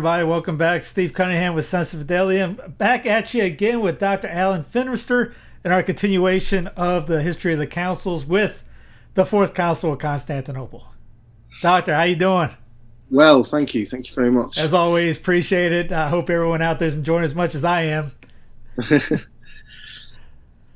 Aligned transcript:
everybody, 0.00 0.24
welcome 0.24 0.56
back. 0.56 0.82
Steve 0.82 1.12
Cunningham 1.12 1.54
with 1.54 1.66
Sensus 1.66 2.02
Fidelium. 2.02 2.58
I'm 2.64 2.70
back 2.72 3.04
at 3.04 3.34
you 3.34 3.44
again 3.44 3.80
with 3.80 3.98
Dr. 3.98 4.28
Alan 4.28 4.64
Fimister 4.64 5.34
in 5.62 5.72
our 5.72 5.82
continuation 5.82 6.68
of 6.68 7.06
the 7.06 7.20
history 7.20 7.52
of 7.52 7.58
the 7.58 7.66
councils 7.66 8.24
with 8.24 8.64
the 9.12 9.26
Fourth 9.26 9.52
Council 9.52 9.92
of 9.92 9.98
Constantinople. 9.98 10.86
Doctor, 11.60 11.94
how 11.94 12.04
you 12.04 12.16
doing? 12.16 12.48
Well, 13.10 13.44
thank 13.44 13.74
you. 13.74 13.84
Thank 13.84 14.08
you 14.08 14.14
very 14.14 14.30
much. 14.30 14.56
As 14.56 14.72
always, 14.72 15.18
appreciate 15.18 15.70
it. 15.70 15.92
I 15.92 16.08
hope 16.08 16.30
everyone 16.30 16.62
out 16.62 16.78
there 16.78 16.88
is 16.88 16.96
enjoying 16.96 17.24
as 17.24 17.34
much 17.34 17.54
as 17.54 17.62
I 17.62 17.82
am. 17.82 18.12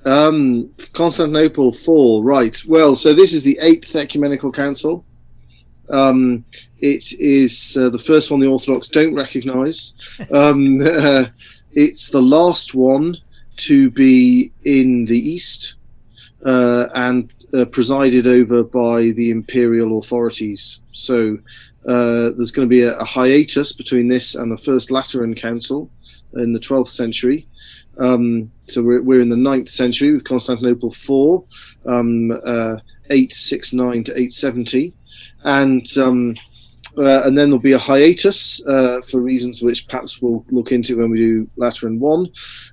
Um, 0.06 0.69
Constantinople 0.92 1.72
4, 1.72 2.22
right. 2.22 2.62
Well, 2.66 2.94
so 2.94 3.14
this 3.14 3.33
is 3.33 3.42
the 3.42 3.56
Eighth 3.62 3.97
Ecumenical 3.97 4.53
Council. 4.53 5.03
Um, 5.90 6.44
it 6.78 7.12
is 7.18 7.77
uh, 7.78 7.90
the 7.90 7.98
first 7.98 8.30
one 8.30 8.40
the 8.40 8.46
Orthodox 8.46 8.88
don't 8.88 9.14
recognize. 9.14 9.94
Um, 10.32 10.80
uh, 10.82 11.26
it's 11.72 12.10
the 12.10 12.22
last 12.22 12.74
one 12.74 13.16
to 13.56 13.91
be 13.91 14.52
in 14.64 15.04
the 15.04 15.18
East 15.18 15.76
uh, 16.44 16.86
and 16.94 17.32
uh, 17.54 17.64
presided 17.66 18.26
over 18.26 18.62
by 18.62 19.10
the 19.10 19.30
imperial 19.30 19.98
authorities. 19.98 20.80
So 20.92 21.38
uh, 21.86 22.30
there's 22.36 22.50
going 22.50 22.69
to 22.69 22.74
be 22.74 22.82
a, 22.82 22.96
a 22.98 23.04
hiatus 23.04 23.72
between 23.72 24.08
this 24.08 24.34
and 24.34 24.50
the 24.50 24.56
First 24.56 24.91
Lateran 24.91 25.34
Council 25.34 25.91
in 26.34 26.52
the 26.52 26.60
12th 26.60 26.88
century. 26.88 27.46
Um, 27.98 28.50
so 28.62 28.82
we're, 28.82 29.02
we're 29.02 29.20
in 29.20 29.28
the 29.28 29.36
9th 29.36 29.69
century 29.69 30.12
with 30.12 30.24
Constantinople 30.24 30.91
4, 30.91 31.44
um, 31.86 32.30
uh, 32.32 32.78
869 33.10 34.04
to 34.04 34.12
870. 34.12 34.94
And 35.44 35.86
um, 35.98 36.34
uh, 36.96 37.22
and 37.25 37.36
then 37.36 37.50
there'll 37.50 37.58
be 37.58 37.72
a 37.72 37.78
hiatus 37.78 38.64
uh, 38.66 39.00
for 39.02 39.20
reasons 39.20 39.62
which 39.62 39.88
perhaps 39.88 40.22
we'll 40.22 40.44
look 40.50 40.70
into 40.70 40.98
when 40.98 41.10
we 41.10 41.19
do 41.19 41.48
Lateran 41.56 41.98
1. 41.98 42.28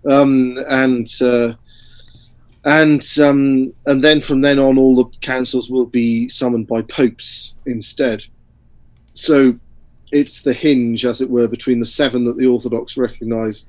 Um, 0.09 0.57
and 0.69 1.07
uh, 1.21 1.53
and 2.63 3.03
um, 3.19 3.73
and 3.87 4.03
then 4.03 4.21
from 4.21 4.41
then 4.41 4.59
on, 4.59 4.77
all 4.77 4.95
the 4.95 5.17
councils 5.19 5.71
will 5.71 5.87
be 5.87 6.29
summoned 6.29 6.67
by 6.67 6.83
popes 6.83 7.55
instead. 7.65 8.23
So 9.13 9.57
it's 10.11 10.41
the 10.41 10.53
hinge, 10.53 11.05
as 11.05 11.21
it 11.21 11.29
were, 11.29 11.47
between 11.47 11.79
the 11.79 11.85
seven 11.85 12.23
that 12.25 12.37
the 12.37 12.45
Orthodox 12.45 12.97
recognise 12.97 13.65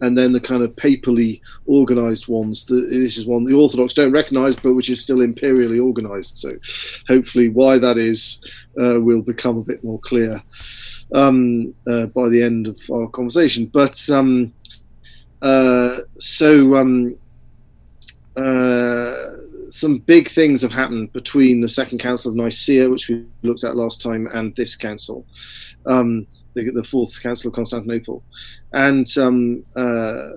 and 0.00 0.16
then 0.16 0.32
the 0.32 0.40
kind 0.40 0.62
of 0.62 0.74
papally 0.76 1.40
organised 1.68 2.28
ones. 2.28 2.64
This 2.64 3.16
is 3.16 3.26
one 3.26 3.44
the 3.44 3.54
Orthodox 3.54 3.94
don't 3.94 4.12
recognise, 4.12 4.56
but 4.56 4.74
which 4.74 4.90
is 4.90 5.02
still 5.02 5.20
imperially 5.20 5.78
organised. 5.78 6.38
So 6.38 6.50
hopefully, 7.08 7.48
why 7.48 7.78
that 7.78 7.98
is 7.98 8.40
uh, 8.80 9.00
will 9.00 9.22
become 9.22 9.58
a 9.58 9.64
bit 9.64 9.82
more 9.82 9.98
clear 10.00 10.42
um, 11.14 11.74
uh, 11.86 12.06
by 12.06 12.28
the 12.28 12.42
end 12.42 12.66
of 12.68 12.78
our 12.92 13.08
conversation. 13.08 13.66
But 13.66 14.08
um, 14.10 14.52
uh, 15.42 15.96
so. 16.18 16.76
Um, 16.76 17.16
uh, 18.36 19.32
some 19.70 19.98
big 19.98 20.28
things 20.28 20.62
have 20.62 20.72
happened 20.72 21.12
between 21.12 21.60
the 21.60 21.68
Second 21.68 21.98
Council 21.98 22.30
of 22.30 22.36
Nicaea, 22.36 22.88
which 22.88 23.08
we 23.08 23.24
looked 23.42 23.64
at 23.64 23.76
last 23.76 24.00
time, 24.00 24.28
and 24.32 24.54
this 24.56 24.76
council, 24.76 25.26
um, 25.86 26.26
the, 26.56 26.70
the, 26.70 26.82
Fourth 26.82 27.22
Council 27.22 27.48
of 27.48 27.54
Constantinople, 27.54 28.24
and 28.72 29.06
um, 29.18 29.64
uh, 29.76 30.30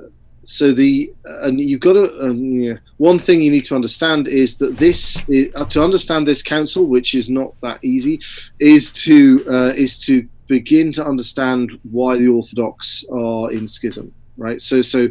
so 0.44 0.72
the 0.72 1.12
and 1.44 1.60
you've 1.60 1.80
got 1.80 1.94
to 1.94 2.20
um, 2.20 2.60
yeah, 2.60 2.74
one 2.98 3.18
thing 3.18 3.42
you 3.42 3.52
need 3.52 3.66
to 3.66 3.76
understand 3.76 4.28
is 4.28 4.58
that 4.58 4.78
this 4.78 5.28
is, 5.30 5.54
uh, 5.56 5.66
to 5.66 5.84
understand 5.84 6.28
this 6.28 6.44
council, 6.44 6.86
which 6.86 7.16
is 7.16 7.30
not 7.30 7.54
that 7.62 7.84
easy, 7.84 8.20
is 8.60 8.92
to 8.92 9.44
uh, 9.50 9.74
is 9.76 9.98
to 10.06 10.28
begin 10.48 10.92
to 10.92 11.06
understand 11.06 11.80
why 11.92 12.18
the 12.18 12.28
Orthodox 12.28 13.06
are 13.12 13.52
in 13.52 13.68
schism, 13.68 14.14
right? 14.38 14.62
So 14.62 14.82
so 14.82 15.08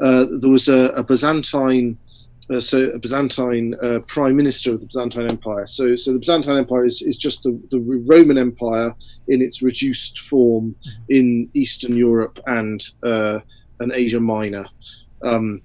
uh, 0.00 0.26
there 0.40 0.50
was 0.50 0.68
a, 0.68 0.86
a 0.90 1.02
Byzantine 1.02 1.98
uh, 2.50 2.60
so 2.60 2.84
a 2.90 2.98
Byzantine 2.98 3.74
uh, 3.82 4.00
prime 4.06 4.36
minister 4.36 4.72
of 4.72 4.80
the 4.80 4.86
Byzantine 4.86 5.30
Empire. 5.30 5.66
So, 5.66 5.94
so 5.96 6.12
the 6.12 6.18
Byzantine 6.18 6.56
Empire 6.56 6.84
is, 6.84 7.02
is 7.02 7.16
just 7.16 7.42
the, 7.42 7.60
the 7.70 7.80
Roman 8.06 8.38
Empire 8.38 8.94
in 9.28 9.40
its 9.40 9.62
reduced 9.62 10.20
form 10.20 10.74
in 11.08 11.48
Eastern 11.54 11.96
Europe 11.96 12.38
and 12.46 12.82
uh, 13.02 13.40
and 13.78 13.92
Asia 13.92 14.20
Minor. 14.20 14.66
Um, 15.22 15.62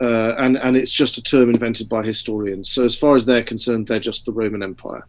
uh, 0.00 0.34
and 0.38 0.56
and 0.58 0.76
it's 0.76 0.92
just 0.92 1.18
a 1.18 1.22
term 1.22 1.50
invented 1.50 1.88
by 1.88 2.02
historians. 2.02 2.70
So 2.70 2.84
as 2.84 2.96
far 2.96 3.14
as 3.14 3.24
they're 3.24 3.44
concerned, 3.44 3.86
they're 3.86 4.00
just 4.00 4.24
the 4.24 4.32
Roman 4.32 4.62
Empire. 4.62 5.06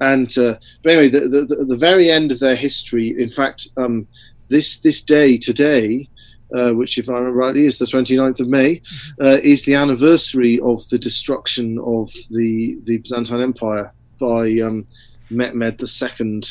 And 0.00 0.36
uh, 0.38 0.54
but 0.82 0.92
anyway, 0.92 1.08
the, 1.08 1.28
the, 1.28 1.64
the 1.66 1.76
very 1.76 2.10
end 2.10 2.32
of 2.32 2.38
their 2.38 2.56
history, 2.56 3.14
in 3.18 3.30
fact, 3.30 3.68
um, 3.76 4.06
this 4.48 4.78
this 4.80 5.02
day 5.02 5.36
today, 5.36 6.08
uh, 6.54 6.72
which, 6.72 6.98
if 6.98 7.08
I 7.08 7.14
remember 7.14 7.38
rightly, 7.38 7.66
is 7.66 7.78
the 7.78 7.84
29th 7.84 8.40
of 8.40 8.48
May, 8.48 8.82
uh, 9.20 9.38
is 9.42 9.64
the 9.64 9.74
anniversary 9.74 10.60
of 10.60 10.86
the 10.88 10.98
destruction 10.98 11.78
of 11.78 12.12
the, 12.30 12.78
the 12.84 12.98
Byzantine 12.98 13.40
Empire 13.40 13.92
by 14.18 14.58
um, 14.60 14.86
Mehmed 15.30 15.80
II, 15.80 16.42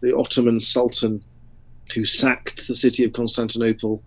the 0.00 0.16
Ottoman 0.16 0.60
Sultan, 0.60 1.22
who 1.94 2.04
sacked 2.04 2.66
the 2.66 2.74
city 2.74 3.04
of 3.04 3.12
Constantinople 3.12 4.02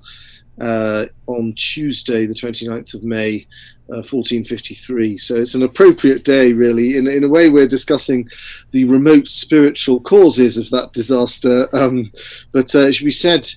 uh, 0.59 1.05
on 1.27 1.53
Tuesday, 1.53 2.25
the 2.25 2.33
29th 2.33 2.93
of 2.93 3.03
May, 3.03 3.47
uh, 3.89 4.03
1453. 4.03 5.17
So 5.17 5.35
it's 5.35 5.55
an 5.55 5.63
appropriate 5.63 6.23
day, 6.23 6.53
really. 6.53 6.97
In, 6.97 7.07
in 7.07 7.23
a 7.23 7.29
way, 7.29 7.49
we're 7.49 7.67
discussing 7.67 8.27
the 8.71 8.85
remote 8.85 9.27
spiritual 9.27 10.01
causes 10.01 10.57
of 10.57 10.69
that 10.71 10.91
disaster. 10.93 11.67
Um, 11.73 12.03
but 12.51 12.73
uh, 12.75 12.79
it 12.79 12.93
should 12.93 13.05
be 13.05 13.11
said 13.11 13.47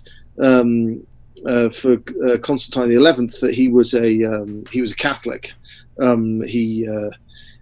um, 0.41 1.05
uh, 1.47 1.71
for 1.71 2.03
uh, 2.27 2.39
Constantine 2.39 2.91
XI 2.91 3.47
that 3.47 3.53
he 3.55 3.69
was 3.69 3.95
a 3.95 4.23
um, 4.25 4.65
he 4.71 4.81
was 4.81 4.93
a 4.93 4.97
Catholic. 4.97 5.53
Um, 6.01 6.43
he 6.43 6.89
uh, 6.89 7.11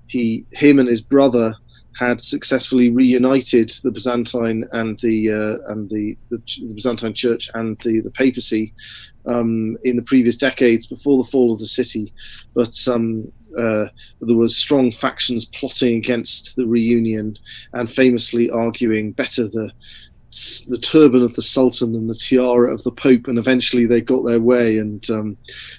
he 0.06 0.46
him 0.52 0.78
and 0.78 0.88
his 0.88 1.02
brother 1.02 1.54
had 1.98 2.20
successfully 2.20 2.88
reunited 2.88 3.68
the 3.82 3.90
Byzantine 3.90 4.64
and 4.72 4.98
the 5.00 5.30
uh, 5.30 5.72
and 5.72 5.88
the, 5.90 6.16
the, 6.30 6.38
the 6.38 6.74
Byzantine 6.74 7.14
Church 7.14 7.50
and 7.54 7.78
the 7.84 8.00
the 8.00 8.10
papacy 8.10 8.72
um, 9.26 9.76
in 9.84 9.96
the 9.96 10.02
previous 10.02 10.36
decades 10.36 10.86
before 10.86 11.22
the 11.22 11.30
fall 11.30 11.52
of 11.52 11.58
the 11.58 11.66
city, 11.66 12.12
but 12.54 12.74
um, 12.88 13.30
uh, 13.58 13.86
there 14.20 14.36
was 14.36 14.56
strong 14.56 14.92
factions 14.92 15.44
plotting 15.44 15.96
against 15.96 16.56
the 16.56 16.66
reunion 16.66 17.36
and 17.72 17.90
famously 17.90 18.48
arguing 18.50 19.12
better 19.12 19.48
the 19.48 19.70
the 20.68 20.78
turban 20.78 21.22
of 21.22 21.34
the 21.34 21.42
sultan 21.42 21.94
and 21.94 22.08
the 22.08 22.14
tiara 22.14 22.72
of 22.72 22.82
the 22.84 22.92
pope 22.92 23.26
and 23.26 23.38
eventually 23.38 23.86
they 23.86 24.00
got 24.00 24.22
their 24.22 24.40
way 24.40 24.78
and 24.78 25.10
um, 25.10 25.36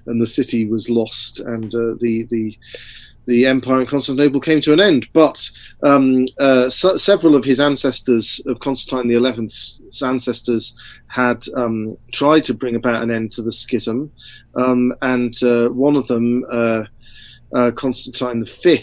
and 0.07 0.21
the 0.21 0.25
city 0.25 0.65
was 0.65 0.89
lost 0.89 1.39
and 1.39 1.74
uh, 1.75 1.95
the 2.00 2.27
the 2.30 2.57
the 3.27 3.45
empire 3.45 3.81
in 3.81 3.88
Constantinople 3.88 4.42
came 4.42 4.62
to 4.62 4.74
an 4.74 4.80
end. 4.80 5.07
But 5.13 5.48
um, 5.83 6.25
uh, 6.39 6.69
so, 6.69 6.98
several 6.98 7.36
of 7.36 7.45
his 7.45 7.59
ancestors, 7.59 8.42
of 8.48 8.59
Constantine 8.59 9.07
the 9.07 9.15
Eleventh's 9.15 10.01
ancestors, 10.01 10.75
had 11.07 11.44
um, 11.56 11.97
tried 12.12 12.44
to 12.45 12.56
bring 12.56 12.75
about 12.75 13.04
an 13.04 13.12
end 13.12 13.31
to 13.33 13.44
the 13.44 13.51
schism, 13.51 14.12
um, 14.56 14.92
and 15.01 15.36
uh, 15.44 15.69
one 15.69 15.95
of 15.95 16.07
them. 16.07 16.44
Uh, 16.51 16.83
uh, 17.54 17.71
Constantine 17.71 18.45
V, 18.45 18.80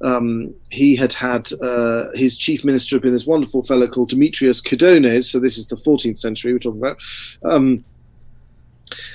um, 0.00 0.54
he 0.70 0.94
had 0.94 1.12
had 1.12 1.48
uh, 1.62 2.06
his 2.14 2.38
chief 2.38 2.64
minister 2.64 2.96
had 2.96 3.02
been 3.02 3.12
this 3.12 3.26
wonderful 3.26 3.62
fellow 3.64 3.86
called 3.86 4.10
Demetrius 4.10 4.60
Cydones. 4.60 5.30
So 5.30 5.38
this 5.38 5.58
is 5.58 5.66
the 5.66 5.76
14th 5.76 6.18
century 6.18 6.52
we're 6.52 6.58
talking 6.58 6.80
about. 6.80 7.02
Um, 7.44 7.84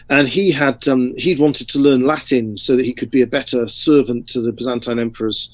and 0.09 0.27
he 0.27 0.51
had 0.51 0.87
um, 0.87 1.13
he'd 1.17 1.39
wanted 1.39 1.67
to 1.69 1.79
learn 1.79 2.05
Latin 2.05 2.57
so 2.57 2.75
that 2.75 2.85
he 2.85 2.93
could 2.93 3.11
be 3.11 3.21
a 3.21 3.27
better 3.27 3.67
servant 3.67 4.27
to 4.29 4.41
the 4.41 4.51
Byzantine 4.51 4.99
emperors 4.99 5.49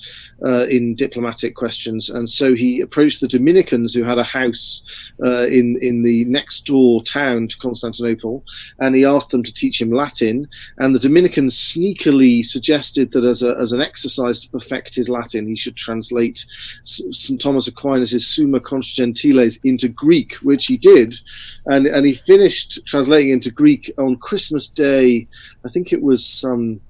uh, 0.45 0.65
in 0.69 0.95
diplomatic 0.95 1.55
questions. 1.55 2.09
And 2.09 2.29
so 2.29 2.53
he 2.53 2.81
approached 2.81 3.21
the 3.21 3.27
Dominicans, 3.27 3.93
who 3.93 4.03
had 4.03 4.17
a 4.17 4.23
house 4.23 4.83
uh, 5.23 5.47
in 5.47 5.77
in 5.81 6.01
the 6.03 6.25
next 6.25 6.65
door 6.65 7.01
town 7.03 7.47
to 7.47 7.57
Constantinople, 7.57 8.43
and 8.79 8.95
he 8.95 9.05
asked 9.05 9.31
them 9.31 9.43
to 9.43 9.53
teach 9.53 9.81
him 9.81 9.91
Latin. 9.91 10.47
And 10.77 10.95
the 10.95 10.99
Dominicans 10.99 11.55
sneakily 11.55 12.43
suggested 12.43 13.11
that 13.11 13.25
as 13.25 13.43
a, 13.43 13.55
as 13.59 13.71
an 13.71 13.81
exercise 13.81 14.41
to 14.41 14.49
perfect 14.49 14.95
his 14.95 15.09
Latin, 15.09 15.47
he 15.47 15.55
should 15.55 15.75
translate 15.75 16.45
St 16.83 17.39
Thomas 17.39 17.67
Aquinas' 17.67 18.27
Summa 18.27 18.59
Contra 18.59 18.89
Gentiles 18.95 19.59
into 19.63 19.87
Greek, 19.89 20.33
which 20.35 20.65
he 20.65 20.77
did, 20.77 21.15
and 21.65 21.85
and 21.85 22.05
he 22.05 22.13
finished 22.13 22.79
translating 22.85 23.31
into 23.31 23.51
Greek 23.51 23.91
on 23.97 24.08
Christmas 24.17 24.67
Day. 24.67 25.27
I 25.65 25.69
think 25.69 25.93
it 25.93 26.01
was 26.01 26.43
um, 26.43 26.81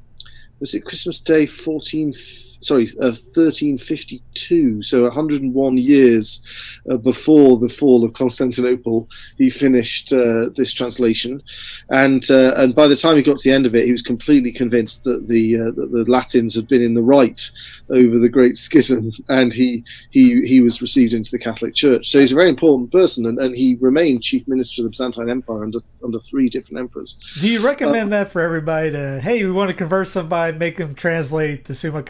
was 0.59 0.73
it 0.73 0.85
Christmas 0.85 1.21
Day 1.21 1.45
fourteen 1.45 2.13
sorry, 2.61 2.87
uh, 3.01 3.15
1352, 3.15 4.81
so 4.81 5.03
101 5.03 5.77
years 5.77 6.41
uh, 6.89 6.97
before 6.97 7.57
the 7.57 7.69
fall 7.69 8.03
of 8.03 8.13
Constantinople, 8.13 9.07
he 9.37 9.49
finished 9.49 10.11
uh, 10.11 10.49
this 10.55 10.73
translation, 10.73 11.41
and 11.89 12.29
uh, 12.29 12.53
and 12.57 12.75
by 12.75 12.87
the 12.87 12.95
time 12.95 13.15
he 13.15 13.23
got 13.23 13.37
to 13.37 13.49
the 13.49 13.55
end 13.55 13.65
of 13.65 13.75
it, 13.75 13.85
he 13.85 13.91
was 13.91 14.01
completely 14.01 14.51
convinced 14.51 15.03
that 15.03 15.27
the 15.27 15.59
uh, 15.59 15.71
that 15.71 15.89
the 15.91 16.05
Latins 16.09 16.55
had 16.55 16.67
been 16.67 16.81
in 16.81 16.93
the 16.93 17.01
right 17.01 17.49
over 17.89 18.19
the 18.19 18.29
Great 18.29 18.57
Schism, 18.57 19.11
and 19.29 19.53
he 19.53 19.83
he 20.11 20.41
he 20.45 20.61
was 20.61 20.81
received 20.81 21.13
into 21.13 21.31
the 21.31 21.39
Catholic 21.39 21.73
Church. 21.73 22.09
So 22.09 22.19
he's 22.19 22.31
a 22.31 22.35
very 22.35 22.49
important 22.49 22.91
person, 22.91 23.25
and, 23.25 23.39
and 23.39 23.55
he 23.55 23.77
remained 23.79 24.23
chief 24.23 24.47
minister 24.47 24.81
of 24.81 24.85
the 24.85 24.89
Byzantine 24.89 25.29
Empire 25.29 25.63
under 25.63 25.79
under 26.03 26.19
three 26.19 26.49
different 26.49 26.79
emperors. 26.79 27.15
Do 27.39 27.47
you 27.47 27.61
recommend 27.61 28.11
that 28.11 28.31
for 28.31 28.41
everybody 28.41 28.91
to? 28.91 29.19
Hey, 29.21 29.43
we 29.45 29.51
want 29.51 29.69
to 29.69 29.75
convert 29.75 30.07
somebody, 30.07 30.57
make 30.57 30.77
them 30.77 30.95
translate 30.95 31.65
the 31.65 31.75
Summa 31.75 32.03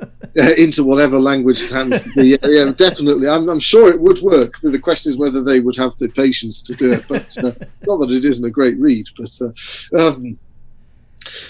Uh, 0.00 0.06
into 0.58 0.84
whatever 0.84 1.18
language 1.18 1.70
be. 2.14 2.28
Yeah, 2.28 2.36
yeah 2.44 2.72
definitely. 2.72 3.28
I'm, 3.28 3.48
I'm, 3.48 3.60
sure 3.60 3.90
it 3.90 4.00
would 4.00 4.20
work. 4.20 4.54
The 4.62 4.78
question 4.78 5.10
is 5.10 5.18
whether 5.18 5.42
they 5.42 5.60
would 5.60 5.76
have 5.76 5.96
the 5.96 6.08
patience 6.08 6.62
to 6.62 6.74
do 6.74 6.92
it. 6.92 7.04
But 7.08 7.36
uh, 7.38 7.52
not 7.86 7.98
that 7.98 8.10
it 8.10 8.24
isn't 8.24 8.44
a 8.44 8.50
great 8.50 8.78
read. 8.78 9.08
But 9.16 9.38
uh, 9.42 10.10
um, 10.10 10.38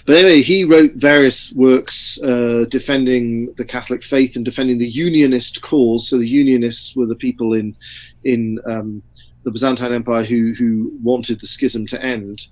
but 0.07 0.17
anyway, 0.17 0.43
he 0.43 0.65
wrote 0.65 0.95
various 0.95 1.53
works 1.53 2.21
uh, 2.23 2.65
defending 2.69 3.53
the 3.55 3.65
Catholic 3.65 4.03
faith 4.03 4.37
and 4.37 4.45
defending 4.45 4.79
the 4.79 4.89
Unionist 4.89 5.63
cause. 5.63 6.09
So 6.09 6.19
the 6.19 6.29
Unionists 6.29 6.97
were 6.97 7.07
the 7.07 7.17
people 7.17 7.55
in 7.55 7.77
in 8.25 8.59
um, 8.67 9.03
the 9.45 9.51
Byzantine 9.51 9.93
Empire 9.93 10.25
who 10.25 10.55
who 10.55 10.93
wanted 11.03 11.41
the 11.41 11.47
schism 11.47 11.87
to 11.87 12.03
end 12.05 12.47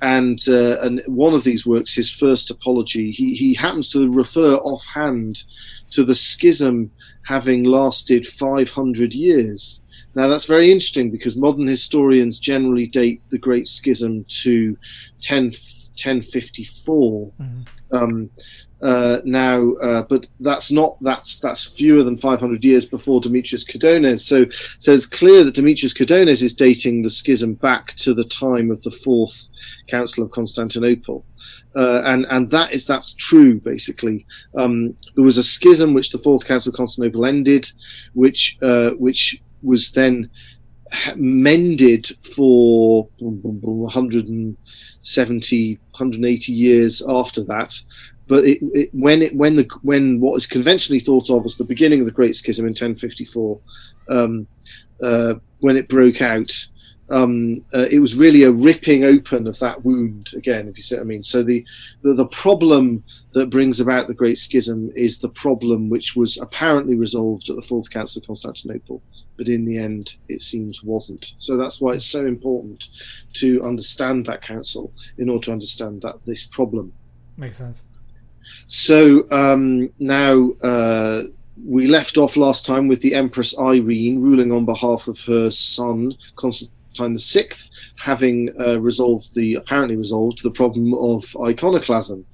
and 0.00 0.38
uh, 0.48 0.78
and 0.80 1.02
one 1.06 1.34
of 1.34 1.44
these 1.44 1.66
works, 1.66 1.94
his 1.94 2.10
first 2.10 2.50
apology, 2.50 3.10
he 3.10 3.34
he 3.34 3.54
happens 3.54 3.90
to 3.90 4.10
refer 4.10 4.54
offhand 4.56 5.42
to 5.90 6.04
the 6.04 6.14
schism 6.14 6.90
having 7.26 7.64
lasted 7.64 8.26
500 8.26 9.14
years. 9.14 9.80
Now 10.14 10.28
that's 10.28 10.46
very 10.46 10.70
interesting 10.70 11.10
because 11.10 11.36
modern 11.36 11.66
historians 11.66 12.38
generally 12.38 12.86
date 12.86 13.22
the 13.30 13.38
Great 13.38 13.66
Schism 13.66 14.24
to 14.42 14.76
10, 15.20 15.44
1054. 15.44 17.32
Mm-hmm. 17.40 17.96
Um, 17.96 18.30
uh, 18.80 19.18
now, 19.24 19.72
uh, 19.82 20.02
but 20.02 20.26
that's 20.38 20.70
not 20.70 21.02
that's 21.02 21.40
that's 21.40 21.64
fewer 21.64 22.04
than 22.04 22.16
500 22.16 22.64
years 22.64 22.86
before 22.86 23.20
Demetrius 23.20 23.64
Cydones. 23.64 24.24
So, 24.24 24.46
so 24.78 24.92
it's 24.92 25.06
clear 25.06 25.42
that 25.44 25.56
Demetrius 25.56 25.94
Cydones 25.94 26.42
is 26.42 26.54
dating 26.54 27.02
the 27.02 27.10
schism 27.10 27.54
back 27.54 27.94
to 27.94 28.14
the 28.14 28.22
time 28.24 28.70
of 28.70 28.80
the 28.82 28.92
Fourth 28.92 29.48
Council 29.88 30.22
of 30.22 30.30
Constantinople, 30.30 31.26
uh, 31.74 32.02
and 32.04 32.24
and 32.30 32.50
that 32.50 32.72
is 32.72 32.86
that's 32.86 33.14
true. 33.14 33.58
Basically, 33.58 34.24
um, 34.56 34.94
there 35.16 35.24
was 35.24 35.38
a 35.38 35.42
schism 35.42 35.92
which 35.92 36.12
the 36.12 36.18
Fourth 36.18 36.46
Council 36.46 36.70
of 36.70 36.76
Constantinople 36.76 37.26
ended, 37.26 37.68
which 38.14 38.58
uh, 38.62 38.90
which 38.90 39.42
was 39.62 39.90
then 39.90 40.30
mended 41.16 42.06
for 42.22 43.08
170 43.18 45.78
180 45.90 46.52
years 46.52 47.02
after 47.06 47.44
that 47.44 47.78
but 48.28 48.44
it, 48.44 48.58
it, 48.74 48.90
when 48.92 49.22
it 49.22 49.34
when 49.34 49.56
the 49.56 49.68
when 49.82 50.20
what 50.20 50.36
is 50.36 50.46
conventionally 50.46 51.00
thought 51.00 51.30
of 51.30 51.44
as 51.44 51.56
the 51.56 51.64
beginning 51.64 52.00
of 52.00 52.06
the 52.06 52.12
Great 52.12 52.36
Schism 52.36 52.66
in 52.66 52.70
1054, 52.70 53.58
um, 54.08 54.46
uh, 55.02 55.34
when 55.60 55.76
it 55.76 55.88
broke 55.88 56.22
out, 56.22 56.52
um, 57.10 57.64
uh, 57.74 57.86
it 57.90 58.00
was 58.00 58.16
really 58.16 58.42
a 58.42 58.52
ripping 58.52 59.04
open 59.04 59.46
of 59.46 59.58
that 59.60 59.84
wound 59.84 60.30
again, 60.36 60.68
if 60.68 60.76
you 60.76 60.82
see 60.82 60.96
what 60.96 61.02
I 61.02 61.04
mean. 61.04 61.22
So 61.22 61.42
the, 61.42 61.64
the, 62.02 62.12
the 62.14 62.26
problem 62.26 63.02
that 63.32 63.50
brings 63.50 63.80
about 63.80 64.08
the 64.08 64.14
Great 64.14 64.38
Schism 64.38 64.92
is 64.94 65.18
the 65.18 65.30
problem 65.30 65.88
which 65.88 66.16
was 66.16 66.38
apparently 66.38 66.96
resolved 66.96 67.48
at 67.48 67.56
the 67.56 67.62
Fourth 67.62 67.90
Council 67.90 68.20
of 68.20 68.26
Constantinople, 68.26 69.02
but 69.36 69.48
in 69.48 69.64
the 69.64 69.78
end 69.78 70.16
it 70.28 70.42
seems 70.42 70.82
wasn't. 70.82 71.34
So 71.38 71.56
that's 71.56 71.80
why 71.80 71.92
it's 71.92 72.06
so 72.06 72.26
important 72.26 72.88
to 73.34 73.62
understand 73.64 74.26
that 74.26 74.42
council 74.42 74.92
in 75.16 75.28
order 75.28 75.46
to 75.46 75.52
understand 75.52 76.02
that 76.02 76.16
this 76.26 76.44
problem. 76.46 76.92
Makes 77.36 77.56
sense. 77.56 77.82
So 78.66 79.26
um, 79.30 79.90
now 79.98 80.50
uh, 80.62 81.24
we 81.64 81.86
left 81.86 82.18
off 82.18 82.36
last 82.36 82.66
time 82.66 82.88
with 82.88 83.00
the 83.00 83.14
Empress 83.14 83.58
Irene 83.58 84.20
ruling 84.20 84.52
on 84.52 84.64
behalf 84.64 85.08
of 85.08 85.20
her 85.24 85.50
son 85.50 86.14
Constantine 86.36 86.72
VI, 87.18 87.48
having 87.96 88.50
uh, 88.60 88.80
resolved 88.80 89.34
the 89.34 89.54
apparently 89.54 89.96
resolved 89.96 90.42
the 90.42 90.50
problem 90.50 90.94
of 90.94 91.24
iconoclasm. 91.40 92.24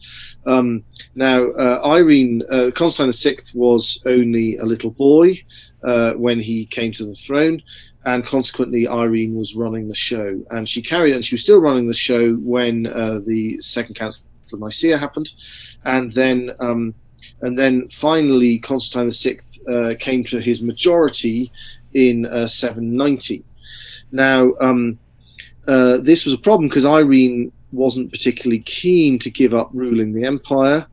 Um, 0.47 0.85
now, 1.15 1.49
uh, 1.51 1.81
Irene 1.85 2.43
uh, 2.51 2.71
Constantine 2.75 3.37
VI 3.37 3.43
was 3.55 4.01
only 4.07 4.57
a 4.59 4.65
little 4.65 4.91
boy 4.91 5.43
uh, 5.83 6.13
when 6.15 6.41
he 6.41 6.67
came 6.67 6.93
to 6.93 7.05
the 7.05 7.15
throne, 7.15 7.63
and 8.05 8.27
consequently, 8.27 8.87
Irene 8.87 9.35
was 9.35 9.55
running 9.55 9.89
the 9.89 9.95
show, 9.95 10.43
and 10.51 10.69
she 10.69 10.83
carried 10.83 11.15
and 11.15 11.25
she 11.25 11.35
was 11.35 11.43
still 11.43 11.61
running 11.61 11.87
the 11.87 11.95
show 11.95 12.35
when 12.35 12.87
uh, 12.87 13.21
the 13.25 13.59
Second 13.61 13.95
Council 13.95 14.27
of 14.55 14.61
Nicaea 14.61 14.99
happened, 14.99 15.33
and 15.85 16.13
then 16.13 16.51
um, 16.61 16.95
and 17.43 17.59
then 17.59 17.89
finally 17.89 18.59
Constantine 18.59 19.11
VI 19.11 19.73
uh, 19.73 19.95
came 19.99 20.25
to 20.25 20.41
his 20.41 20.63
majority 20.63 21.53
in 21.93 22.27
uh, 22.27 22.47
790. 22.47 23.45
Now 24.13 24.53
um, 24.61 24.99
uh, 25.67 25.99
this 25.99 26.25
was 26.25 26.35
a 26.35 26.39
problem 26.39 26.69
because 26.69 26.87
Irene 26.87 27.53
wasn't 27.73 28.13
particularly 28.13 28.61
keen 28.61 29.19
to 29.19 29.31
give 29.31 29.53
up 29.53 29.69
ruling 29.73 30.13
the 30.13 30.25
empire, 30.25 30.87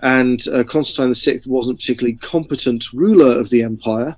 and 0.00 0.40
uh, 0.48 0.64
Constantine 0.64 1.14
VI 1.14 1.40
wasn't 1.46 1.78
particularly 1.78 2.16
competent 2.16 2.92
ruler 2.92 3.38
of 3.38 3.50
the 3.50 3.62
empire, 3.62 4.16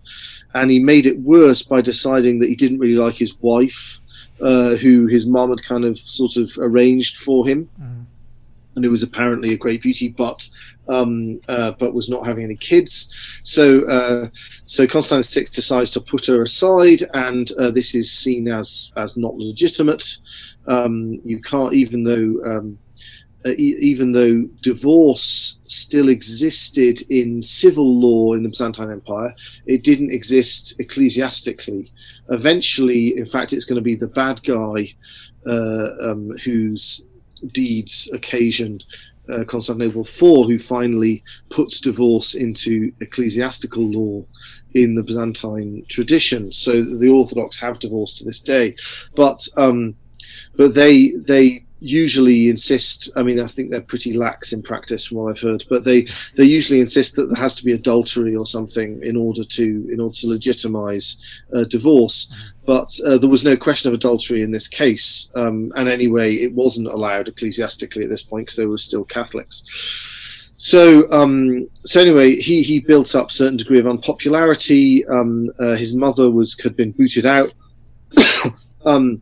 and 0.54 0.70
he 0.70 0.78
made 0.78 1.06
it 1.06 1.18
worse 1.20 1.62
by 1.62 1.80
deciding 1.80 2.38
that 2.38 2.48
he 2.48 2.56
didn't 2.56 2.78
really 2.78 2.96
like 2.96 3.14
his 3.14 3.36
wife. 3.40 4.00
Uh, 4.40 4.74
who 4.74 5.06
his 5.06 5.28
mom 5.28 5.48
had 5.50 5.62
kind 5.62 5.84
of 5.84 5.96
sort 5.96 6.36
of 6.36 6.50
arranged 6.58 7.18
for 7.18 7.46
him. 7.46 7.70
Mm 7.80 8.03
and 8.74 8.84
who 8.84 8.90
was 8.90 9.02
apparently 9.02 9.52
a 9.52 9.58
great 9.58 9.82
beauty, 9.82 10.08
but 10.08 10.48
um, 10.88 11.40
uh, 11.48 11.72
but 11.72 11.94
was 11.94 12.08
not 12.08 12.26
having 12.26 12.44
any 12.44 12.56
kids. 12.56 13.12
So 13.42 13.86
uh, 13.88 14.28
so 14.64 14.86
Constance 14.86 15.32
VI 15.32 15.44
decides 15.52 15.90
to 15.92 16.00
put 16.00 16.26
her 16.26 16.42
aside, 16.42 17.02
and 17.14 17.50
uh, 17.58 17.70
this 17.70 17.94
is 17.94 18.12
seen 18.12 18.48
as 18.48 18.92
as 18.96 19.16
not 19.16 19.36
legitimate. 19.36 20.18
Um, 20.66 21.20
you 21.24 21.40
can't, 21.40 21.74
even 21.74 22.04
though. 22.04 22.40
Um, 22.44 22.78
uh, 23.46 23.50
e- 23.58 23.76
even 23.78 24.10
though 24.12 24.42
divorce 24.62 25.58
still 25.64 26.08
existed 26.08 27.02
in 27.10 27.42
civil 27.42 28.00
law 28.00 28.32
in 28.32 28.42
the 28.42 28.48
Byzantine 28.48 28.90
Empire, 28.90 29.34
it 29.66 29.84
didn't 29.84 30.12
exist 30.12 30.80
ecclesiastically. 30.80 31.92
Eventually, 32.30 33.18
in 33.18 33.26
fact, 33.26 33.52
it's 33.52 33.66
going 33.66 33.76
to 33.76 33.82
be 33.82 33.96
the 33.96 34.08
bad 34.08 34.42
guy 34.44 34.94
uh, 35.46 35.88
um, 36.00 36.30
who's 36.42 37.04
deeds 37.52 38.08
occasion 38.12 38.80
uh, 39.32 39.44
Constantinople 39.44 40.02
IV, 40.02 40.46
who 40.46 40.58
finally 40.58 41.22
puts 41.48 41.80
divorce 41.80 42.34
into 42.34 42.92
ecclesiastical 43.00 43.82
law 43.82 44.24
in 44.74 44.94
the 44.94 45.02
Byzantine 45.02 45.84
tradition. 45.88 46.52
So 46.52 46.82
the 46.82 47.08
Orthodox 47.08 47.58
have 47.58 47.78
divorce 47.78 48.12
to 48.14 48.24
this 48.24 48.40
day, 48.40 48.76
but 49.14 49.46
um, 49.56 49.96
but 50.56 50.74
they 50.74 51.12
they 51.26 51.64
usually 51.84 52.48
insist. 52.48 53.10
I 53.14 53.22
mean, 53.22 53.38
I 53.38 53.46
think 53.46 53.70
they're 53.70 53.80
pretty 53.80 54.12
lax 54.12 54.52
in 54.52 54.62
practice 54.62 55.06
from 55.06 55.18
what 55.18 55.30
I've 55.30 55.40
heard, 55.40 55.64
but 55.68 55.84
they 55.84 56.06
they 56.34 56.44
usually 56.44 56.80
insist 56.80 57.14
that 57.16 57.26
there 57.26 57.36
has 57.36 57.54
to 57.56 57.64
be 57.64 57.72
adultery 57.72 58.34
or 58.34 58.46
something 58.46 59.00
in 59.02 59.16
order 59.16 59.44
to 59.44 59.88
in 59.92 60.00
order 60.00 60.14
to 60.16 60.28
legitimize 60.28 61.18
uh, 61.54 61.64
divorce. 61.64 62.32
But 62.64 62.88
uh, 63.06 63.18
there 63.18 63.28
was 63.28 63.44
no 63.44 63.56
question 63.56 63.88
of 63.88 63.94
adultery 63.94 64.42
in 64.42 64.50
this 64.50 64.66
case, 64.66 65.30
um, 65.34 65.70
and 65.76 65.88
anyway, 65.88 66.34
it 66.36 66.54
wasn't 66.54 66.86
allowed 66.86 67.28
ecclesiastically 67.28 68.04
at 68.04 68.10
this 68.10 68.22
point 68.22 68.46
because 68.46 68.56
they 68.56 68.66
were 68.66 68.78
still 68.78 69.04
Catholics. 69.04 69.62
so 70.56 71.10
um, 71.12 71.68
so 71.84 72.00
anyway, 72.00 72.36
he 72.36 72.62
he 72.62 72.80
built 72.80 73.14
up 73.14 73.28
a 73.28 73.32
certain 73.32 73.58
degree 73.58 73.78
of 73.78 73.86
unpopularity. 73.86 75.06
Um, 75.06 75.50
uh, 75.60 75.76
his 75.76 75.94
mother 75.94 76.30
was 76.30 76.58
had 76.62 76.76
been 76.76 76.92
booted 76.92 77.26
out. 77.26 77.52
um, 78.86 79.20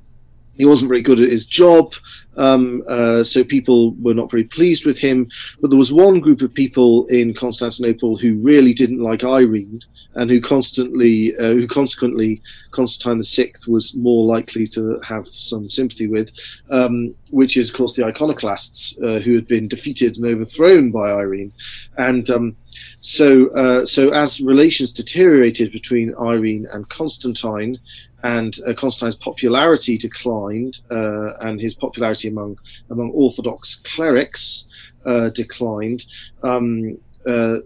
he 0.62 0.66
wasn't 0.66 0.88
very 0.90 1.02
good 1.02 1.18
at 1.18 1.28
his 1.28 1.44
job, 1.44 1.92
um, 2.36 2.84
uh, 2.86 3.24
so 3.24 3.42
people 3.42 3.94
were 3.94 4.14
not 4.14 4.30
very 4.30 4.44
pleased 4.44 4.86
with 4.86 4.96
him. 4.96 5.28
But 5.60 5.70
there 5.70 5.78
was 5.78 5.92
one 5.92 6.20
group 6.20 6.40
of 6.40 6.54
people 6.54 7.04
in 7.06 7.34
Constantinople 7.34 8.16
who 8.16 8.36
really 8.36 8.72
didn't 8.72 9.02
like 9.02 9.24
Irene, 9.24 9.80
and 10.14 10.30
who 10.30 10.40
constantly, 10.40 11.36
uh, 11.36 11.54
who 11.54 11.66
consequently, 11.66 12.42
Constantine 12.70 13.24
VI 13.24 13.52
was 13.66 13.96
more 13.96 14.24
likely 14.24 14.68
to 14.68 15.00
have 15.02 15.26
some 15.26 15.68
sympathy 15.68 16.06
with, 16.06 16.30
um, 16.70 17.12
which 17.30 17.56
is, 17.56 17.70
of 17.70 17.76
course, 17.76 17.96
the 17.96 18.04
iconoclasts 18.04 18.96
uh, 19.02 19.18
who 19.18 19.34
had 19.34 19.48
been 19.48 19.66
defeated 19.66 20.16
and 20.16 20.26
overthrown 20.26 20.92
by 20.92 21.10
Irene, 21.10 21.52
and. 21.98 22.30
Um, 22.30 22.56
so, 23.00 23.48
uh, 23.54 23.84
so 23.84 24.10
as 24.10 24.40
relations 24.40 24.92
deteriorated 24.92 25.72
between 25.72 26.14
Irene 26.20 26.66
and 26.72 26.88
Constantine, 26.88 27.78
and 28.22 28.56
uh, 28.66 28.72
Constantine's 28.74 29.16
popularity 29.16 29.98
declined, 29.98 30.80
uh, 30.90 31.34
and 31.40 31.60
his 31.60 31.74
popularity 31.74 32.28
among 32.28 32.58
among 32.90 33.10
Orthodox 33.10 33.76
clerics 33.76 34.66
uh, 35.04 35.30
declined. 35.30 36.04
Um, 36.42 36.98
uh, 37.26 37.58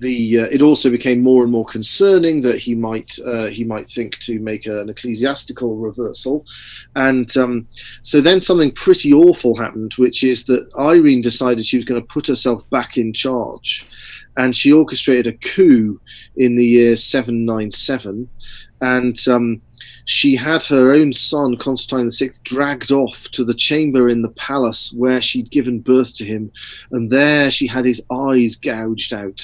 the 0.00 0.40
uh, 0.40 0.46
it 0.50 0.62
also 0.62 0.90
became 0.90 1.22
more 1.22 1.42
and 1.42 1.52
more 1.52 1.64
concerning 1.64 2.40
that 2.42 2.58
he 2.58 2.74
might 2.74 3.18
uh, 3.26 3.46
he 3.46 3.64
might 3.64 3.88
think 3.88 4.18
to 4.20 4.38
make 4.40 4.66
an 4.66 4.88
ecclesiastical 4.88 5.76
reversal, 5.76 6.44
and 6.96 7.36
um, 7.36 7.68
so 8.02 8.20
then 8.20 8.40
something 8.40 8.72
pretty 8.72 9.12
awful 9.12 9.56
happened, 9.56 9.94
which 9.94 10.24
is 10.24 10.44
that 10.46 10.68
Irene 10.78 11.20
decided 11.20 11.66
she 11.66 11.76
was 11.76 11.84
going 11.84 12.00
to 12.00 12.06
put 12.06 12.26
herself 12.26 12.68
back 12.70 12.96
in 12.96 13.12
charge, 13.12 13.86
and 14.36 14.54
she 14.54 14.72
orchestrated 14.72 15.26
a 15.26 15.38
coup 15.38 16.00
in 16.36 16.56
the 16.56 16.66
year 16.66 16.96
797, 16.96 18.28
and 18.80 19.28
um, 19.28 19.62
she 20.06 20.36
had 20.36 20.62
her 20.64 20.92
own 20.92 21.12
son, 21.12 21.56
Constantine 21.56 22.10
VI, 22.10 22.34
dragged 22.42 22.92
off 22.92 23.30
to 23.32 23.44
the 23.44 23.54
chamber 23.54 24.08
in 24.08 24.22
the 24.22 24.30
palace 24.30 24.92
where 24.92 25.20
she'd 25.20 25.50
given 25.50 25.80
birth 25.80 26.16
to 26.16 26.24
him, 26.24 26.52
and 26.90 27.10
there 27.10 27.50
she 27.50 27.66
had 27.66 27.84
his 27.84 28.04
eyes 28.10 28.56
gouged 28.56 29.14
out. 29.14 29.40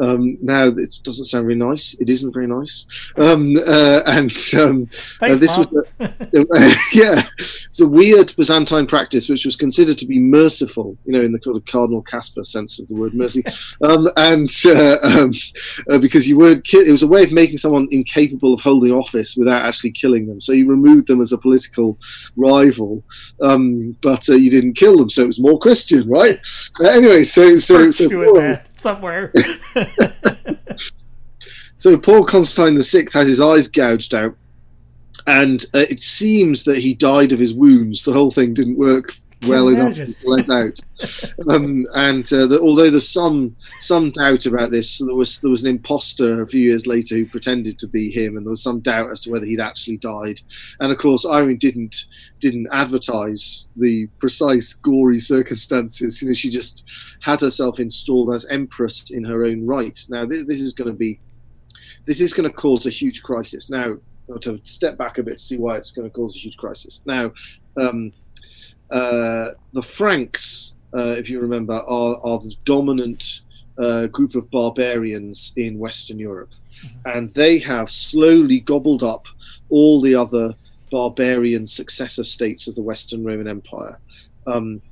Um, 0.00 0.38
now, 0.42 0.70
this 0.70 0.98
doesn't 0.98 1.26
sound 1.26 1.44
very 1.44 1.54
nice. 1.54 1.94
It 2.00 2.10
isn't 2.10 2.32
very 2.32 2.46
nice. 2.46 2.86
Um, 3.16 3.54
uh, 3.66 4.02
and 4.06 4.32
um, 4.58 4.88
uh, 5.20 5.36
this 5.36 5.56
was, 5.56 5.68
a, 6.00 6.12
yeah, 6.92 7.26
it's 7.38 7.80
a 7.80 7.86
weird 7.86 8.34
Byzantine 8.36 8.86
practice 8.86 9.28
which 9.28 9.44
was 9.44 9.56
considered 9.56 9.98
to 9.98 10.06
be 10.06 10.18
merciful, 10.18 10.96
you 11.04 11.12
know, 11.12 11.20
in 11.20 11.32
the 11.32 11.40
kind 11.40 11.56
of 11.56 11.64
Cardinal 11.66 12.02
Kasper 12.02 12.44
sense 12.44 12.78
of 12.78 12.88
the 12.88 12.94
word 12.94 13.14
mercy, 13.14 13.42
um, 13.82 14.08
and 14.16 14.50
uh, 14.66 14.96
um, 15.04 15.32
uh, 15.90 15.98
because 15.98 16.28
you 16.28 16.38
weren't, 16.38 16.64
ki- 16.64 16.88
it 16.88 16.92
was 16.92 17.02
a 17.02 17.08
way 17.08 17.22
of 17.22 17.32
making 17.32 17.58
someone 17.58 17.86
incapable 17.90 18.54
of 18.54 18.60
holding 18.60 18.92
office 18.92 19.36
without 19.36 19.64
actually 19.72 19.90
killing 19.92 20.26
them. 20.26 20.38
So 20.38 20.52
you 20.52 20.68
removed 20.68 21.06
them 21.06 21.22
as 21.22 21.32
a 21.32 21.38
political 21.38 21.98
rival, 22.36 23.02
um, 23.40 23.96
but 24.02 24.28
uh, 24.28 24.34
you 24.34 24.50
didn't 24.50 24.74
kill 24.74 24.98
them, 24.98 25.08
so 25.08 25.22
it 25.22 25.28
was 25.28 25.40
more 25.40 25.58
Christian, 25.58 26.06
right? 26.08 26.38
Uh, 26.78 26.88
anyway, 26.88 27.24
so 27.24 27.56
so 27.56 27.90
so 27.90 28.08
Paul, 28.08 28.58
somewhere. 28.76 29.32
so 31.76 31.96
Paul 31.96 32.24
Constantine 32.26 32.76
the 32.76 32.84
VI 32.84 33.18
had 33.18 33.26
his 33.26 33.40
eyes 33.40 33.68
gouged 33.68 34.14
out, 34.14 34.36
and 35.26 35.64
uh, 35.72 35.86
it 35.88 36.00
seems 36.00 36.64
that 36.64 36.78
he 36.78 36.92
died 36.92 37.32
of 37.32 37.38
his 37.38 37.54
wounds. 37.54 38.04
The 38.04 38.12
whole 38.12 38.30
thing 38.30 38.52
didn't 38.52 38.76
work 38.76 39.14
well 39.46 39.68
enough 39.68 39.94
to 39.94 40.14
let 40.24 40.48
out. 40.50 40.78
um, 41.48 41.84
and 41.94 42.32
uh, 42.32 42.46
the, 42.46 42.60
although 42.60 42.90
there's 42.90 43.08
some 43.08 43.56
some 43.78 44.10
doubt 44.10 44.46
about 44.46 44.70
this, 44.70 44.98
there 44.98 45.14
was 45.14 45.40
there 45.40 45.50
was 45.50 45.64
an 45.64 45.70
imposter 45.70 46.42
a 46.42 46.48
few 46.48 46.60
years 46.60 46.86
later 46.86 47.16
who 47.16 47.26
pretended 47.26 47.78
to 47.78 47.88
be 47.88 48.10
him, 48.10 48.36
and 48.36 48.46
there 48.46 48.50
was 48.50 48.62
some 48.62 48.80
doubt 48.80 49.10
as 49.10 49.22
to 49.22 49.30
whether 49.30 49.46
he'd 49.46 49.60
actually 49.60 49.96
died. 49.96 50.40
And 50.80 50.92
of 50.92 50.98
course, 50.98 51.26
Irene 51.26 51.58
didn't 51.58 52.06
didn't 52.40 52.68
advertise 52.72 53.68
the 53.76 54.06
precise 54.18 54.74
gory 54.74 55.18
circumstances. 55.20 56.20
You 56.20 56.28
know, 56.28 56.34
she 56.34 56.50
just 56.50 56.84
had 57.20 57.40
herself 57.40 57.80
installed 57.80 58.34
as 58.34 58.46
empress 58.46 59.10
in 59.10 59.24
her 59.24 59.44
own 59.44 59.66
right. 59.66 59.98
Now, 60.08 60.26
this, 60.26 60.44
this 60.46 60.60
is 60.60 60.72
going 60.72 60.90
to 60.90 60.96
be 60.96 61.20
this 62.06 62.20
is 62.20 62.32
going 62.32 62.48
to 62.48 62.54
cause 62.54 62.86
a 62.86 62.90
huge 62.90 63.22
crisis. 63.22 63.70
Now, 63.70 63.96
to 64.40 64.60
step 64.64 64.96
back 64.96 65.18
a 65.18 65.22
bit 65.22 65.36
to 65.36 65.42
see 65.42 65.58
why 65.58 65.76
it's 65.76 65.90
going 65.90 66.08
to 66.08 66.14
cause 66.14 66.36
a 66.36 66.38
huge 66.38 66.56
crisis. 66.56 67.02
Now, 67.06 67.32
um, 67.76 68.12
the 68.92 69.82
Franks, 69.82 70.74
uh, 70.96 71.14
if 71.18 71.30
you 71.30 71.40
remember, 71.40 71.74
are, 71.74 72.20
are 72.22 72.38
the 72.38 72.54
dominant 72.64 73.40
uh, 73.78 74.06
group 74.08 74.34
of 74.34 74.50
barbarians 74.50 75.52
in 75.56 75.78
Western 75.78 76.18
Europe, 76.18 76.50
and 77.06 77.32
they 77.32 77.58
have 77.58 77.90
slowly 77.90 78.60
gobbled 78.60 79.02
up 79.02 79.26
all 79.70 80.00
the 80.00 80.14
other 80.14 80.54
barbarian 80.90 81.66
successor 81.66 82.22
states 82.22 82.68
of 82.68 82.74
the 82.74 82.82
Western 82.82 83.24
Roman 83.24 83.48
Empire. 83.48 83.98
Um, 84.46 84.82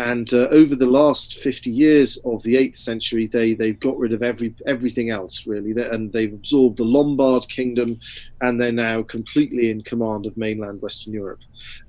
and 0.00 0.32
uh, 0.32 0.48
over 0.50 0.74
the 0.74 0.86
last 0.86 1.34
50 1.34 1.70
years 1.70 2.16
of 2.24 2.42
the 2.42 2.54
8th 2.54 2.78
century, 2.78 3.26
they, 3.26 3.52
they've 3.54 3.78
got 3.78 3.98
rid 3.98 4.12
of 4.14 4.22
every 4.22 4.54
everything 4.66 5.10
else, 5.10 5.46
really. 5.46 5.72
They- 5.74 5.90
And 5.90 6.10
they've 6.12 6.32
absorbed 6.32 6.78
the 6.78 6.84
Lombard 6.84 7.46
kingdom, 7.48 8.00
and 8.40 8.58
they're 8.58 8.72
now 8.72 9.02
completely 9.02 9.70
in 9.70 9.82
command 9.82 10.24
of 10.26 10.36
mainland 10.36 10.80
Western 10.80 11.12
Europe. 11.12 11.40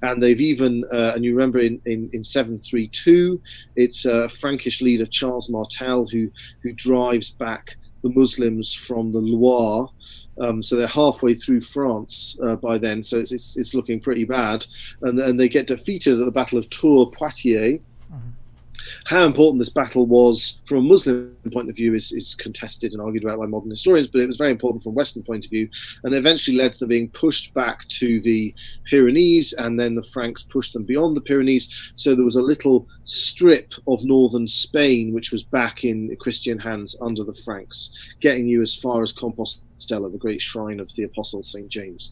And 0.01 0.21
they've 0.21 0.41
even, 0.41 0.83
uh, 0.91 1.13
and 1.15 1.23
you 1.23 1.33
remember 1.35 1.59
in, 1.59 1.79
in, 1.85 2.09
in 2.11 2.23
732, 2.23 3.41
it's 3.75 4.05
uh, 4.05 4.27
Frankish 4.27 4.81
leader 4.81 5.05
Charles 5.05 5.49
Martel 5.49 6.05
who, 6.11 6.29
who 6.63 6.73
drives 6.73 7.29
back 7.31 7.77
the 8.03 8.09
Muslims 8.09 8.73
from 8.73 9.11
the 9.11 9.19
Loire. 9.19 9.87
Um, 10.39 10.61
so 10.63 10.75
they're 10.75 10.87
halfway 10.87 11.33
through 11.35 11.61
France 11.61 12.37
uh, 12.43 12.55
by 12.55 12.77
then, 12.77 13.03
so 13.03 13.19
it's, 13.19 13.31
it's, 13.31 13.55
it's 13.57 13.73
looking 13.75 13.99
pretty 14.01 14.25
bad. 14.25 14.65
And, 15.03 15.19
and 15.19 15.39
they 15.39 15.47
get 15.47 15.67
defeated 15.67 16.19
at 16.19 16.25
the 16.25 16.31
Battle 16.31 16.57
of 16.59 16.69
Tours 16.69 17.09
Poitiers. 17.13 17.79
How 19.05 19.25
important 19.25 19.59
this 19.59 19.69
battle 19.69 20.05
was 20.05 20.61
from 20.67 20.77
a 20.77 20.81
Muslim 20.81 21.35
point 21.51 21.69
of 21.69 21.75
view 21.75 21.93
is, 21.93 22.11
is 22.11 22.35
contested 22.35 22.93
and 22.93 23.01
argued 23.01 23.23
about 23.23 23.39
by 23.39 23.45
modern 23.45 23.69
historians, 23.69 24.07
but 24.07 24.21
it 24.21 24.27
was 24.27 24.38
very 24.38 24.51
important 24.51 24.83
from 24.83 24.91
a 24.91 24.95
Western 24.95 25.23
point 25.23 25.45
of 25.45 25.51
view, 25.51 25.69
and 26.03 26.13
eventually 26.13 26.57
led 26.57 26.73
to 26.73 26.79
them 26.79 26.89
being 26.89 27.09
pushed 27.09 27.53
back 27.53 27.88
to 27.88 28.21
the 28.21 28.53
Pyrenees, 28.89 29.53
and 29.53 29.79
then 29.79 29.95
the 29.95 30.03
Franks 30.03 30.43
pushed 30.43 30.73
them 30.73 30.83
beyond 30.83 31.15
the 31.15 31.21
Pyrenees. 31.21 31.93
So 31.95 32.15
there 32.15 32.25
was 32.25 32.35
a 32.35 32.41
little 32.41 32.88
strip 33.05 33.73
of 33.88 34.03
northern 34.03 34.47
Spain 34.47 35.13
which 35.13 35.31
was 35.31 35.43
back 35.43 35.83
in 35.83 36.15
Christian 36.19 36.59
hands 36.59 36.95
under 37.01 37.23
the 37.23 37.33
Franks, 37.45 37.91
getting 38.19 38.47
you 38.47 38.61
as 38.61 38.75
far 38.75 39.01
as 39.01 39.13
Compostela, 39.13 39.63
the 39.88 40.17
great 40.19 40.41
shrine 40.41 40.79
of 40.79 40.93
the 40.95 41.03
Apostle 41.03 41.43
Saint 41.43 41.69
James 41.69 42.11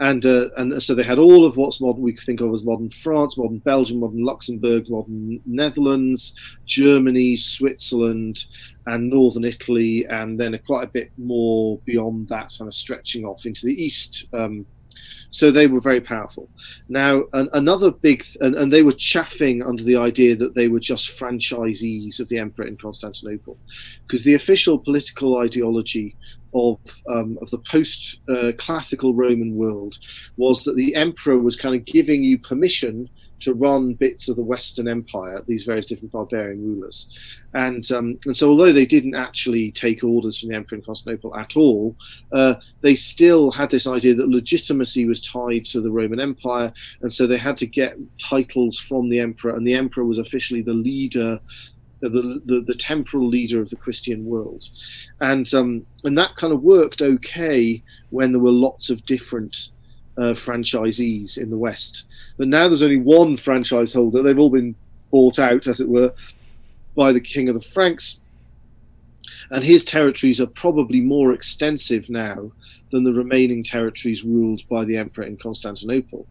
and 0.00 0.24
uh, 0.26 0.48
and 0.56 0.82
so 0.82 0.94
they 0.94 1.02
had 1.02 1.18
all 1.18 1.44
of 1.44 1.56
what's 1.56 1.80
modern 1.80 2.02
we 2.02 2.12
could 2.12 2.24
think 2.24 2.40
of 2.40 2.52
as 2.52 2.64
modern 2.64 2.90
France, 2.90 3.36
modern 3.36 3.58
Belgium, 3.58 4.00
modern 4.00 4.24
Luxembourg, 4.24 4.88
modern 4.88 5.40
Netherlands, 5.46 6.34
Germany, 6.66 7.36
Switzerland, 7.36 8.46
and 8.86 9.10
northern 9.10 9.44
Italy, 9.44 10.06
and 10.06 10.38
then 10.38 10.58
quite 10.66 10.84
a 10.84 10.90
bit 10.90 11.10
more 11.16 11.78
beyond 11.84 12.28
that, 12.28 12.54
kind 12.56 12.68
of 12.68 12.74
stretching 12.74 13.24
off 13.24 13.46
into 13.46 13.66
the 13.66 13.82
east. 13.82 14.26
Um, 14.32 14.66
so 15.30 15.50
they 15.50 15.66
were 15.66 15.80
very 15.80 16.00
powerful. 16.00 16.48
Now, 16.88 17.24
an, 17.34 17.50
another 17.52 17.90
big, 17.90 18.22
th- 18.22 18.38
and, 18.40 18.54
and 18.54 18.72
they 18.72 18.82
were 18.82 18.92
chaffing 18.92 19.62
under 19.62 19.82
the 19.82 19.96
idea 19.96 20.34
that 20.36 20.54
they 20.54 20.68
were 20.68 20.80
just 20.80 21.08
franchisees 21.08 22.18
of 22.18 22.28
the 22.28 22.38
emperor 22.38 22.66
in 22.66 22.76
Constantinople, 22.76 23.58
because 24.06 24.24
the 24.24 24.34
official 24.34 24.78
political 24.78 25.38
ideology 25.38 26.16
of 26.54 26.78
um, 27.08 27.38
of 27.42 27.50
the 27.50 27.58
post 27.70 28.20
uh, 28.28 28.52
classical 28.58 29.14
Roman 29.14 29.54
world 29.56 29.98
was 30.36 30.64
that 30.64 30.76
the 30.76 30.94
emperor 30.94 31.38
was 31.38 31.56
kind 31.56 31.74
of 31.74 31.84
giving 31.84 32.22
you 32.22 32.38
permission 32.38 33.08
to 33.40 33.54
run 33.54 33.94
bits 33.94 34.28
of 34.28 34.36
the 34.36 34.42
Western 34.42 34.88
Empire, 34.88 35.42
these 35.46 35.64
various 35.64 35.86
different 35.86 36.10
barbarian 36.12 36.60
rulers, 36.60 37.40
and 37.54 37.90
um, 37.92 38.18
and 38.26 38.36
so 38.36 38.48
although 38.48 38.72
they 38.72 38.86
didn't 38.86 39.14
actually 39.14 39.70
take 39.70 40.02
orders 40.02 40.40
from 40.40 40.48
the 40.50 40.56
emperor 40.56 40.78
in 40.78 40.84
Constantinople 40.84 41.36
at 41.36 41.56
all, 41.56 41.96
uh, 42.32 42.54
they 42.80 42.94
still 42.94 43.50
had 43.50 43.70
this 43.70 43.86
idea 43.86 44.14
that 44.14 44.28
legitimacy 44.28 45.06
was 45.06 45.22
tied 45.22 45.64
to 45.66 45.80
the 45.80 45.90
Roman 45.90 46.20
Empire, 46.20 46.72
and 47.00 47.12
so 47.12 47.26
they 47.26 47.38
had 47.38 47.56
to 47.58 47.66
get 47.66 47.96
titles 48.18 48.78
from 48.78 49.08
the 49.08 49.20
emperor, 49.20 49.54
and 49.54 49.66
the 49.66 49.74
emperor 49.74 50.04
was 50.04 50.18
officially 50.18 50.62
the 50.62 50.74
leader. 50.74 51.40
The, 52.00 52.40
the, 52.44 52.60
the 52.60 52.74
temporal 52.76 53.26
leader 53.26 53.60
of 53.60 53.70
the 53.70 53.76
Christian 53.76 54.24
world, 54.24 54.68
and 55.20 55.52
um, 55.52 55.84
and 56.04 56.16
that 56.16 56.36
kind 56.36 56.52
of 56.52 56.62
worked 56.62 57.02
okay 57.02 57.82
when 58.10 58.30
there 58.30 58.40
were 58.40 58.52
lots 58.52 58.88
of 58.88 59.04
different 59.04 59.70
uh, 60.16 60.34
franchisees 60.34 61.38
in 61.38 61.50
the 61.50 61.58
West. 61.58 62.04
But 62.36 62.48
now 62.48 62.68
there's 62.68 62.82
only 62.82 62.98
one 62.98 63.36
franchise 63.36 63.92
holder. 63.92 64.22
They've 64.22 64.38
all 64.38 64.50
been 64.50 64.74
bought 65.10 65.38
out, 65.38 65.66
as 65.66 65.80
it 65.80 65.88
were, 65.88 66.12
by 66.96 67.12
the 67.12 67.20
King 67.20 67.48
of 67.48 67.54
the 67.54 67.60
Franks. 67.60 68.20
And 69.50 69.64
his 69.64 69.84
territories 69.84 70.40
are 70.40 70.46
probably 70.46 71.00
more 71.00 71.32
extensive 71.32 72.10
now 72.10 72.52
than 72.90 73.04
the 73.04 73.12
remaining 73.12 73.62
territories 73.62 74.24
ruled 74.24 74.62
by 74.68 74.84
the 74.84 74.96
Emperor 74.96 75.24
in 75.24 75.36
Constantinople. 75.36 76.26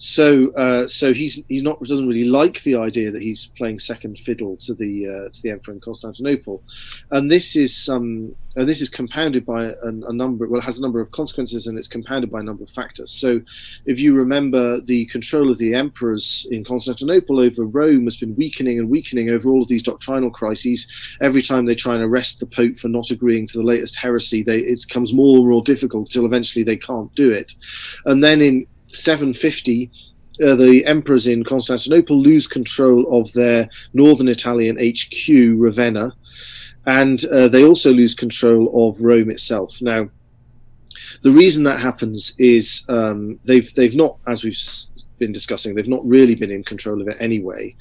So 0.00 0.50
uh, 0.52 0.86
so 0.86 1.12
he's 1.12 1.42
he's 1.48 1.62
not 1.62 1.78
doesn't 1.82 2.08
really 2.08 2.24
like 2.24 2.62
the 2.62 2.74
idea 2.74 3.10
that 3.10 3.20
he's 3.20 3.48
playing 3.48 3.78
second 3.78 4.18
fiddle 4.18 4.56
to 4.56 4.72
the 4.72 5.06
uh, 5.06 5.28
to 5.28 5.42
the 5.42 5.50
emperor 5.50 5.74
in 5.74 5.80
Constantinople, 5.80 6.62
and 7.10 7.30
this 7.30 7.54
is 7.54 7.86
um, 7.90 8.34
and 8.56 8.66
this 8.66 8.80
is 8.80 8.88
compounded 8.88 9.44
by 9.44 9.64
a, 9.64 9.88
a, 9.88 10.12
number 10.12 10.48
well 10.48 10.58
it 10.58 10.64
has 10.64 10.78
a 10.78 10.82
number 10.82 11.02
of 11.02 11.10
consequences 11.10 11.66
and 11.66 11.78
it's 11.78 11.86
compounded 11.86 12.30
by 12.30 12.40
a 12.40 12.42
number 12.42 12.64
of 12.64 12.70
factors. 12.70 13.10
So 13.10 13.42
if 13.84 14.00
you 14.00 14.14
remember, 14.14 14.80
the 14.80 15.04
control 15.06 15.50
of 15.50 15.58
the 15.58 15.74
emperors 15.74 16.48
in 16.50 16.64
Constantinople 16.64 17.38
over 17.38 17.64
Rome 17.64 18.04
has 18.04 18.16
been 18.16 18.34
weakening 18.36 18.78
and 18.78 18.88
weakening 18.88 19.28
over 19.28 19.50
all 19.50 19.60
of 19.60 19.68
these 19.68 19.82
doctrinal 19.82 20.30
crises. 20.30 20.86
Every 21.20 21.42
time 21.42 21.66
they 21.66 21.74
try 21.74 21.94
and 21.94 22.02
arrest 22.02 22.40
the 22.40 22.46
pope 22.46 22.78
for 22.78 22.88
not 22.88 23.10
agreeing 23.10 23.46
to 23.48 23.58
the 23.58 23.64
latest 23.64 23.98
heresy, 23.98 24.42
they, 24.42 24.60
it 24.60 24.80
becomes 24.88 25.12
more 25.12 25.36
and 25.36 25.48
more 25.48 25.62
difficult 25.62 26.06
until 26.06 26.24
eventually 26.24 26.62
they 26.62 26.78
can't 26.78 27.14
do 27.14 27.30
it, 27.30 27.52
and 28.06 28.24
then 28.24 28.40
in 28.40 28.66
750, 28.94 29.90
uh, 30.42 30.54
the 30.54 30.84
emperors 30.86 31.26
in 31.26 31.44
Constantinople 31.44 32.20
lose 32.20 32.46
control 32.46 33.04
of 33.14 33.32
their 33.32 33.68
northern 33.92 34.28
Italian 34.28 34.76
HQ, 34.76 35.28
Ravenna, 35.56 36.12
and 36.86 37.24
uh, 37.26 37.48
they 37.48 37.64
also 37.64 37.92
lose 37.92 38.14
control 38.14 38.88
of 38.88 39.02
Rome 39.02 39.30
itself. 39.30 39.82
Now, 39.82 40.08
the 41.22 41.30
reason 41.30 41.64
that 41.64 41.78
happens 41.78 42.34
is 42.38 42.84
um, 42.88 43.38
they've 43.44 43.72
they've 43.74 43.94
not, 43.94 44.18
as 44.26 44.44
we've 44.44 44.56
been 45.20 45.30
discussing, 45.32 45.74
they've 45.74 45.86
not 45.86 46.04
really 46.04 46.34
been 46.34 46.50
in 46.50 46.64
control 46.64 47.00
of 47.00 47.06
it 47.06 47.16
anyway. 47.20 47.76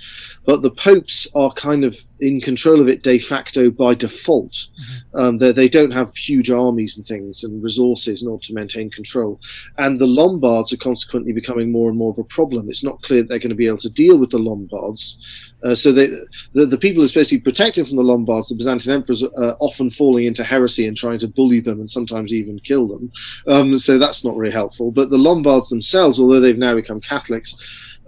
But 0.46 0.62
the 0.62 0.69
popes 0.69 1.27
are 1.34 1.51
kind 1.53 1.84
of 1.84 1.98
in 2.19 2.39
control 2.39 2.79
of 2.81 2.88
it 2.88 3.01
de 3.01 3.17
facto 3.17 3.72
by 3.72 3.96
default. 3.96 4.51
Mm-hmm. 4.51 5.19
Um, 5.19 5.38
they 5.39 5.67
don't 5.67 5.91
have 5.91 6.15
huge 6.15 6.51
armies 6.51 6.98
and 6.98 7.08
things 7.08 7.43
and 7.43 7.63
resources 7.63 8.22
in 8.22 8.27
order 8.27 8.43
to 8.43 8.53
maintain 8.53 8.91
control. 8.91 9.39
And 9.79 10.00
the 10.00 10.08
Lombards 10.08 10.72
are 10.72 10.77
consequently 10.77 11.34
becoming 11.34 11.72
more 11.72 11.89
and 11.89 11.98
more 11.98 12.12
of 12.12 12.19
a 12.19 12.24
problem. 12.25 12.69
It's 12.69 12.84
not 12.84 13.01
clear 13.01 13.22
that 13.22 13.29
they're 13.29 13.39
going 13.39 13.50
to 13.50 13.55
be 13.55 13.67
able 13.67 13.77
to 13.77 13.89
deal 13.89 14.19
with 14.19 14.29
the 14.29 14.39
Lombards. 14.39 15.17
Uh, 15.63 15.75
so 15.75 15.91
they, 15.91 16.08
the, 16.53 16.65
the 16.65 16.77
people 16.77 17.01
who 17.01 17.05
are 17.05 17.08
supposed 17.08 17.29
to 17.29 17.38
be 17.38 17.41
protecting 17.41 17.86
from 17.86 17.98
the 17.98 18.03
Lombards, 18.03 18.50
the 18.50 18.55
Byzantine 18.55 18.93
emperors, 18.93 19.24
are 19.24 19.58
often 19.60 19.89
falling 19.89 20.25
into 20.25 20.43
heresy 20.43 20.88
and 20.88 20.96
trying 20.96 21.19
to 21.19 21.27
bully 21.27 21.60
them 21.60 21.79
and 21.79 21.89
sometimes 21.89 22.34
even 22.34 22.60
kill 22.60 22.88
them. 22.88 23.12
Um, 23.48 23.77
so 23.77 23.98
that's 23.98 24.24
not 24.24 24.36
really 24.36 24.53
helpful. 24.53 24.91
But 24.91 25.10
the 25.10 25.17
Lombards 25.17 25.69
themselves, 25.69 26.19
although 26.19 26.39
they've 26.39 26.58
now 26.58 26.75
become 26.75 27.01
Catholics, 27.29 27.55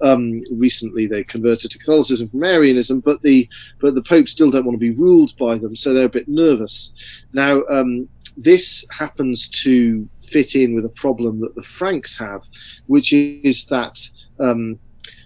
um, 0.02 0.42
recently 0.52 1.06
they 1.06 1.24
converted 1.24 1.72
to 1.72 1.78
Catholicism 1.78 2.28
from 2.28 2.44
Arianism, 2.44 3.02
but 3.02 3.22
the 3.22 3.48
but 3.80 3.96
the 3.96 4.02
Pope 4.02 4.28
still 4.28 4.50
don't 4.50 4.66
want 4.66 4.80
to 4.80 4.92
be 4.92 4.98
ruled 4.98 5.36
by 5.38 5.58
them, 5.58 5.76
so 5.76 5.94
they're 5.94 6.06
a 6.06 6.10
bit 6.10 6.28
nervous. 6.28 6.92
Now, 7.34 7.62
um, 7.70 8.10
this 8.38 8.86
happens 8.90 9.48
to 9.64 10.10
fit 10.22 10.56
in 10.56 10.74
with 10.74 10.86
a 10.86 10.90
problem 10.90 11.40
that 11.42 11.56
the 11.56 11.64
Franks 11.64 12.18
have, 12.18 12.48
which 12.88 13.14
is 13.14 13.66
that. 13.66 13.98
Um, 14.40 14.80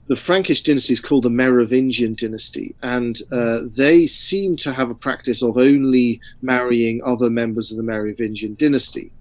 the 0.07 0.15
Frankish 0.15 0.61
dynasty 0.61 0.93
is 0.93 0.99
called 0.99 1.23
the 1.23 1.31
Merovingian 1.31 2.13
dynasty, 2.13 2.75
and 2.83 3.19
uh, 3.31 3.61
they 3.75 4.05
seem 4.05 4.55
to 4.57 4.71
have 4.71 4.91
a 4.91 4.93
practice 4.93 5.41
of 5.41 5.57
only 5.57 6.21
marrying 6.43 7.01
other 7.03 7.27
members 7.27 7.71
of 7.71 7.77
the 7.77 7.83
Merovingian 7.83 8.53
dynasty. 8.53 9.11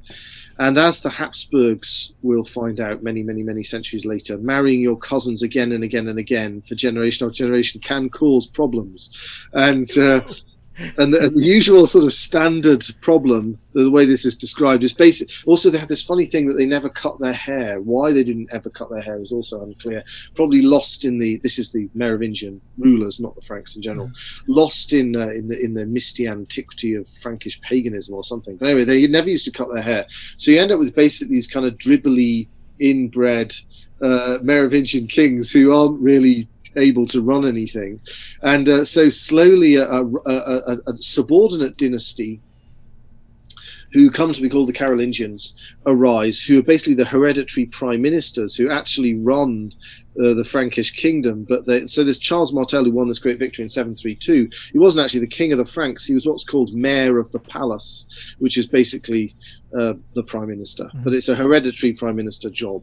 And 0.59 0.79
as 0.79 1.01
the 1.01 1.11
Habsburgs 1.11 2.15
will 2.23 2.45
find 2.45 2.81
out 2.81 3.03
many, 3.03 3.23
many, 3.23 3.43
many 3.43 3.63
centuries 3.63 4.05
later, 4.05 4.39
marrying 4.39 4.81
your 4.81 4.97
cousins 4.97 5.43
again 5.43 5.73
and 5.73 5.83
again 5.83 6.09
and 6.09 6.19
again 6.19 6.63
for 6.63 6.75
generation 6.75 7.27
after 7.27 7.39
generation 7.39 7.81
can 7.81 8.09
cause 8.09 8.47
problems. 8.47 9.47
And 9.53 9.89
uh, 9.99 10.23
and 10.99 11.15
the, 11.15 11.31
the, 11.35 11.45
usual 11.45 11.87
sort 11.87 12.05
of 12.05 12.13
standard 12.13 12.85
problem, 13.01 13.59
the 13.75 13.91
way 13.91 14.05
this 14.05 14.25
is 14.25 14.37
described, 14.37 14.83
is 14.83 14.93
basic. 14.93 15.29
Also, 15.47 15.71
they 15.71 15.79
have 15.79 15.89
this 15.89 16.03
funny 16.03 16.27
thing 16.27 16.47
that 16.47 16.55
they 16.55 16.67
never 16.67 16.89
cut 16.89 17.19
their 17.21 17.33
hair. 17.33 17.81
Why 17.81 18.13
they 18.13 18.25
didn't 18.25 18.49
ever 18.53 18.71
cut 18.71 18.91
their 18.91 19.03
hair 19.03 19.21
is 19.21 19.33
also 19.33 19.63
unclear. 19.63 20.03
Probably 20.35 20.63
lost 20.63 21.05
in 21.05 21.19
the. 21.19 21.39
This 21.39 21.59
is 21.59 21.71
the 21.71 21.89
Merovingian 21.95 22.61
rulers, 22.77 23.21
not 23.21 23.37
the 23.37 23.43
Franks 23.43 23.77
in 23.77 23.83
general. 23.83 24.09
Mm. 24.09 24.15
Lost 24.49 24.93
in 24.93 25.15
uh, 25.17 25.29
in 25.29 25.49
the 25.49 25.61
in 25.61 25.75
the 25.75 25.87
misty 25.87 26.27
antiquity 26.27 26.95
of 26.95 27.09
Frankish 27.09 27.61
paganism 27.61 28.15
or 28.15 28.25
something. 28.25 28.57
But 28.57 28.67
anyway, 28.67 28.85
they 28.85 29.07
never 29.07 29.31
used 29.31 29.45
to 29.45 29.53
cut 29.53 29.73
their 29.73 29.83
hair, 29.83 30.07
so 30.37 30.51
you 30.51 30.61
end 30.61 30.73
up 30.73 30.79
with 30.79 30.95
basically 30.95 31.35
these 31.35 31.47
kind 31.47 31.67
of 31.67 31.75
dribbly, 31.75 32.49
inbred 32.81 33.55
uh, 34.01 34.39
Merovingian 34.43 35.07
kings 35.07 35.53
who 35.53 35.73
aren't 35.73 36.01
really 36.01 36.49
able 36.77 37.07
to 37.07 37.21
run 37.21 37.47
anything. 37.47 38.01
And 38.43 38.69
uh, 38.69 38.85
so 38.85 39.09
slowly 39.09 39.77
a, 39.77 39.85
a, 39.85 40.05
a, 40.27 40.79
a, 40.87 40.97
subordinate 40.99 41.77
dynasty 41.77 42.41
who 43.95 44.11
come 44.11 44.33
to 44.33 44.43
be 44.43 44.51
called 44.51 44.69
the 44.69 44.73
Carolingians 44.73 45.75
arise, 45.87 46.43
who 46.43 46.59
are 46.59 46.63
basically 46.63 46.95
the 46.95 47.05
hereditary 47.05 47.67
prime 47.67 48.03
ministers 48.03 48.57
who 48.57 48.69
actually 48.69 49.15
run 49.15 49.73
uh, 50.21 50.35
the 50.35 50.45
Frankish 50.45 50.93
kingdom. 50.93 51.47
But 51.49 51.67
they, 51.67 51.87
so 51.87 52.03
there's 52.03 52.19
Charles 52.19 52.53
Martel 52.53 52.85
who 52.85 52.91
won 52.91 53.07
this 53.07 53.21
great 53.21 53.39
victory 53.39 53.63
in 53.63 53.69
732. 53.69 54.51
He 54.73 54.79
wasn't 54.79 55.05
actually 55.05 55.21
the 55.21 55.29
king 55.29 55.53
of 55.53 55.59
the 55.59 55.65
Franks. 55.65 56.05
He 56.05 56.15
was 56.15 56.27
what's 56.27 56.45
called 56.45 56.75
mayor 56.75 57.19
of 57.19 57.31
the 57.31 57.39
palace, 57.39 58.07
which 58.39 58.59
is 58.59 58.67
basically 58.67 59.35
uh, 59.77 59.95
the 60.15 60.23
prime 60.23 60.49
minister, 60.49 60.85
mm-hmm. 60.85 61.03
but 61.03 61.15
it's 61.15 61.29
a 61.29 61.35
hereditary 61.35 61.93
prime 61.93 62.17
minister 62.17 62.51
job. 62.51 62.83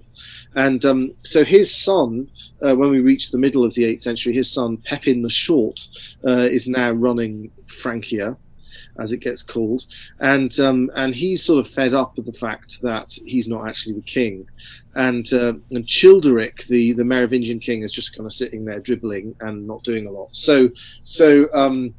And 0.56 0.84
um, 0.86 1.14
so 1.24 1.44
his 1.44 1.74
son, 1.74 2.30
uh, 2.62 2.76
when 2.76 2.90
we 2.90 3.00
reach 3.00 3.32
the 3.32 3.38
middle 3.38 3.64
of 3.64 3.74
the 3.74 3.84
8th 3.84 4.02
century, 4.02 4.34
his 4.34 4.52
son 4.52 4.78
Pepin 4.78 5.22
the 5.22 5.30
Short 5.30 5.88
uh, 6.26 6.48
is 6.52 6.68
now 6.68 6.92
running 6.92 7.52
Francia. 7.66 8.38
As 9.00 9.12
it 9.12 9.18
gets 9.18 9.44
called, 9.44 9.86
and 10.20 10.58
um, 10.60 10.90
and 10.96 11.14
he's 11.14 11.44
sort 11.44 11.66
of 11.66 11.72
fed 11.72 11.94
up 11.94 12.16
with 12.16 12.26
the 12.26 12.34
fact 12.34 12.82
that 12.82 13.12
he's 13.26 13.48
not 13.48 13.68
actually 13.68 13.96
the 13.96 14.02
king, 14.02 14.48
and 14.96 15.32
uh, 15.34 15.54
and 15.72 15.86
Childeric, 15.86 16.68
the 16.68 16.94
the 16.94 17.06
Merovingian 17.06 17.60
king, 17.60 17.84
is 17.84 17.94
just 17.94 18.16
kind 18.16 18.26
of 18.26 18.34
sitting 18.34 18.66
there 18.66 18.80
dribbling 18.80 19.36
and 19.42 19.68
not 19.68 19.84
doing 19.84 20.08
a 20.08 20.12
lot. 20.12 20.36
So 20.36 20.70
so 21.02 21.48
um, 21.54 21.94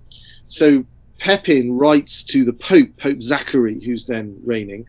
so 0.45 0.85
Pepin 1.23 1.79
writes 1.79 2.25
to 2.25 2.45
the 2.45 2.53
Pope, 2.53 2.97
Pope 2.97 3.23
Zachary, 3.23 3.81
who's 3.85 4.07
then 4.07 4.37
reigning, 4.45 4.85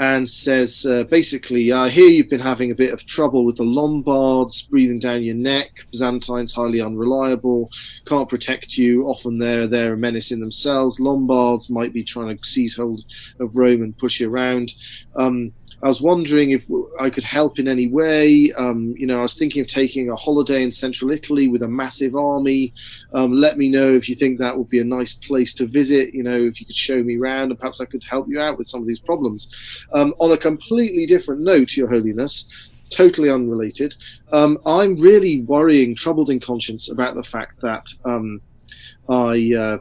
and 0.00 0.26
says 0.26 0.86
uh, 0.86 1.04
basically, 1.04 1.72
I 1.72 1.90
hear 1.90 2.08
you've 2.08 2.30
been 2.30 2.40
having 2.40 2.70
a 2.70 2.74
bit 2.74 2.94
of 2.94 3.04
trouble 3.04 3.44
with 3.44 3.58
the 3.58 3.64
Lombards 3.64 4.62
breathing 4.62 4.98
down 4.98 5.22
your 5.22 5.34
neck. 5.34 5.84
Byzantines 5.92 6.54
highly 6.54 6.80
unreliable, 6.80 7.70
can't 8.06 8.30
protect 8.30 8.78
you. 8.78 9.04
Often 9.04 9.36
they're 9.36 9.66
they're 9.66 9.92
a 9.92 9.98
menace 9.98 10.32
in 10.32 10.40
themselves. 10.40 11.00
Lombards 11.00 11.68
might 11.68 11.92
be 11.92 12.02
trying 12.02 12.34
to 12.34 12.44
seize 12.44 12.74
hold 12.74 13.04
of 13.38 13.54
Rome 13.54 13.82
and 13.82 13.98
push 13.98 14.20
you 14.20 14.30
around. 14.30 14.72
Um, 15.16 15.52
I 15.84 15.88
was 15.88 16.00
wondering 16.00 16.50
if 16.50 16.66
I 16.98 17.10
could 17.10 17.24
help 17.24 17.58
in 17.58 17.68
any 17.68 17.88
way. 17.88 18.50
Um, 18.56 18.94
you 18.96 19.06
know, 19.06 19.18
I 19.18 19.22
was 19.22 19.34
thinking 19.34 19.60
of 19.60 19.68
taking 19.68 20.08
a 20.08 20.16
holiday 20.16 20.62
in 20.62 20.72
central 20.72 21.10
Italy 21.10 21.46
with 21.46 21.62
a 21.62 21.68
massive 21.68 22.16
army. 22.16 22.72
Um, 23.12 23.34
let 23.34 23.58
me 23.58 23.68
know 23.68 23.90
if 23.90 24.08
you 24.08 24.14
think 24.14 24.38
that 24.38 24.56
would 24.56 24.70
be 24.70 24.80
a 24.80 24.84
nice 24.84 25.12
place 25.12 25.52
to 25.54 25.66
visit. 25.66 26.14
You 26.14 26.22
know, 26.22 26.38
if 26.38 26.58
you 26.58 26.64
could 26.64 26.74
show 26.74 27.02
me 27.02 27.18
around 27.18 27.50
and 27.50 27.58
perhaps 27.58 27.82
I 27.82 27.84
could 27.84 28.02
help 28.02 28.28
you 28.30 28.40
out 28.40 28.56
with 28.56 28.66
some 28.66 28.80
of 28.80 28.88
these 28.88 28.98
problems. 28.98 29.54
Um, 29.92 30.14
on 30.20 30.32
a 30.32 30.38
completely 30.38 31.04
different 31.04 31.42
note, 31.42 31.76
Your 31.76 31.90
Holiness, 31.90 32.70
totally 32.88 33.28
unrelated, 33.28 33.94
um, 34.32 34.56
I'm 34.64 34.96
really 34.96 35.42
worrying, 35.42 35.94
troubled 35.94 36.30
in 36.30 36.40
conscience 36.40 36.90
about 36.90 37.14
the 37.14 37.22
fact 37.22 37.60
that 37.60 37.86
um, 38.06 38.40
I. 39.10 39.52
Uh, 39.54 39.78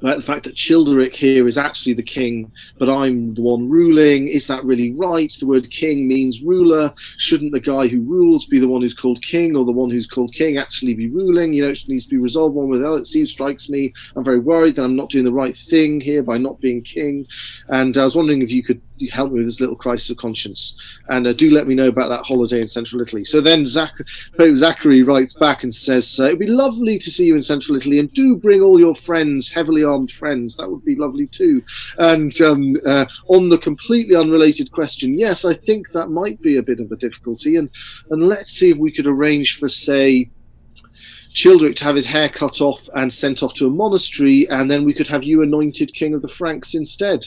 the 0.00 0.20
fact 0.20 0.44
that 0.44 0.54
Childeric 0.54 1.14
here 1.14 1.46
is 1.46 1.58
actually 1.58 1.94
the 1.94 2.02
king, 2.02 2.52
but 2.78 2.88
I'm 2.88 3.34
the 3.34 3.42
one 3.42 3.70
ruling. 3.70 4.28
Is 4.28 4.46
that 4.46 4.64
really 4.64 4.92
right? 4.92 5.32
The 5.38 5.46
word 5.46 5.70
king 5.70 6.06
means 6.06 6.42
ruler. 6.42 6.92
Shouldn't 6.96 7.52
the 7.52 7.60
guy 7.60 7.88
who 7.88 8.00
rules 8.00 8.44
be 8.44 8.58
the 8.58 8.68
one 8.68 8.82
who's 8.82 8.94
called 8.94 9.22
king, 9.22 9.56
or 9.56 9.64
the 9.64 9.72
one 9.72 9.90
who's 9.90 10.06
called 10.06 10.32
king 10.32 10.58
actually 10.58 10.94
be 10.94 11.08
ruling? 11.08 11.52
You 11.52 11.62
know, 11.62 11.70
it 11.70 11.88
needs 11.88 12.06
to 12.06 12.14
be 12.14 12.20
resolved 12.20 12.54
one 12.54 12.68
way 12.68 12.78
or 12.78 12.80
the 12.80 12.88
other. 12.88 12.98
It 12.98 13.06
seems 13.06 13.30
strikes 13.30 13.68
me. 13.68 13.92
I'm 14.14 14.24
very 14.24 14.38
worried 14.38 14.76
that 14.76 14.84
I'm 14.84 14.96
not 14.96 15.10
doing 15.10 15.24
the 15.24 15.32
right 15.32 15.56
thing 15.56 16.00
here 16.00 16.22
by 16.22 16.38
not 16.38 16.60
being 16.60 16.82
king. 16.82 17.26
And 17.68 17.96
I 17.96 18.04
was 18.04 18.16
wondering 18.16 18.42
if 18.42 18.50
you 18.50 18.62
could 18.62 18.80
help 19.10 19.30
me 19.30 19.38
with 19.38 19.46
this 19.46 19.60
little 19.60 19.76
crisis 19.76 20.10
of 20.10 20.16
conscience. 20.16 20.76
And 21.08 21.26
uh, 21.26 21.32
do 21.32 21.50
let 21.50 21.66
me 21.66 21.74
know 21.74 21.88
about 21.88 22.08
that 22.08 22.24
holiday 22.24 22.60
in 22.60 22.68
central 22.68 23.02
Italy. 23.02 23.24
So 23.24 23.40
then 23.40 23.66
Zach- 23.66 23.92
Pope 24.38 24.56
Zachary 24.56 25.02
writes 25.02 25.34
back 25.34 25.62
and 25.62 25.74
says, 25.74 26.18
uh, 26.18 26.26
It'd 26.26 26.38
be 26.38 26.46
lovely 26.46 26.98
to 26.98 27.10
see 27.10 27.26
you 27.26 27.36
in 27.36 27.42
central 27.42 27.76
Italy, 27.76 27.98
and 27.98 28.12
do 28.12 28.36
bring 28.36 28.62
all 28.62 28.78
your 28.78 28.94
friends, 28.94 29.50
heavily 29.50 29.84
armed 29.86 30.10
friends. 30.10 30.56
That 30.56 30.70
would 30.70 30.84
be 30.84 30.96
lovely 30.96 31.26
too. 31.26 31.62
And 31.98 32.38
um, 32.40 32.76
uh, 32.84 33.06
on 33.28 33.48
the 33.48 33.58
completely 33.58 34.16
unrelated 34.16 34.70
question, 34.72 35.18
yes, 35.18 35.44
I 35.44 35.54
think 35.54 35.90
that 35.90 36.08
might 36.08 36.40
be 36.42 36.56
a 36.56 36.62
bit 36.62 36.80
of 36.80 36.92
a 36.92 36.96
difficulty. 36.96 37.56
And, 37.56 37.70
and 38.10 38.28
let's 38.28 38.50
see 38.50 38.70
if 38.70 38.78
we 38.78 38.92
could 38.92 39.06
arrange 39.06 39.58
for, 39.58 39.68
say, 39.68 40.30
Childeric 41.36 41.76
to 41.76 41.84
have 41.84 41.96
his 41.96 42.06
hair 42.06 42.30
cut 42.30 42.62
off 42.62 42.88
and 42.94 43.12
sent 43.12 43.42
off 43.42 43.52
to 43.54 43.66
a 43.66 43.70
monastery, 43.70 44.48
and 44.48 44.70
then 44.70 44.84
we 44.84 44.94
could 44.94 45.08
have 45.08 45.22
you 45.22 45.42
anointed 45.42 45.92
king 45.92 46.14
of 46.14 46.22
the 46.22 46.28
Franks 46.28 46.74
instead. 46.74 47.26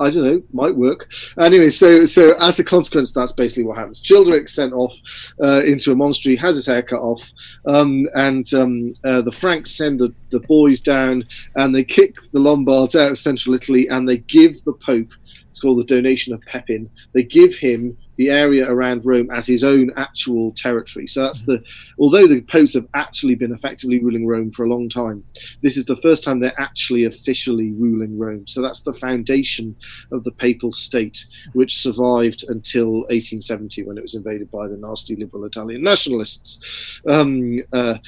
I 0.00 0.10
don't 0.10 0.24
know, 0.24 0.42
might 0.52 0.74
work. 0.74 1.10
Anyway, 1.38 1.68
so 1.68 2.06
so 2.06 2.32
as 2.40 2.58
a 2.58 2.64
consequence, 2.64 3.12
that's 3.12 3.32
basically 3.32 3.64
what 3.64 3.76
happens. 3.76 4.00
Childeric's 4.00 4.54
sent 4.54 4.72
off 4.72 4.94
uh, 5.42 5.60
into 5.66 5.92
a 5.92 5.94
monastery, 5.94 6.36
has 6.36 6.56
his 6.56 6.66
hair 6.66 6.82
cut 6.82 7.00
off, 7.00 7.30
um, 7.66 8.04
and 8.14 8.52
um, 8.54 8.92
uh, 9.04 9.20
the 9.20 9.32
Franks 9.32 9.72
send 9.72 10.00
the, 10.00 10.12
the 10.30 10.40
boys 10.40 10.80
down 10.80 11.24
and 11.56 11.74
they 11.74 11.84
kick 11.84 12.16
the 12.32 12.40
Lombards 12.40 12.96
out 12.96 13.12
of 13.12 13.18
central 13.18 13.54
Italy 13.54 13.88
and 13.88 14.08
they 14.08 14.18
give 14.18 14.64
the 14.64 14.72
Pope 14.72 15.12
It's 15.50 15.58
called 15.58 15.80
the 15.80 15.84
donation 15.84 16.32
of 16.32 16.40
Pepin. 16.42 16.88
They 17.12 17.24
give 17.24 17.56
him 17.56 17.96
the 18.14 18.30
area 18.30 18.70
around 18.70 19.04
Rome 19.04 19.28
as 19.32 19.46
his 19.46 19.64
own 19.64 19.90
actual 19.96 20.52
territory. 20.52 21.08
So 21.08 21.22
that's 21.22 21.42
the, 21.42 21.62
although 21.98 22.28
the 22.28 22.40
popes 22.42 22.74
have 22.74 22.86
actually 22.94 23.34
been 23.34 23.52
effectively 23.52 23.98
ruling 23.98 24.26
Rome 24.26 24.52
for 24.52 24.64
a 24.64 24.68
long 24.68 24.88
time, 24.88 25.24
this 25.60 25.76
is 25.76 25.84
the 25.86 25.96
first 25.96 26.22
time 26.22 26.38
they're 26.38 26.60
actually 26.60 27.04
officially 27.04 27.72
ruling 27.72 28.16
Rome. 28.16 28.46
So 28.46 28.62
that's 28.62 28.82
the 28.82 28.92
foundation 28.92 29.74
of 30.12 30.22
the 30.22 30.32
papal 30.32 30.70
state, 30.70 31.26
which 31.52 31.78
survived 31.78 32.44
until 32.48 33.00
1870 33.08 33.82
when 33.82 33.98
it 33.98 34.02
was 34.02 34.14
invaded 34.14 34.50
by 34.52 34.68
the 34.68 34.76
nasty 34.76 35.16
liberal 35.16 35.46
Italian 35.46 35.82
nationalists. 35.82 37.00
Um, 37.08 37.58
uh, 37.72 37.98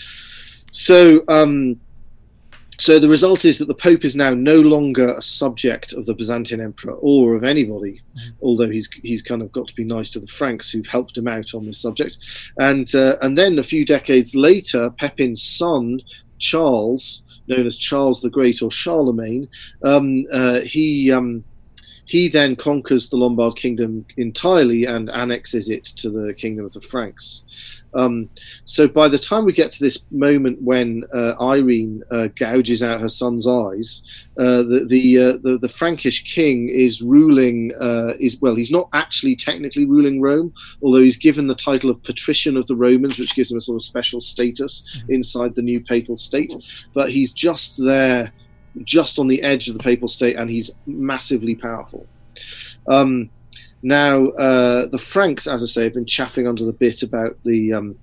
so, 0.72 1.22
um, 1.28 1.80
so 2.78 2.98
the 2.98 3.08
result 3.08 3.44
is 3.44 3.58
that 3.58 3.68
the 3.68 3.74
Pope 3.74 4.04
is 4.04 4.16
now 4.16 4.34
no 4.34 4.56
longer 4.60 5.14
a 5.14 5.22
subject 5.22 5.92
of 5.92 6.06
the 6.06 6.14
Byzantine 6.14 6.60
Emperor 6.60 6.94
or 6.94 7.34
of 7.34 7.44
anybody, 7.44 8.00
although 8.40 8.70
he's 8.70 8.88
he's 9.02 9.22
kind 9.22 9.42
of 9.42 9.52
got 9.52 9.68
to 9.68 9.74
be 9.74 9.84
nice 9.84 10.10
to 10.10 10.20
the 10.20 10.26
Franks 10.26 10.70
who've 10.70 10.86
helped 10.86 11.16
him 11.16 11.28
out 11.28 11.54
on 11.54 11.66
this 11.66 11.78
subject. 11.78 12.18
And 12.58 12.92
uh, 12.94 13.16
and 13.22 13.36
then 13.36 13.58
a 13.58 13.62
few 13.62 13.84
decades 13.84 14.34
later, 14.34 14.90
Pepin's 14.90 15.42
son 15.42 16.00
Charles, 16.38 17.22
known 17.46 17.66
as 17.66 17.76
Charles 17.76 18.20
the 18.20 18.30
Great 18.30 18.62
or 18.62 18.70
Charlemagne, 18.70 19.48
um, 19.84 20.24
uh, 20.32 20.60
he. 20.60 21.10
Um, 21.10 21.44
he 22.04 22.28
then 22.28 22.56
conquers 22.56 23.08
the 23.08 23.16
Lombard 23.16 23.56
kingdom 23.56 24.04
entirely 24.16 24.84
and 24.84 25.08
annexes 25.10 25.70
it 25.70 25.84
to 25.84 26.10
the 26.10 26.34
kingdom 26.34 26.64
of 26.64 26.72
the 26.72 26.80
Franks. 26.80 27.82
Um, 27.94 28.28
so 28.64 28.88
by 28.88 29.08
the 29.08 29.18
time 29.18 29.44
we 29.44 29.52
get 29.52 29.70
to 29.72 29.80
this 29.80 30.04
moment 30.10 30.60
when 30.62 31.04
uh, 31.14 31.34
Irene 31.40 32.02
uh, 32.10 32.28
gouges 32.34 32.82
out 32.82 33.00
her 33.00 33.08
son's 33.08 33.46
eyes, 33.46 34.02
uh, 34.38 34.62
the 34.62 34.86
the, 34.88 35.18
uh, 35.18 35.32
the, 35.42 35.58
the 35.58 35.68
Frankish 35.68 36.24
king 36.24 36.68
is 36.68 37.02
ruling. 37.02 37.72
uh, 37.80 38.14
is 38.18 38.40
well, 38.40 38.54
he's 38.54 38.70
not 38.70 38.88
actually 38.94 39.36
technically 39.36 39.84
ruling 39.84 40.20
Rome, 40.20 40.52
although 40.82 41.02
he's 41.02 41.18
given 41.18 41.46
the 41.46 41.54
title 41.54 41.90
of 41.90 42.02
patrician 42.02 42.56
of 42.56 42.66
the 42.66 42.76
Romans, 42.76 43.18
which 43.18 43.34
gives 43.34 43.50
him 43.50 43.58
a 43.58 43.60
sort 43.60 43.76
of 43.76 43.82
special 43.82 44.20
status 44.20 45.02
inside 45.08 45.54
the 45.54 45.62
new 45.62 45.80
papal 45.80 46.16
state. 46.16 46.54
But 46.94 47.10
he's 47.10 47.32
just 47.32 47.82
there, 47.82 48.32
just 48.84 49.18
on 49.18 49.26
the 49.26 49.42
edge 49.42 49.68
of 49.68 49.74
the 49.74 49.82
papal 49.82 50.08
state, 50.08 50.36
and 50.36 50.48
he's 50.48 50.70
massively 50.86 51.54
powerful. 51.54 52.06
Um, 52.88 53.30
now, 53.82 54.28
uh, 54.28 54.86
the 54.86 54.98
Franks, 54.98 55.46
as 55.46 55.62
I 55.62 55.66
say, 55.66 55.84
have 55.84 55.94
been 55.94 56.06
chaffing 56.06 56.46
under 56.46 56.64
the 56.64 56.72
bit 56.72 57.02
about 57.02 57.36
the 57.44 57.72
um, 57.72 57.98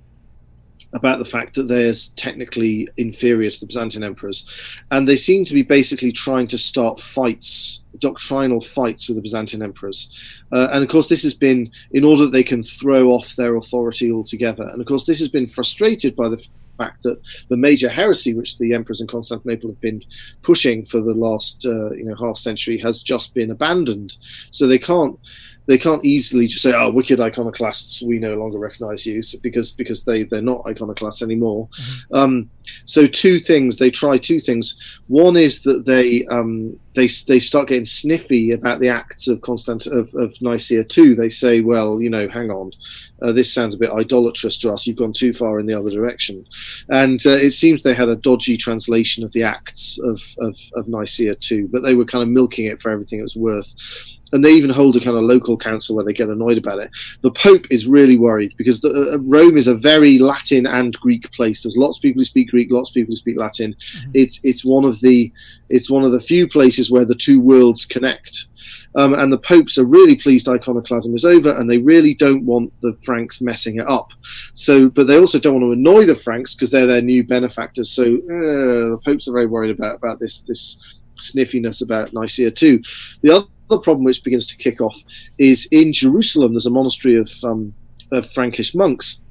about 0.94 1.20
the 1.20 1.26
fact 1.26 1.54
that 1.54 1.68
they're 1.68 1.94
technically 2.16 2.90
inferior 2.98 3.50
to 3.50 3.60
the 3.60 3.66
Byzantine 3.68 4.04
emperors, 4.04 4.46
and 4.92 5.08
they 5.08 5.16
seem 5.16 5.46
to 5.46 5.54
be 5.54 5.62
basically 5.62 6.12
trying 6.12 6.48
to 6.48 6.58
start 6.58 7.00
fights, 7.00 7.82
doctrinal 8.00 8.60
fights 8.60 9.08
with 9.08 9.16
the 9.16 9.22
Byzantine 9.22 9.62
emperors. 9.62 10.10
Uh, 10.52 10.68
and 10.72 10.84
of 10.84 10.90
course, 10.90 11.08
this 11.08 11.24
has 11.24 11.34
been 11.34 11.72
in 11.92 12.04
order 12.04 12.26
that 12.26 12.32
they 12.32 12.44
can 12.44 12.64
throw 12.64 13.10
off 13.10 13.36
their 13.36 13.56
authority 13.56 14.12
altogether. 14.12 14.68
And 14.70 14.82
of 14.82 14.88
course, 14.88 15.06
this 15.06 15.20
has 15.20 15.30
been 15.30 15.48
frustrated 15.48 16.16
by 16.16 16.28
the 16.28 16.46
fact 16.80 17.04
that 17.04 17.20
the 17.50 17.58
major 17.58 17.90
heresy 17.90 18.34
which 18.34 18.58
the 18.58 18.74
emperors 18.74 19.02
in 19.02 19.08
Constantinople 19.08 19.70
have 19.70 19.82
been 19.82 20.02
pushing 20.42 20.86
for 20.86 21.00
the 21.02 21.14
last 21.14 21.66
uh, 21.66 21.92
you 21.92 22.06
know 22.06 22.16
half 22.16 22.38
century 22.38 22.78
has 22.78 23.04
just 23.04 23.34
been 23.34 23.52
abandoned. 23.52 24.18
So 24.52 24.66
they 24.66 24.80
can't 24.80 25.18
they 25.70 25.78
can't 25.78 26.04
easily 26.04 26.48
just 26.48 26.64
say, 26.64 26.74
"Oh, 26.76 26.90
wicked 26.90 27.22
iconoclasts, 27.22 28.02
we 28.02 28.18
no 28.18 28.34
longer 28.34 28.58
recognise 28.58 29.06
you," 29.06 29.22
because 29.44 29.72
because 29.72 30.04
they 30.04 30.24
they're 30.24 30.42
not 30.42 30.66
iconoclasts 30.66 31.22
anymore. 31.22 31.70
Um, 32.12 32.50
so 32.86 33.06
two 33.06 33.40
things 33.40 33.78
they 33.78 33.92
try 33.92 34.18
two 34.18 34.40
things. 34.40 34.76
One 35.06 35.38
is 35.38 35.62
that 35.62 35.86
they 35.86 36.26
um, 36.26 36.76
they 36.96 37.08
they 37.28 37.38
start 37.38 37.68
getting 37.68 37.86
sniffy 37.86 38.52
about 38.52 38.80
the 38.80 38.90
acts 38.90 39.28
of 39.28 39.42
Constant 39.42 39.86
of, 39.86 40.12
of 40.16 40.34
Nicaea 40.42 40.84
too. 40.86 41.14
They 41.14 41.30
say, 41.30 41.62
"Well, 41.62 42.02
you 42.02 42.10
know, 42.10 42.28
hang 42.28 42.50
on, 42.50 42.72
uh, 43.22 43.32
this 43.32 43.54
sounds 43.54 43.76
a 43.76 43.80
bit 43.80 43.92
idolatrous 43.92 44.58
to 44.60 44.72
us. 44.72 44.88
You've 44.88 44.98
gone 44.98 45.14
too 45.14 45.34
far 45.34 45.60
in 45.60 45.68
the 45.68 45.76
other 45.76 45.92
direction." 45.92 46.48
And 46.90 47.24
uh, 47.28 47.38
it 47.48 47.52
seems 47.52 47.84
they 47.84 47.94
had 47.94 48.10
a 48.10 48.16
dodgy 48.16 48.58
translation 48.58 49.24
of 49.24 49.32
the 49.34 49.44
acts 49.44 50.00
of 50.00 50.20
of, 50.40 50.58
of 50.74 50.88
Nicaea 50.88 51.36
too, 51.36 51.70
but 51.72 51.84
they 51.84 51.94
were 51.94 52.06
kind 52.06 52.24
of 52.24 52.30
milking 52.30 52.66
it 52.66 52.82
for 52.82 52.90
everything 52.90 53.20
it 53.20 53.30
was 53.30 53.36
worth 53.36 53.72
and 54.34 54.44
they 54.44 54.52
even 54.52 54.70
hold 54.70 54.96
a 54.96 55.00
kind 55.00 55.18
of 55.18 55.24
local 55.24 55.58
council 55.58 55.96
where 55.96 56.06
they 56.06 56.14
get 56.14 56.30
annoyed 56.30 56.58
about 56.58 56.80
it. 56.80 56.92
The 57.22 57.32
Pope 57.32 57.66
is 57.70 57.88
really 57.88 58.18
worried 58.18 58.54
because 58.58 58.82
the, 58.82 59.14
uh, 59.14 59.18
Rome 59.22 59.58
is 59.58 59.68
a 59.68 59.76
very 59.76 60.18
Latin 60.18 60.66
and 60.66 60.94
Greek 60.94 61.32
place. 61.32 61.64
There's 61.64 61.78
lots 61.78 61.98
of 61.98 62.02
people 62.02 62.22
who 62.22 62.26
speak 62.26 62.50
Greek, 62.50 62.72
lots 62.72 62.90
of 62.90 62.94
people 62.94 63.12
who 63.12 63.18
speak 63.18 63.40
Latin. 63.40 63.76
It's 64.14 64.40
it's 64.44 64.66
one 64.66 64.86
of 64.86 65.00
the 65.02 65.32
it's 65.70 65.90
one 65.90 66.04
of 66.04 66.12
the 66.12 66.20
few 66.20 66.48
places 66.48 66.92
where 66.92 67.06
the 67.06 67.16
two 67.16 67.40
worlds 67.40 67.86
connect. 67.86 68.46
Um, 68.96 69.14
and 69.14 69.32
the 69.32 69.38
popes 69.38 69.78
are 69.78 69.86
really 69.86 70.16
pleased 70.16 70.50
iconoclasm 70.50 71.14
is 71.14 71.24
over, 71.24 71.56
and 71.56 71.70
they 71.70 71.78
really 71.78 72.16
don't 72.16 72.44
want 72.44 72.74
the 72.82 72.98
Franks 73.04 73.40
messing 73.40 73.78
it 73.78 73.88
up. 73.88 74.10
So, 74.56 74.90
but 74.90 75.06
they 75.06 75.20
also 75.20 75.40
don't 75.40 75.62
want 75.62 75.64
to 75.66 75.74
annoy 75.74 76.06
the 76.06 76.16
Franks 76.16 76.56
because 76.56 76.72
they're 76.72 76.88
their 76.88 77.02
new 77.02 77.24
benefactors. 77.24 77.92
So, 77.92 78.04
uh, 78.04 78.90
the 78.90 79.00
popes 79.06 79.28
are 79.28 79.34
very 79.34 79.46
worried 79.46 79.78
about 79.78 79.98
about 79.98 80.20
this 80.20 80.40
this 80.42 80.80
sniffiness 81.20 81.82
about 81.82 82.14
Nicaea 82.14 82.52
too. 82.52 82.82
The 83.22 83.36
other 83.36 83.48
other 83.70 83.82
problem 83.82 84.04
which 84.04 84.24
begins 84.24 84.48
to 84.48 84.58
kick 84.58 84.82
off 84.82 85.02
is 85.38 85.68
in 85.72 85.94
Jerusalem. 85.94 86.54
There's 86.54 86.66
a 86.66 86.72
monastery 86.72 87.16
of, 87.16 87.32
um, 87.44 87.74
of 88.12 88.30
Frankish 88.30 88.74
monks, 88.74 89.22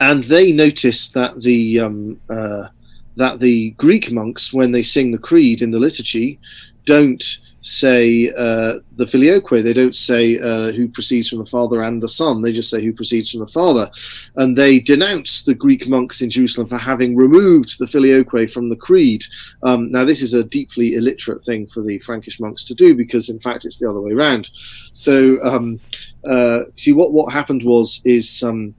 and 0.00 0.22
they 0.24 0.52
notice 0.52 1.08
that 1.10 1.40
the 1.40 1.80
um, 1.80 2.20
uh, 2.30 2.68
that 3.16 3.40
the 3.40 3.70
Greek 3.70 4.12
monks, 4.12 4.52
when 4.52 4.70
they 4.70 4.82
sing 4.82 5.10
the 5.10 5.18
creed 5.18 5.60
in 5.60 5.72
the 5.72 5.78
liturgy, 5.78 6.38
don't 6.84 7.38
say 7.68 8.32
uh, 8.36 8.78
the 8.96 9.06
filioque. 9.06 9.62
They 9.62 9.72
don't 9.72 9.94
say 9.94 10.38
uh, 10.38 10.72
who 10.72 10.88
proceeds 10.88 11.28
from 11.28 11.40
the 11.40 11.46
Father 11.46 11.82
and 11.82 12.02
the 12.02 12.08
Son. 12.08 12.40
They 12.40 12.52
just 12.52 12.70
say 12.70 12.82
who 12.82 12.92
proceeds 12.92 13.30
from 13.30 13.40
the 13.40 13.46
Father, 13.46 13.90
and 14.36 14.56
they 14.56 14.80
denounce 14.80 15.44
the 15.44 15.54
Greek 15.54 15.86
monks 15.86 16.22
in 16.22 16.30
Jerusalem 16.30 16.66
for 16.66 16.78
having 16.78 17.14
removed 17.14 17.78
the 17.78 17.86
filioque 17.86 18.50
from 18.50 18.68
the 18.68 18.76
creed. 18.76 19.22
Um, 19.62 19.90
now, 19.90 20.04
this 20.04 20.22
is 20.22 20.34
a 20.34 20.44
deeply 20.44 20.94
illiterate 20.94 21.42
thing 21.42 21.66
for 21.66 21.82
the 21.82 21.98
Frankish 22.00 22.40
monks 22.40 22.64
to 22.64 22.74
do 22.74 22.94
because, 22.94 23.28
in 23.28 23.40
fact, 23.40 23.64
it's 23.64 23.78
the 23.78 23.88
other 23.90 24.00
way 24.00 24.12
around. 24.12 24.48
So, 24.92 25.36
um, 25.42 25.78
uh, 26.26 26.60
see 26.74 26.92
what 26.92 27.12
what 27.12 27.32
happened 27.32 27.62
was 27.64 28.00
is. 28.04 28.42
Um, 28.42 28.74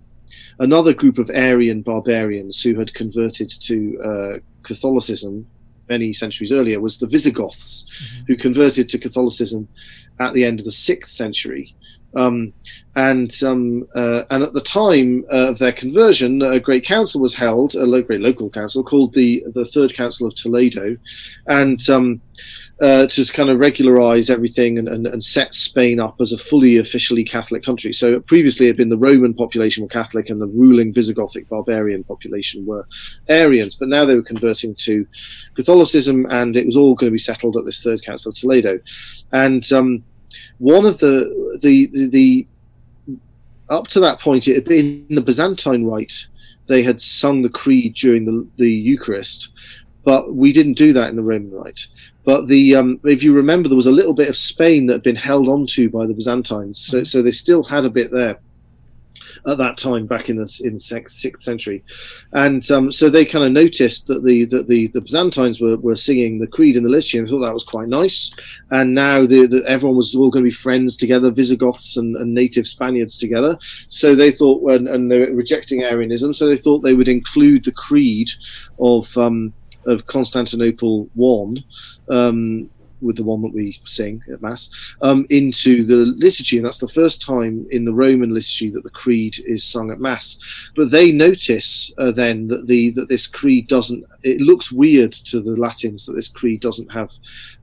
Another 0.61 0.93
group 0.93 1.19
of 1.19 1.29
Arian 1.29 1.81
barbarians 1.81 2.61
who 2.61 2.77
had 2.77 2.93
converted 2.93 3.49
to 3.61 4.01
uh, 4.03 4.39
Catholicism 4.63 5.47
many 5.89 6.13
centuries 6.13 6.51
earlier 6.51 6.79
was 6.79 6.97
the 6.97 7.07
Visigoths, 7.07 7.85
who 8.27 8.35
converted 8.35 8.87
to 8.89 8.97
Catholicism 8.97 9.67
at 10.19 10.33
the 10.33 10.45
end 10.45 10.59
of 10.59 10.65
the 10.65 10.71
sixth 10.71 11.11
century. 11.11 11.75
Um, 12.15 12.53
and 12.95 13.31
um, 13.43 13.87
uh, 13.95 14.23
and 14.31 14.43
at 14.43 14.53
the 14.53 14.61
time 14.61 15.25
uh, 15.31 15.49
of 15.49 15.59
their 15.59 15.71
conversion, 15.71 16.41
a 16.41 16.59
great 16.59 16.83
council 16.83 17.21
was 17.21 17.35
held, 17.35 17.75
a 17.75 17.85
lo- 17.85 18.01
great 18.01 18.21
local 18.21 18.49
council 18.49 18.83
called 18.83 19.13
the 19.13 19.43
the 19.53 19.65
Third 19.65 19.93
Council 19.93 20.27
of 20.27 20.35
Toledo, 20.35 20.97
and 21.47 21.79
um, 21.89 22.19
uh, 22.81 23.05
to 23.07 23.25
kind 23.33 23.49
of 23.49 23.59
regularize 23.59 24.29
everything 24.29 24.77
and, 24.77 24.87
and, 24.87 25.05
and 25.05 25.21
set 25.21 25.53
Spain 25.53 25.99
up 25.99 26.15
as 26.21 26.31
a 26.31 26.37
fully 26.37 26.77
officially 26.77 27.25
Catholic 27.25 27.61
country. 27.61 27.91
So 27.91 28.21
previously, 28.21 28.67
it 28.67 28.69
had 28.69 28.77
been 28.77 28.89
the 28.89 28.97
Roman 28.97 29.33
population 29.33 29.83
were 29.83 29.89
Catholic 29.89 30.29
and 30.29 30.39
the 30.39 30.47
ruling 30.47 30.93
Visigothic 30.93 31.49
barbarian 31.49 32.05
population 32.05 32.65
were 32.65 32.87
Arians, 33.27 33.75
but 33.75 33.89
now 33.89 34.05
they 34.05 34.15
were 34.15 34.21
converting 34.21 34.75
to 34.75 35.05
Catholicism, 35.55 36.25
and 36.29 36.55
it 36.55 36.65
was 36.65 36.77
all 36.77 36.95
going 36.95 37.09
to 37.09 37.15
be 37.15 37.17
settled 37.17 37.57
at 37.57 37.65
this 37.65 37.83
Third 37.83 38.01
Council 38.01 38.29
of 38.29 38.35
Toledo. 38.35 38.79
And 39.33 39.69
um, 39.73 40.03
one 40.59 40.85
of 40.85 40.99
the, 40.99 41.59
the 41.61 41.87
the 41.87 42.07
the 42.07 42.47
up 43.69 43.87
to 43.89 43.99
that 43.99 44.19
point, 44.19 44.47
it 44.47 44.55
had 44.55 44.65
been 44.65 45.05
the 45.09 45.21
Byzantine 45.21 45.85
rite. 45.85 46.27
They 46.67 46.81
had 46.83 47.01
sung 47.01 47.41
the 47.41 47.49
creed 47.49 47.95
during 47.95 48.25
the 48.25 48.47
the 48.55 48.71
Eucharist, 48.71 49.51
but 50.05 50.33
we 50.33 50.53
didn't 50.53 50.77
do 50.77 50.93
that 50.93 51.09
in 51.09 51.17
the 51.17 51.23
Roman 51.23 51.51
rite. 51.51 51.87
But 52.29 52.45
the 52.45 52.75
um, 52.75 52.99
if 53.05 53.23
you 53.23 53.33
remember, 53.33 53.67
there 53.67 53.75
was 53.75 53.87
a 53.87 53.91
little 53.91 54.13
bit 54.13 54.29
of 54.29 54.37
Spain 54.37 54.85
that 54.85 54.93
had 54.93 55.01
been 55.01 55.15
held 55.15 55.49
onto 55.49 55.89
by 55.89 56.05
the 56.05 56.13
Byzantines, 56.13 56.77
so 56.77 57.03
so 57.03 57.23
they 57.23 57.31
still 57.31 57.63
had 57.63 57.87
a 57.87 57.89
bit 57.89 58.11
there 58.11 58.37
at 59.47 59.57
that 59.57 59.79
time 59.79 60.05
back 60.05 60.29
in 60.29 60.35
the 60.35 60.61
in 60.63 60.75
the 60.75 60.79
sixth, 60.79 61.41
century, 61.41 61.83
and 62.33 62.69
um, 62.69 62.91
so 62.91 63.09
they 63.09 63.25
kind 63.25 63.45
of 63.45 63.51
noticed 63.51 64.05
that 64.09 64.23
the 64.23 64.45
that 64.45 64.67
the, 64.67 64.89
the 64.89 65.01
Byzantines 65.01 65.59
were, 65.59 65.77
were 65.77 65.95
singing 65.95 66.37
the 66.37 66.45
creed 66.45 66.77
in 66.77 66.83
the 66.83 66.89
liturgy 66.91 67.17
and 67.17 67.27
thought 67.27 67.39
that 67.39 67.51
was 67.51 67.63
quite 67.63 67.87
nice, 67.87 68.31
and 68.69 68.93
now 68.93 69.25
the, 69.25 69.47
the 69.47 69.63
everyone 69.67 69.97
was 69.97 70.13
all 70.13 70.29
going 70.29 70.43
to 70.43 70.51
be 70.51 70.63
friends 70.67 70.95
together, 70.95 71.31
Visigoths 71.31 71.97
and, 71.97 72.15
and 72.15 72.31
native 72.31 72.67
Spaniards 72.67 73.17
together. 73.17 73.57
So 73.87 74.13
they 74.13 74.29
thought, 74.29 74.69
and, 74.69 74.87
and 74.87 75.11
they 75.11 75.17
were 75.17 75.33
rejecting 75.33 75.81
Arianism, 75.81 76.33
so 76.33 76.45
they 76.45 76.57
thought 76.57 76.81
they 76.81 76.93
would 76.93 77.09
include 77.09 77.63
the 77.63 77.71
creed 77.71 78.29
of 78.77 79.17
um, 79.17 79.51
of 79.85 80.05
Constantinople 80.07 81.09
one 81.15 81.63
um, 82.09 82.69
with 83.01 83.15
the 83.15 83.23
one 83.23 83.41
that 83.41 83.53
we 83.53 83.79
sing 83.85 84.21
at 84.31 84.41
mass 84.41 84.69
um, 85.01 85.25
into 85.29 85.83
the 85.85 86.13
liturgy, 86.17 86.57
and 86.57 86.65
that's 86.65 86.79
the 86.79 86.87
first 86.87 87.21
time 87.21 87.65
in 87.71 87.85
the 87.85 87.93
Roman 87.93 88.33
liturgy 88.33 88.69
that 88.71 88.83
the 88.83 88.89
creed 88.89 89.37
is 89.45 89.63
sung 89.63 89.91
at 89.91 89.99
mass. 89.99 90.37
But 90.75 90.91
they 90.91 91.11
notice 91.11 91.93
uh, 91.97 92.11
then 92.11 92.47
that 92.47 92.67
the 92.67 92.91
that 92.91 93.09
this 93.09 93.27
creed 93.27 93.67
doesn't. 93.67 94.05
It 94.23 94.41
looks 94.41 94.71
weird 94.71 95.13
to 95.13 95.41
the 95.41 95.55
Latins 95.55 96.05
that 96.05 96.13
this 96.13 96.29
creed 96.29 96.61
doesn't 96.61 96.91
have 96.91 97.13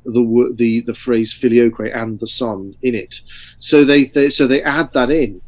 the 0.05 0.55
the 0.57 0.81
the 0.83 0.94
phrase 0.94 1.35
filioque 1.35 1.94
and 1.94 2.18
the 2.18 2.26
Son 2.26 2.74
in 2.83 2.94
it. 2.94 3.20
So 3.59 3.85
they, 3.85 4.05
they 4.07 4.31
so 4.31 4.46
they 4.46 4.62
add 4.62 4.92
that 4.94 5.11
in. 5.11 5.40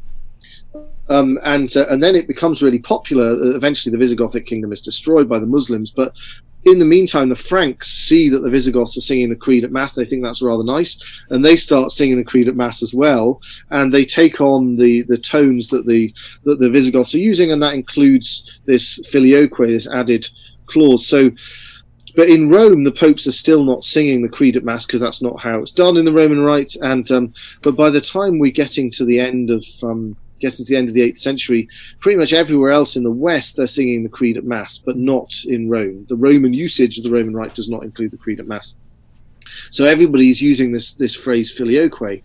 Um, 1.09 1.39
and 1.43 1.75
uh, 1.75 1.85
and 1.89 2.01
then 2.03 2.15
it 2.15 2.27
becomes 2.27 2.61
really 2.61 2.79
popular. 2.79 3.31
Uh, 3.31 3.55
Eventually, 3.55 3.95
the 3.95 4.03
Visigothic 4.03 4.45
kingdom 4.45 4.71
is 4.71 4.81
destroyed 4.81 5.27
by 5.27 5.39
the 5.39 5.47
Muslims, 5.47 5.91
but 5.91 6.13
in 6.65 6.77
the 6.77 6.85
meantime, 6.85 7.29
the 7.29 7.35
Franks 7.35 7.89
see 7.89 8.27
that 8.29 8.39
the 8.39 8.49
Visigoths 8.49 8.97
are 8.97 9.01
singing 9.01 9.29
the 9.29 9.35
creed 9.35 9.63
at 9.63 9.71
mass. 9.71 9.93
They 9.93 10.05
think 10.05 10.23
that's 10.23 10.41
rather 10.41 10.63
nice, 10.63 11.01
and 11.29 11.43
they 11.43 11.55
start 11.55 11.91
singing 11.91 12.17
the 12.17 12.23
creed 12.23 12.49
at 12.49 12.55
mass 12.55 12.83
as 12.83 12.93
well. 12.93 13.41
And 13.69 13.93
they 13.93 14.03
take 14.03 14.41
on 14.41 14.75
the, 14.75 15.03
the 15.03 15.17
tones 15.17 15.69
that 15.69 15.87
the 15.87 16.13
that 16.43 16.59
the 16.59 16.69
Visigoths 16.69 17.15
are 17.15 17.19
using, 17.19 17.51
and 17.51 17.63
that 17.63 17.75
includes 17.75 18.59
this 18.65 18.99
filioque, 19.09 19.57
this 19.57 19.87
added 19.87 20.27
clause. 20.65 21.07
So, 21.07 21.31
but 22.15 22.29
in 22.29 22.49
Rome, 22.49 22.83
the 22.83 22.91
popes 22.91 23.25
are 23.25 23.31
still 23.31 23.63
not 23.63 23.85
singing 23.85 24.21
the 24.21 24.29
creed 24.29 24.57
at 24.57 24.65
mass 24.65 24.85
because 24.85 25.01
that's 25.01 25.21
not 25.21 25.39
how 25.39 25.59
it's 25.59 25.71
done 25.71 25.95
in 25.95 26.05
the 26.05 26.13
Roman 26.13 26.41
Rite. 26.41 26.75
And 26.81 27.09
um, 27.09 27.33
but 27.61 27.77
by 27.77 27.89
the 27.89 28.01
time 28.01 28.37
we're 28.37 28.51
getting 28.51 28.91
to 28.91 29.05
the 29.05 29.19
end 29.19 29.49
of 29.49 29.65
um, 29.81 30.17
getting 30.39 30.65
to 30.65 30.69
the 30.69 30.77
end 30.77 30.89
of 30.89 30.95
the 30.95 31.01
eighth 31.01 31.17
century, 31.17 31.67
pretty 31.99 32.17
much 32.17 32.33
everywhere 32.33 32.71
else 32.71 32.95
in 32.95 33.03
the 33.03 33.11
West 33.11 33.57
they're 33.57 33.67
singing 33.67 34.03
the 34.03 34.09
Creed 34.09 34.37
at 34.37 34.43
Mass, 34.43 34.77
but 34.77 34.97
not 34.97 35.33
in 35.45 35.69
Rome. 35.69 36.05
The 36.09 36.15
Roman 36.15 36.53
usage 36.53 36.97
of 36.97 37.03
the 37.03 37.11
Roman 37.11 37.35
Rite 37.35 37.55
does 37.55 37.69
not 37.69 37.83
include 37.83 38.11
the 38.11 38.17
Creed 38.17 38.39
at 38.39 38.47
Mass. 38.47 38.75
So 39.69 39.85
everybody's 39.85 40.41
using 40.41 40.71
this 40.71 40.93
this 40.93 41.15
phrase 41.15 41.51
filioque. 41.51 42.21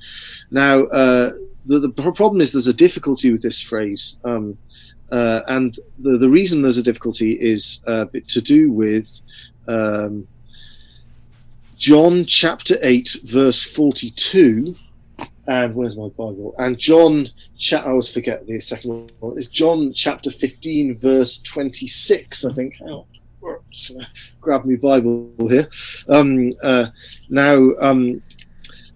Now 0.50 0.84
uh, 0.84 1.32
the 1.66 1.78
the 1.78 1.90
problem 1.90 2.40
is 2.40 2.52
there's 2.52 2.66
a 2.66 2.74
difficulty 2.74 3.32
with 3.32 3.42
this 3.42 3.60
phrase, 3.60 4.18
um, 4.24 4.58
uh, 5.10 5.40
and 5.48 5.78
the 5.98 6.18
the 6.18 6.28
reason 6.28 6.62
there's 6.62 6.78
a 6.78 6.82
difficulty 6.82 7.32
is 7.32 7.82
uh, 7.86 8.06
to 8.28 8.40
do 8.40 8.70
with. 8.70 9.20
Um, 9.66 10.28
John 11.76 12.24
chapter 12.24 12.76
8, 12.80 13.18
verse 13.24 13.62
42, 13.62 14.76
and 15.46 15.74
where's 15.74 15.96
my 15.96 16.08
Bible? 16.08 16.54
And 16.58 16.78
John, 16.78 17.26
cha- 17.58 17.82
I 17.82 17.90
always 17.90 18.08
forget 18.08 18.46
the 18.46 18.60
second 18.60 19.12
one. 19.20 19.36
It's 19.36 19.48
John 19.48 19.92
chapter 19.92 20.30
15, 20.30 20.96
verse 20.96 21.40
26, 21.42 22.44
I 22.44 22.52
think. 22.52 22.74
Just 23.70 23.96
grab 24.40 24.64
me 24.64 24.76
Bible 24.76 25.32
here. 25.48 25.68
Um, 26.08 26.52
uh, 26.62 26.86
now, 27.28 27.70
um, 27.80 28.22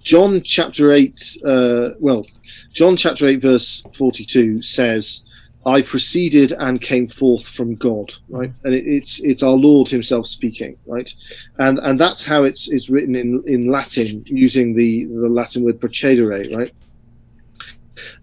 John 0.01 0.41
chapter 0.43 0.93
8, 0.93 1.39
uh, 1.45 1.89
well, 1.99 2.25
John 2.73 2.97
chapter 2.97 3.27
8, 3.27 3.43
verse 3.43 3.83
42 3.93 4.63
says, 4.63 5.25
I 5.67 5.83
proceeded 5.83 6.53
and 6.53 6.81
came 6.81 7.09
forth 7.09 7.47
from 7.47 7.75
God, 7.75 8.15
right? 8.29 8.53
And 8.65 8.75
it, 8.75 8.85
it's 8.87 9.21
it's 9.21 9.43
our 9.43 9.57
Lord 9.57 9.89
Himself 9.89 10.27
speaking, 10.27 10.77
right? 10.87 11.13
And 11.59 11.79
and 11.81 12.01
that's 12.01 12.25
how 12.25 12.45
it's 12.45 12.69
it's 12.69 12.89
written 12.89 13.15
in 13.15 13.43
in 13.47 13.71
Latin 13.71 14.23
using 14.27 14.75
the 14.75 15.07
the 15.07 15.29
Latin 15.29 15.65
word 15.65 15.81
procedere, 15.81 16.57
right? 16.57 16.73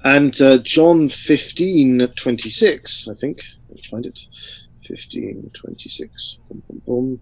And 0.04 0.40
uh, 0.42 0.60
John 0.60 1.08
fifteen 1.08 2.08
twenty 2.16 2.50
six, 2.50 3.08
I 3.10 3.16
think. 3.16 3.44
Let 3.70 3.76
me 3.76 3.82
find 3.90 4.06
it. 4.06 4.20
Fifteen 4.82 5.52
twenty 5.54 5.90
six. 5.90 6.40
Boom, 6.50 6.64
boom, 6.68 6.82
boom. 6.86 7.22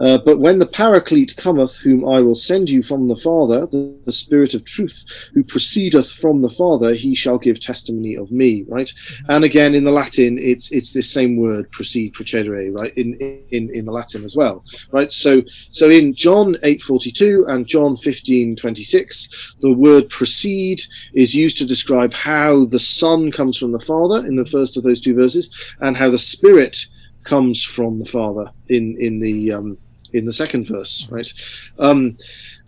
Uh, 0.00 0.18
but 0.24 0.40
when 0.40 0.58
the 0.58 0.66
Paraclete 0.66 1.36
cometh, 1.36 1.76
whom 1.76 2.08
I 2.08 2.20
will 2.20 2.34
send 2.34 2.70
you 2.70 2.82
from 2.82 3.06
the 3.06 3.16
Father, 3.16 3.66
the, 3.66 3.94
the 4.06 4.12
Spirit 4.12 4.54
of 4.54 4.64
truth, 4.64 5.04
who 5.34 5.44
proceedeth 5.44 6.10
from 6.10 6.40
the 6.40 6.48
Father, 6.48 6.94
he 6.94 7.14
shall 7.14 7.38
give 7.38 7.60
testimony 7.60 8.16
of 8.16 8.32
me. 8.32 8.64
Right, 8.68 8.90
and 9.28 9.44
again 9.44 9.74
in 9.74 9.84
the 9.84 9.90
Latin, 9.90 10.38
it's 10.38 10.70
it's 10.72 10.92
this 10.92 11.12
same 11.12 11.36
word, 11.36 11.70
proceed, 11.70 12.14
procedere, 12.14 12.74
right, 12.74 12.92
in 12.96 13.14
in 13.50 13.68
in 13.74 13.84
the 13.84 13.92
Latin 13.92 14.24
as 14.24 14.34
well. 14.34 14.64
Right, 14.90 15.12
so 15.12 15.42
so 15.70 15.90
in 15.90 16.14
John 16.14 16.56
eight 16.62 16.82
forty 16.82 17.12
two 17.12 17.44
and 17.48 17.68
John 17.68 17.96
fifteen 17.96 18.56
twenty 18.56 18.82
six, 18.82 19.28
the 19.60 19.74
word 19.74 20.08
proceed 20.08 20.80
is 21.14 21.34
used 21.34 21.58
to 21.58 21.66
describe 21.66 22.14
how 22.14 22.64
the 22.64 22.78
Son 22.78 23.30
comes 23.30 23.58
from 23.58 23.72
the 23.72 23.80
Father 23.80 24.26
in 24.26 24.36
the 24.36 24.44
first 24.46 24.76
of 24.76 24.82
those 24.82 25.00
two 25.00 25.14
verses, 25.14 25.54
and 25.80 25.96
how 25.96 26.08
the 26.10 26.18
Spirit 26.18 26.86
comes 27.24 27.62
from 27.62 27.98
the 27.98 28.06
Father 28.06 28.50
in 28.68 28.96
in 28.98 29.20
the 29.20 29.52
um, 29.52 29.76
in 30.12 30.24
the 30.24 30.32
second 30.32 30.66
verse, 30.66 31.06
right? 31.10 31.32
Um, 31.78 32.16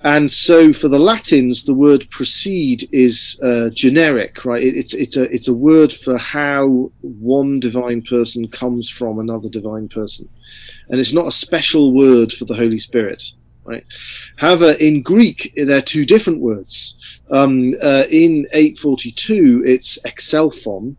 and 0.04 0.30
so 0.30 0.72
for 0.72 0.88
the 0.88 0.98
Latins, 0.98 1.64
the 1.64 1.74
word 1.74 2.10
proceed 2.10 2.88
is 2.92 3.38
uh, 3.42 3.70
generic, 3.70 4.44
right? 4.44 4.62
It, 4.62 4.76
it's 4.76 4.94
it's 4.94 5.16
a 5.16 5.22
it's 5.32 5.48
a 5.48 5.54
word 5.54 5.92
for 5.92 6.18
how 6.18 6.90
one 7.02 7.60
divine 7.60 8.02
person 8.02 8.48
comes 8.48 8.88
from 8.88 9.18
another 9.18 9.48
divine 9.48 9.88
person, 9.88 10.28
and 10.88 10.98
it's 10.98 11.12
not 11.12 11.28
a 11.28 11.32
special 11.32 11.92
word 11.92 12.32
for 12.32 12.46
the 12.46 12.54
Holy 12.54 12.80
Spirit, 12.80 13.22
right? 13.64 13.84
However, 14.36 14.72
in 14.72 15.02
Greek, 15.02 15.52
there 15.54 15.78
are 15.78 15.82
two 15.82 16.04
different 16.04 16.40
words. 16.40 16.96
Um, 17.30 17.72
uh, 17.82 18.04
in 18.10 18.46
842, 18.52 19.62
it's 19.64 19.98
exelthon, 20.00 20.96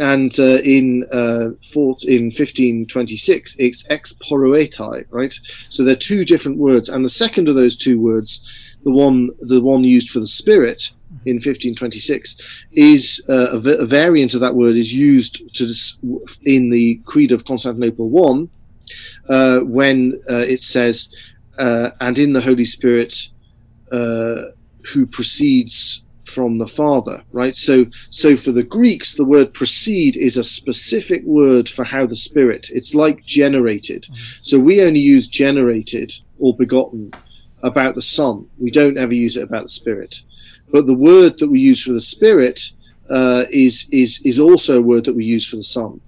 and 0.00 0.38
uh, 0.38 0.60
in 0.62 1.04
uh, 1.12 1.50
in 2.06 2.30
1526 2.30 3.56
it's 3.58 3.86
ekporeuetai 3.88 5.04
right? 5.10 5.38
So 5.68 5.84
they're 5.84 5.96
two 5.96 6.24
different 6.24 6.58
words. 6.58 6.88
And 6.88 7.04
the 7.04 7.10
second 7.10 7.48
of 7.48 7.54
those 7.54 7.76
two 7.76 8.00
words 8.00 8.40
the 8.84 8.92
one 8.92 9.30
the 9.40 9.60
one 9.60 9.84
used 9.84 10.10
for 10.10 10.20
the 10.20 10.26
spirit 10.26 10.90
in 11.24 11.36
1526 11.36 12.36
is 12.72 13.24
uh, 13.28 13.48
a, 13.52 13.86
variant 13.86 14.34
of 14.34 14.40
that 14.40 14.54
word 14.54 14.76
is 14.76 14.92
used 14.92 15.42
to 15.54 15.66
in 16.44 16.68
the 16.68 17.00
creed 17.04 17.32
of 17.32 17.44
constantinople 17.44 18.08
1 18.08 18.48
uh, 19.28 19.60
when 19.60 20.12
uh, 20.30 20.36
it 20.36 20.60
says 20.60 21.10
uh, 21.58 21.90
and 22.00 22.18
in 22.18 22.32
the 22.32 22.40
holy 22.40 22.64
spirit 22.64 23.30
who 23.90 25.06
proceeds 25.06 26.04
from 26.28 26.58
the 26.58 26.68
Father, 26.68 27.22
right? 27.32 27.56
So, 27.56 27.86
so 28.10 28.36
for 28.36 28.52
the 28.52 28.62
Greeks, 28.62 29.14
the 29.14 29.24
word 29.24 29.54
proceed 29.54 30.16
is 30.16 30.36
a 30.36 30.44
specific 30.44 31.22
word 31.24 31.68
for 31.68 31.84
how 31.84 32.06
the 32.06 32.16
Spirit. 32.16 32.70
It's 32.72 32.94
like 32.94 33.24
generated. 33.24 34.06
So 34.42 34.58
we 34.58 34.82
only 34.82 35.00
use 35.00 35.28
generated 35.28 36.12
or 36.38 36.56
begotten 36.56 37.12
about 37.62 37.94
the 37.94 38.02
Son. 38.02 38.48
We 38.58 38.70
don't 38.70 38.98
ever 38.98 39.14
use 39.14 39.36
it 39.36 39.42
about 39.42 39.64
the 39.64 39.68
Spirit. 39.68 40.22
But 40.70 40.86
the 40.86 40.94
word 40.94 41.38
that 41.38 41.50
we 41.50 41.60
use 41.60 41.82
for 41.82 41.92
the 41.92 42.00
Spirit 42.00 42.72
uh, 43.10 43.44
is 43.50 43.88
is 43.90 44.20
is 44.24 44.38
also 44.38 44.78
a 44.78 44.82
word 44.82 45.04
that 45.06 45.16
we 45.16 45.24
use 45.24 45.46
for 45.48 45.56
the 45.56 45.62
Son. 45.62 46.00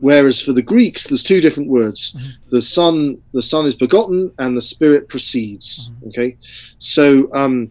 Whereas 0.00 0.40
for 0.40 0.52
the 0.52 0.62
Greeks, 0.62 1.06
there's 1.06 1.22
two 1.22 1.40
different 1.40 1.68
words. 1.68 2.16
The 2.50 2.62
Son, 2.62 3.20
the 3.32 3.42
Son 3.42 3.66
is 3.66 3.74
begotten, 3.74 4.32
and 4.38 4.56
the 4.56 4.62
Spirit 4.62 5.08
proceeds. 5.08 5.90
Okay, 6.08 6.36
so. 6.78 7.32
Um, 7.34 7.70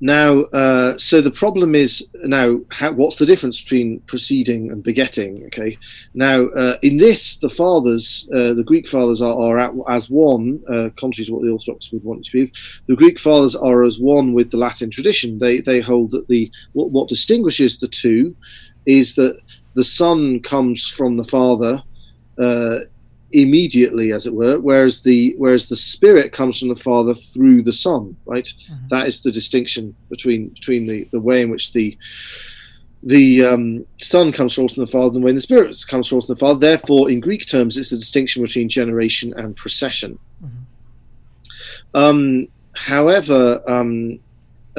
now, 0.00 0.40
uh, 0.54 0.96
so 0.96 1.20
the 1.20 1.30
problem 1.30 1.74
is 1.74 2.08
now, 2.24 2.60
how, 2.70 2.92
what's 2.92 3.16
the 3.16 3.26
difference 3.26 3.60
between 3.60 4.00
proceeding 4.00 4.70
and 4.70 4.82
begetting? 4.82 5.44
Okay. 5.46 5.76
Now, 6.14 6.46
uh, 6.48 6.78
in 6.82 6.96
this, 6.96 7.36
the 7.36 7.50
fathers, 7.50 8.26
uh, 8.32 8.54
the 8.54 8.64
Greek 8.64 8.88
fathers 8.88 9.20
are, 9.20 9.38
are 9.38 9.58
at, 9.58 9.72
as 9.88 10.08
one, 10.08 10.62
uh, 10.68 10.88
contrary 10.98 11.26
to 11.26 11.34
what 11.34 11.42
the 11.42 11.50
Orthodox 11.50 11.92
would 11.92 12.02
want 12.02 12.24
to 12.24 12.32
believe. 12.32 12.52
The 12.86 12.96
Greek 12.96 13.20
fathers 13.20 13.54
are 13.54 13.84
as 13.84 13.98
one 14.00 14.32
with 14.32 14.50
the 14.50 14.56
Latin 14.56 14.90
tradition. 14.90 15.38
They 15.38 15.60
they 15.60 15.80
hold 15.80 16.12
that 16.12 16.28
the 16.28 16.50
what, 16.72 16.90
what 16.90 17.08
distinguishes 17.08 17.78
the 17.78 17.88
two 17.88 18.34
is 18.86 19.14
that 19.16 19.38
the 19.74 19.84
Son 19.84 20.40
comes 20.40 20.86
from 20.86 21.18
the 21.18 21.24
Father. 21.24 21.82
Immediately 23.32 24.12
as 24.12 24.26
it 24.26 24.34
were 24.34 24.58
whereas 24.60 25.02
the 25.02 25.34
whereas 25.38 25.68
the 25.68 25.76
spirit 25.76 26.32
comes 26.32 26.58
from 26.58 26.68
the 26.68 26.76
father 26.76 27.14
through 27.14 27.62
the 27.62 27.72
son 27.72 28.16
right? 28.24 28.48
That 28.88 29.06
is 29.06 29.22
the 29.22 29.32
distinction 29.32 29.94
between 30.08 30.48
between 30.48 30.86
the 30.86 31.06
the 31.12 31.20
way 31.20 31.42
in 31.42 31.50
which 31.50 31.72
the 31.72 31.96
the 33.02 33.44
um, 33.46 33.86
son 33.98 34.30
comes 34.30 34.54
forth 34.54 34.74
from 34.74 34.84
the 34.84 34.90
father 34.90 35.14
and 35.14 35.22
the 35.22 35.26
way 35.26 35.32
the 35.32 35.40
spirit 35.40 35.74
comes 35.88 36.08
forth 36.08 36.26
from 36.26 36.34
the 36.34 36.38
father. 36.38 36.58
Therefore 36.58 37.10
in 37.10 37.20
greek 37.20 37.46
terms 37.46 37.76
it's 37.76 37.90
the 37.90 37.96
distinction 37.96 38.42
between 38.42 38.68
generation 38.68 39.32
and 39.36 39.56
procession. 39.56 40.18
Um, 41.94 42.48
however 42.74 43.62
um, 43.68 44.20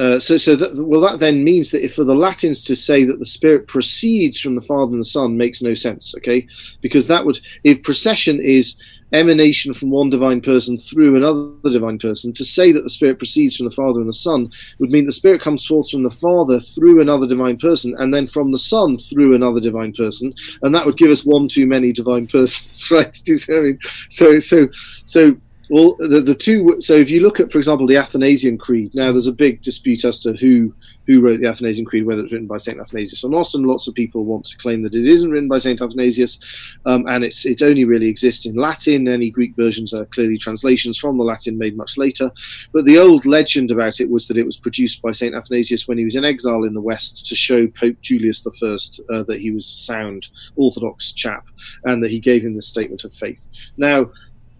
uh, 0.02 0.18
so, 0.18 0.36
so 0.36 0.56
that, 0.56 0.74
well, 0.84 1.00
that 1.00 1.20
then 1.20 1.44
means 1.44 1.70
that 1.70 1.84
if 1.84 1.94
for 1.94 2.02
the 2.02 2.12
Latins 2.12 2.64
to 2.64 2.74
say 2.74 3.04
that 3.04 3.20
the 3.20 3.24
Spirit 3.24 3.68
proceeds 3.68 4.40
from 4.40 4.56
the 4.56 4.60
Father 4.60 4.90
and 4.90 5.00
the 5.00 5.04
Son 5.04 5.36
makes 5.36 5.62
no 5.62 5.74
sense, 5.74 6.12
okay? 6.16 6.44
Because 6.80 7.06
that 7.06 7.24
would, 7.24 7.38
if 7.62 7.84
procession 7.84 8.40
is 8.40 8.76
emanation 9.12 9.72
from 9.72 9.90
one 9.90 10.10
divine 10.10 10.40
person 10.40 10.76
through 10.76 11.14
another 11.14 11.70
divine 11.70 12.00
person, 12.00 12.32
to 12.32 12.44
say 12.44 12.72
that 12.72 12.82
the 12.82 12.90
Spirit 12.90 13.18
proceeds 13.18 13.56
from 13.56 13.68
the 13.68 13.74
Father 13.76 14.00
and 14.00 14.08
the 14.08 14.12
Son 14.12 14.50
would 14.80 14.90
mean 14.90 15.06
the 15.06 15.12
Spirit 15.12 15.40
comes 15.40 15.64
forth 15.64 15.88
from 15.88 16.02
the 16.02 16.10
Father 16.10 16.58
through 16.58 17.00
another 17.00 17.28
divine 17.28 17.56
person, 17.56 17.94
and 17.98 18.12
then 18.12 18.26
from 18.26 18.50
the 18.50 18.58
Son 18.58 18.96
through 18.96 19.36
another 19.36 19.60
divine 19.60 19.92
person, 19.92 20.34
and 20.62 20.74
that 20.74 20.84
would 20.84 20.96
give 20.96 21.12
us 21.12 21.24
one 21.24 21.46
too 21.46 21.68
many 21.68 21.92
divine 21.92 22.26
persons, 22.32 22.90
right? 22.90 23.16
Do 23.24 23.30
you 23.30 23.38
see 23.38 23.52
what 23.52 23.58
I 23.60 23.62
mean? 23.62 23.78
So, 24.08 24.40
so, 24.40 24.68
so 25.04 25.36
Well, 25.72 25.96
the, 25.98 26.20
the 26.20 26.34
two. 26.34 26.76
So 26.80 26.92
if 26.92 27.08
you 27.08 27.20
look 27.20 27.40
at, 27.40 27.50
for 27.50 27.56
example, 27.56 27.86
the 27.86 27.96
Athanasian 27.96 28.58
Creed, 28.58 28.94
now 28.94 29.10
there's 29.10 29.26
a 29.26 29.32
big 29.32 29.62
dispute 29.62 30.04
as 30.04 30.18
to 30.20 30.34
who 30.34 30.74
who 31.06 31.22
wrote 31.22 31.40
the 31.40 31.48
Athanasian 31.48 31.86
Creed, 31.86 32.04
whether 32.04 32.22
it's 32.22 32.30
written 32.30 32.46
by 32.46 32.58
Saint 32.58 32.78
Athanasius 32.78 33.24
or 33.24 33.30
not, 33.30 33.54
and 33.54 33.66
lots 33.66 33.88
of 33.88 33.94
people 33.94 34.26
want 34.26 34.44
to 34.44 34.58
claim 34.58 34.82
that 34.82 34.94
it 34.94 35.06
isn't 35.06 35.30
written 35.30 35.48
by 35.48 35.56
Saint 35.56 35.80
Athanasius, 35.80 36.38
um, 36.84 37.06
and 37.08 37.24
it's 37.24 37.46
it 37.46 37.62
only 37.62 37.86
really 37.86 38.06
exists 38.06 38.44
in 38.44 38.54
Latin. 38.54 39.08
Any 39.08 39.30
Greek 39.30 39.56
versions 39.56 39.94
are 39.94 40.04
clearly 40.04 40.36
translations 40.36 40.98
from 40.98 41.16
the 41.16 41.24
Latin 41.24 41.56
made 41.56 41.74
much 41.74 41.96
later. 41.96 42.30
But 42.74 42.84
the 42.84 42.98
old 42.98 43.24
legend 43.24 43.70
about 43.70 43.98
it 43.98 44.10
was 44.10 44.28
that 44.28 44.36
it 44.36 44.44
was 44.44 44.58
produced 44.58 45.00
by 45.00 45.12
Saint 45.12 45.34
Athanasius 45.34 45.88
when 45.88 45.96
he 45.96 46.04
was 46.04 46.16
in 46.16 46.24
exile 46.26 46.64
in 46.64 46.74
the 46.74 46.82
West 46.82 47.24
to 47.28 47.34
show 47.34 47.66
Pope 47.66 47.96
Julius 48.02 48.46
I 48.46 48.76
uh, 49.10 49.22
that 49.22 49.40
he 49.40 49.52
was 49.52 49.64
a 49.64 49.84
sound 49.84 50.28
Orthodox 50.54 51.12
chap 51.12 51.46
and 51.84 52.02
that 52.04 52.10
he 52.10 52.20
gave 52.20 52.44
him 52.44 52.56
the 52.56 52.60
statement 52.60 53.04
of 53.04 53.14
faith. 53.14 53.48
Now 53.78 54.10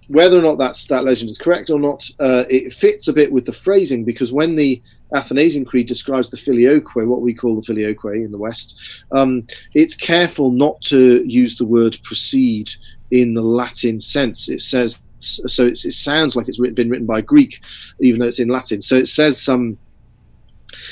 whether 0.09 0.39
or 0.39 0.43
not 0.43 0.59
that 0.59 1.05
legend 1.05 1.31
is 1.31 1.39
correct 1.39 1.71
or 1.71 1.79
not, 1.79 2.09
uh, 2.21 2.45
it 2.51 2.73
fits 2.73 3.09
a 3.09 3.13
bit 3.13 3.33
with 3.33 3.47
the 3.47 3.53
phrasing 3.53 4.05
because 4.05 4.33
when 4.33 4.55
the 4.57 4.83
Athanasian 5.15 5.65
Creed 5.65 5.87
describes 5.87 6.29
the 6.29 6.37
filioque, 6.37 6.95
what 6.95 7.21
we 7.21 7.35
call 7.35 7.55
the 7.55 7.63
filioque 7.63 8.05
in 8.17 8.33
the 8.33 8.39
West, 8.39 8.81
um, 9.13 9.47
it's 9.75 9.95
careful 9.95 10.51
not 10.51 10.81
to 10.83 11.23
use 11.25 11.57
the 11.57 11.65
word 11.65 11.99
proceed 12.03 12.71
in 13.11 13.35
the 13.35 13.43
Latin 13.43 14.01
sense. 14.01 14.49
It 14.49 14.61
says 14.61 15.03
so. 15.19 15.67
it 15.67 15.77
sounds 15.77 16.35
like 16.35 16.49
it's 16.49 16.59
written, 16.59 16.75
been 16.75 16.91
written 16.91 17.07
by 17.07 17.21
Greek, 17.21 17.63
even 18.01 18.21
though 18.21 18.27
it's 18.27 18.41
in 18.41 18.49
Latin. 18.49 18.83
So 18.83 18.97
it 18.97 19.09
says 19.09 19.41
some. 19.41 19.61
Um, 19.61 19.79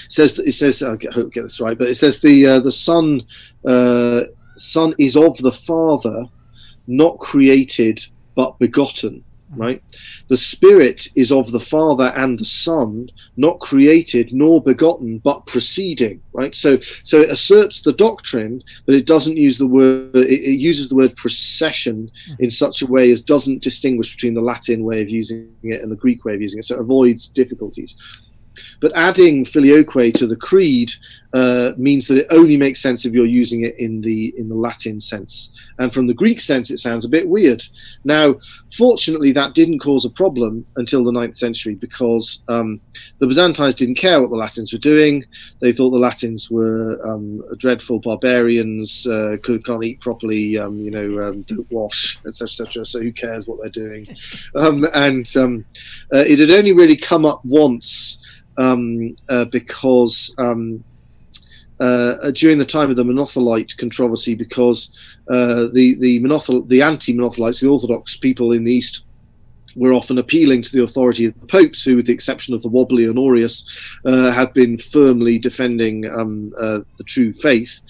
says 0.08 0.38
it 0.38 0.52
says 0.52 0.82
I 0.82 0.90
hope 1.12 1.32
get 1.32 1.42
this 1.42 1.60
right, 1.60 1.76
but 1.76 1.88
it 1.88 1.94
says 1.94 2.20
the 2.20 2.46
uh, 2.46 2.60
the 2.60 2.72
son 2.72 3.22
uh, 3.66 4.22
son 4.56 4.94
is 4.98 5.16
of 5.16 5.36
the 5.38 5.52
father, 5.52 6.26
not 6.86 7.18
created 7.18 8.04
but 8.40 8.58
begotten 8.58 9.22
right? 9.56 9.82
The 10.28 10.36
spirit 10.36 11.08
is 11.16 11.32
of 11.32 11.50
the 11.50 11.60
father 11.60 12.12
and 12.16 12.38
the 12.38 12.44
son 12.44 13.08
not 13.36 13.58
created 13.58 14.32
nor 14.32 14.62
begotten 14.62 15.18
but 15.18 15.46
proceeding 15.46 16.22
right? 16.32 16.54
So 16.54 16.78
so 17.02 17.20
it 17.20 17.30
asserts 17.30 17.82
the 17.82 17.92
doctrine 17.92 18.62
but 18.86 18.94
it 18.94 19.06
doesn't 19.06 19.36
use 19.36 19.58
the 19.58 19.66
word 19.66 20.14
it, 20.14 20.40
it 20.52 20.60
uses 20.70 20.88
the 20.88 20.94
word 20.94 21.16
procession 21.16 22.10
hmm. 22.26 22.34
in 22.38 22.50
such 22.50 22.82
a 22.82 22.86
way 22.86 23.10
as 23.10 23.22
doesn't 23.22 23.62
distinguish 23.62 24.14
between 24.14 24.34
the 24.34 24.48
latin 24.52 24.84
way 24.84 25.02
of 25.02 25.10
using 25.10 25.52
it 25.62 25.82
and 25.82 25.90
the 25.90 25.96
greek 26.04 26.24
way 26.24 26.34
of 26.34 26.40
using 26.40 26.60
it 26.60 26.64
so 26.64 26.76
it 26.76 26.80
avoids 26.80 27.28
difficulties 27.28 27.96
but 28.80 28.92
adding 28.94 29.44
filioque 29.44 30.12
to 30.14 30.26
the 30.26 30.36
creed 30.36 30.90
uh, 31.32 31.72
means 31.76 32.08
that 32.08 32.18
it 32.18 32.26
only 32.30 32.56
makes 32.56 32.82
sense 32.82 33.04
if 33.04 33.12
you're 33.12 33.26
using 33.26 33.64
it 33.64 33.78
in 33.78 34.00
the 34.00 34.34
in 34.36 34.48
the 34.48 34.54
Latin 34.54 35.00
sense. 35.00 35.52
And 35.78 35.92
from 35.92 36.06
the 36.06 36.14
Greek 36.14 36.40
sense, 36.40 36.70
it 36.70 36.78
sounds 36.78 37.04
a 37.04 37.08
bit 37.08 37.28
weird. 37.28 37.62
Now, 38.04 38.34
fortunately, 38.76 39.32
that 39.32 39.54
didn't 39.54 39.78
cause 39.78 40.04
a 40.04 40.10
problem 40.10 40.66
until 40.76 41.04
the 41.04 41.12
9th 41.12 41.36
century 41.36 41.74
because 41.74 42.42
um, 42.48 42.80
the 43.18 43.26
Byzantines 43.26 43.76
didn't 43.76 43.94
care 43.94 44.20
what 44.20 44.30
the 44.30 44.36
Latins 44.36 44.72
were 44.72 44.78
doing. 44.78 45.24
They 45.60 45.72
thought 45.72 45.90
the 45.90 45.98
Latins 45.98 46.50
were 46.50 47.00
um, 47.04 47.42
dreadful 47.56 48.00
barbarians, 48.00 49.06
uh, 49.06 49.36
could, 49.42 49.64
can't 49.64 49.84
eat 49.84 50.00
properly, 50.00 50.58
um, 50.58 50.78
you 50.80 50.90
know, 50.90 51.20
um, 51.22 51.42
don't 51.42 51.70
wash, 51.70 52.18
etc., 52.26 52.44
etc. 52.44 52.84
So 52.84 53.00
who 53.00 53.12
cares 53.12 53.46
what 53.46 53.60
they're 53.60 53.70
doing? 53.70 54.06
Um, 54.56 54.84
and 54.94 55.26
um, 55.36 55.64
uh, 56.12 56.24
it 56.26 56.38
had 56.38 56.50
only 56.50 56.72
really 56.72 56.96
come 56.96 57.24
up 57.24 57.44
once 57.44 58.18
um, 58.60 59.16
uh, 59.28 59.46
because 59.46 60.34
um, 60.38 60.84
uh, 61.80 62.30
during 62.32 62.58
the 62.58 62.64
time 62.64 62.90
of 62.90 62.96
the 62.96 63.04
Monothelite 63.04 63.76
controversy, 63.78 64.34
because 64.34 64.90
uh, 65.30 65.68
the 65.72 65.96
the 65.98 66.20
monothel- 66.20 66.68
the 66.68 66.82
anti-Monothelites, 66.82 67.60
the 67.60 67.68
Orthodox 67.68 68.16
people 68.16 68.52
in 68.52 68.64
the 68.64 68.72
East, 68.72 69.06
were 69.76 69.94
often 69.94 70.18
appealing 70.18 70.60
to 70.60 70.72
the 70.72 70.82
authority 70.82 71.24
of 71.24 71.40
the 71.40 71.46
popes, 71.46 71.82
who, 71.82 71.96
with 71.96 72.06
the 72.06 72.12
exception 72.12 72.54
of 72.54 72.62
the 72.62 72.68
wobbly 72.68 73.08
Honorius, 73.08 73.64
uh, 74.04 74.30
had 74.30 74.52
been 74.52 74.76
firmly 74.76 75.38
defending 75.38 76.04
um, 76.10 76.52
uh, 76.60 76.80
the 76.98 77.04
true 77.04 77.32
faith, 77.32 77.80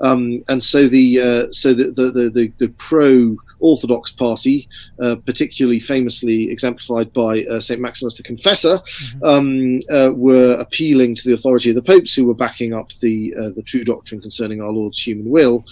um, 0.00 0.44
and 0.48 0.62
so 0.62 0.86
the 0.86 1.20
uh, 1.20 1.46
so 1.50 1.74
the 1.74 1.90
the 1.90 2.10
the, 2.12 2.30
the, 2.30 2.52
the 2.58 2.68
pro 2.78 3.36
Orthodox 3.60 4.10
party, 4.10 4.68
uh, 5.02 5.16
particularly 5.26 5.80
famously 5.80 6.50
exemplified 6.50 7.12
by 7.12 7.44
uh, 7.44 7.60
St. 7.60 7.80
Maximus 7.80 8.16
the 8.16 8.22
Confessor, 8.22 8.78
mm-hmm. 8.78 9.24
um, 9.24 9.80
uh, 9.90 10.12
were 10.14 10.54
appealing 10.54 11.14
to 11.14 11.28
the 11.28 11.34
authority 11.34 11.70
of 11.70 11.76
the 11.76 11.82
popes 11.82 12.14
who 12.14 12.26
were 12.26 12.34
backing 12.34 12.74
up 12.74 12.92
the, 13.00 13.34
uh, 13.38 13.50
the 13.50 13.62
true 13.62 13.84
doctrine 13.84 14.20
concerning 14.20 14.60
our 14.60 14.70
Lord's 14.70 14.98
human 14.98 15.28
will. 15.28 15.64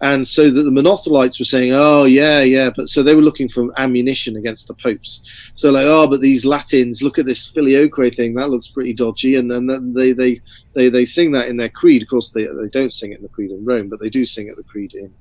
And 0.00 0.26
so 0.26 0.50
that 0.50 0.62
the 0.62 0.70
Monothelites 0.70 1.38
were 1.38 1.44
saying, 1.44 1.72
oh, 1.74 2.04
yeah, 2.04 2.40
yeah. 2.40 2.70
But 2.74 2.88
so 2.88 3.02
they 3.02 3.14
were 3.14 3.22
looking 3.22 3.48
for 3.48 3.72
ammunition 3.80 4.36
against 4.36 4.68
the 4.68 4.74
popes. 4.74 5.22
So, 5.54 5.70
like, 5.70 5.86
oh, 5.86 6.08
but 6.08 6.20
these 6.20 6.44
Latins, 6.44 7.02
look 7.02 7.18
at 7.18 7.26
this 7.26 7.46
filioque 7.46 8.16
thing, 8.16 8.34
that 8.34 8.50
looks 8.50 8.68
pretty 8.68 8.92
dodgy. 8.92 9.36
And 9.36 9.50
then 9.50 9.92
they, 9.94 10.12
they, 10.12 10.40
they, 10.74 10.88
they 10.88 11.04
sing 11.04 11.32
that 11.32 11.48
in 11.48 11.56
their 11.56 11.68
creed. 11.68 12.02
Of 12.02 12.08
course, 12.08 12.30
they, 12.30 12.46
they 12.46 12.68
don't 12.70 12.92
sing 12.92 13.12
it 13.12 13.16
in 13.16 13.22
the 13.22 13.28
creed 13.28 13.50
in 13.50 13.64
Rome, 13.64 13.88
but 13.88 14.00
they 14.00 14.10
do 14.10 14.26
sing 14.26 14.48
it 14.48 14.56
the 14.56 14.64
creed 14.64 14.94
in 14.94 15.12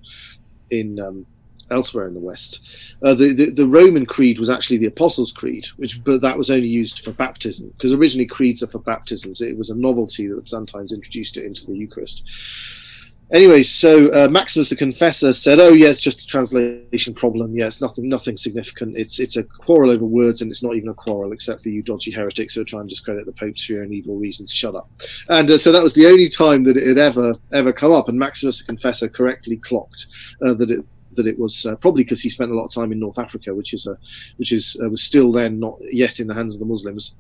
in 0.71 0.99
um, 0.99 1.25
elsewhere 1.71 2.07
in 2.07 2.13
the 2.13 2.19
West. 2.19 2.67
Uh, 3.03 3.13
the, 3.13 3.33
the, 3.33 3.51
the 3.51 3.67
Roman 3.67 4.05
creed 4.05 4.39
was 4.39 4.49
actually 4.49 4.77
the 4.77 4.85
Apostles' 4.87 5.31
Creed, 5.31 5.67
which 5.77 6.03
but 6.03 6.21
that 6.21 6.37
was 6.37 6.51
only 6.51 6.67
used 6.67 6.99
for 6.99 7.11
baptism 7.11 7.69
because 7.69 7.93
originally 7.93 8.25
creeds 8.25 8.63
are 8.63 8.67
for 8.67 8.79
baptisms. 8.79 9.41
It 9.41 9.57
was 9.57 9.69
a 9.69 9.75
novelty 9.75 10.27
that 10.27 10.35
the 10.35 10.41
Byzantines 10.41 10.93
introduced 10.93 11.37
it 11.37 11.45
into 11.45 11.65
the 11.65 11.75
Eucharist. 11.75 12.23
Anyway, 13.31 13.63
so 13.63 14.11
uh, 14.13 14.27
Maximus 14.27 14.69
the 14.69 14.75
Confessor 14.75 15.33
said, 15.33 15.59
"Oh, 15.59 15.73
yeah, 15.73 15.87
it's 15.87 15.99
just 15.99 16.21
a 16.21 16.27
translation 16.27 17.13
problem. 17.15 17.55
Yeah, 17.55 17.65
it's 17.65 17.81
nothing, 17.81 18.07
nothing 18.07 18.37
significant. 18.37 18.95
It's 18.97 19.19
it's 19.19 19.35
a 19.35 19.43
quarrel 19.43 19.89
over 19.89 20.05
words, 20.05 20.43
and 20.43 20.51
it's 20.51 20.61
not 20.61 20.75
even 20.75 20.89
a 20.89 20.93
quarrel, 20.93 21.31
except 21.31 21.63
for 21.63 21.69
you 21.69 21.81
dodgy 21.81 22.11
heretics 22.11 22.53
who 22.53 22.61
are 22.61 22.65
trying 22.65 22.83
to 22.83 22.89
discredit 22.89 23.25
the 23.25 23.33
popes 23.33 23.65
for 23.65 23.73
your 23.73 23.83
own 23.83 23.93
evil 23.93 24.15
reasons. 24.15 24.53
Shut 24.53 24.75
up." 24.75 24.89
And 25.29 25.49
uh, 25.49 25.57
so 25.57 25.71
that 25.71 25.81
was 25.81 25.95
the 25.95 26.05
only 26.05 26.29
time 26.29 26.63
that 26.65 26.77
it 26.77 26.87
had 26.87 26.99
ever 26.99 27.35
ever 27.51 27.73
come 27.73 27.91
up, 27.91 28.09
and 28.09 28.19
Maximus 28.19 28.59
the 28.59 28.65
Confessor 28.65 29.09
correctly 29.09 29.57
clocked 29.57 30.05
uh, 30.45 30.53
that 30.53 30.69
it 30.69 30.85
that 31.15 31.27
it 31.27 31.37
was 31.39 31.65
uh, 31.65 31.75
probably 31.75 32.03
because 32.03 32.21
he 32.21 32.29
spent 32.29 32.51
a 32.51 32.55
lot 32.55 32.65
of 32.65 32.71
time 32.71 32.91
in 32.91 32.99
North 32.99 33.19
Africa, 33.19 33.53
which 33.53 33.73
is 33.73 33.87
a 33.87 33.97
which 34.37 34.51
is 34.51 34.77
uh, 34.83 34.89
was 34.89 35.03
still 35.03 35.31
then 35.31 35.59
not 35.59 35.77
yet 35.91 36.19
in 36.19 36.27
the 36.27 36.33
hands 36.33 36.55
of 36.55 36.59
the 36.59 36.65
Muslims, 36.65 37.15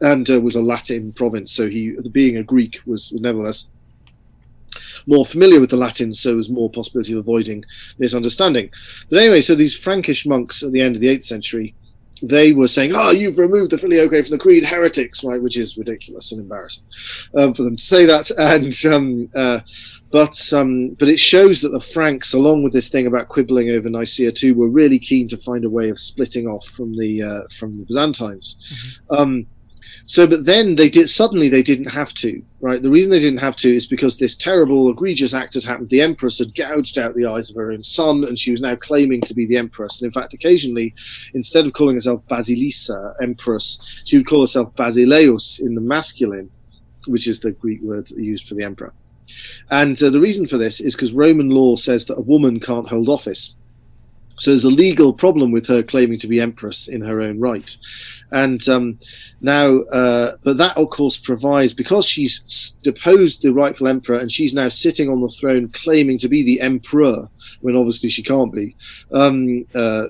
and 0.00 0.30
uh, 0.30 0.40
was 0.40 0.54
a 0.54 0.62
Latin 0.62 1.12
province. 1.12 1.52
So 1.52 1.68
he, 1.68 1.96
being 2.12 2.36
a 2.36 2.42
Greek, 2.42 2.80
was 2.86 3.12
nevertheless 3.12 3.68
more 5.06 5.24
familiar 5.24 5.60
with 5.60 5.70
the 5.70 5.76
Latin, 5.76 6.12
so 6.12 6.36
was 6.36 6.50
more 6.50 6.70
possibility 6.70 7.12
of 7.12 7.18
avoiding 7.18 7.64
misunderstanding. 7.98 8.70
But 9.10 9.20
anyway, 9.20 9.40
so 9.40 9.54
these 9.54 9.76
Frankish 9.76 10.26
monks 10.26 10.62
at 10.62 10.72
the 10.72 10.80
end 10.80 10.94
of 10.94 11.00
the 11.00 11.08
eighth 11.08 11.24
century. 11.24 11.74
They 12.20 12.52
were 12.52 12.66
saying, 12.66 12.92
"Oh, 12.96 13.12
you've 13.12 13.38
removed 13.38 13.70
the 13.70 13.78
filioque 13.78 14.24
from 14.24 14.32
the 14.32 14.38
creed, 14.38 14.64
heretics!" 14.64 15.22
Right, 15.22 15.40
which 15.40 15.56
is 15.56 15.78
ridiculous 15.78 16.32
and 16.32 16.40
embarrassing 16.40 16.82
um, 17.36 17.54
for 17.54 17.62
them 17.62 17.76
to 17.76 17.82
say 17.82 18.06
that. 18.06 18.28
And 18.38 18.92
um, 18.92 19.30
uh, 19.36 19.60
but 20.10 20.52
um, 20.52 20.90
but 20.98 21.08
it 21.08 21.18
shows 21.18 21.60
that 21.60 21.70
the 21.70 21.80
Franks, 21.80 22.32
along 22.32 22.62
with 22.62 22.72
this 22.72 22.88
thing 22.88 23.06
about 23.06 23.28
quibbling 23.28 23.70
over 23.70 23.90
Nicaea 23.90 24.32
too, 24.32 24.54
were 24.54 24.68
really 24.68 24.98
keen 24.98 25.28
to 25.28 25.36
find 25.36 25.64
a 25.64 25.70
way 25.70 25.90
of 25.90 25.98
splitting 25.98 26.46
off 26.46 26.66
from 26.66 26.96
the 26.96 27.22
uh, 27.22 27.42
from 27.54 27.72
the 27.72 27.84
Byzantines. 27.84 28.56
Mm-hmm. 29.10 29.14
Um, 29.14 29.46
so, 30.04 30.26
but 30.26 30.46
then 30.46 30.74
they 30.74 30.88
did 30.88 31.10
suddenly 31.10 31.48
they 31.48 31.62
didn't 31.62 31.90
have 31.90 32.14
to, 32.14 32.42
right? 32.60 32.82
The 32.82 32.90
reason 32.90 33.10
they 33.10 33.20
didn't 33.20 33.40
have 33.40 33.56
to 33.56 33.74
is 33.74 33.86
because 33.86 34.16
this 34.16 34.36
terrible, 34.36 34.90
egregious 34.90 35.34
act 35.34 35.54
had 35.54 35.64
happened. 35.64 35.90
The 35.90 36.00
empress 36.00 36.38
had 36.38 36.54
gouged 36.54 36.98
out 36.98 37.14
the 37.14 37.26
eyes 37.26 37.50
of 37.50 37.56
her 37.56 37.70
own 37.70 37.82
son, 37.82 38.24
and 38.24 38.38
she 38.38 38.50
was 38.50 38.62
now 38.62 38.76
claiming 38.76 39.20
to 39.22 39.34
be 39.34 39.46
the 39.46 39.58
empress. 39.58 40.00
And 40.00 40.06
in 40.06 40.12
fact, 40.12 40.32
occasionally, 40.32 40.94
instead 41.34 41.66
of 41.66 41.74
calling 41.74 41.96
herself 41.96 42.26
Basilissa, 42.26 43.14
empress, 43.20 43.78
she 44.04 44.16
would 44.16 44.26
call 44.26 44.40
herself 44.40 44.74
Basileus 44.76 45.60
in 45.60 45.74
the 45.74 45.80
masculine, 45.82 46.50
which 47.06 47.26
is 47.26 47.40
the 47.40 47.52
Greek 47.52 47.82
word 47.82 48.10
used 48.10 48.46
for 48.46 48.54
the 48.54 48.64
emperor. 48.64 48.94
And 49.70 50.00
uh, 50.02 50.10
the 50.10 50.20
reason 50.20 50.46
for 50.46 50.58
this 50.58 50.80
is 50.80 50.94
because 50.94 51.12
Roman 51.12 51.50
law 51.50 51.76
says 51.76 52.06
that 52.06 52.18
a 52.18 52.22
woman 52.22 52.60
can't 52.60 52.88
hold 52.88 53.08
office. 53.08 53.54
So 54.38 54.52
there's 54.52 54.64
a 54.64 54.70
legal 54.70 55.12
problem 55.12 55.50
with 55.50 55.66
her 55.66 55.82
claiming 55.82 56.18
to 56.20 56.28
be 56.28 56.40
empress 56.40 56.86
in 56.86 57.00
her 57.00 57.20
own 57.20 57.40
right. 57.40 57.76
And 58.30 58.66
um, 58.68 58.98
now, 59.40 59.78
uh, 59.92 60.36
but 60.44 60.58
that 60.58 60.76
of 60.76 60.90
course 60.90 61.16
provides, 61.16 61.74
because 61.74 62.06
she's 62.06 62.76
deposed 62.82 63.42
the 63.42 63.52
rightful 63.52 63.88
emperor 63.88 64.16
and 64.16 64.30
she's 64.30 64.54
now 64.54 64.68
sitting 64.68 65.08
on 65.08 65.20
the 65.20 65.28
throne 65.28 65.68
claiming 65.68 66.18
to 66.18 66.28
be 66.28 66.44
the 66.44 66.60
emperor, 66.60 67.28
when 67.62 67.76
obviously 67.76 68.08
she 68.10 68.22
can't 68.22 68.52
be, 68.52 68.76
um, 69.12 69.66
uh, 69.74 70.06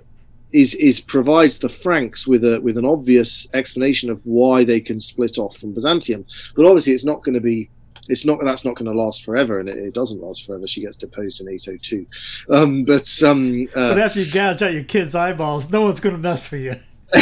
is 0.52 0.74
is 0.74 1.00
provides 1.00 1.59
the 1.59 1.68
Franks 1.68 2.26
with 2.26 2.44
a 2.44 2.61
with 2.61 2.78
an 2.78 2.85
obvious 2.85 3.46
explanation 3.52 4.11
of 4.11 4.24
why 4.26 4.64
they 4.64 4.81
can 4.81 5.00
split 5.00 5.38
off 5.38 5.57
from 5.57 5.72
Byzantium. 5.74 6.24
But 6.57 6.66
obviously, 6.66 6.94
it's 6.94 7.04
not 7.04 7.22
going 7.22 7.35
to 7.35 7.40
be 7.40 7.68
it's 8.09 8.25
not 8.25 8.40
that's 8.42 8.64
not 8.64 8.75
going 8.75 8.90
to 8.90 8.98
last 8.98 9.25
forever, 9.25 9.61
and 9.61 9.69
it, 9.69 9.77
it, 9.77 9.94
doesn't 9.94 10.21
last 10.21 10.46
forever. 10.46 10.67
She 10.67 10.81
gets 10.81 10.96
deposed 10.96 11.40
in 11.40 11.48
802. 11.48 12.06
Um, 12.50 12.85
but 12.85 13.23
um, 13.23 13.69
uh, 13.75 13.94
but 13.94 13.98
after 13.98 14.21
you 14.21 14.31
gouge 14.31 14.63
out 14.63 14.73
your 14.73 14.85
kid's 14.85 15.15
eyeballs, 15.15 15.71
no 15.71 15.83
one's 15.83 16.00
going 16.00 16.17
to 16.17 16.21
mess 16.21 16.46
for 16.46 16.56
you. 16.56 16.77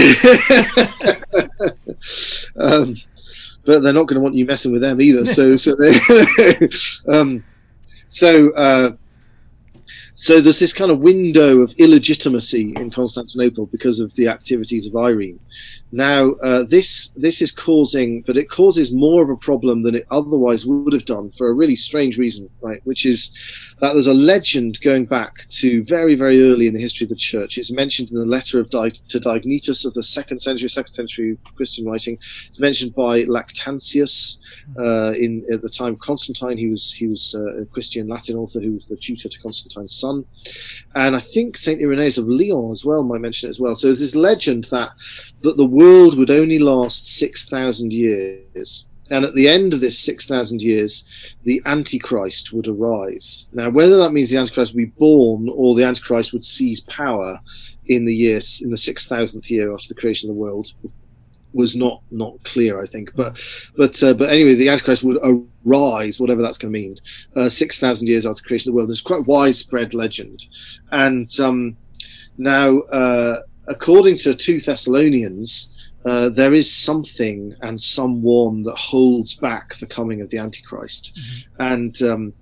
um, 2.59 2.97
but 3.64 3.80
they're 3.80 3.93
not 3.93 4.07
going 4.07 4.16
to 4.16 4.20
want 4.20 4.34
you 4.34 4.45
messing 4.47 4.72
with 4.72 4.82
them 4.82 5.01
either. 5.01 5.26
So 5.26 5.57
so 5.57 5.74
they 5.74 5.99
um, 7.09 7.45
so. 8.07 8.53
Uh, 8.55 8.93
so 10.18 10.41
there's 10.41 10.59
this 10.59 10.72
kind 10.72 10.91
of 10.91 11.01
window 11.01 11.59
of 11.59 11.74
illegitimacy 11.74 12.72
in 12.76 12.91
Constantinople 12.91 13.66
because 13.66 14.01
of 14.01 14.14
the 14.16 14.28
activities 14.28 14.87
of 14.87 14.97
Irene. 14.97 15.39
Now, 15.93 16.32
uh, 16.43 16.64
this 16.64 17.09
this 17.14 17.41
is 17.41 17.53
causing, 17.53 18.22
but 18.22 18.37
it 18.37 18.51
causes 18.51 18.93
more 18.93 19.22
of 19.22 19.30
a 19.30 19.37
problem 19.37 19.82
than 19.82 19.95
it 19.95 20.07
otherwise 20.11 20.66
would 20.66 20.93
have 20.93 21.05
done 21.05 21.30
for 21.30 21.49
a 21.49 21.53
really 21.53 21.76
strange 21.76 22.18
reason, 22.18 22.51
right? 22.61 22.80
Which 22.84 23.07
is 23.07 23.30
that 23.80 23.93
there's 23.93 24.09
a 24.09 24.14
legend 24.14 24.80
going 24.80 25.05
back 25.05 25.49
to 25.51 25.84
very, 25.84 26.16
very 26.16 26.43
early 26.43 26.66
in 26.66 26.74
the 26.74 26.80
history 26.80 27.05
of 27.05 27.11
the 27.11 27.16
church. 27.16 27.57
It's 27.57 27.70
mentioned 27.70 28.11
in 28.11 28.16
the 28.16 28.26
letter 28.26 28.59
of 28.59 28.70
Di- 28.70 28.91
to 29.09 29.20
Diognetus 29.20 29.84
of 29.84 29.95
the 29.95 30.03
second 30.03 30.41
century, 30.41 30.68
second 30.68 30.93
century 30.93 31.39
Christian 31.55 31.87
writing. 31.87 32.18
It's 32.49 32.59
mentioned 32.59 32.95
by 32.95 33.24
Lactantius 33.24 34.39
uh, 34.78 35.12
in 35.12 35.45
at 35.53 35.62
the 35.62 35.68
time 35.68 35.97
Constantine. 35.97 36.59
He 36.59 36.68
was 36.68 36.93
he 36.93 37.07
was 37.07 37.37
uh, 37.39 37.62
a 37.62 37.66
Christian 37.66 38.09
Latin 38.09 38.37
author 38.37 38.61
who 38.61 38.72
was 38.72 38.87
the 38.87 38.97
tutor 38.97 39.28
to 39.28 39.41
Constantine's 39.41 39.95
son, 39.95 40.24
and 40.97 41.14
I 41.14 41.20
think 41.20 41.57
Saint 41.57 41.80
Irenaeus 41.80 42.18
of 42.18 42.26
Lyon 42.26 42.72
as 42.72 42.84
well 42.84 43.05
might 43.05 43.20
mention 43.20 43.49
it 43.49 43.51
as 43.51 43.61
well. 43.61 43.76
So 43.76 43.87
there's 43.87 44.01
this 44.01 44.16
legend 44.16 44.64
that 44.64 44.91
that 45.43 45.57
the 45.57 45.66
world 45.87 46.18
would 46.18 46.30
only 46.30 46.59
last 46.59 47.18
six 47.18 47.49
thousand 47.49 47.93
years. 47.93 48.87
And 49.09 49.24
at 49.24 49.34
the 49.34 49.49
end 49.49 49.72
of 49.72 49.78
this 49.78 50.01
6,000 50.01 50.61
years, 50.61 51.05
the 51.45 51.62
Antichrist 51.64 52.53
would 52.53 52.66
arise. 52.66 53.47
Now, 53.53 53.70
whether 53.70 53.99
that 53.99 54.12
means 54.12 54.30
the 54.30 54.39
Antichrist 54.39 54.74
would 54.74 54.78
be 54.78 54.99
born 54.99 55.49
or 55.49 55.76
the 55.76 55.84
Antichrist 55.84 56.32
would 56.32 56.45
seize 56.45 56.80
power 56.80 57.39
in 57.87 58.05
the 58.05 58.12
year, 58.12 58.41
in 58.62 58.70
the 58.70 58.76
6,000th 58.76 59.49
year 59.49 59.72
after 59.72 59.87
the 59.87 60.01
creation 60.01 60.28
of 60.28 60.34
the 60.34 60.41
world 60.41 60.72
was 61.53 61.74
not 61.74 62.03
not 62.11 62.43
clear, 62.45 62.82
I 62.82 62.87
think. 62.87 63.14
But 63.14 63.41
but 63.76 64.03
uh, 64.03 64.14
but 64.14 64.30
anyway, 64.30 64.55
the 64.55 64.68
Antichrist 64.68 65.05
would 65.05 65.18
arise, 65.22 66.20
whatever 66.20 66.43
that's 66.43 66.59
going 66.59 66.72
to 66.72 66.78
mean, 66.78 66.99
uh, 67.34 67.49
six 67.49 67.80
thousand 67.80 68.09
years 68.09 68.26
after 68.26 68.43
the 68.43 68.49
creation 68.49 68.68
of 68.68 68.74
the 68.74 68.76
world. 68.76 68.91
It's 68.91 69.01
quite 69.01 69.26
widespread 69.26 69.95
legend, 69.95 70.47
and 70.91 71.28
um, 71.41 71.76
now 72.37 72.80
uh, 72.80 73.41
according 73.68 74.18
to 74.18 74.34
two 74.34 74.61
Thessalonians, 74.61 75.68
uh, 76.07 76.28
there 76.28 76.54
is 76.54 76.72
something 76.72 77.52
and 77.62 77.82
someone 77.82 78.62
that 78.62 78.76
holds 78.76 79.34
back 79.34 79.74
the 79.74 79.86
coming 79.86 80.20
of 80.20 80.30
the 80.30 80.38
Antichrist, 80.38 81.18
and 81.59 82.00
um, 82.02 82.32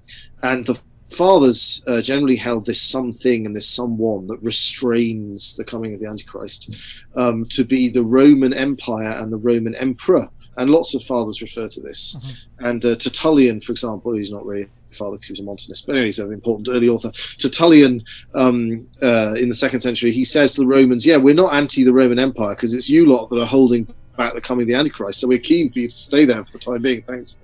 and 0.42 0.66
the 0.66 0.78
fathers 1.08 1.82
uh, 1.86 2.02
generally 2.02 2.36
held 2.36 2.66
this 2.66 2.82
something 2.82 3.46
and 3.46 3.56
this 3.56 3.68
someone 3.68 4.26
that 4.26 4.42
restrains 4.42 5.54
the 5.54 5.64
coming 5.64 5.94
of 5.94 6.00
the 6.00 6.08
Antichrist 6.08 6.74
um, 7.14 7.44
to 7.46 7.64
be 7.64 7.88
the 7.88 8.04
Roman 8.04 8.52
Empire 8.52 9.12
and 9.20 9.32
the 9.32 9.38
Roman 9.38 9.74
Emperor, 9.76 10.28
and 10.58 10.70
lots 10.70 10.94
of 10.94 11.02
fathers 11.02 11.40
refer 11.40 11.68
to 11.68 11.80
this. 11.80 12.16
And 12.58 12.84
uh, 12.84 12.96
Tertullian, 12.96 13.60
for 13.60 13.72
example, 13.72 14.12
he's 14.12 14.30
not 14.30 14.44
really 14.44 14.68
father 14.94 15.16
because 15.16 15.28
he 15.28 15.32
was 15.32 15.40
a 15.40 15.44
Montanist, 15.44 15.86
but 15.86 15.92
anyway, 15.94 16.06
he's 16.06 16.18
an 16.18 16.32
important 16.32 16.68
early 16.68 16.88
author. 16.88 17.10
Tertullian, 17.38 18.02
um, 18.34 18.86
uh, 19.02 19.34
in 19.38 19.48
the 19.48 19.54
second 19.54 19.80
century, 19.80 20.12
he 20.12 20.24
says 20.24 20.54
to 20.54 20.60
the 20.62 20.66
Romans, 20.66 21.04
"Yeah, 21.04 21.16
we're 21.16 21.34
not 21.34 21.52
anti 21.52 21.84
the 21.84 21.92
Roman 21.92 22.18
Empire 22.18 22.54
because 22.54 22.74
it's 22.74 22.88
you 22.88 23.06
lot 23.06 23.28
that 23.30 23.40
are 23.40 23.46
holding 23.46 23.86
back 24.16 24.34
the 24.34 24.40
coming 24.40 24.62
of 24.62 24.68
the 24.68 24.74
Antichrist. 24.74 25.20
So 25.20 25.26
we're 25.26 25.38
keen 25.38 25.68
for 25.68 25.80
you 25.80 25.88
to 25.88 25.94
stay 25.94 26.24
there 26.24 26.44
for 26.44 26.52
the 26.52 26.58
time 26.58 26.82
being. 26.82 27.02
Thanks, 27.02 27.36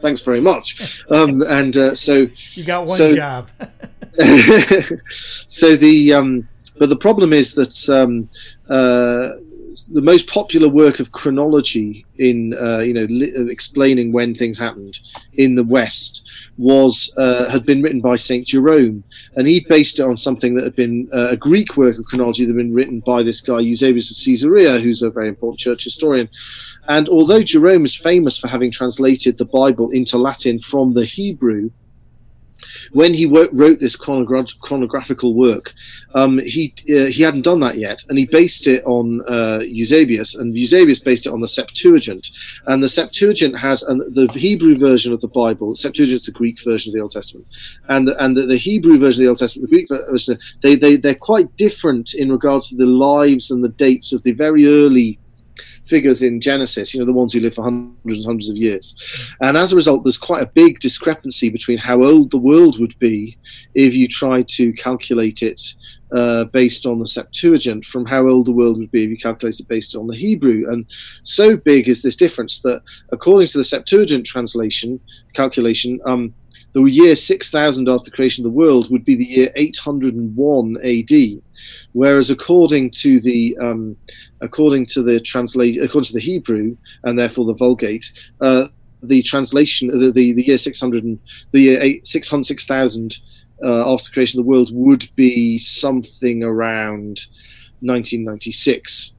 thanks 0.00 0.20
very 0.22 0.40
much." 0.40 1.02
Um, 1.10 1.42
and 1.48 1.76
uh, 1.76 1.94
so, 1.94 2.26
You 2.54 2.64
got 2.64 2.86
one 2.86 2.96
So- 2.98 3.14
job. 3.16 3.50
so 5.48 5.76
the 5.76 6.12
um, 6.12 6.48
but 6.78 6.88
the 6.88 6.96
problem 6.96 7.32
is 7.32 7.54
that 7.54 7.88
um, 7.88 8.28
uh, 8.68 9.30
the 9.86 10.02
most 10.02 10.26
popular 10.28 10.68
work 10.68 11.00
of 11.00 11.12
chronology 11.12 12.04
in 12.18 12.54
uh, 12.60 12.78
you 12.78 12.92
know 12.92 13.06
li- 13.08 13.32
uh, 13.36 13.46
explaining 13.46 14.12
when 14.12 14.34
things 14.34 14.58
happened 14.58 14.98
in 15.34 15.54
the 15.54 15.64
West 15.64 16.28
was 16.56 17.12
uh, 17.16 17.48
had 17.50 17.64
been 17.64 17.82
written 17.82 18.00
by 18.00 18.16
Saint 18.16 18.46
Jerome, 18.46 19.04
and 19.36 19.46
he 19.46 19.64
based 19.68 19.98
it 19.98 20.02
on 20.02 20.16
something 20.16 20.54
that 20.54 20.64
had 20.64 20.76
been 20.76 21.08
uh, 21.12 21.28
a 21.30 21.36
Greek 21.36 21.76
work 21.76 21.98
of 21.98 22.04
chronology 22.06 22.44
that 22.44 22.50
had 22.50 22.56
been 22.56 22.74
written 22.74 23.00
by 23.00 23.22
this 23.22 23.40
guy 23.40 23.60
Eusebius 23.60 24.10
of 24.10 24.24
Caesarea, 24.24 24.78
who's 24.78 25.02
a 25.02 25.10
very 25.10 25.28
important 25.28 25.60
church 25.60 25.84
historian. 25.84 26.28
And 26.88 27.08
although 27.08 27.42
Jerome 27.42 27.84
is 27.84 27.94
famous 27.94 28.38
for 28.38 28.48
having 28.48 28.70
translated 28.70 29.38
the 29.38 29.44
Bible 29.44 29.90
into 29.90 30.18
Latin 30.18 30.58
from 30.58 30.94
the 30.94 31.04
Hebrew, 31.04 31.70
when 32.92 33.14
he 33.14 33.26
wo- 33.26 33.48
wrote 33.52 33.80
this 33.80 33.96
chronogra- 33.96 34.58
chronographical 34.60 35.34
work, 35.34 35.74
um, 36.14 36.38
he 36.38 36.74
uh, 36.90 37.06
he 37.06 37.22
hadn't 37.22 37.42
done 37.42 37.60
that 37.60 37.76
yet, 37.76 38.02
and 38.08 38.18
he 38.18 38.26
based 38.26 38.66
it 38.66 38.84
on 38.84 39.22
uh, 39.28 39.60
Eusebius, 39.64 40.34
and 40.34 40.56
Eusebius 40.56 41.00
based 41.00 41.26
it 41.26 41.32
on 41.32 41.40
the 41.40 41.48
Septuagint, 41.48 42.28
and 42.66 42.82
the 42.82 42.88
Septuagint 42.88 43.58
has 43.58 43.82
and 43.82 44.00
the 44.14 44.26
Hebrew 44.32 44.76
version 44.78 45.12
of 45.12 45.20
the 45.20 45.28
Bible. 45.28 45.74
Septuagint 45.74 46.16
is 46.16 46.24
the 46.24 46.32
Greek 46.32 46.62
version 46.62 46.90
of 46.90 46.94
the 46.94 47.00
Old 47.00 47.12
Testament, 47.12 47.46
and 47.88 48.08
and 48.08 48.36
the, 48.36 48.42
the 48.42 48.56
Hebrew 48.56 48.98
version 48.98 49.22
of 49.22 49.24
the 49.24 49.28
Old 49.28 49.38
Testament, 49.38 49.70
the 49.70 49.76
Greek 49.76 49.88
version, 49.88 50.38
they 50.62 50.74
they 50.74 50.96
they're 50.96 51.14
quite 51.14 51.54
different 51.56 52.14
in 52.14 52.30
regards 52.30 52.68
to 52.68 52.76
the 52.76 52.86
lives 52.86 53.50
and 53.50 53.62
the 53.62 53.68
dates 53.68 54.12
of 54.12 54.22
the 54.22 54.32
very 54.32 54.66
early 54.66 55.18
figures 55.88 56.22
in 56.22 56.40
Genesis, 56.40 56.92
you 56.92 57.00
know, 57.00 57.06
the 57.06 57.12
ones 57.12 57.32
who 57.32 57.40
live 57.40 57.54
for 57.54 57.64
hundreds 57.64 58.18
and 58.18 58.24
hundreds 58.24 58.50
of 58.50 58.56
years. 58.56 58.94
And 59.40 59.56
as 59.56 59.72
a 59.72 59.76
result, 59.76 60.04
there's 60.04 60.18
quite 60.18 60.42
a 60.42 60.50
big 60.54 60.78
discrepancy 60.80 61.48
between 61.50 61.78
how 61.78 62.02
old 62.04 62.30
the 62.30 62.38
world 62.38 62.78
would 62.78 62.98
be 62.98 63.38
if 63.74 63.94
you 63.94 64.08
try 64.08 64.42
to 64.42 64.72
calculate 64.74 65.42
it 65.42 65.60
uh, 66.12 66.44
based 66.44 66.86
on 66.86 66.98
the 66.98 67.06
Septuagint 67.06 67.84
from 67.84 68.06
how 68.06 68.26
old 68.26 68.46
the 68.46 68.52
world 68.52 68.78
would 68.78 68.90
be 68.90 69.04
if 69.04 69.10
you 69.10 69.16
calculate 69.16 69.60
it 69.60 69.68
based 69.68 69.96
on 69.96 70.06
the 70.06 70.16
Hebrew. 70.16 70.64
And 70.70 70.86
so 71.22 71.56
big 71.56 71.88
is 71.88 72.02
this 72.02 72.16
difference 72.16 72.60
that, 72.62 72.82
according 73.12 73.48
to 73.48 73.58
the 73.58 73.64
Septuagint 73.64 74.24
translation 74.24 75.00
calculation, 75.34 76.00
um, 76.06 76.34
the 76.84 76.92
year 76.92 77.16
6000 77.16 77.88
after 77.88 78.04
the 78.04 78.14
creation 78.14 78.44
of 78.44 78.52
the 78.52 78.56
world 78.56 78.90
would 78.90 79.04
be 79.04 79.16
the 79.16 79.24
year 79.24 79.50
801 79.56 80.76
AD, 80.84 81.42
whereas 81.92 82.30
according 82.30 82.90
to 82.90 83.20
the 83.20 83.56
um, 83.58 83.96
according 84.40 84.86
to 84.86 85.02
the 85.02 85.18
translate 85.20 85.82
according 85.82 86.08
to 86.08 86.12
the 86.14 86.20
Hebrew 86.20 86.76
and 87.04 87.18
therefore 87.18 87.46
the 87.46 87.54
Vulgate, 87.54 88.12
uh, 88.40 88.68
the 89.02 89.22
translation 89.22 89.88
the, 89.88 90.12
the 90.12 90.32
the 90.32 90.46
year 90.46 90.58
600 90.58 91.18
the 91.52 91.60
year 91.60 91.82
8, 91.82 92.06
600 92.06 92.46
6000 92.46 93.16
uh, 93.64 93.92
after 93.92 94.08
the 94.08 94.14
creation 94.14 94.38
of 94.38 94.46
the 94.46 94.50
world 94.50 94.70
would 94.72 95.10
be 95.16 95.58
something 95.58 96.44
around 96.44 97.26
1996. 97.80 99.14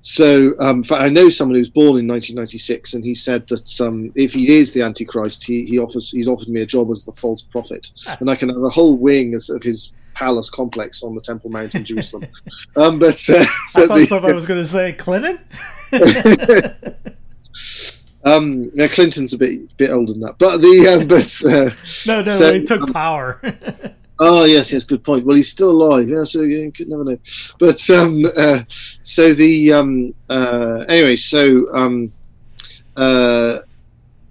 So, 0.00 0.52
um, 0.60 0.82
I 0.90 1.08
know 1.08 1.28
someone 1.28 1.54
who 1.56 1.60
was 1.60 1.70
born 1.70 1.98
in 1.98 2.06
1996, 2.06 2.94
and 2.94 3.04
he 3.04 3.14
said 3.14 3.46
that 3.48 3.80
um, 3.80 4.12
if 4.14 4.32
he 4.32 4.56
is 4.56 4.72
the 4.72 4.82
Antichrist, 4.82 5.44
he, 5.44 5.64
he 5.66 5.78
offers 5.78 6.10
he's 6.10 6.28
offered 6.28 6.48
me 6.48 6.60
a 6.62 6.66
job 6.66 6.90
as 6.90 7.04
the 7.04 7.12
false 7.12 7.42
prophet, 7.42 7.90
and 8.20 8.30
I 8.30 8.36
can 8.36 8.48
have 8.48 8.62
a 8.62 8.68
whole 8.68 8.96
wing 8.96 9.34
of 9.34 9.62
his 9.62 9.92
palace 10.14 10.48
complex 10.48 11.02
on 11.02 11.14
the 11.14 11.20
Temple 11.20 11.50
Mount 11.50 11.74
in 11.74 11.84
Jerusalem. 11.84 12.26
um, 12.76 12.98
but, 12.98 13.22
uh, 13.28 13.44
I 13.74 13.86
thought 13.86 13.94
the- 13.96 14.06
somebody 14.06 14.34
was 14.40 14.46
going 14.46 14.60
to 14.60 14.66
say 14.66 14.92
Clinton. 14.94 15.38
um, 18.24 18.70
yeah, 18.74 18.88
Clinton's 18.88 19.32
a 19.32 19.38
bit 19.38 19.76
bit 19.76 19.90
older 19.90 20.12
than 20.12 20.20
that, 20.22 20.38
but 20.38 20.58
the 20.58 20.88
uh, 20.88 21.04
but 21.04 21.42
uh, 21.52 21.70
No, 22.06 22.22
no, 22.22 22.38
So, 22.38 22.54
he 22.54 22.64
took 22.64 22.82
um, 22.82 22.92
power. 22.92 23.40
Oh 24.18 24.44
yes, 24.44 24.72
yes, 24.72 24.84
good 24.84 25.04
point. 25.04 25.26
Well, 25.26 25.36
he's 25.36 25.50
still 25.50 25.70
alive. 25.70 26.08
Yeah, 26.08 26.22
so 26.22 26.42
you 26.42 26.72
could 26.72 26.88
never 26.88 27.04
know. 27.04 27.18
But 27.58 27.88
um, 27.90 28.24
uh, 28.36 28.62
so 29.02 29.34
the 29.34 29.72
um, 29.72 30.14
uh, 30.28 30.84
anyway, 30.88 31.16
so 31.16 31.66
um, 31.74 32.12
uh, 32.96 33.58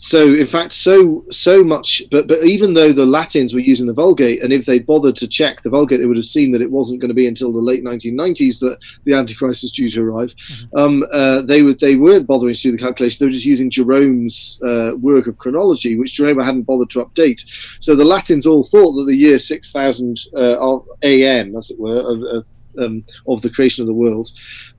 so 0.05 0.35
in 0.35 0.45
fact, 0.45 0.71
so 0.71 1.23
so 1.31 1.63
much. 1.63 2.03
But 2.11 2.27
but 2.27 2.43
even 2.43 2.75
though 2.75 2.93
the 2.93 3.07
Latins 3.07 3.55
were 3.55 3.59
using 3.59 3.87
the 3.87 3.93
Vulgate, 3.93 4.43
and 4.43 4.53
if 4.53 4.63
they 4.63 4.77
bothered 4.77 5.15
to 5.15 5.27
check 5.27 5.61
the 5.61 5.71
Vulgate, 5.71 5.99
they 5.99 6.05
would 6.05 6.15
have 6.15 6.27
seen 6.27 6.51
that 6.51 6.61
it 6.61 6.69
wasn't 6.69 7.01
going 7.01 7.09
to 7.09 7.15
be 7.15 7.27
until 7.27 7.51
the 7.51 7.59
late 7.59 7.83
1990s 7.83 8.59
that 8.59 8.77
the 9.05 9.13
Antichrist 9.15 9.63
was 9.63 9.71
due 9.71 9.89
to 9.89 10.03
arrive. 10.03 10.35
Um, 10.75 11.03
uh, 11.11 11.41
they 11.41 11.63
would 11.63 11.79
they 11.79 11.95
weren't 11.95 12.27
bothering 12.27 12.53
to 12.53 12.61
do 12.61 12.71
the 12.71 12.77
calculation. 12.77 13.17
They 13.19 13.25
were 13.25 13.31
just 13.31 13.47
using 13.47 13.71
Jerome's 13.71 14.59
uh, 14.63 14.91
work 14.99 15.25
of 15.25 15.39
chronology, 15.39 15.97
which 15.97 16.13
Jerome 16.13 16.39
hadn't 16.39 16.63
bothered 16.63 16.91
to 16.91 17.03
update. 17.03 17.41
So 17.79 17.95
the 17.95 18.05
Latins 18.05 18.45
all 18.45 18.61
thought 18.61 18.91
that 18.91 19.05
the 19.05 19.17
year 19.17 19.39
6000 19.39 20.19
uh, 20.35 20.77
AM, 21.01 21.55
as 21.55 21.71
it 21.71 21.79
were, 21.79 21.97
of, 21.97 22.21
of, 22.21 22.45
um, 22.79 23.03
of 23.27 23.41
the 23.41 23.49
creation 23.49 23.81
of 23.81 23.87
the 23.87 23.93
world, 23.93 24.31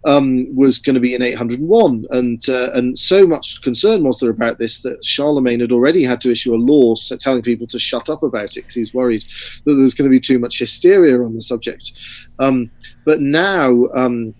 um, 0.05 0.55
was 0.55 0.79
going 0.79 0.95
to 0.95 1.01
be 1.01 1.15
in 1.15 1.23
801. 1.23 2.07
And 2.11 2.49
uh, 2.49 2.71
and 2.73 2.99
so 2.99 3.27
much 3.27 3.63
concern 3.63 4.05
was 4.05 4.19
there 4.21 4.31
about 4.31 4.59
this 4.59 4.81
that 4.83 5.05
Charlemagne 5.05 5.61
had 5.61 5.73
already 5.73 6.05
had 6.05 6.21
to 6.23 6.31
issue 6.31 6.55
a 6.55 6.57
law 6.57 6.95
telling 7.19 7.43
people 7.43 7.67
to 7.69 7.79
shut 7.79 8.09
up 8.09 8.23
about 8.23 8.57
it 8.57 8.63
because 8.63 8.75
he 8.75 8.81
was 8.81 8.95
worried 8.95 9.25
that 9.65 9.75
there 9.75 9.83
was 9.83 9.95
going 9.95 10.11
to 10.11 10.15
be 10.15 10.21
too 10.21 10.39
much 10.39 10.59
hysteria 10.59 11.23
on 11.23 11.35
the 11.35 11.43
subject. 11.43 11.93
Um, 12.39 12.71
but 13.05 13.21
now. 13.21 13.87
Um, 13.95 14.35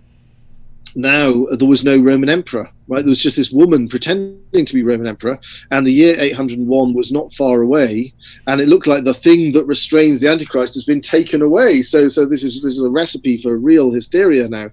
now 0.97 1.45
there 1.51 1.69
was 1.69 1.85
no 1.85 1.99
Roman 1.99 2.31
emperor, 2.31 2.71
right? 2.89 3.01
There 3.03 3.09
was 3.11 3.23
just 3.23 3.37
this 3.37 3.51
woman 3.51 3.89
pretending 3.89 4.65
to 4.65 4.75
be 4.75 4.83
Roman 4.83 5.07
emperor, 5.07 5.39
and 5.71 5.85
the 5.87 5.93
year 5.93 6.19
801 6.19 6.95
was 6.95 7.13
not 7.13 7.33
far 7.33 7.63
away, 7.63 8.13
and 8.47 8.61
it 8.61 8.69
looked 8.69 8.87
like 8.87 9.05
the 9.05 9.15
thing 9.15 9.53
that 9.53 9.67
restrains 9.67 10.21
the 10.21 10.29
Antichrist 10.29 10.75
has 10.75 10.85
been 10.85 11.01
taken 11.01 11.43
away. 11.43 11.83
So, 11.83 12.09
so 12.09 12.25
this 12.27 12.43
is 12.43 12.63
this 12.63 12.77
is 12.77 12.83
a 12.83 12.91
recipe 12.91 13.37
for 13.39 13.57
real 13.57 13.91
hysteria 13.91 14.49
now. 14.49 14.71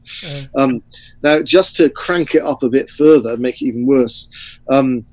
Uh, 0.57 0.63
Um, 0.63 0.83
now, 1.23 1.41
just 1.41 1.75
to 1.77 1.89
crank 1.89 2.35
it 2.35 2.41
up 2.43 2.63
a 2.63 2.69
bit 2.69 2.89
further, 2.89 3.35
make 3.37 3.61
it 3.61 3.65
even 3.65 3.85
worse, 3.85 4.29
um, 4.69 5.05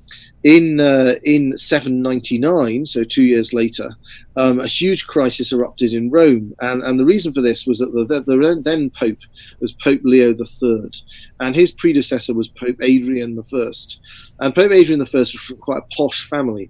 in 0.43 0.79
uh, 0.79 1.15
in 1.23 1.55
799, 1.55 2.85
so 2.85 3.03
two 3.03 3.23
years 3.23 3.53
later, 3.53 3.89
um, 4.35 4.59
a 4.59 4.67
huge 4.67 5.07
crisis 5.07 5.51
erupted 5.51 5.93
in 5.93 6.09
Rome, 6.09 6.53
and, 6.61 6.81
and 6.81 6.99
the 6.99 7.05
reason 7.05 7.31
for 7.31 7.41
this 7.41 7.67
was 7.67 7.79
that 7.79 7.91
the, 7.93 8.05
the, 8.05 8.21
the 8.21 8.61
then 8.63 8.89
Pope 8.91 9.19
was 9.59 9.73
Pope 9.73 10.01
Leo 10.03 10.33
III, 10.33 10.89
and 11.39 11.55
his 11.55 11.71
predecessor 11.71 12.33
was 12.33 12.47
Pope 12.47 12.77
Adrian 12.81 13.37
I, 13.37 13.71
and 14.39 14.55
Pope 14.55 14.71
Adrian 14.71 15.01
I 15.01 15.07
was 15.13 15.31
from 15.31 15.57
quite 15.57 15.79
a 15.79 15.95
posh 15.95 16.27
family. 16.27 16.69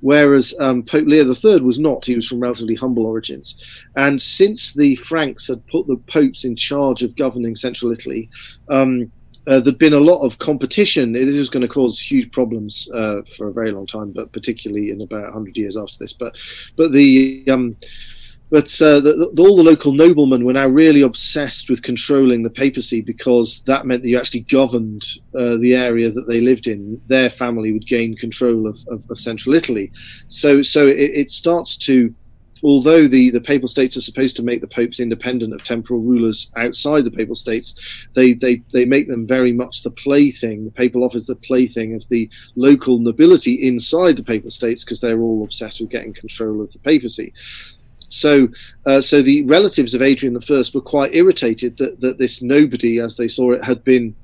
Whereas 0.00 0.54
um, 0.58 0.82
Pope 0.82 1.06
Leo 1.06 1.24
III 1.24 1.60
was 1.60 1.78
not, 1.78 2.04
he 2.04 2.16
was 2.16 2.26
from 2.26 2.40
relatively 2.40 2.74
humble 2.74 3.06
origins. 3.06 3.62
And 3.96 4.20
since 4.20 4.72
the 4.72 4.96
Franks 4.96 5.46
had 5.46 5.64
put 5.66 5.86
the 5.86 5.98
popes 6.08 6.44
in 6.44 6.56
charge 6.56 7.02
of 7.02 7.16
governing 7.16 7.54
central 7.54 7.92
Italy, 7.92 8.28
um, 8.70 9.12
uh, 9.48 9.60
there'd 9.60 9.78
been 9.78 9.94
a 9.94 10.00
lot 10.00 10.22
of 10.24 10.38
competition. 10.38 11.12
This 11.12 11.36
was 11.36 11.50
going 11.50 11.62
to 11.62 11.68
cause 11.68 11.98
huge 11.98 12.30
problems 12.30 12.88
uh, 12.94 13.22
for 13.36 13.48
a 13.48 13.52
very 13.52 13.72
long 13.72 13.86
time, 13.86 14.12
but 14.12 14.32
particularly 14.32 14.90
in 14.90 15.00
about 15.00 15.24
100 15.24 15.56
years 15.56 15.76
after 15.76 15.96
this. 15.98 16.12
But, 16.12 16.36
but 16.76 16.92
the 16.92 17.44
um, 17.48 17.76
but 18.50 18.80
uh, 18.80 19.00
the, 19.00 19.30
the, 19.34 19.42
all 19.42 19.56
the 19.56 19.62
local 19.62 19.92
noblemen 19.92 20.44
were 20.44 20.54
now 20.54 20.66
really 20.66 21.02
obsessed 21.02 21.68
with 21.68 21.82
controlling 21.82 22.42
the 22.42 22.50
papacy 22.50 23.02
because 23.02 23.62
that 23.64 23.84
meant 23.84 24.02
that 24.02 24.08
you 24.08 24.18
actually 24.18 24.40
governed 24.40 25.04
uh, 25.34 25.58
the 25.58 25.74
area 25.74 26.10
that 26.10 26.26
they 26.26 26.40
lived 26.40 26.66
in. 26.66 27.00
Their 27.08 27.28
family 27.28 27.72
would 27.72 27.86
gain 27.86 28.16
control 28.16 28.66
of, 28.66 28.78
of, 28.88 29.04
of 29.10 29.18
central 29.18 29.54
Italy. 29.54 29.92
So, 30.28 30.62
so 30.62 30.86
it, 30.86 30.96
it 30.96 31.30
starts 31.30 31.76
to 31.78 32.14
although 32.62 33.06
the, 33.06 33.30
the 33.30 33.40
papal 33.40 33.68
states 33.68 33.96
are 33.96 34.00
supposed 34.00 34.36
to 34.36 34.42
make 34.42 34.60
the 34.60 34.68
popes 34.68 35.00
independent 35.00 35.52
of 35.52 35.64
temporal 35.64 36.00
rulers 36.00 36.50
outside 36.56 37.04
the 37.04 37.10
papal 37.10 37.34
states, 37.34 37.74
they, 38.14 38.34
they, 38.34 38.62
they 38.72 38.84
make 38.84 39.08
them 39.08 39.26
very 39.26 39.52
much 39.52 39.82
the 39.82 39.90
plaything. 39.90 40.64
The 40.64 40.70
papal 40.70 41.04
office 41.04 41.26
the 41.26 41.36
plaything 41.36 41.94
of 41.94 42.08
the 42.08 42.28
local 42.56 42.98
nobility 42.98 43.54
inside 43.66 44.16
the 44.16 44.24
papal 44.24 44.50
states 44.50 44.84
because 44.84 45.00
they're 45.00 45.20
all 45.20 45.44
obsessed 45.44 45.80
with 45.80 45.90
getting 45.90 46.12
control 46.12 46.60
of 46.60 46.72
the 46.72 46.78
papacy. 46.78 47.32
So, 48.08 48.48
uh, 48.86 49.00
so 49.00 49.20
the 49.20 49.42
relatives 49.42 49.94
of 49.94 50.02
Adrian 50.02 50.36
I 50.36 50.64
were 50.74 50.80
quite 50.80 51.14
irritated 51.14 51.76
that, 51.76 52.00
that 52.00 52.18
this 52.18 52.40
nobody, 52.42 53.00
as 53.00 53.16
they 53.16 53.28
saw 53.28 53.52
it, 53.52 53.62
had 53.62 53.84
been 53.84 54.14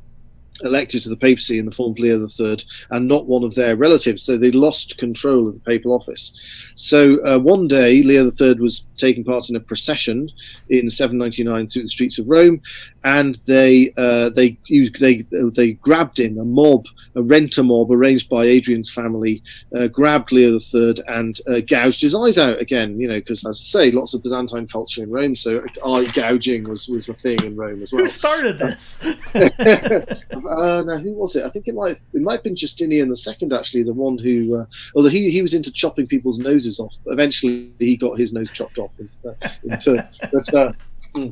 elected 0.62 1.02
to 1.02 1.09
the 1.09 1.16
papacy 1.16 1.59
in 1.59 1.66
the 1.66 1.72
form 1.72 1.92
of 1.92 1.98
Leo 1.98 2.18
III 2.18 2.59
and 2.90 3.09
not 3.09 3.26
one 3.26 3.42
of 3.42 3.55
their 3.55 3.76
relatives. 3.76 4.22
So 4.22 4.36
they 4.36 4.52
lost 4.52 4.98
control 4.98 5.48
of 5.48 5.55
the 5.55 5.61
papal 5.61 5.92
office. 5.92 6.32
So 6.74 7.24
uh, 7.24 7.38
one 7.38 7.66
day, 7.66 8.02
Leo 8.02 8.30
III 8.30 8.55
was 8.55 8.86
taking 8.96 9.24
part 9.24 9.50
in 9.50 9.57
a 9.57 9.61
procession 9.61 10.30
in 10.70 10.88
799 10.88 11.68
through 11.68 11.82
the 11.82 11.88
streets 11.88 12.18
of 12.18 12.30
Rome, 12.30 12.61
and 13.05 13.34
they 13.46 13.92
uh, 13.98 14.30
they 14.30 14.59
used, 14.66 14.98
they 14.98 15.24
they 15.30 15.72
grabbed 15.72 16.18
him. 16.18 16.38
A 16.38 16.44
mob, 16.44 16.86
a 17.14 17.22
renter 17.22 17.62
mob 17.62 17.90
arranged 17.92 18.30
by 18.30 18.44
Adrian's 18.44 18.90
family, 18.90 19.42
uh, 19.76 19.88
grabbed 19.88 20.32
Leo 20.32 20.59
III 20.59 20.96
and 21.07 21.38
uh, 21.46 21.61
gouged 21.61 22.00
his 22.00 22.14
eyes 22.14 22.38
out 22.38 22.61
again. 22.61 22.98
You 22.98 23.09
know, 23.09 23.18
because 23.18 23.44
as 23.44 23.61
I 23.61 23.64
say, 23.64 23.90
lots 23.90 24.14
of 24.14 24.22
Byzantine 24.22 24.66
culture 24.66 25.02
in 25.02 25.11
Rome, 25.11 25.34
so 25.34 25.62
eye 25.84 26.11
gouging 26.14 26.64
was 26.64 26.88
was 26.88 27.11
a 27.11 27.14
thing 27.14 27.38
in 27.44 27.57
Rome 27.57 27.82
as 27.82 27.92
well. 27.92 28.02
Who 28.02 28.09
started 28.09 28.59
this? 28.59 28.98
uh, 29.34 30.82
now 30.86 30.98
who 30.98 31.12
was 31.12 31.36
it? 31.36 31.44
I 31.44 31.50
think 31.50 31.68
it 31.68 31.74
might 31.74 31.98
it 32.14 32.22
might 32.22 32.36
have 32.36 32.44
been 32.44 32.57
Justinian 32.57 33.11
the 33.11 33.16
second 33.16 33.52
actually, 33.52 33.82
the 33.82 33.92
one 33.92 34.16
who 34.16 34.61
uh, 34.61 34.64
although 34.96 35.11
he 35.11 35.30
he 35.30 35.42
was 35.42 35.52
into 35.52 35.70
chopping 35.70 36.07
people's 36.07 36.38
noses 36.38 36.80
off. 36.80 36.96
Eventually, 37.07 37.70
he 37.78 37.98
got 37.98 38.18
his 38.18 38.32
nose 38.32 38.50
chopped 38.50 38.78
off. 38.78 38.98
In, 38.98 39.11
uh, 39.28 39.48
into, 39.64 40.09
but, 40.32 40.55
uh, 40.55 40.72
hmm. 41.14 41.28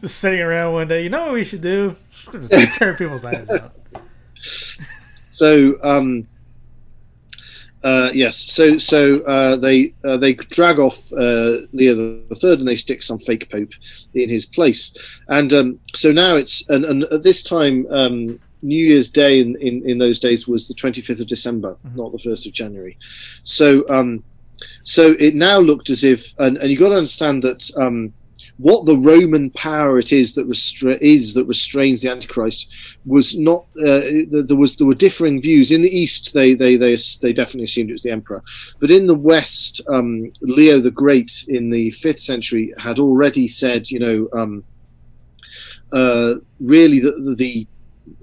Just 0.00 0.18
sitting 0.18 0.40
around 0.40 0.72
one 0.72 0.88
day, 0.88 1.02
you 1.02 1.10
know 1.10 1.26
what 1.26 1.32
we 1.32 1.44
should 1.44 1.62
do? 1.62 1.96
Just 2.10 2.52
tear 2.78 2.94
people's 2.94 3.24
eyes 3.24 3.48
out. 3.50 3.72
So, 5.30 5.76
um, 5.82 6.28
uh, 7.82 8.10
yes, 8.14 8.36
so 8.38 8.78
so 8.78 9.20
uh, 9.20 9.56
they 9.56 9.92
uh, 10.04 10.16
they 10.16 10.32
drag 10.34 10.78
off 10.78 11.12
uh, 11.12 11.58
Leo 11.72 11.94
the 11.94 12.36
Third 12.40 12.58
and 12.58 12.66
they 12.66 12.76
stick 12.76 13.02
some 13.02 13.18
fake 13.18 13.50
pope 13.50 13.72
in 14.14 14.30
his 14.30 14.46
place, 14.46 14.94
and 15.28 15.52
um, 15.52 15.78
so 15.94 16.10
now 16.10 16.34
it's 16.34 16.66
and, 16.70 16.86
and 16.86 17.04
at 17.04 17.22
this 17.22 17.42
time 17.42 17.86
um, 17.90 18.40
New 18.62 18.86
Year's 18.86 19.10
Day 19.10 19.40
in, 19.40 19.56
in, 19.56 19.88
in 19.88 19.98
those 19.98 20.18
days 20.18 20.48
was 20.48 20.66
the 20.66 20.74
25th 20.74 21.20
of 21.20 21.26
December, 21.26 21.76
mm-hmm. 21.86 21.96
not 21.96 22.12
the 22.12 22.18
1st 22.18 22.46
of 22.46 22.52
January. 22.52 22.96
So 23.42 23.84
um, 23.90 24.24
so 24.82 25.14
it 25.20 25.34
now 25.34 25.58
looked 25.58 25.90
as 25.90 26.04
if, 26.04 26.34
and, 26.38 26.56
and 26.56 26.70
you 26.70 26.78
got 26.78 26.88
to 26.88 26.96
understand 26.96 27.42
that 27.42 27.70
um, 27.76 28.14
what 28.58 28.86
the 28.86 28.96
Roman 28.96 29.50
power 29.50 29.98
it 29.98 30.12
is 30.12 30.34
that 30.34 30.48
restra- 30.48 31.00
is 31.00 31.34
that 31.34 31.44
restrains 31.46 32.02
the 32.02 32.10
Antichrist 32.10 32.72
was 33.04 33.36
not. 33.38 33.66
Uh, 33.76 34.00
there 34.30 34.56
was 34.56 34.76
there 34.76 34.86
were 34.86 34.94
differing 34.94 35.42
views 35.42 35.72
in 35.72 35.82
the 35.82 35.88
East. 35.88 36.32
They 36.34 36.54
they 36.54 36.76
they 36.76 36.96
they 37.20 37.32
definitely 37.32 37.64
assumed 37.64 37.90
it 37.90 37.94
was 37.94 38.02
the 38.04 38.12
emperor, 38.12 38.42
but 38.80 38.90
in 38.90 39.06
the 39.06 39.14
West, 39.14 39.80
um, 39.88 40.32
Leo 40.40 40.78
the 40.78 40.90
Great 40.90 41.44
in 41.48 41.70
the 41.70 41.90
fifth 41.90 42.20
century 42.20 42.72
had 42.78 42.98
already 42.98 43.46
said, 43.46 43.90
you 43.90 43.98
know. 43.98 44.28
Um, 44.32 44.64
uh, 45.92 46.34
really, 46.58 46.98
the, 46.98 47.34
the 47.36 47.68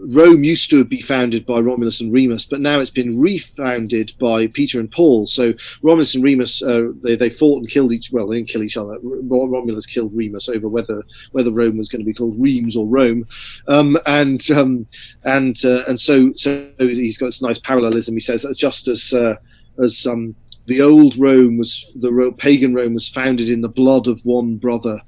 Rome 0.09 0.43
used 0.43 0.69
to 0.71 0.83
be 0.83 1.01
founded 1.01 1.45
by 1.45 1.59
Romulus 1.59 2.01
and 2.01 2.11
Remus, 2.11 2.45
but 2.45 2.61
now 2.61 2.79
it's 2.79 2.89
been 2.89 3.19
refounded 3.19 4.13
by 4.19 4.47
Peter 4.47 4.79
and 4.79 4.91
Paul. 4.91 5.27
So 5.27 5.53
Romulus 5.81 6.15
and 6.15 6.23
Remus, 6.23 6.63
uh, 6.63 6.91
they, 7.03 7.15
they 7.15 7.29
fought 7.29 7.59
and 7.59 7.69
killed 7.69 7.91
each. 7.91 8.11
Well, 8.11 8.27
they 8.27 8.37
didn't 8.37 8.49
kill 8.49 8.63
each 8.63 8.77
other. 8.77 8.97
Romulus 9.01 9.85
killed 9.85 10.15
Remus 10.15 10.49
over 10.49 10.67
whether 10.67 11.03
whether 11.31 11.51
Rome 11.51 11.77
was 11.77 11.89
going 11.89 12.01
to 12.01 12.05
be 12.05 12.13
called 12.13 12.35
Reims 12.39 12.75
or 12.75 12.87
Rome, 12.87 13.25
um, 13.67 13.97
and 14.05 14.49
um, 14.51 14.87
and 15.23 15.55
uh, 15.65 15.83
and 15.87 15.99
so 15.99 16.31
so 16.33 16.71
he's 16.79 17.17
got 17.17 17.27
this 17.27 17.41
nice 17.41 17.59
parallelism. 17.59 18.15
He 18.15 18.21
says 18.21 18.45
just 18.55 18.87
as 18.87 19.13
uh, 19.13 19.35
as 19.81 20.05
um, 20.07 20.35
the 20.65 20.81
old 20.81 21.17
Rome 21.17 21.57
was 21.57 21.97
the 21.99 22.33
pagan 22.37 22.73
Rome 22.73 22.93
was 22.93 23.07
founded 23.07 23.49
in 23.49 23.61
the 23.61 23.69
blood 23.69 24.07
of 24.07 24.23
one 24.25 24.57
brother 24.57 25.01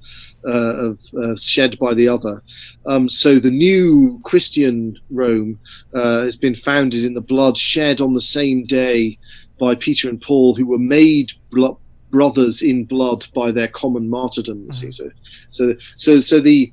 uh, 0.47 0.89
of 0.89 0.99
uh, 1.21 1.35
shed 1.35 1.77
by 1.79 1.93
the 1.93 2.07
other. 2.07 2.41
Um, 2.85 3.09
so 3.09 3.39
the 3.39 3.51
new 3.51 4.19
Christian 4.23 4.97
Rome 5.09 5.59
uh, 5.93 6.23
has 6.23 6.35
been 6.35 6.55
founded 6.55 7.03
in 7.05 7.13
the 7.13 7.21
blood 7.21 7.57
shed 7.57 8.01
on 8.01 8.13
the 8.13 8.21
same 8.21 8.63
day 8.63 9.17
by 9.59 9.75
Peter 9.75 10.09
and 10.09 10.21
Paul, 10.21 10.55
who 10.55 10.65
were 10.65 10.77
made 10.77 11.31
blo- 11.49 11.79
brothers 12.09 12.61
in 12.61 12.85
blood 12.85 13.25
by 13.33 13.51
their 13.51 13.67
common 13.67 14.09
martyrdom. 14.09 14.67
Mm-hmm. 14.67 14.91
So, 14.91 15.09
so, 15.49 15.75
so, 15.95 16.19
so 16.19 16.39
the 16.39 16.71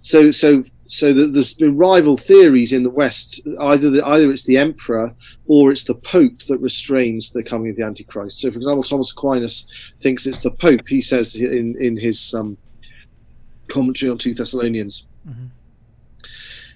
so 0.00 0.30
so 0.30 0.62
so 0.88 1.12
the, 1.12 1.26
there's 1.26 1.54
been 1.54 1.76
rival 1.76 2.16
theories 2.16 2.72
in 2.72 2.82
the 2.82 2.90
West. 2.90 3.40
Either 3.60 3.90
the, 3.90 4.06
either 4.06 4.30
it's 4.30 4.44
the 4.44 4.56
emperor 4.56 5.14
or 5.46 5.72
it's 5.72 5.84
the 5.84 5.94
pope 5.94 6.38
that 6.48 6.58
restrains 6.58 7.32
the 7.32 7.42
coming 7.42 7.70
of 7.70 7.76
the 7.76 7.82
Antichrist. 7.82 8.40
So, 8.40 8.50
for 8.50 8.58
example, 8.58 8.84
Thomas 8.84 9.10
Aquinas 9.10 9.66
thinks 10.00 10.26
it's 10.26 10.40
the 10.40 10.50
pope. 10.52 10.86
He 10.88 11.00
says 11.00 11.34
in 11.34 11.76
in 11.80 11.96
his 11.96 12.34
um, 12.34 12.56
commentary 13.68 14.10
on 14.10 14.18
two 14.18 14.34
Thessalonians. 14.34 15.06
Mm-hmm. 15.28 15.46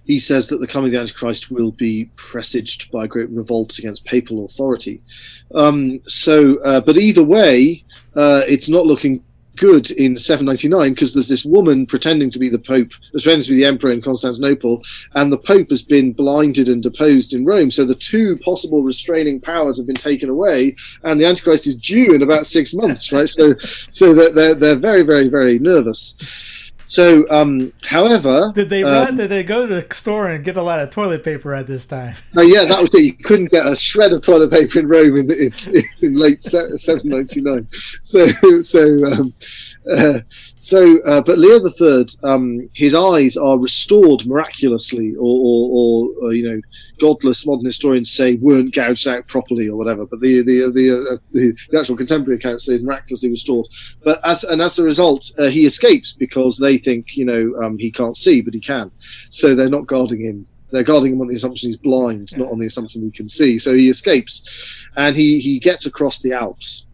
He 0.05 0.18
says 0.18 0.49
that 0.49 0.59
the 0.59 0.66
coming 0.66 0.88
of 0.88 0.93
the 0.93 0.99
Antichrist 0.99 1.51
will 1.51 1.70
be 1.72 2.11
presaged 2.16 2.91
by 2.91 3.05
a 3.05 3.09
great 3.09 3.30
revolt 3.30 3.78
against 3.78 4.05
papal 4.05 4.45
authority. 4.45 5.03
Um, 5.55 6.01
so, 6.05 6.59
uh, 6.62 6.80
but 6.80 6.97
either 6.97 7.22
way, 7.22 7.84
uh, 8.16 8.43
it's 8.49 8.68
not 8.68 8.86
looking 8.86 9.22
good 9.57 9.91
in 9.93 10.16
799 10.16 10.95
because 10.95 11.12
there's 11.12 11.28
this 11.28 11.45
woman 11.45 11.86
pretending 11.86 12.30
to 12.30 12.38
be 12.38 12.49
the 12.49 12.59
Pope, 12.59 12.91
pretending 13.12 13.43
to 13.43 13.51
be 13.51 13.57
the 13.57 13.64
Emperor 13.64 13.93
in 13.93 14.01
Constantinople, 14.01 14.82
and 15.14 15.30
the 15.30 15.38
Pope 15.38 15.68
has 15.70 15.82
been 15.82 16.12
blinded 16.12 16.68
and 16.68 16.82
deposed 16.82 17.34
in 17.34 17.45
Rome. 17.45 17.70
So 17.70 17.84
the 17.84 17.95
two 17.95 18.36
possible 18.38 18.82
restraining 18.82 19.41
powers 19.41 19.76
have 19.76 19.86
been 19.86 19.95
taken 19.95 20.30
away, 20.30 20.76
and 21.05 21.20
the 21.20 21.26
Antichrist 21.26 21.66
is 21.66 21.76
due 21.76 22.14
in 22.14 22.22
about 22.22 22.47
six 22.47 22.74
months, 22.74 23.12
right? 23.12 23.28
So, 23.28 23.57
so 23.59 24.14
they're, 24.14 24.32
they're, 24.32 24.55
they're 24.55 24.76
very, 24.76 25.03
very, 25.03 25.28
very 25.28 25.59
nervous. 25.59 26.59
So, 26.91 27.24
um, 27.30 27.72
however, 27.84 28.51
did 28.53 28.68
they 28.68 28.82
run, 28.82 29.11
um, 29.11 29.16
did 29.16 29.30
they 29.30 29.45
go 29.45 29.64
to 29.64 29.72
the 29.72 29.95
store 29.95 30.28
and 30.28 30.45
get 30.45 30.57
a 30.57 30.62
lot 30.62 30.80
of 30.80 30.91
toilet 30.91 31.22
paper 31.22 31.55
at 31.55 31.68
this 31.68 31.86
time? 31.86 32.16
Uh, 32.36 32.41
yeah, 32.43 32.64
that 32.64 32.82
was 32.82 32.93
it. 32.97 33.05
You 33.05 33.12
couldn't 33.14 33.53
get 33.53 33.64
a 33.64 33.76
shred 33.76 34.12
of 34.12 34.24
toilet 34.24 34.51
paper 34.51 34.80
in 34.80 34.88
Rome 34.88 35.16
in, 35.16 35.30
in, 35.30 35.84
in 36.03 36.14
late 36.16 36.41
seven 36.41 37.09
ninety 37.09 37.43
nine. 37.43 37.68
So, 38.01 38.26
so 38.62 39.05
um, 39.05 39.32
so, 40.56 41.02
uh, 41.04 41.22
but 41.22 41.38
Leo 41.38 41.58
the 41.58 41.70
Third, 41.70 42.10
um, 42.22 42.68
his 42.74 42.94
eyes 42.94 43.36
are 43.36 43.58
restored 43.58 44.26
miraculously, 44.26 45.14
or, 45.16 45.22
or, 45.22 45.70
or, 45.70 46.08
or, 46.22 46.34
you 46.34 46.48
know, 46.48 46.60
godless 46.98 47.46
modern 47.46 47.64
historians 47.64 48.10
say 48.10 48.34
weren't 48.36 48.74
gouged 48.74 49.08
out 49.08 49.26
properly, 49.26 49.68
or 49.68 49.76
whatever. 49.76 50.04
But 50.04 50.20
the 50.20 50.42
the 50.42 50.70
the, 50.70 50.98
uh, 50.98 51.16
the, 51.30 51.56
the, 51.70 51.78
actual 51.78 51.96
contemporary 51.96 52.38
accounts 52.38 52.66
say 52.66 52.78
miraculously 52.78 53.30
restored. 53.30 53.66
But 54.04 54.18
as 54.24 54.44
and 54.44 54.60
as 54.60 54.78
a 54.78 54.84
result, 54.84 55.30
uh, 55.38 55.48
he 55.48 55.64
escapes 55.64 56.12
because 56.12 56.58
they 56.58 56.76
think 56.76 57.16
you 57.16 57.24
know 57.24 57.54
um, 57.62 57.78
he 57.78 57.90
can't 57.90 58.16
see, 58.16 58.42
but 58.42 58.54
he 58.54 58.60
can. 58.60 58.90
So 59.30 59.54
they're 59.54 59.70
not 59.70 59.86
guarding 59.86 60.20
him 60.20 60.46
they're 60.70 60.84
guarding 60.84 61.12
him 61.12 61.20
on 61.20 61.26
the 61.26 61.34
assumption 61.34 61.68
he's 61.68 61.76
blind, 61.76 62.36
not 62.36 62.50
on 62.50 62.58
the 62.58 62.66
assumption 62.66 63.02
he 63.02 63.10
can 63.10 63.28
see. 63.28 63.58
So 63.58 63.74
he 63.74 63.88
escapes, 63.88 64.86
and 64.96 65.16
he 65.16 65.40
he 65.40 65.58
gets 65.58 65.86
across 65.86 66.20
the 66.20 66.32
Alps, 66.32 66.86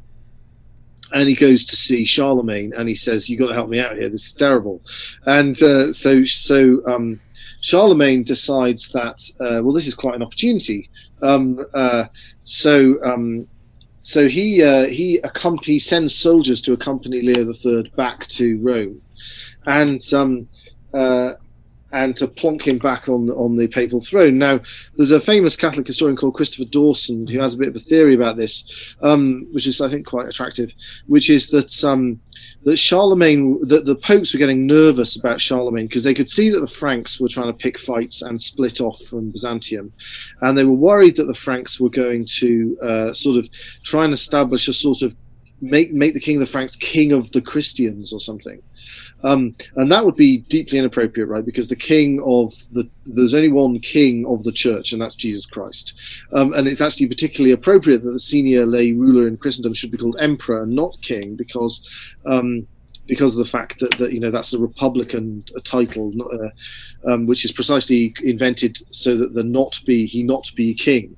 and 1.12 1.28
he 1.28 1.34
goes 1.34 1.64
to 1.66 1.76
see 1.76 2.04
Charlemagne, 2.04 2.72
and 2.76 2.88
he 2.88 2.94
says, 2.94 3.28
"You've 3.28 3.40
got 3.40 3.48
to 3.48 3.54
help 3.54 3.70
me 3.70 3.80
out 3.80 3.96
here. 3.96 4.08
This 4.08 4.26
is 4.26 4.32
terrible." 4.32 4.80
And 5.26 5.60
uh, 5.62 5.92
so, 5.92 6.24
so 6.24 6.82
um, 6.86 7.20
Charlemagne 7.60 8.22
decides 8.22 8.90
that 8.92 9.18
uh, 9.40 9.62
well, 9.62 9.72
this 9.72 9.86
is 9.86 9.94
quite 9.94 10.14
an 10.14 10.22
opportunity. 10.22 10.90
Um, 11.22 11.58
uh, 11.74 12.06
so, 12.40 13.02
um, 13.04 13.48
so 13.98 14.28
he 14.28 14.62
uh, 14.62 14.86
he 14.86 15.18
accompany 15.24 15.78
sends 15.78 16.14
soldiers 16.14 16.60
to 16.62 16.72
accompany 16.72 17.22
Leo 17.22 17.52
III 17.52 17.90
back 17.96 18.26
to 18.28 18.58
Rome, 18.58 19.00
and 19.66 20.00
um, 20.12 20.48
uh, 20.94 21.32
and 21.96 22.14
to 22.14 22.28
plonk 22.28 22.66
him 22.66 22.78
back 22.78 23.08
on 23.08 23.30
on 23.30 23.56
the 23.56 23.66
papal 23.66 24.00
throne. 24.00 24.38
Now, 24.38 24.60
there's 24.96 25.10
a 25.10 25.20
famous 25.20 25.56
Catholic 25.56 25.86
historian 25.86 26.16
called 26.16 26.34
Christopher 26.34 26.68
Dawson 26.68 27.26
who 27.26 27.40
has 27.40 27.54
a 27.54 27.58
bit 27.58 27.68
of 27.68 27.76
a 27.76 27.80
theory 27.80 28.14
about 28.14 28.36
this, 28.36 28.94
um, 29.02 29.46
which 29.52 29.66
is 29.66 29.80
I 29.80 29.88
think 29.88 30.06
quite 30.06 30.28
attractive, 30.28 30.74
which 31.06 31.30
is 31.30 31.48
that 31.48 31.84
um, 31.84 32.20
that 32.64 32.76
Charlemagne, 32.76 33.58
that 33.68 33.86
the 33.86 33.96
popes 33.96 34.34
were 34.34 34.38
getting 34.38 34.66
nervous 34.66 35.16
about 35.16 35.40
Charlemagne 35.40 35.86
because 35.86 36.04
they 36.04 36.14
could 36.14 36.28
see 36.28 36.50
that 36.50 36.60
the 36.60 36.66
Franks 36.66 37.18
were 37.18 37.28
trying 37.28 37.52
to 37.52 37.58
pick 37.58 37.78
fights 37.78 38.22
and 38.22 38.40
split 38.40 38.80
off 38.80 39.00
from 39.04 39.30
Byzantium, 39.30 39.92
and 40.42 40.56
they 40.56 40.64
were 40.64 40.72
worried 40.72 41.16
that 41.16 41.24
the 41.24 41.34
Franks 41.34 41.80
were 41.80 41.90
going 41.90 42.26
to 42.38 42.78
uh, 42.82 43.12
sort 43.14 43.38
of 43.38 43.48
try 43.84 44.04
and 44.04 44.12
establish 44.12 44.68
a 44.68 44.72
sort 44.74 45.00
of 45.00 45.16
make 45.62 45.92
make 45.92 46.12
the 46.12 46.20
king 46.20 46.36
of 46.36 46.40
the 46.40 46.46
Franks 46.46 46.76
king 46.76 47.12
of 47.12 47.32
the 47.32 47.40
Christians 47.40 48.12
or 48.12 48.20
something. 48.20 48.60
Um, 49.22 49.56
and 49.76 49.90
that 49.90 50.04
would 50.04 50.14
be 50.14 50.38
deeply 50.38 50.78
inappropriate, 50.78 51.28
right? 51.28 51.44
Because 51.44 51.68
the 51.68 51.76
king 51.76 52.22
of 52.24 52.52
the 52.72 52.88
there's 53.06 53.34
only 53.34 53.48
one 53.48 53.78
king 53.80 54.26
of 54.26 54.44
the 54.44 54.52
church, 54.52 54.92
and 54.92 55.00
that's 55.00 55.14
Jesus 55.14 55.46
Christ. 55.46 55.94
Um, 56.32 56.52
and 56.52 56.68
it's 56.68 56.80
actually 56.80 57.08
particularly 57.08 57.52
appropriate 57.52 58.02
that 58.02 58.10
the 58.10 58.20
senior 58.20 58.66
lay 58.66 58.92
ruler 58.92 59.26
in 59.26 59.36
Christendom 59.36 59.74
should 59.74 59.90
be 59.90 59.96
called 59.96 60.16
emperor 60.20 60.62
and 60.62 60.74
not 60.74 61.00
king, 61.02 61.34
because 61.34 61.88
um, 62.26 62.66
because 63.06 63.34
of 63.34 63.38
the 63.38 63.50
fact 63.50 63.78
that, 63.80 63.96
that 63.98 64.12
you 64.12 64.20
know 64.20 64.30
that's 64.30 64.52
a 64.52 64.58
republican 64.58 65.44
title, 65.64 66.12
uh, 66.32 67.10
um, 67.10 67.26
which 67.26 67.44
is 67.44 67.52
precisely 67.52 68.14
invented 68.22 68.78
so 68.94 69.16
that 69.16 69.34
the 69.34 69.44
not 69.44 69.80
be 69.86 70.06
he 70.06 70.22
not 70.22 70.50
be 70.54 70.74
king. 70.74 71.16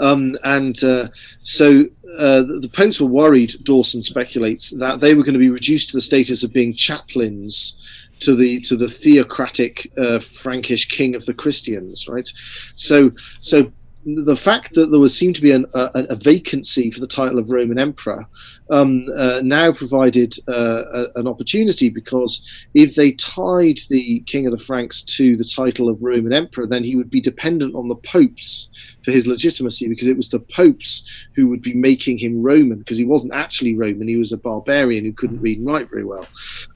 Um, 0.00 0.36
and 0.44 0.82
uh, 0.84 1.08
so 1.40 1.84
uh, 2.18 2.42
the, 2.42 2.70
popes 2.72 3.00
were 3.00 3.08
worried, 3.08 3.54
Dawson 3.62 4.02
speculates, 4.02 4.70
that 4.70 5.00
they 5.00 5.14
were 5.14 5.22
going 5.22 5.34
to 5.34 5.38
be 5.38 5.50
reduced 5.50 5.90
to 5.90 5.96
the 5.96 6.02
status 6.02 6.42
of 6.42 6.52
being 6.52 6.72
chaplains 6.72 7.76
to 8.20 8.34
the 8.34 8.60
to 8.60 8.76
the 8.76 8.88
theocratic 8.88 9.90
uh, 9.98 10.20
Frankish 10.20 10.88
king 10.88 11.14
of 11.14 11.26
the 11.26 11.34
Christians, 11.34 12.08
right? 12.08 12.28
So 12.74 13.10
so 13.40 13.72
the 14.06 14.36
fact 14.36 14.74
that 14.74 14.86
there 14.90 15.00
was 15.00 15.16
seemed 15.16 15.34
to 15.36 15.42
be 15.42 15.52
an, 15.52 15.64
a, 15.74 16.06
a 16.10 16.16
vacancy 16.16 16.90
for 16.90 17.00
the 17.00 17.06
title 17.06 17.38
of 17.38 17.50
Roman 17.50 17.78
Emperor 17.78 18.26
um, 18.70 19.06
uh, 19.16 19.40
now 19.42 19.72
provided 19.72 20.34
uh, 20.48 20.82
a, 20.92 21.06
an 21.16 21.26
opportunity 21.26 21.88
because 21.88 22.46
if 22.74 22.94
they 22.94 23.12
tied 23.12 23.78
the 23.88 24.20
King 24.20 24.46
of 24.46 24.52
the 24.52 24.58
Franks 24.58 25.02
to 25.02 25.36
the 25.36 25.44
title 25.44 25.88
of 25.88 26.02
Roman 26.02 26.32
Emperor, 26.32 26.66
then 26.66 26.84
he 26.84 26.96
would 26.96 27.10
be 27.10 27.20
dependent 27.20 27.74
on 27.74 27.88
the 27.88 27.94
popes 27.96 28.68
for 29.02 29.10
his 29.10 29.26
legitimacy 29.26 29.88
because 29.88 30.08
it 30.08 30.16
was 30.16 30.28
the 30.28 30.40
popes 30.40 31.04
who 31.34 31.48
would 31.48 31.62
be 31.62 31.74
making 31.74 32.18
him 32.18 32.42
Roman 32.42 32.78
because 32.78 32.98
he 32.98 33.04
wasn't 33.04 33.34
actually 33.34 33.74
Roman; 33.74 34.08
he 34.08 34.16
was 34.16 34.32
a 34.32 34.38
barbarian 34.38 35.04
who 35.04 35.12
couldn't 35.12 35.40
read 35.40 35.58
and 35.58 35.66
write 35.66 35.88
very 35.90 36.04
well. 36.04 36.26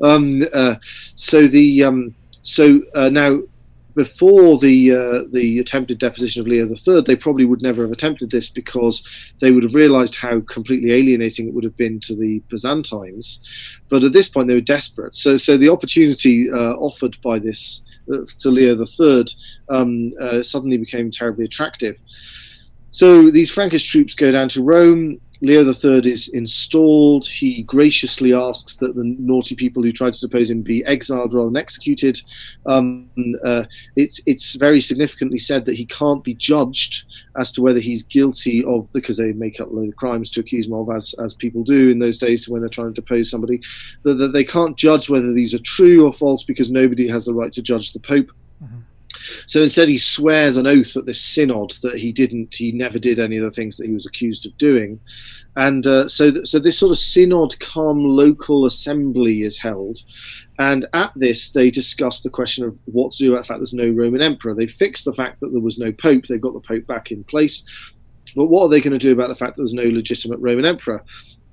Um, 0.03 0.41
uh, 0.55 0.77
so 1.15 1.47
the 1.47 1.85
um, 1.85 2.15
so 2.43 2.81
uh, 2.95 3.11
now 3.11 3.41
before 3.99 4.57
the 4.59 4.93
uh, 4.93 5.25
the 5.33 5.59
attempted 5.59 5.99
deposition 5.99 6.41
of 6.41 6.47
Leo 6.47 6.69
III, 6.69 7.03
they 7.03 7.17
probably 7.17 7.45
would 7.45 7.63
never 7.63 7.83
have 7.83 7.91
attempted 7.91 8.31
this 8.31 8.49
because 8.49 9.03
they 9.41 9.51
would 9.51 9.65
have 9.65 9.75
realised 9.75 10.15
how 10.15 10.39
completely 10.43 10.93
alienating 10.93 11.49
it 11.49 11.53
would 11.53 11.65
have 11.65 11.77
been 11.77 11.99
to 11.99 12.15
the 12.15 12.39
Byzantines. 12.49 13.41
But 13.89 14.05
at 14.05 14.13
this 14.13 14.29
point, 14.29 14.47
they 14.47 14.55
were 14.55 14.61
desperate. 14.61 15.17
So, 15.17 15.37
so 15.37 15.57
the 15.57 15.71
opportunity 15.71 16.49
uh, 16.49 16.75
offered 16.75 17.21
by 17.23 17.41
this 17.41 17.83
uh, 18.15 18.19
to 18.39 18.51
Leo 18.51 18.81
III 18.81 19.25
um, 19.69 20.13
uh, 20.21 20.45
suddenly 20.45 20.77
became 20.77 21.11
terribly 21.11 21.47
attractive. 21.47 21.99
So 22.93 23.33
these 23.33 23.51
Frankish 23.51 23.91
troops 23.91 24.15
go 24.15 24.31
down 24.31 24.49
to 24.51 24.63
Rome. 24.63 25.21
Leo 25.41 25.65
III 25.65 26.11
is 26.11 26.29
installed. 26.29 27.27
He 27.27 27.63
graciously 27.63 28.35
asks 28.35 28.77
that 28.77 28.97
the 28.97 29.05
naughty 29.05 29.55
people 29.55 29.83
who 29.83 29.93
tried 29.93 30.15
to 30.15 30.21
depose 30.21 30.51
him 30.51 30.63
be 30.63 30.85
exiled 30.85 31.35
rather 31.35 31.49
than 31.49 31.57
executed. 31.57 32.21
Um, 32.67 33.09
uh, 33.45 33.65
it's 33.97 34.21
it's 34.27 34.57
very 34.57 34.81
significantly 34.81 35.39
said 35.39 35.65
that 35.67 35.77
he 35.77 35.87
can't 35.87 36.25
be 36.25 36.35
judged 36.35 37.07
as 37.39 37.53
to 37.53 37.63
whether 37.63 37.81
he's 37.81 38.03
guilty 38.03 38.65
of 38.65 38.91
because 38.93 39.17
they 39.17 39.33
make 39.33 39.61
up 39.61 39.69
of 39.71 39.97
crimes 39.97 40.31
to 40.33 40.41
accuse 40.41 40.67
him 40.67 40.73
of, 40.73 40.91
as 40.91 41.15
as 41.23 41.35
people 41.35 41.63
do 41.63 41.91
in 41.91 41.99
those 41.99 42.19
days 42.19 42.49
when 42.49 42.61
they're 42.61 42.69
trying 42.69 42.93
to 42.93 43.01
depose 43.01 43.31
somebody. 43.31 43.61
That, 44.03 44.15
that 44.15 44.33
they 44.33 44.45
can't 44.45 44.77
judge 44.77 45.09
whether 45.09 45.33
these 45.33 45.55
are 45.55 45.61
true 45.61 46.07
or 46.07 46.13
false 46.13 46.43
because 46.43 46.71
nobody 46.71 47.09
has 47.09 47.25
the 47.25 47.35
right 47.35 47.53
to 47.53 47.63
judge 47.63 47.93
the 47.93 48.01
Pope. 48.01 48.31
So 49.47 49.63
instead, 49.63 49.89
he 49.89 49.99
swears 49.99 50.57
an 50.57 50.67
oath 50.67 50.97
at 50.97 51.07
this 51.07 51.21
synod 51.21 51.73
that 51.83 51.97
he 51.97 52.13
didn't, 52.13 52.55
he 52.55 52.73
never 52.73 52.99
did 52.99 53.19
any 53.19 53.39
of 53.39 53.45
the 53.45 53.51
things 53.51 53.77
that 53.77 53.87
he 53.87 53.93
was 53.93 54.07
accused 54.07 54.47
of 54.47 54.57
doing, 54.59 55.01
and 55.57 55.87
uh, 55.87 56.09
so 56.09 56.31
th- 56.31 56.47
so 56.47 56.59
this 56.59 56.79
sort 56.79 56.93
of 56.93 56.99
synod 56.99 57.59
come 57.61 58.05
local 58.05 58.67
assembly 58.67 59.43
is 59.43 59.59
held, 59.59 60.01
and 60.59 60.87
at 60.93 61.13
this 61.17 61.51
they 61.51 61.71
discuss 61.71 62.21
the 62.21 62.31
question 62.31 62.65
of 62.65 62.79
what 62.85 63.13
to 63.13 63.19
do 63.19 63.33
about 63.33 63.43
the 63.43 63.49
fact 63.49 63.61
there's 63.61 63.75
no 63.75 63.89
Roman 63.89 64.23
emperor. 64.23 64.55
They 64.55 64.67
fix 64.67 65.05
the 65.05 65.15
fact 65.15 65.41
that 65.41 65.51
there 65.51 65.61
was 65.61 65.79
no 65.79 65.91
pope. 65.93 66.25
They've 66.29 66.41
got 66.41 66.55
the 66.55 66.61
pope 66.61 66.87
back 66.87 67.11
in 67.11 67.25
place, 67.25 67.65
but 68.37 68.47
what 68.47 68.65
are 68.65 68.69
they 68.69 68.81
going 68.81 68.93
to 68.93 68.99
do 68.99 69.13
about 69.13 69.29
the 69.29 69.37
fact 69.37 69.57
that 69.57 69.63
there's 69.63 69.75
no 69.75 69.85
legitimate 69.85 70.39
Roman 70.39 70.67
emperor? 70.67 71.03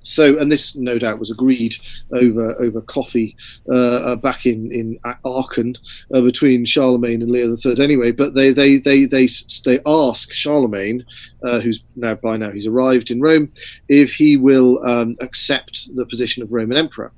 So, 0.06 0.38
and 0.38 0.50
this 0.50 0.76
no 0.76 0.98
doubt 0.98 1.18
was 1.18 1.30
agreed 1.30 1.76
over 2.12 2.54
over 2.60 2.80
coffee 2.80 3.36
uh, 3.70 3.74
uh, 4.12 4.16
back 4.16 4.46
in 4.46 4.70
in 4.72 4.98
Aachen 5.24 5.76
uh, 6.14 6.20
between 6.20 6.64
Charlemagne 6.64 7.22
and 7.22 7.30
Leo 7.30 7.56
III. 7.56 7.82
Anyway, 7.82 8.12
but 8.12 8.34
they 8.34 8.52
they 8.52 8.78
they 8.78 9.04
they 9.04 9.28
they 9.64 9.80
ask 9.84 10.32
Charlemagne, 10.32 11.04
uh, 11.42 11.60
who's 11.60 11.82
now 11.96 12.14
by 12.14 12.36
now 12.36 12.50
he's 12.50 12.66
arrived 12.66 13.10
in 13.10 13.20
Rome, 13.20 13.52
if 13.88 14.14
he 14.14 14.36
will 14.36 14.84
um, 14.86 15.16
accept 15.20 15.94
the 15.96 16.06
position 16.06 16.42
of 16.42 16.52
Roman 16.52 16.78
emperor, 16.78 17.12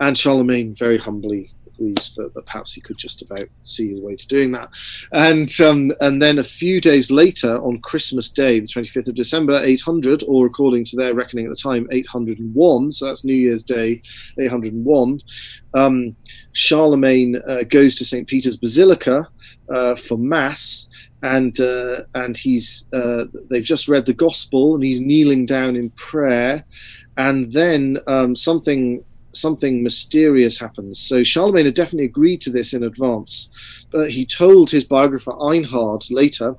and 0.00 0.16
Charlemagne 0.16 0.74
very 0.74 0.98
humbly 0.98 1.52
that, 1.80 2.32
that 2.34 2.46
perhaps 2.46 2.74
he 2.74 2.80
could 2.80 2.98
just 2.98 3.22
about 3.22 3.48
see 3.62 3.88
his 3.88 4.00
way 4.00 4.16
to 4.16 4.26
doing 4.28 4.52
that. 4.52 4.70
And 5.12 5.50
um, 5.60 5.90
and 6.00 6.20
then 6.20 6.38
a 6.38 6.44
few 6.44 6.80
days 6.80 7.10
later, 7.10 7.60
on 7.62 7.80
Christmas 7.80 8.30
Day, 8.30 8.60
the 8.60 8.66
25th 8.66 9.08
of 9.08 9.14
December, 9.14 9.60
800, 9.62 10.24
or 10.28 10.46
according 10.46 10.84
to 10.86 10.96
their 10.96 11.14
reckoning 11.14 11.46
at 11.46 11.50
the 11.50 11.56
time, 11.56 11.88
801, 11.90 12.92
so 12.92 13.06
that's 13.06 13.24
New 13.24 13.34
Year's 13.34 13.64
Day, 13.64 14.02
801, 14.38 15.20
um, 15.74 16.16
Charlemagne 16.52 17.36
uh, 17.48 17.62
goes 17.68 17.96
to 17.96 18.04
St. 18.04 18.26
Peter's 18.26 18.56
Basilica 18.56 19.28
uh, 19.68 19.94
for 19.94 20.18
Mass. 20.18 20.88
And 21.22 21.60
uh, 21.60 22.04
and 22.14 22.34
he's 22.34 22.86
uh, 22.94 23.26
they've 23.50 23.62
just 23.62 23.88
read 23.88 24.06
the 24.06 24.14
gospel 24.14 24.74
and 24.74 24.82
he's 24.82 25.02
kneeling 25.02 25.44
down 25.44 25.76
in 25.76 25.90
prayer, 25.90 26.64
and 27.18 27.52
then 27.52 27.98
um, 28.06 28.34
something 28.34 29.04
something 29.32 29.82
mysterious 29.82 30.58
happens. 30.58 30.98
So 30.98 31.22
Charlemagne 31.22 31.66
had 31.66 31.74
definitely 31.74 32.06
agreed 32.06 32.40
to 32.42 32.50
this 32.50 32.72
in 32.74 32.82
advance, 32.82 33.86
but 33.90 34.10
he 34.10 34.26
told 34.26 34.70
his 34.70 34.84
biographer 34.84 35.32
Einhard 35.32 36.06
later 36.10 36.56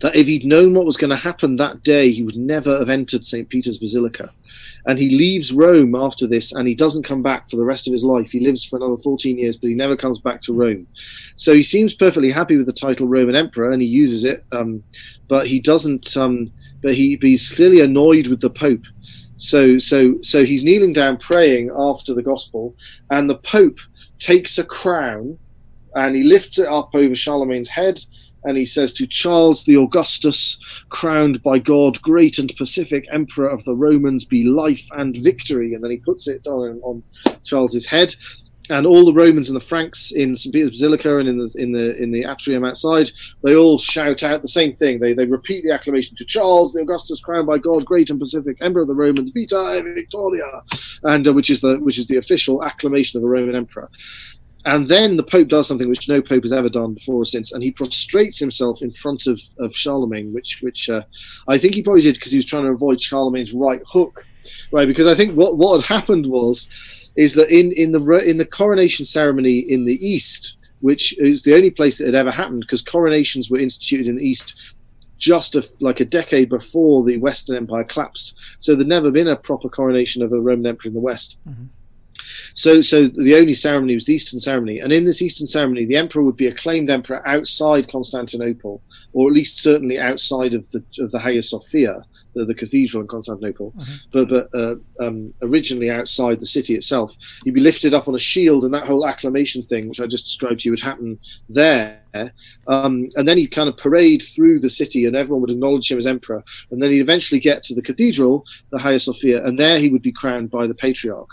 that 0.00 0.16
if 0.16 0.26
he'd 0.26 0.44
known 0.44 0.74
what 0.74 0.86
was 0.86 0.96
going 0.96 1.10
to 1.10 1.16
happen 1.16 1.56
that 1.56 1.82
day, 1.82 2.10
he 2.10 2.22
would 2.22 2.36
never 2.36 2.76
have 2.78 2.88
entered 2.88 3.24
St. 3.24 3.48
Peter's 3.48 3.78
Basilica. 3.78 4.30
And 4.86 4.98
he 4.98 5.10
leaves 5.10 5.52
Rome 5.52 5.94
after 5.94 6.26
this 6.26 6.52
and 6.52 6.66
he 6.66 6.74
doesn't 6.74 7.04
come 7.04 7.22
back 7.22 7.48
for 7.48 7.56
the 7.56 7.64
rest 7.64 7.86
of 7.86 7.92
his 7.92 8.04
life. 8.04 8.30
He 8.30 8.40
lives 8.40 8.64
for 8.64 8.76
another 8.76 8.96
14 8.96 9.38
years, 9.38 9.56
but 9.56 9.68
he 9.68 9.74
never 9.74 9.96
comes 9.96 10.18
back 10.18 10.40
to 10.42 10.52
Rome. 10.52 10.86
So 11.36 11.54
he 11.54 11.62
seems 11.62 11.94
perfectly 11.94 12.30
happy 12.30 12.56
with 12.56 12.66
the 12.66 12.72
title 12.72 13.06
Roman 13.06 13.36
Emperor 13.36 13.70
and 13.70 13.82
he 13.82 13.88
uses 13.88 14.24
it, 14.24 14.44
um, 14.52 14.82
but 15.28 15.46
he 15.46 15.60
doesn't, 15.60 16.16
um, 16.16 16.50
but, 16.82 16.94
he, 16.94 17.16
but 17.16 17.28
he's 17.28 17.54
clearly 17.54 17.80
annoyed 17.80 18.28
with 18.28 18.40
the 18.40 18.50
Pope. 18.50 18.82
So, 19.40 19.78
so, 19.78 20.16
so 20.20 20.44
he's 20.44 20.62
kneeling 20.62 20.92
down 20.92 21.16
praying 21.16 21.70
after 21.74 22.12
the 22.12 22.22
gospel, 22.22 22.76
and 23.08 23.28
the 23.28 23.38
Pope 23.38 23.78
takes 24.18 24.58
a 24.58 24.64
crown 24.64 25.38
and 25.94 26.14
he 26.14 26.22
lifts 26.22 26.58
it 26.58 26.68
up 26.68 26.90
over 26.94 27.14
Charlemagne's 27.14 27.70
head, 27.70 27.98
and 28.44 28.58
he 28.58 28.66
says 28.66 28.92
to 28.94 29.06
Charles 29.06 29.64
the 29.64 29.76
Augustus, 29.76 30.58
crowned 30.90 31.42
by 31.42 31.58
God, 31.58 32.00
great 32.02 32.38
and 32.38 32.54
pacific 32.54 33.06
Emperor 33.10 33.48
of 33.48 33.64
the 33.64 33.74
Romans, 33.74 34.26
be 34.26 34.44
life 34.44 34.86
and 34.92 35.16
victory. 35.16 35.72
And 35.72 35.82
then 35.82 35.90
he 35.90 35.96
puts 35.96 36.28
it 36.28 36.46
on, 36.46 36.78
on 36.82 37.02
Charles's 37.42 37.86
head, 37.86 38.14
and 38.70 38.86
all 38.86 39.04
the 39.04 39.12
Romans 39.12 39.48
and 39.48 39.56
the 39.56 39.64
Franks 39.64 40.12
in 40.12 40.34
St 40.34 40.54
Peter's 40.54 40.70
Basilica 40.70 41.18
and 41.18 41.28
in 41.28 41.38
the 41.38 41.54
in 41.58 41.72
the 41.72 42.00
in 42.00 42.12
the 42.12 42.24
atrium 42.24 42.64
outside, 42.64 43.10
they 43.42 43.56
all 43.56 43.78
shout 43.78 44.22
out 44.22 44.42
the 44.42 44.48
same 44.48 44.74
thing. 44.76 45.00
They 45.00 45.12
they 45.12 45.26
repeat 45.26 45.64
the 45.64 45.72
acclamation 45.72 46.16
to 46.16 46.24
Charles 46.24 46.72
the 46.72 46.82
Augustus, 46.82 47.20
crowned 47.20 47.48
by 47.48 47.58
God, 47.58 47.84
great 47.84 48.10
and 48.10 48.20
pacific 48.20 48.56
Emperor 48.60 48.82
of 48.82 48.88
the 48.88 48.94
Romans, 48.94 49.30
Vita 49.30 49.82
Victoria, 49.94 50.62
and 51.02 51.26
uh, 51.26 51.32
which 51.32 51.50
is 51.50 51.60
the 51.60 51.78
which 51.80 51.98
is 51.98 52.06
the 52.06 52.16
official 52.16 52.64
acclamation 52.64 53.18
of 53.18 53.24
a 53.24 53.28
Roman 53.28 53.56
emperor. 53.56 53.90
And 54.66 54.88
then 54.88 55.16
the 55.16 55.22
Pope 55.22 55.48
does 55.48 55.66
something 55.66 55.88
which 55.88 56.08
no 56.08 56.20
Pope 56.20 56.44
has 56.44 56.52
ever 56.52 56.68
done 56.68 56.94
before 56.94 57.16
or 57.16 57.24
since, 57.24 57.50
and 57.52 57.62
he 57.62 57.72
prostrates 57.72 58.38
himself 58.38 58.82
in 58.82 58.90
front 58.90 59.26
of, 59.26 59.40
of 59.58 59.74
Charlemagne, 59.74 60.32
which 60.32 60.60
which 60.62 60.88
uh, 60.88 61.02
I 61.48 61.58
think 61.58 61.74
he 61.74 61.82
probably 61.82 62.02
did 62.02 62.14
because 62.14 62.30
he 62.30 62.38
was 62.38 62.46
trying 62.46 62.64
to 62.64 62.70
avoid 62.70 63.00
Charlemagne's 63.00 63.52
right 63.52 63.82
hook 63.84 64.24
right? 64.72 64.88
Because 64.88 65.06
I 65.06 65.14
think 65.14 65.34
what 65.34 65.58
what 65.58 65.80
had 65.80 65.96
happened 65.96 66.26
was 66.26 66.99
is 67.20 67.34
that 67.34 67.50
in 67.50 67.70
in 67.72 67.92
the 67.92 68.02
in 68.30 68.38
the 68.38 68.46
coronation 68.46 69.04
ceremony 69.04 69.58
in 69.58 69.84
the 69.84 69.98
East, 70.14 70.56
which 70.80 71.16
is 71.18 71.42
the 71.42 71.54
only 71.54 71.70
place 71.70 71.98
that 71.98 72.06
had 72.06 72.14
ever 72.14 72.30
happened, 72.30 72.62
because 72.62 72.82
coronations 72.82 73.50
were 73.50 73.58
instituted 73.58 74.08
in 74.08 74.16
the 74.16 74.26
East 74.26 74.74
just 75.18 75.54
a, 75.54 75.62
like 75.80 76.00
a 76.00 76.06
decade 76.06 76.48
before 76.48 77.04
the 77.04 77.18
Western 77.18 77.54
Empire 77.54 77.84
collapsed. 77.84 78.34
So 78.58 78.74
there'd 78.74 78.88
never 78.88 79.10
been 79.10 79.28
a 79.28 79.36
proper 79.36 79.68
coronation 79.68 80.22
of 80.22 80.32
a 80.32 80.40
Roman 80.40 80.66
emperor 80.66 80.88
in 80.88 80.94
the 80.94 81.00
West. 81.00 81.36
Mm-hmm. 81.46 81.66
So, 82.54 82.80
so 82.80 83.06
the 83.06 83.36
only 83.36 83.52
ceremony 83.52 83.94
was 83.94 84.06
the 84.06 84.14
Eastern 84.14 84.40
ceremony, 84.40 84.80
and 84.80 84.92
in 84.92 85.04
this 85.04 85.20
Eastern 85.20 85.46
ceremony, 85.46 85.84
the 85.84 85.96
emperor 85.96 86.22
would 86.22 86.36
be 86.36 86.46
acclaimed 86.46 86.88
emperor 86.88 87.26
outside 87.28 87.92
Constantinople, 87.92 88.82
or 89.12 89.28
at 89.28 89.34
least 89.34 89.58
certainly 89.58 89.98
outside 89.98 90.54
of 90.54 90.70
the 90.70 90.82
of 90.98 91.10
the 91.10 91.18
Hagia 91.18 91.42
Sophia, 91.42 92.02
the, 92.34 92.44
the 92.44 92.54
cathedral 92.54 93.02
in 93.02 93.08
Constantinople, 93.08 93.74
but 94.12 94.28
but 94.28 94.48
uh, 94.54 94.74
um, 95.00 95.32
originally 95.42 95.90
outside 95.90 96.40
the 96.40 96.46
city 96.46 96.74
itself. 96.74 97.16
He'd 97.44 97.54
be 97.54 97.60
lifted 97.60 97.94
up 97.94 98.08
on 98.08 98.14
a 98.14 98.18
shield, 98.18 98.64
and 98.64 98.74
that 98.74 98.86
whole 98.86 99.06
acclamation 99.06 99.62
thing, 99.64 99.88
which 99.88 100.00
I 100.00 100.06
just 100.06 100.26
described 100.26 100.60
to 100.60 100.68
you, 100.68 100.72
would 100.72 100.80
happen 100.80 101.18
there. 101.48 102.00
Um, 102.66 103.08
and 103.14 103.26
then 103.26 103.38
he'd 103.38 103.52
kind 103.52 103.68
of 103.68 103.76
parade 103.76 104.22
through 104.22 104.60
the 104.60 104.70
city, 104.70 105.06
and 105.06 105.14
everyone 105.14 105.42
would 105.42 105.50
acknowledge 105.50 105.90
him 105.90 105.98
as 105.98 106.06
emperor. 106.06 106.42
And 106.70 106.82
then 106.82 106.90
he'd 106.90 107.00
eventually 107.00 107.40
get 107.40 107.62
to 107.64 107.74
the 107.74 107.82
cathedral, 107.82 108.44
the 108.70 108.78
Hagia 108.78 108.98
Sophia, 108.98 109.44
and 109.44 109.58
there 109.58 109.78
he 109.78 109.88
would 109.88 110.02
be 110.02 110.12
crowned 110.12 110.50
by 110.50 110.66
the 110.66 110.74
patriarch. 110.74 111.30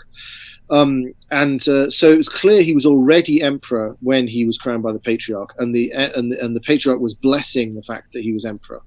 Um, 0.70 1.14
and 1.30 1.66
uh, 1.68 1.88
so 1.88 2.12
it 2.12 2.16
was 2.16 2.28
clear 2.28 2.62
he 2.62 2.74
was 2.74 2.86
already 2.86 3.42
emperor 3.42 3.96
when 4.00 4.26
he 4.26 4.44
was 4.44 4.58
crowned 4.58 4.82
by 4.82 4.92
the 4.92 5.00
patriarch, 5.00 5.54
and 5.58 5.74
the 5.74 5.90
and 5.92 6.32
the, 6.32 6.44
and 6.44 6.54
the 6.54 6.60
patriarch 6.60 7.00
was 7.00 7.14
blessing 7.14 7.74
the 7.74 7.82
fact 7.82 8.12
that 8.12 8.22
he 8.22 8.32
was 8.32 8.44
emperor. 8.44 8.82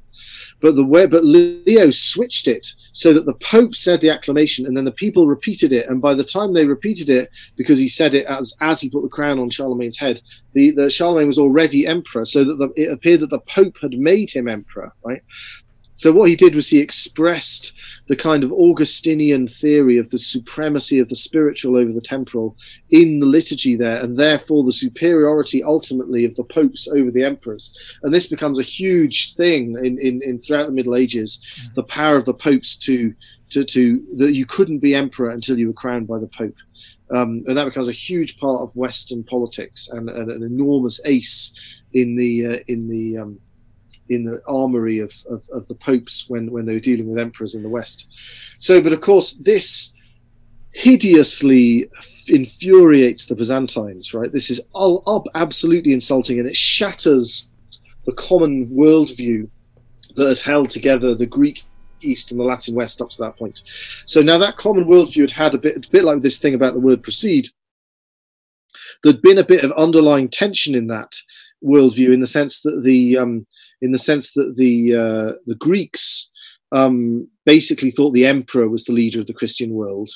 But 0.62 0.76
the 0.76 0.86
way, 0.86 1.07
but 1.07 1.26
Leo 1.26 1.89
switched 1.89 2.47
it 2.47 2.68
so 2.93 3.14
that 3.14 3.26
the 3.26 3.34
Pope 3.36 3.76
said 3.76 3.99
the 3.99 4.12
acclamation, 4.12 4.66
and 4.66 4.78
then 4.78 4.86
the 4.86 4.91
people 4.91 5.28
repeated 5.28 5.74
it. 5.74 5.89
And 5.89 6.01
by 6.01 6.14
the 6.14 6.24
time 6.24 6.53
they 6.53 6.66
repeated 6.66 7.09
it, 7.09 7.30
because 7.55 7.80
he 7.80 7.88
said 7.88 8.14
it 8.14 8.26
as 8.28 8.53
as 8.62 8.80
he 8.80 8.89
put 8.89 9.01
the 9.01 9.09
crown 9.09 9.39
on 9.39 9.49
Charlemagne's 9.49 9.97
head, 9.97 10.22
the, 10.53 10.72
the 10.72 10.89
Charlemagne 10.89 11.28
was 11.28 11.39
already 11.39 11.88
emperor, 11.88 12.26
so 12.26 12.43
that 12.43 12.55
the, 12.55 12.70
it 12.76 12.91
appeared 12.91 13.22
that 13.22 13.32
the 13.32 13.39
Pope 13.39 13.76
had 13.82 13.93
made 13.93 14.32
him 14.32 14.47
emperor, 14.47 14.93
right? 15.03 15.22
So 15.95 16.12
what 16.12 16.30
he 16.30 16.36
did 16.36 16.55
was 16.55 16.68
he 16.68 16.80
expressed 16.80 17.74
the 18.12 18.16
kind 18.18 18.43
of 18.43 18.51
Augustinian 18.51 19.47
theory 19.47 19.97
of 19.97 20.09
the 20.09 20.20
supremacy 20.20 20.99
of 20.99 21.07
the 21.07 21.16
spiritual 21.16 21.78
over 21.78 21.93
the 21.93 22.01
temporal 22.01 22.57
in 22.89 23.22
the 23.22 23.26
liturgy 23.26 23.78
there, 23.78 24.03
and 24.03 24.20
therefore 24.20 24.66
the 24.66 24.74
superiority 24.74 25.64
ultimately 25.64 26.26
of 26.26 26.36
the 26.36 26.43
popes 26.43 26.89
over 26.89 27.09
the 27.09 27.24
emperors. 27.24 27.74
And 28.03 28.14
this 28.14 28.28
becomes 28.28 28.59
a 28.59 28.64
huge 28.64 29.34
thing 29.36 29.78
in, 29.82 29.97
in, 29.97 30.22
in 30.24 30.41
throughout 30.41 30.66
the 30.66 30.74
Middle 30.74 30.97
Ages, 30.97 31.39
the 31.76 31.84
power 31.84 32.18
of 32.18 32.26
the 32.26 32.34
popes 32.34 32.76
to 32.80 33.14
to, 33.51 33.64
to 33.64 34.05
that 34.18 34.34
you 34.34 34.45
couldn't 34.45 34.80
be 34.80 34.93
emperor 34.93 35.30
until 35.30 35.57
you 35.57 35.68
were 35.68 35.82
crowned 35.82 36.07
by 36.07 36.20
the 36.20 36.28
pope. 36.28 36.55
Um, 37.12 37.43
and 37.47 37.55
that 37.55 37.66
becomes 37.66 37.88
a 37.88 37.93
huge 37.93 38.38
part 38.38 38.59
of 38.59 38.76
Western 38.76 39.24
politics 39.24 39.88
and, 39.88 40.09
and 40.09 40.30
an 40.30 40.43
enormous 40.43 40.99
ace 41.05 41.53
in 41.93 42.18
the 42.18 42.45
uh, 42.45 42.59
in 42.68 42.89
the 42.89 43.20
um, 43.20 43.39
in 44.10 44.24
the 44.24 44.41
armory 44.47 44.99
of, 44.99 45.14
of, 45.30 45.47
of, 45.54 45.68
the 45.68 45.76
popes 45.76 46.26
when, 46.28 46.52
when 46.52 46.66
they 46.66 46.74
were 46.74 46.80
dealing 46.80 47.08
with 47.10 47.20
emperors 47.20 47.56
in 47.56 47.64
the 47.64 47.70
West. 47.70 48.08
So, 48.58 48.82
but 48.82 48.93
of 48.93 49.02
course, 49.02 49.34
this 49.34 49.93
hideously 50.74 51.89
infuriates 52.28 53.28
the 53.28 53.36
Byzantines, 53.36 54.14
right? 54.14 54.32
This 54.32 54.49
is 54.49 54.62
all 54.74 55.30
absolutely 55.36 55.93
insulting 55.93 56.39
and 56.39 56.47
it 56.47 56.56
shatters 56.56 57.49
the 58.06 58.14
common 58.14 58.68
worldview 58.68 59.49
that 60.16 60.28
had 60.28 60.39
held 60.39 60.70
together 60.70 61.14
the 61.14 61.26
Greek 61.26 61.64
East 62.02 62.32
and 62.32 62.39
the 62.39 62.43
Latin 62.43 62.76
West 62.76 63.02
up 63.02 63.10
to 63.12 63.22
that 63.22 63.38
point. 63.38 63.62
So 64.06 64.22
now 64.22 64.38
that 64.39 64.58
common 64.58 64.86
worldview 64.86 65.22
had 65.22 65.32
had 65.32 65.56
a 65.56 65.58
bit, 65.58 65.86
a 65.86 65.89
bit 65.91 66.04
like 66.04 66.22
this 66.22 66.39
thing 66.39 66.54
about 66.54 66.74
the 66.74 66.80
word 66.80 67.04
proceed. 67.04 67.47
There'd 69.04 69.22
been 69.22 69.38
a 69.38 69.43
bit 69.43 69.64
of 69.64 69.72
underlying 69.74 70.30
tension 70.30 70.76
in 70.76 70.88
that 70.88 71.16
worldview 71.64 72.14
in 72.14 72.20
the 72.20 72.28
sense 72.28 72.62
that 72.62 72.82
the 72.84 73.18
um, 73.18 73.45
in 73.82 73.91
the 73.91 73.99
sense 73.99 74.34
that 74.34 74.55
the 74.57 74.95
uh, 74.95 75.32
the 75.45 75.55
Greeks 75.55 76.30
um, 76.72 77.28
basically 77.45 77.91
thought 77.91 78.12
the 78.12 78.26
emperor 78.26 78.70
was 78.70 78.86
the 78.86 78.93
leader 78.93 79.20
of 79.20 79.28
the 79.28 79.34
Christian 79.34 79.74
world, 79.74 80.09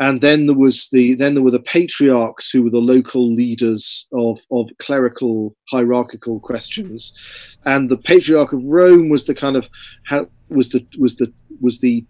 and 0.00 0.20
then 0.20 0.46
there 0.46 0.56
was 0.56 0.88
the 0.90 1.14
then 1.14 1.34
there 1.34 1.42
were 1.42 1.50
the 1.50 1.60
patriarchs 1.60 2.50
who 2.50 2.62
were 2.62 2.70
the 2.70 2.78
local 2.78 3.32
leaders 3.32 4.08
of 4.12 4.40
of 4.50 4.68
clerical 4.78 5.56
hierarchical 5.70 6.40
questions, 6.40 7.58
and 7.64 7.90
the 7.90 7.98
patriarch 7.98 8.52
of 8.52 8.64
Rome 8.64 9.08
was 9.08 9.24
the 9.24 9.34
kind 9.34 9.56
of 9.56 9.68
was 10.48 10.70
the 10.70 10.86
was 10.98 11.16
the 11.16 11.32
was 11.60 11.78
the 11.80 12.04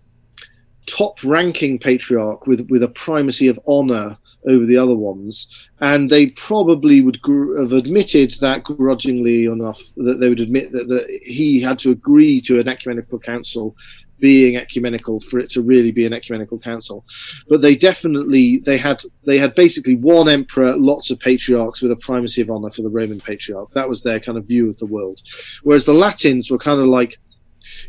top 0.86 1.22
ranking 1.24 1.78
patriarch 1.78 2.46
with 2.46 2.68
with 2.70 2.82
a 2.82 2.88
primacy 2.88 3.48
of 3.48 3.58
honor 3.66 4.16
over 4.46 4.64
the 4.64 4.76
other 4.76 4.94
ones. 4.94 5.48
And 5.80 6.10
they 6.10 6.26
probably 6.30 7.00
would 7.00 7.20
gr- 7.22 7.60
have 7.60 7.72
admitted 7.72 8.32
that 8.40 8.64
grudgingly 8.64 9.44
enough 9.44 9.80
that 9.96 10.20
they 10.20 10.28
would 10.28 10.40
admit 10.40 10.72
that, 10.72 10.88
that 10.88 11.20
he 11.22 11.60
had 11.60 11.78
to 11.80 11.90
agree 11.90 12.40
to 12.42 12.60
an 12.60 12.68
ecumenical 12.68 13.18
council 13.18 13.76
being 14.20 14.56
ecumenical 14.56 15.20
for 15.20 15.38
it 15.38 15.50
to 15.50 15.60
really 15.60 15.92
be 15.92 16.06
an 16.06 16.12
ecumenical 16.12 16.58
council. 16.58 17.04
But 17.48 17.60
they 17.60 17.74
definitely 17.74 18.58
they 18.58 18.78
had 18.78 19.02
they 19.24 19.38
had 19.38 19.54
basically 19.54 19.96
one 19.96 20.28
emperor 20.28 20.76
lots 20.76 21.10
of 21.10 21.18
patriarchs 21.20 21.82
with 21.82 21.92
a 21.92 21.96
primacy 21.96 22.40
of 22.40 22.50
honor 22.50 22.70
for 22.70 22.82
the 22.82 22.90
roman 22.90 23.20
patriarch. 23.20 23.70
That 23.72 23.88
was 23.88 24.02
their 24.02 24.20
kind 24.20 24.38
of 24.38 24.46
view 24.46 24.68
of 24.70 24.78
the 24.78 24.86
world. 24.86 25.20
Whereas 25.62 25.84
the 25.84 25.94
latins 25.94 26.50
were 26.50 26.58
kind 26.58 26.80
of 26.80 26.86
like 26.86 27.18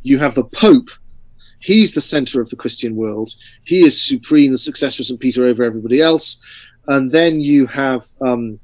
you 0.01 0.17
have 0.19 0.35
the 0.35 0.45
pope 0.45 0.89
He's 1.65 1.95
the 1.95 2.01
center 2.01 2.39
of 2.41 2.49
the 2.51 2.55
Christian 2.55 2.95
world. 2.95 3.33
He 3.63 3.79
is 3.83 3.99
supreme, 3.99 4.51
the 4.51 4.57
successor 4.57 5.01
of 5.01 5.07
St. 5.07 5.19
Peter 5.19 5.45
over 5.45 5.63
everybody 5.63 5.99
else. 5.99 6.39
And 6.87 7.11
then 7.11 7.39
you 7.39 7.65
have 7.65 8.05
um, 8.21 8.59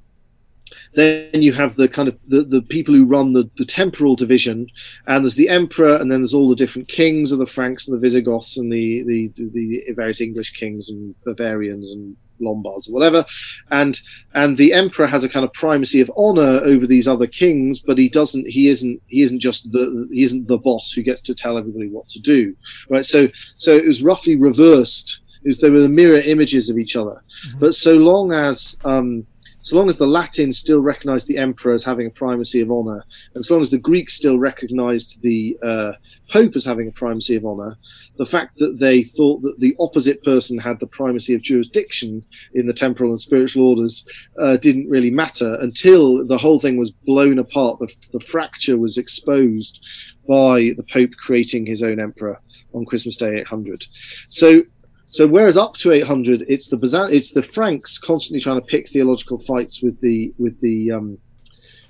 then 0.94 1.42
you 1.42 1.52
have 1.54 1.76
the 1.78 1.88
kind 1.88 2.08
of 2.10 2.18
the, 2.28 2.44
the 2.44 2.62
people 2.62 2.94
who 2.94 3.06
run 3.06 3.34
the, 3.34 3.50
the 3.58 3.66
temporal 3.66 4.16
division, 4.16 4.68
and 5.08 5.24
there's 5.26 5.34
the 5.36 5.50
emperor, 5.50 5.96
and 5.96 6.12
then 6.12 6.22
there's 6.22 6.36
all 6.36 6.48
the 6.48 6.56
different 6.56 6.88
kings 6.90 7.32
of 7.32 7.40
the 7.40 7.46
Franks 7.48 7.88
and 7.88 7.96
the 7.96 8.02
Visigoths 8.02 8.58
and 8.58 8.72
the 8.72 9.04
the, 9.04 9.32
the 9.36 9.94
various 9.96 10.22
English 10.22 10.52
kings 10.54 10.92
and 10.92 11.16
Bavarians 11.26 11.92
and 11.92 12.16
Lombards 12.42 12.88
or 12.88 12.94
whatever, 12.94 13.26
and 13.70 14.00
and 14.34 14.58
the 14.58 14.74
emperor 14.74 15.08
has 15.08 15.24
a 15.24 15.30
kind 15.30 15.46
of 15.46 15.54
primacy 15.54 16.02
of 16.02 16.12
honor 16.18 16.62
over 16.64 16.88
these 16.88 17.08
other 17.08 17.28
kings, 17.28 17.80
but 17.80 17.98
he 17.98 18.10
doesn't. 18.10 18.48
He 18.48 18.68
isn't. 18.68 19.02
He 19.08 19.22
isn't 19.22 19.40
just 19.40 19.72
the. 19.72 20.08
He 20.12 20.24
isn't 20.24 20.48
the 20.48 20.58
boss 20.58 20.92
who 20.92 21.04
gets 21.04 21.22
to 21.22 21.36
tell 21.36 21.58
everybody 21.58 21.90
what 21.90 22.10
to 22.10 22.20
do, 22.20 22.56
right? 22.90 23.06
So 23.06 23.28
so 23.56 23.76
it 23.76 23.86
was 23.86 24.04
roughly 24.04 24.36
reversed. 24.36 25.22
Is 25.44 25.58
they 25.58 25.72
were 25.72 25.80
the 25.80 25.90
mirror 25.90 26.20
images 26.20 26.70
of 26.70 26.78
each 26.78 26.96
other, 26.96 27.24
mm-hmm. 27.48 27.60
but 27.60 27.74
so 27.74 27.96
long 27.96 28.32
as 28.32 28.78
um, 28.86 29.26
so 29.62 29.78
long 29.78 29.88
as 29.90 29.98
the 29.98 30.08
Latins 30.08 30.58
still 30.58 30.82
recognized 30.82 31.28
the 31.28 31.38
emperor 31.38 31.74
as 31.74 31.84
having 31.84 32.08
a 32.08 32.12
primacy 32.12 32.62
of 32.62 32.72
honor, 32.72 33.04
and 33.36 33.46
so 33.46 33.56
long 33.56 33.62
as 33.62 33.70
the 33.70 33.78
Greeks 33.78 34.14
still 34.14 34.40
recognized 34.40 35.22
the 35.22 35.58
uh, 35.64 35.94
pope 36.30 36.56
as 36.56 36.66
having 36.66 36.88
a 36.88 36.92
primacy 36.92 37.36
of 37.36 37.46
honor, 37.46 37.78
the 38.18 38.26
fact 38.26 38.58
that 38.58 38.80
they 38.80 39.04
thought 39.04 39.42
that 39.44 39.60
the 39.60 39.76
opposite 39.80 40.24
person 40.24 40.58
had 40.58 40.80
the 40.80 40.88
primacy 40.88 41.34
of 41.34 41.42
jurisdiction 41.42 42.24
in 42.56 42.66
the 42.66 42.74
temporal 42.74 43.12
and 43.12 43.20
spiritual 43.20 43.68
orders 43.68 44.06
uh, 44.40 44.58
didn't 44.58 44.90
really 44.90 45.12
matter 45.12 45.58
until 45.62 46.26
the 46.26 46.38
whole 46.38 46.60
thing 46.60 46.78
was 46.78 46.92
blown 46.92 47.40
apart. 47.40 47.80
The, 47.80 47.94
the 48.12 48.20
fracture 48.20 48.78
was 48.78 48.98
exposed 48.98 49.86
by 50.28 50.72
the 50.76 50.86
pope 50.92 51.12
creating 51.18 51.66
his 51.66 51.84
own 51.84 52.00
emperor 52.00 52.40
on 52.74 52.86
Christmas 52.86 53.18
Day 53.18 53.40
800. 53.40 53.86
So 54.28 54.64
so 55.12 55.28
whereas 55.28 55.58
up 55.58 55.74
to 55.76 55.92
800, 55.92 56.46
it's 56.48 56.70
the 56.70 56.78
Byzant- 56.78 57.12
it's 57.12 57.32
the 57.32 57.44
Franks 57.44 57.98
constantly 57.98 58.40
trying 58.40 58.62
to 58.62 58.66
pick 58.66 58.88
theological 58.88 59.40
fights 59.40 59.84
with 59.84 60.00
the 60.00 60.34
with 60.38 60.60
the 60.62 60.92
um, 60.92 61.18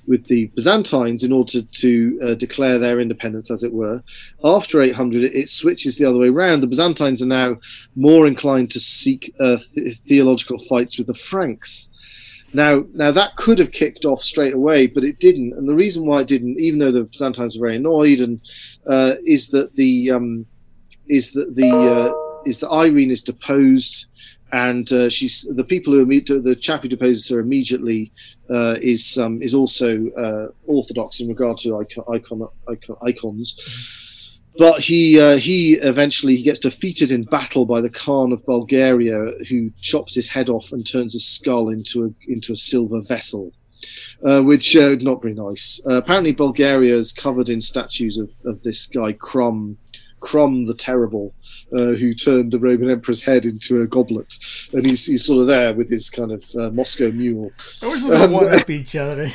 with 0.08 0.26
the 0.26 0.48
Byzantines 0.56 1.24
in 1.24 1.32
order 1.32 1.62
to, 1.62 2.20
uh, 2.24 2.34
declare 2.34 2.80
their 2.80 3.00
independence, 3.00 3.52
as 3.52 3.64
it 3.64 3.72
were. 3.72 4.04
After 4.44 4.82
800, 4.82 5.24
it, 5.24 5.36
it, 5.36 5.50
switches 5.50 5.98
the 5.98 6.06
other 6.06 6.18
way 6.18 6.30
around. 6.30 6.62
The 6.62 6.68
Byzantines 6.68 7.22
are 7.22 7.28
now 7.28 7.58
more 7.96 8.26
inclined 8.26 8.72
to 8.72 8.80
seek 8.80 9.34
uh, 9.40 9.58
th- 9.76 9.98
theological 10.00 10.58
fights 10.58 10.98
with 10.98 11.06
the 11.06 11.14
Franks. 11.14 11.92
Now, 12.52 12.84
now 12.94 13.12
that 13.12 13.36
could 13.38 13.60
have 13.60 13.72
kicked 13.72 14.04
off 14.04 14.24
straight 14.24 14.56
away, 14.56 14.88
but 14.88 15.04
it 15.04 15.20
didn't. 15.20 15.54
And 15.54 15.70
the 15.70 15.76
reason 15.76 16.08
why 16.08 16.22
it 16.22 16.28
didn't, 16.28 16.60
even 16.60 16.80
though 16.80 16.92
the 16.92 17.04
Byzantines 17.04 17.56
were 17.56 17.68
very 17.68 17.78
annoyed, 17.78 18.20
and 18.20 18.42
uh, 18.88 19.14
is 19.24 19.50
that 19.50 19.76
the 19.76 20.12
um, 20.12 20.48
is 21.08 21.32
that 21.34 21.56
the 21.56 21.70
uh, 21.70 22.31
is 22.46 22.60
that 22.60 22.70
Irene 22.70 23.12
is 23.12 23.24
deposed, 23.24 24.08
and 24.52 24.92
uh, 24.92 25.10
she's 25.10 25.48
the 25.56 25.64
people 25.64 25.94
who 25.94 26.06
the 26.06 26.56
chap 26.56 26.82
who 26.82 26.90
deposes 26.90 27.30
her 27.30 27.40
immediately 27.40 28.12
uh, 28.50 28.78
is 28.82 29.18
um, 29.18 29.42
is 29.42 29.54
also 29.54 30.10
uh, 30.12 30.48
orthodox 30.66 31.20
in 31.20 31.28
regard 31.28 31.58
to 31.60 31.78
icon, 31.78 32.04
icon, 32.14 32.48
icon 32.70 32.96
icons. 33.02 33.98
But 34.58 34.82
he 34.82 35.20
uh, 35.20 35.38
he 35.38 35.74
eventually 35.76 36.36
he 36.36 36.44
gets 36.44 36.60
defeated 36.60 37.12
in 37.12 37.24
battle 37.24 37.66
by 37.66 37.80
the 37.80 37.90
Khan 37.90 38.34
of 38.34 38.46
Bulgaria, 38.46 39.32
who 39.50 39.72
chops 39.82 40.14
his 40.14 40.28
head 40.28 40.50
off 40.50 40.72
and 40.74 40.86
turns 40.86 41.14
his 41.14 41.26
skull 41.26 41.70
into 41.70 42.06
a 42.06 42.32
into 42.32 42.52
a 42.54 42.58
silver 42.58 43.02
vessel. 43.02 43.54
Uh, 44.24 44.42
which 44.44 44.76
uh, 44.76 44.96
not 45.00 45.22
very 45.22 45.34
nice. 45.34 45.82
Uh, 45.90 45.96
apparently, 45.96 46.32
Bulgaria 46.32 46.96
is 46.96 47.12
covered 47.12 47.50
in 47.50 47.60
statues 47.60 48.20
of, 48.20 48.30
of 48.46 48.62
this 48.62 48.86
guy 48.86 49.14
Krum, 49.14 49.76
Krum 50.22 50.66
the 50.66 50.74
Terrible, 50.74 51.34
uh, 51.78 51.94
who 51.94 52.14
turned 52.14 52.52
the 52.52 52.60
Roman 52.60 52.90
Emperor's 52.90 53.22
head 53.22 53.46
into 53.46 53.82
a 53.82 53.88
goblet, 53.88 54.38
and 54.74 54.86
he's, 54.86 55.06
he's 55.06 55.26
sort 55.26 55.42
of 55.42 55.48
there 55.48 55.74
with 55.74 55.90
his 55.90 56.10
kind 56.10 56.32
of 56.32 56.44
uh, 56.56 56.70
Moscow 56.70 57.12
mule. 57.12 57.52
I 57.84 58.00
could 58.00 58.32
one 58.32 58.54
up 58.54 58.70
each 58.70 58.96
other. 58.96 59.30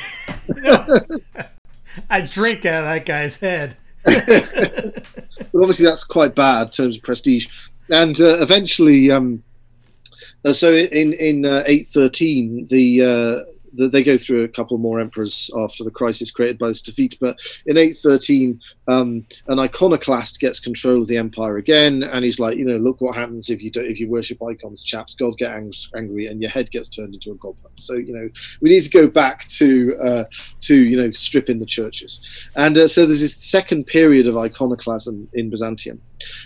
I 2.09 2.21
drink 2.21 2.65
out 2.65 2.83
of 2.83 2.89
that 2.89 3.05
guy's 3.05 3.39
head. 3.39 3.77
but 4.05 5.61
obviously 5.61 5.85
that's 5.85 6.03
quite 6.03 6.35
bad 6.35 6.67
in 6.67 6.71
terms 6.71 6.95
of 6.97 7.03
prestige. 7.03 7.47
And 7.89 8.19
uh, 8.19 8.41
eventually, 8.41 9.11
um, 9.11 9.43
uh, 10.45 10.53
so 10.53 10.73
in 10.73 11.13
in 11.13 11.45
uh, 11.45 11.63
eight 11.65 11.87
thirteen, 11.87 12.67
the, 12.69 13.01
uh, 13.01 13.05
the 13.05 13.56
they 13.77 14.03
go 14.03 14.17
through 14.17 14.43
a 14.43 14.47
couple 14.47 14.77
more 14.77 14.99
emperors 14.99 15.49
after 15.57 15.83
the 15.83 15.91
crisis 15.91 16.31
created 16.31 16.57
by 16.57 16.67
this 16.67 16.81
defeat. 16.81 17.17
But 17.21 17.37
in 17.65 17.77
eight 17.77 17.97
thirteen, 17.97 18.59
um, 18.87 19.25
an 19.47 19.59
iconoclast 19.59 20.39
gets 20.39 20.59
control 20.59 21.01
of 21.01 21.07
the 21.07 21.17
empire 21.17 21.57
again, 21.57 22.03
and 22.03 22.25
he's 22.25 22.39
like, 22.39 22.57
you 22.57 22.65
know, 22.65 22.77
look 22.77 23.01
what 23.01 23.15
happens 23.15 23.49
if 23.49 23.61
you 23.61 23.71
do, 23.71 23.81
if 23.81 23.99
you 23.99 24.09
worship 24.09 24.41
icons, 24.43 24.83
chaps. 24.83 25.15
God 25.15 25.37
get 25.37 25.51
ang- 25.51 25.73
angry, 25.95 26.27
and 26.27 26.41
your 26.41 26.51
head 26.51 26.71
gets 26.71 26.89
turned 26.89 27.13
into 27.13 27.31
a 27.31 27.35
goblet. 27.35 27.71
So 27.75 27.95
you 27.95 28.13
know, 28.13 28.29
we 28.61 28.69
need 28.69 28.83
to 28.83 28.89
go 28.89 29.07
back 29.07 29.47
to 29.47 29.95
uh, 30.01 30.23
to 30.61 30.75
you 30.75 30.97
know 30.97 31.11
stripping 31.11 31.59
the 31.59 31.65
churches. 31.65 32.47
And 32.55 32.77
uh, 32.77 32.87
so 32.87 33.05
there's 33.05 33.21
this 33.21 33.35
second 33.35 33.85
period 33.85 34.27
of 34.27 34.37
iconoclasm 34.37 35.29
in 35.33 35.49
Byzantium, 35.49 36.01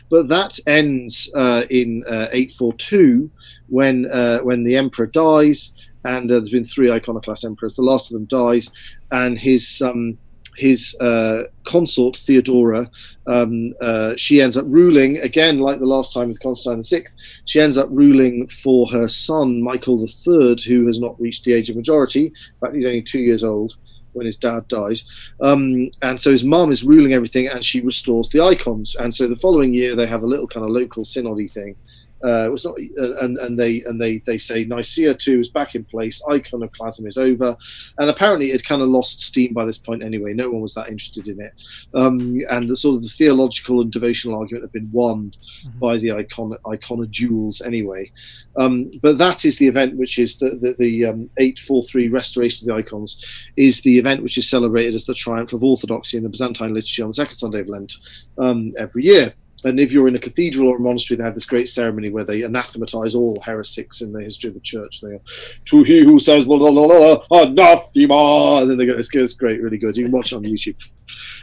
but 0.10 0.28
that 0.28 0.60
ends 0.68 1.32
uh, 1.36 1.64
in 1.70 2.04
uh, 2.08 2.28
842 2.32 3.30
when 3.68 4.06
uh, 4.12 4.40
when 4.40 4.64
the 4.64 4.76
emperor 4.76 5.08
dies, 5.08 5.74
and 6.04 6.32
uh, 6.32 6.36
there's 6.36 6.49
been 6.49 6.66
three 6.66 6.91
iconoclast 6.91 7.45
emperors. 7.45 7.76
The 7.76 7.84
last 7.84 8.12
of 8.12 8.14
them 8.14 8.26
dies, 8.26 8.70
and 9.12 9.38
his 9.38 9.82
um, 9.82 10.18
his 10.58 10.95
uh, 10.99 11.43
consort 11.64 12.18
Theodora, 12.18 12.89
um, 13.28 13.74
uh, 13.82 14.14
she 14.18 14.41
ends 14.41 14.58
up 14.58 14.66
ruling 14.68 15.18
again, 15.20 15.60
like 15.60 15.80
the 15.80 15.86
last 15.86 16.14
time 16.14 16.30
with 16.30 16.41
Constantine 16.41 16.84
VI. 16.84 17.08
She 17.45 17.62
ends 17.62 17.78
up 17.78 17.88
ruling 17.89 18.47
for 18.47 18.88
her 18.91 19.08
son 19.08 19.62
Michael 19.62 20.06
III, 20.06 20.58
who 20.68 20.88
has 20.88 20.99
not 20.99 21.20
reached 21.20 21.45
the 21.45 21.54
age 21.54 21.70
of 21.70 21.76
majority. 21.76 22.28
In 22.28 22.34
fact, 22.60 22.76
he's 22.76 22.86
only 22.86 23.02
two 23.02 23.22
years 23.22 23.43
old 23.43 23.76
when 24.14 24.26
his 24.26 24.36
dad 24.36 24.68
dies. 24.68 25.06
Um, 25.39 25.89
and 26.02 26.20
so 26.20 26.32
his 26.32 26.43
mum 26.43 26.72
is 26.72 26.84
ruling 26.84 27.14
everything, 27.14 27.47
and 27.47 27.64
she 27.64 27.82
restores 27.82 28.30
the 28.30 28.41
icons. 28.41 28.95
And 28.95 29.14
so 29.14 29.28
the 29.28 29.36
following 29.36 29.74
year, 29.74 29.95
they 29.95 30.08
have 30.08 30.24
a 30.24 30.28
little 30.28 30.47
kind 30.47 30.66
of 30.66 30.72
local 30.72 31.04
synody 31.04 31.49
thing. 31.49 31.76
Uh, 32.24 32.45
it 32.45 32.51
was 32.51 32.65
not, 32.65 32.76
uh, 32.99 33.17
and 33.22 33.38
and 33.39 33.59
they 33.59 33.82
and 33.84 33.99
they 33.99 34.19
they 34.26 34.38
say 34.38 34.63
Nicaea 34.63 35.13
two 35.13 35.39
is 35.39 35.49
back 35.49 35.76
in 35.76 35.84
place, 35.84 36.22
iconoclasm 36.30 37.07
is 37.07 37.17
over, 37.17 37.55
and 37.97 38.09
apparently 38.09 38.51
it 38.51 38.63
kind 38.63 38.82
of 38.82 38.89
lost 38.89 39.22
steam 39.22 39.53
by 39.53 39.65
this 39.65 39.78
point 39.78 40.03
anyway. 40.03 40.34
No 40.34 40.49
one 40.49 40.61
was 40.61 40.74
that 40.76 40.89
interested 40.89 41.28
in 41.28 41.41
it, 41.41 41.53
um, 41.93 42.39
and 42.49 42.69
the 42.69 42.76
sort 42.76 42.97
of 42.97 43.03
the 43.03 43.09
theological 43.09 43.82
and 43.82 43.91
devotional 43.91 44.38
argument 44.38 44.63
had 44.63 44.72
been 44.72 44.89
won 44.91 45.34
by 45.80 45.97
the 45.97 46.11
icon 46.11 46.55
iconodules 46.65 47.65
anyway. 47.65 48.11
Um, 48.55 48.91
but 49.01 49.17
that 49.17 49.45
is 49.45 49.57
the 49.57 49.67
event 49.67 49.97
which 49.97 50.19
is 50.19 50.38
the 50.38 50.57
the, 50.61 50.76
the 50.78 51.05
um, 51.05 51.30
eight 51.39 51.59
four 51.59 51.84
three 51.84 52.07
restoration 52.07 52.69
of 52.69 52.76
the 52.76 52.80
icons 52.80 53.24
is 53.57 53.82
the 53.82 53.97
event 53.97 54.24
which 54.24 54.38
is 54.38 54.49
celebrated 54.49 54.95
as 54.95 55.05
the 55.05 55.13
triumph 55.13 55.53
of 55.53 55.63
orthodoxy 55.63 56.17
in 56.17 56.24
the 56.24 56.30
Byzantine 56.30 56.74
liturgy 56.74 57.01
on 57.01 57.09
the 57.09 57.13
second 57.13 57.38
Sunday 57.38 57.61
of 57.61 57.67
Lent 57.67 57.93
um, 58.38 58.74
every 58.78 59.05
year 59.05 59.34
and 59.64 59.80
if 59.80 59.91
you're 59.91 60.07
in 60.07 60.16
a 60.16 60.20
cathedral 60.20 60.70
or 60.70 60.78
a 60.78 60.80
monastery, 60.80 61.18
they 61.18 61.24
have 61.24 61.36
this 61.36 61.45
great 61.45 61.70
ceremony 61.70 62.09
where 62.09 62.24
they 62.24 62.43
anathematize 62.43 63.16
all 63.16 63.39
heretics 63.41 64.01
in 64.01 64.12
the 64.12 64.22
history 64.22 64.49
of 64.49 64.53
the 64.53 64.59
church. 64.62 65.01
They 65.01 65.09
go, 65.09 65.22
to 65.66 65.84
he 65.84 66.03
who 66.03 66.20
says 66.20 66.45
blah, 66.45 66.57
blah, 66.57 66.72
blah, 66.72 66.88
blah, 67.28 67.41
anathema, 67.43 68.62
and 68.62 68.72
then 68.72 68.78
they 68.78 68.86
go, 68.86 68.93
it's, 68.93 69.14
it's 69.14 69.34
great, 69.34 69.62
really 69.62 69.78
good. 69.78 69.97
You 69.97 70.05
can 70.05 70.12
watch 70.12 70.32
it 70.32 70.38
on 70.38 70.43
YouTube. 70.43 70.76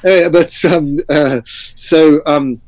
Anyway, 0.05 0.31
but 0.31 0.65
um, 0.65 0.97
uh, 1.09 1.41
so 1.45 2.21
um, 2.27 2.61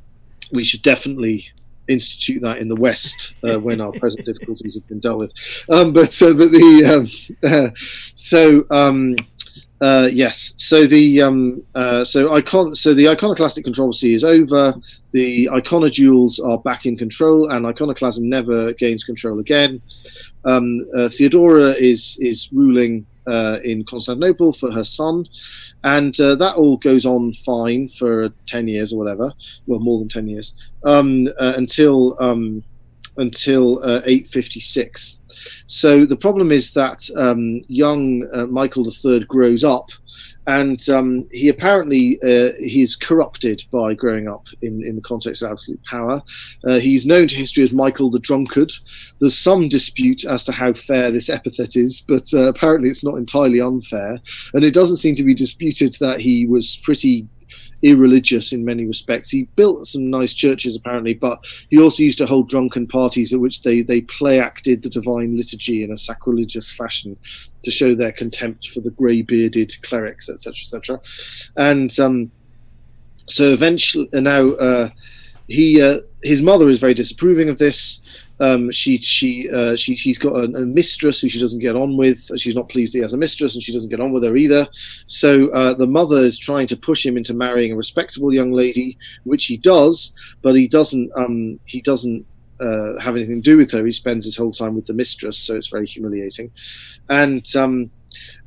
we 0.53 0.65
should 0.65 0.83
definitely 0.83 1.49
institute 1.89 2.41
that 2.43 2.59
in 2.59 2.69
the 2.69 2.77
West 2.77 3.35
uh, 3.43 3.59
when 3.59 3.81
our 3.81 3.93
present 3.93 4.25
difficulties 4.25 4.75
have 4.75 4.87
been 4.87 5.01
dealt 5.01 5.19
with. 5.19 5.33
Um, 5.69 5.93
but 5.93 6.21
uh, 6.23 6.35
but 6.35 6.51
the 6.51 6.85
um, 6.95 7.51
uh, 7.51 7.71
so. 8.15 8.65
Uh, 9.81 10.09
yes. 10.13 10.53
So 10.59 10.87
the 10.87 11.23
um, 11.23 11.63
uh, 11.75 12.05
so 12.05 12.35
icon 12.35 12.75
so 12.75 12.93
the 12.93 13.09
iconoclastic 13.09 13.65
controversy 13.65 14.13
is 14.15 14.25
over. 14.25 14.75
The 15.13 15.49
iconodules 15.53 16.39
are 16.45 16.59
back 16.59 16.85
in 16.85 16.99
control, 16.99 17.51
and 17.51 17.65
iconoclasm 17.67 18.29
never 18.29 18.73
gains 18.75 19.05
control 19.05 19.39
again. 19.39 19.81
Um, 20.45 20.87
uh, 20.95 21.09
Theodora 21.09 21.71
is 21.71 22.19
is 22.21 22.51
ruling 22.53 23.07
uh, 23.27 23.59
in 23.65 23.85
Constantinople 23.85 24.53
for 24.53 24.71
her 24.71 24.85
son, 24.85 25.27
and 25.83 26.19
uh, 26.21 26.35
that 26.35 26.57
all 26.57 26.77
goes 26.77 27.07
on 27.07 27.33
fine 27.33 27.89
for 27.89 28.29
ten 28.47 28.69
years 28.69 28.93
or 28.93 28.99
whatever. 28.99 29.33
Well, 29.67 29.81
more 29.81 29.99
than 29.99 30.09
ten 30.09 30.29
years 30.29 30.53
um, 30.85 31.27
uh, 31.39 31.55
until 31.57 32.17
um, 32.21 32.63
until 33.17 33.79
uh, 33.79 34.03
856. 34.05 35.20
So 35.67 36.05
the 36.05 36.17
problem 36.17 36.53
is 36.53 36.73
that 36.73 37.09
um, 37.17 37.61
young 37.69 38.29
uh, 38.33 38.47
Michael 38.47 38.87
III 38.87 39.21
grows 39.21 39.65
up, 39.65 39.91
and 40.47 40.89
um, 40.89 41.29
he 41.31 41.49
apparently 41.49 42.21
uh, 42.23 42.53
he's 42.59 42.97
corrupted 42.97 43.63
by 43.71 43.95
growing 43.95 44.29
up 44.29 44.47
in, 44.63 44.85
in 44.85 44.97
the 44.97 45.03
context 45.03 45.43
of 45.43 45.53
absolute 45.53 45.83
power. 45.85 46.23
Uh, 46.67 46.79
he's 46.79 47.07
known 47.07 47.29
to 47.29 47.37
history 47.37 47.63
as 47.63 47.73
Michael 47.73 48.11
the 48.11 48.19
Drunkard. 48.19 48.73
There's 49.21 49.39
some 49.39 49.69
dispute 49.69 50.25
as 50.25 50.45
to 50.45 50.53
how 50.53 50.73
fair 50.73 51.11
this 51.11 51.29
epithet 51.29 51.77
is, 51.77 52.01
but 52.01 52.33
uh, 52.33 52.49
apparently 52.49 52.89
it's 52.89 53.05
not 53.05 53.17
entirely 53.17 53.61
unfair. 53.61 54.19
And 54.55 54.65
it 54.65 54.75
doesn't 54.75 54.97
seem 54.97 55.15
to 55.17 55.23
be 55.25 55.35
disputed 55.35 55.97
that 56.01 56.21
he 56.21 56.47
was 56.47 56.81
pretty 56.83 57.29
irreligious 57.83 58.53
in 58.53 58.65
many 58.65 58.87
respects. 58.87 59.31
He 59.31 59.45
built 59.57 59.87
some 59.87 60.11
nice 60.11 60.35
churches 60.35 60.77
apparently, 60.77 61.15
but 61.15 61.45
he 61.71 61.81
also 61.81 62.03
used 62.03 62.19
to 62.19 62.27
hold 62.27 62.49
drunken 62.49 62.87
parties 62.87 63.33
at 63.33 63.41
which 63.41 63.63
they 63.63 63.83
they 63.83 64.03
play 64.03 64.41
acted 64.41 64.83
the 64.83 64.91
divine 64.91 65.37
liturgy 65.37 65.83
in 65.83 65.93
a 65.93 65.97
sacrilegious 65.97 66.73
fashion 66.73 67.17
to 67.63 67.71
show 67.71 67.95
their 67.95 68.13
contempt 68.13 68.69
for 68.69 68.81
the 68.81 68.91
grey 68.91 69.23
bearded 69.23 69.73
clerics, 69.83 70.29
etc., 70.29 70.53
etc. 70.53 71.01
And 71.57 71.99
um, 71.99 72.31
so 73.27 73.53
eventually, 73.53 74.09
uh, 74.13 74.21
now 74.21 74.47
uh, 74.49 74.91
he 75.49 75.81
uh, 75.81 76.01
his 76.23 76.43
mother 76.43 76.69
is 76.69 76.79
very 76.79 76.95
disapproving 76.95 77.49
of 77.49 77.59
this. 77.59 78.01
Um, 78.41 78.71
she 78.73 78.99
she 78.99 79.51
uh, 79.51 79.77
she 79.77 79.95
she's 79.97 80.19
got 80.19 80.35
a, 80.35 80.45
a, 80.45 80.67
mistress 80.67 81.21
who 81.21 81.29
she 81.29 81.39
doesn't 81.39 81.61
get 81.61 81.77
on 81.77 81.97
with. 81.97 82.31
She's 82.41 82.57
not 82.57 82.71
pleased 82.71 82.95
he 82.95 83.01
has 83.01 83.13
a 83.13 83.19
mistress, 83.19 83.55
and 83.55 83.63
she 83.63 83.73
doesn't 83.73 83.91
get 83.91 84.01
on 84.01 84.13
with 84.13 84.25
her 84.25 84.37
either. 84.37 84.67
So 85.07 85.49
uh, 85.51 85.75
the 85.75 85.87
mother 85.87 86.19
is 86.19 86.39
trying 86.39 86.67
to 86.69 86.77
push 86.77 87.05
him 87.05 87.17
into 87.17 87.35
marrying 87.35 87.73
a 87.73 87.77
respectable 87.77 88.33
young 88.33 88.53
lady, 88.53 88.97
which 89.25 89.47
he 89.47 89.59
does, 89.59 90.13
but 90.43 90.55
he 90.55 90.69
doesn't. 90.69 91.11
Um, 91.17 91.61
he 91.67 91.83
doesn't 91.83 92.25
uh, 92.61 92.99
have 92.99 93.17
anything 93.17 93.43
to 93.43 93.51
do 93.51 93.59
with 93.59 93.71
her. 93.73 93.85
He 93.85 93.93
spends 93.93 94.25
his 94.25 94.37
whole 94.37 94.53
time 94.53 94.75
with 94.75 94.87
the 94.87 94.95
mistress, 94.95 95.39
so 95.39 95.55
it's 95.55 95.69
very 95.69 95.87
humiliating. 95.87 96.51
And 97.09 97.45
um, 97.57 97.91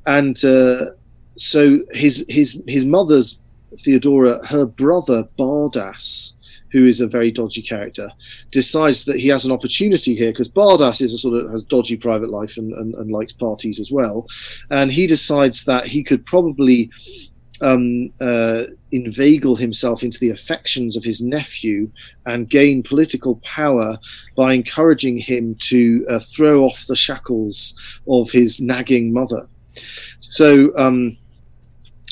and 0.05 0.43
uh, 0.43 0.91
so 1.35 1.77
his 1.91 2.25
his 2.29 2.61
his 2.67 2.85
mother's 2.85 3.39
Theodora, 3.77 4.45
her 4.45 4.65
brother 4.65 5.27
Bardas 5.37 6.33
who 6.73 6.85
is 6.85 6.99
a 6.99 7.07
very 7.07 7.31
dodgy 7.31 7.61
character, 7.61 8.09
decides 8.51 9.05
that 9.05 9.19
he 9.19 9.29
has 9.29 9.45
an 9.45 9.51
opportunity 9.51 10.15
here 10.15 10.31
because 10.31 10.49
Bardas 10.49 11.01
is 11.01 11.13
a 11.13 11.17
sort 11.17 11.39
of 11.39 11.51
has 11.51 11.63
dodgy 11.63 11.95
private 11.95 12.29
life 12.29 12.57
and, 12.57 12.73
and, 12.73 12.95
and 12.95 13.11
likes 13.11 13.31
parties 13.31 13.79
as 13.79 13.91
well, 13.91 14.27
and 14.71 14.91
he 14.91 15.07
decides 15.07 15.63
that 15.63 15.87
he 15.87 16.03
could 16.03 16.25
probably 16.25 16.89
um, 17.61 18.11
uh, 18.19 18.65
inveigle 18.91 19.55
himself 19.55 20.03
into 20.03 20.19
the 20.19 20.31
affections 20.31 20.97
of 20.97 21.03
his 21.03 21.21
nephew 21.21 21.89
and 22.25 22.49
gain 22.49 22.83
political 22.83 23.35
power 23.43 23.97
by 24.35 24.53
encouraging 24.53 25.17
him 25.17 25.55
to 25.55 26.05
uh, 26.09 26.19
throw 26.19 26.63
off 26.63 26.85
the 26.87 26.95
shackles 26.95 27.73
of 28.07 28.31
his 28.31 28.59
nagging 28.59 29.13
mother. 29.13 29.47
So, 30.19 30.75
um, 30.77 31.17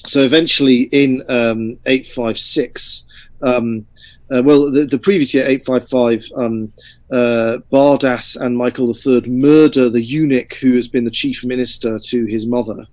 so 0.06 0.22
eventually 0.22 0.84
in 0.84 1.22
um, 1.30 1.78
856, 1.86 3.06
um, 3.44 3.86
uh, 4.34 4.42
well, 4.44 4.72
the, 4.72 4.86
the, 4.86 4.98
previous 4.98 5.34
year, 5.34 5.44
855, 5.44 6.32
um, 6.38 6.72
uh, 7.12 7.58
Bardas 7.72 8.40
and 8.40 8.56
Michael 8.56 8.96
III 8.96 9.30
murder 9.30 9.90
the 9.90 10.02
eunuch 10.02 10.54
who 10.56 10.76
has 10.76 10.88
been 10.88 11.04
the 11.04 11.12
chief 11.12 11.44
minister 11.44 12.00
to 12.00 12.26
his 12.26 12.48
mother 12.48 12.88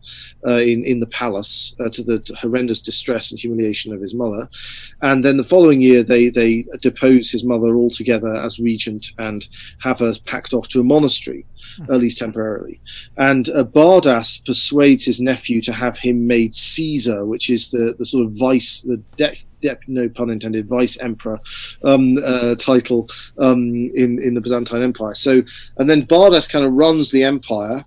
uh, 0.47 0.59
in, 0.59 0.83
in 0.85 0.99
the 0.99 1.07
palace, 1.07 1.77
uh, 1.79 1.89
to 1.91 2.03
the 2.03 2.37
horrendous 2.41 2.81
distress 2.81 3.31
and 3.31 3.39
humiliation 3.39 3.93
of 3.95 4.01
his 4.01 4.15
mother. 4.15 4.49
And 5.03 5.25
then 5.25 5.37
the 5.37 5.45
following 5.45 5.81
year, 5.81 6.03
they, 6.03 6.29
they 6.29 6.65
depose 6.81 7.31
his 7.31 7.45
mother 7.45 7.77
altogether 7.77 8.35
as 8.35 8.59
regent 8.59 9.13
and 9.19 9.47
have 9.81 10.01
her 10.01 10.13
packed 10.25 10.53
off 10.55 10.67
to 10.69 10.81
a 10.81 10.85
monastery, 10.85 11.47
mm-hmm. 11.57 11.93
at 11.93 12.01
least 12.01 12.19
temporarily. 12.19 12.81
And 13.17 13.49
uh, 13.51 13.63
Bardas 13.63 14.45
persuades 14.45 15.05
his 15.05 15.21
nephew 15.21 15.61
to 15.63 15.73
have 15.73 15.99
him 15.99 16.27
made 16.27 16.55
Caesar, 16.57 17.25
which 17.25 17.49
is 17.49 17.71
the, 17.71 17.95
the 17.97 18.07
sort 18.07 18.27
of 18.27 18.33
vice, 18.33 18.81
the 18.81 18.97
de- 19.17 19.39
Dep, 19.61 19.81
no 19.87 20.09
pun 20.09 20.31
intended, 20.31 20.69
vice 20.69 20.99
emperor 20.99 21.41
um, 21.85 22.17
uh, 22.25 22.55
title 22.57 23.09
um, 23.39 23.91
in 23.95 24.23
in 24.23 24.35
the 24.35 24.41
Byzantine 24.41 24.83
Empire. 24.83 25.15
So, 25.15 25.43
and 25.79 25.89
then 25.89 26.07
Bardas 26.07 26.49
kind 26.49 26.65
of 26.65 26.73
runs 26.73 27.11
the 27.11 27.25
empire. 27.25 27.85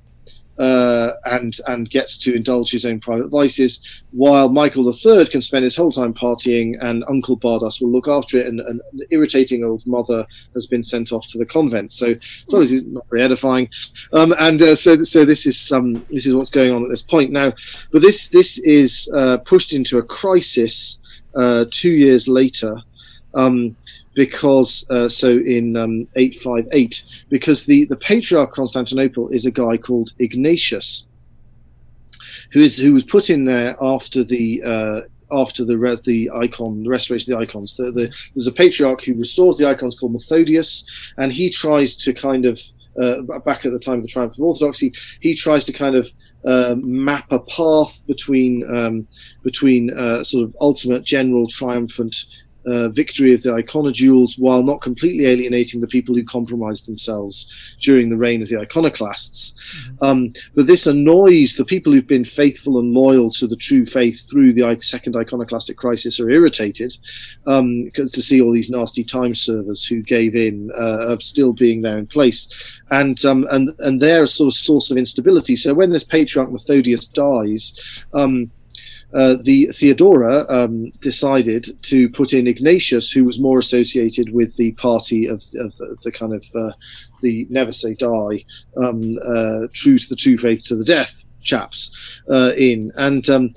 Uh, 0.61 1.15
and 1.25 1.57
and 1.67 1.89
gets 1.89 2.19
to 2.19 2.35
indulge 2.35 2.69
his 2.69 2.85
own 2.85 2.99
private 2.99 3.29
vices, 3.29 3.81
while 4.11 4.47
Michael 4.47 4.87
III 4.87 5.25
can 5.25 5.41
spend 5.41 5.63
his 5.63 5.75
whole 5.75 5.91
time 5.91 6.13
partying, 6.13 6.77
and 6.81 7.03
Uncle 7.09 7.35
Bardas 7.35 7.81
will 7.81 7.89
look 7.89 8.07
after 8.07 8.37
it, 8.37 8.45
and, 8.45 8.59
and 8.59 8.79
an 8.93 9.01
irritating 9.09 9.63
old 9.63 9.81
mother 9.87 10.23
has 10.53 10.67
been 10.67 10.83
sent 10.83 11.11
off 11.11 11.27
to 11.29 11.39
the 11.39 11.47
convent. 11.47 11.91
So 11.91 12.09
it's 12.09 12.53
obviously 12.53 12.87
not 12.91 13.09
very 13.09 13.23
edifying, 13.23 13.69
um, 14.13 14.35
and 14.37 14.61
uh, 14.61 14.75
so 14.75 15.01
so 15.01 15.25
this 15.25 15.47
is 15.47 15.71
um, 15.71 15.95
this 16.11 16.27
is 16.27 16.35
what's 16.35 16.51
going 16.51 16.71
on 16.71 16.83
at 16.83 16.89
this 16.89 17.01
point 17.01 17.31
now. 17.31 17.53
But 17.91 18.03
this 18.03 18.29
this 18.29 18.59
is 18.59 19.09
uh, 19.15 19.37
pushed 19.37 19.73
into 19.73 19.97
a 19.97 20.03
crisis 20.03 20.99
uh, 21.33 21.65
two 21.71 21.93
years 21.93 22.27
later. 22.27 22.75
Um, 23.33 23.75
because 24.13 24.85
uh, 24.89 25.07
so 25.07 25.29
in 25.29 25.77
um, 25.77 26.07
858 26.15 27.03
because 27.29 27.65
the 27.65 27.85
the 27.85 27.95
patriarch 27.95 28.53
Constantinople 28.53 29.29
is 29.29 29.45
a 29.45 29.51
guy 29.51 29.77
called 29.77 30.11
Ignatius 30.19 31.07
who 32.51 32.59
is 32.59 32.77
who 32.77 32.93
was 32.93 33.03
put 33.03 33.29
in 33.29 33.45
there 33.45 33.75
after 33.81 34.23
the 34.23 34.61
uh, 34.63 35.01
after 35.31 35.63
the 35.63 36.01
the 36.03 36.29
icon 36.35 36.83
the 36.83 36.89
restoration 36.89 37.33
of 37.33 37.39
the 37.39 37.43
icons. 37.43 37.75
The, 37.75 37.91
the, 37.91 38.13
there's 38.35 38.47
a 38.47 38.51
patriarch 38.51 39.03
who 39.03 39.13
restores 39.15 39.57
the 39.57 39.67
icons 39.67 39.97
called 39.97 40.13
Methodius 40.13 40.85
and 41.17 41.31
he 41.31 41.49
tries 41.49 41.95
to 41.97 42.13
kind 42.13 42.45
of 42.45 42.59
uh, 43.01 43.21
back 43.45 43.65
at 43.65 43.71
the 43.71 43.79
time 43.79 43.95
of 43.95 44.01
the 44.01 44.09
triumph 44.09 44.33
of 44.33 44.41
orthodoxy 44.41 44.93
he 45.21 45.33
tries 45.33 45.63
to 45.63 45.71
kind 45.71 45.95
of 45.95 46.11
uh, 46.45 46.75
map 46.77 47.25
a 47.31 47.39
path 47.39 48.05
between 48.05 48.69
um, 48.75 49.07
between 49.43 49.97
uh, 49.97 50.21
sort 50.25 50.43
of 50.43 50.53
ultimate 50.59 51.05
general 51.05 51.47
triumphant 51.47 52.25
uh, 52.65 52.89
victory 52.89 53.33
of 53.33 53.41
the 53.43 53.49
iconodules 53.49 54.39
while 54.39 54.63
not 54.63 54.81
completely 54.81 55.25
alienating 55.25 55.81
the 55.81 55.87
people 55.87 56.15
who 56.15 56.23
compromised 56.23 56.87
themselves 56.87 57.47
during 57.79 58.09
the 58.09 58.17
reign 58.17 58.41
of 58.41 58.49
the 58.49 58.59
iconoclasts. 58.59 59.53
Mm-hmm. 59.53 60.03
Um, 60.03 60.33
but 60.55 60.67
this 60.67 60.87
annoys 60.87 61.55
the 61.55 61.65
people 61.65 61.91
who've 61.91 62.07
been 62.07 62.25
faithful 62.25 62.79
and 62.79 62.93
loyal 62.93 63.29
to 63.31 63.47
the 63.47 63.55
true 63.55 63.85
faith 63.85 64.29
through 64.29 64.53
the 64.53 64.77
second 64.81 65.15
iconoclastic 65.15 65.77
crisis 65.77 66.19
are 66.19 66.29
irritated 66.29 66.95
um, 67.47 67.89
to 67.95 68.21
see 68.21 68.41
all 68.41 68.53
these 68.53 68.69
nasty 68.69 69.03
time 69.03 69.35
servers 69.35 69.85
who 69.85 70.01
gave 70.01 70.35
in 70.35 70.71
uh, 70.75 71.17
still 71.19 71.53
being 71.53 71.81
there 71.81 71.97
in 71.97 72.07
place. 72.07 72.81
And, 72.91 73.23
um, 73.25 73.45
and, 73.51 73.71
and 73.79 73.99
they're 73.99 74.23
a 74.23 74.27
sort 74.27 74.47
of 74.47 74.53
source 74.53 74.91
of 74.91 74.97
instability. 74.97 75.55
So 75.55 75.73
when 75.73 75.91
this 75.91 76.03
patriarch 76.03 76.51
Methodius 76.51 77.05
dies, 77.07 78.03
um, 78.13 78.51
uh, 79.13 79.35
the 79.41 79.67
Theodora 79.67 80.45
um, 80.49 80.91
decided 81.01 81.67
to 81.83 82.09
put 82.09 82.33
in 82.33 82.47
Ignatius, 82.47 83.11
who 83.11 83.25
was 83.25 83.39
more 83.39 83.59
associated 83.59 84.33
with 84.33 84.55
the 84.55 84.71
party 84.73 85.25
of, 85.25 85.43
of, 85.55 85.75
the, 85.77 85.97
the, 86.03 86.11
kind 86.11 86.33
of 86.33 86.45
uh, 86.55 86.71
the 87.21 87.45
never 87.49 87.71
say 87.71 87.93
die, 87.95 88.45
um, 88.77 89.17
uh, 89.25 89.67
true 89.73 89.97
to 89.97 90.09
the 90.09 90.15
true 90.15 90.37
faith 90.37 90.63
to 90.65 90.75
the 90.75 90.85
death 90.85 91.25
chaps 91.41 92.21
uh, 92.31 92.51
in, 92.57 92.91
and 92.95 93.29
um, 93.29 93.49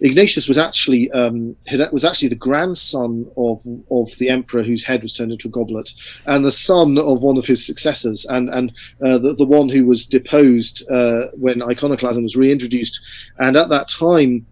Ignatius 0.00 0.48
was 0.48 0.58
actually 0.58 1.08
um, 1.12 1.54
was 1.92 2.04
actually 2.04 2.28
the 2.28 2.34
grandson 2.34 3.30
of 3.36 3.62
of 3.92 4.10
the 4.18 4.28
emperor 4.28 4.64
whose 4.64 4.82
head 4.82 5.02
was 5.02 5.12
turned 5.14 5.30
into 5.30 5.46
a 5.46 5.52
goblet, 5.52 5.92
and 6.26 6.44
the 6.44 6.50
son 6.50 6.98
of 6.98 7.22
one 7.22 7.36
of 7.36 7.46
his 7.46 7.64
successors, 7.64 8.26
and 8.26 8.48
and 8.48 8.72
uh, 9.04 9.18
the 9.18 9.34
the 9.34 9.44
one 9.44 9.68
who 9.68 9.86
was 9.86 10.06
deposed 10.06 10.84
when 11.34 11.62
iconoclasm 11.62 12.24
was 12.24 12.34
reintroduced, 12.34 13.00
and 13.38 13.56
at 13.56 13.68
that 13.68 13.88
time 13.88 14.46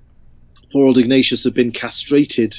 poor 0.73 0.87
old 0.87 0.99
Ignatius 0.99 1.45
had 1.45 1.55
been 1.55 1.73
castrated 1.73 2.55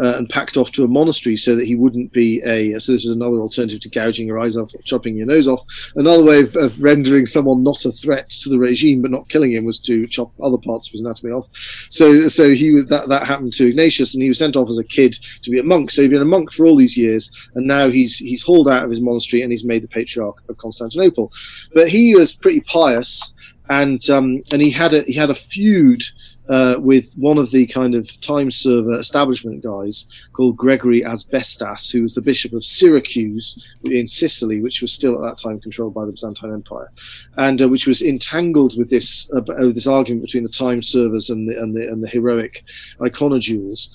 uh, 0.00 0.16
and 0.16 0.28
packed 0.28 0.56
off 0.56 0.72
to 0.72 0.84
a 0.84 0.88
monastery 0.88 1.36
so 1.36 1.54
that 1.56 1.66
he 1.66 1.76
wouldn't 1.76 2.12
be 2.12 2.42
a. 2.42 2.78
So 2.80 2.92
this 2.92 3.04
is 3.04 3.10
another 3.10 3.38
alternative 3.38 3.80
to 3.80 3.88
gouging 3.88 4.26
your 4.26 4.40
eyes 4.40 4.56
off, 4.56 4.74
or 4.74 4.82
chopping 4.82 5.16
your 5.16 5.26
nose 5.26 5.48
off. 5.48 5.64
Another 5.96 6.22
way 6.22 6.40
of, 6.40 6.54
of, 6.56 6.82
rendering 6.82 7.26
someone 7.26 7.62
not 7.62 7.84
a 7.84 7.92
threat 7.92 8.28
to 8.30 8.48
the 8.48 8.58
regime 8.58 9.00
but 9.00 9.10
not 9.10 9.28
killing 9.28 9.52
him 9.52 9.64
was 9.64 9.78
to 9.80 10.06
chop 10.06 10.32
other 10.42 10.58
parts 10.58 10.88
of 10.88 10.92
his 10.92 11.00
anatomy 11.02 11.32
off. 11.32 11.48
So 11.90 12.28
so 12.28 12.50
he 12.50 12.72
was 12.72 12.86
that 12.86 13.08
that 13.08 13.26
happened 13.26 13.52
to 13.54 13.68
Ignatius, 13.68 14.14
and 14.14 14.22
he 14.22 14.28
was 14.28 14.38
sent 14.38 14.56
off 14.56 14.68
as 14.68 14.78
a 14.78 14.84
kid 14.84 15.16
to 15.42 15.50
be 15.50 15.58
a 15.58 15.64
monk. 15.64 15.90
So 15.90 16.02
he'd 16.02 16.10
been 16.10 16.22
a 16.22 16.26
monk 16.26 16.52
for 16.52 16.66
all 16.66 16.76
these 16.76 16.96
years, 16.96 17.30
and 17.54 17.66
now 17.66 17.90
he's 17.90 18.18
he's 18.18 18.42
hauled 18.42 18.68
out 18.68 18.84
of 18.84 18.90
his 18.90 19.00
monastery 19.00 19.42
and 19.42 19.52
he's 19.52 19.64
made 19.64 19.82
the 19.82 19.88
patriarch 19.88 20.42
of 20.48 20.58
Constantinople. 20.58 21.32
But 21.72 21.88
he 21.88 22.14
was 22.14 22.34
pretty 22.34 22.60
pious, 22.60 23.34
and 23.68 24.08
um, 24.10 24.42
and 24.52 24.60
he 24.60 24.70
had 24.70 24.92
a 24.92 25.02
he 25.02 25.12
had 25.12 25.30
a 25.30 25.34
feud 25.34 26.02
uh, 26.48 26.76
with 26.78 27.14
one 27.14 27.38
of 27.38 27.50
the 27.50 27.66
kind 27.66 27.94
of 27.94 28.20
time 28.20 28.50
server 28.50 28.98
establishment 28.98 29.62
guys 29.62 30.06
called 30.32 30.56
Gregory 30.56 31.04
Asbestas, 31.04 31.90
who 31.90 32.02
was 32.02 32.14
the 32.14 32.22
bishop 32.22 32.52
of 32.52 32.64
Syracuse 32.64 33.74
in 33.84 34.06
Sicily, 34.06 34.60
which 34.60 34.82
was 34.82 34.92
still 34.92 35.14
at 35.14 35.28
that 35.28 35.42
time 35.42 35.60
controlled 35.60 35.94
by 35.94 36.04
the 36.04 36.12
Byzantine 36.12 36.52
Empire, 36.52 36.88
and 37.36 37.62
uh, 37.62 37.68
which 37.68 37.86
was 37.86 38.02
entangled 38.02 38.76
with 38.76 38.90
this 38.90 39.30
uh, 39.32 39.40
this 39.72 39.86
argument 39.86 40.24
between 40.24 40.44
the 40.44 40.50
time 40.50 40.82
servers 40.82 41.30
and 41.30 41.48
the 41.48 41.58
and 41.58 41.74
the, 41.74 41.88
and 41.88 42.02
the 42.02 42.08
heroic 42.08 42.64
iconodules 43.00 43.88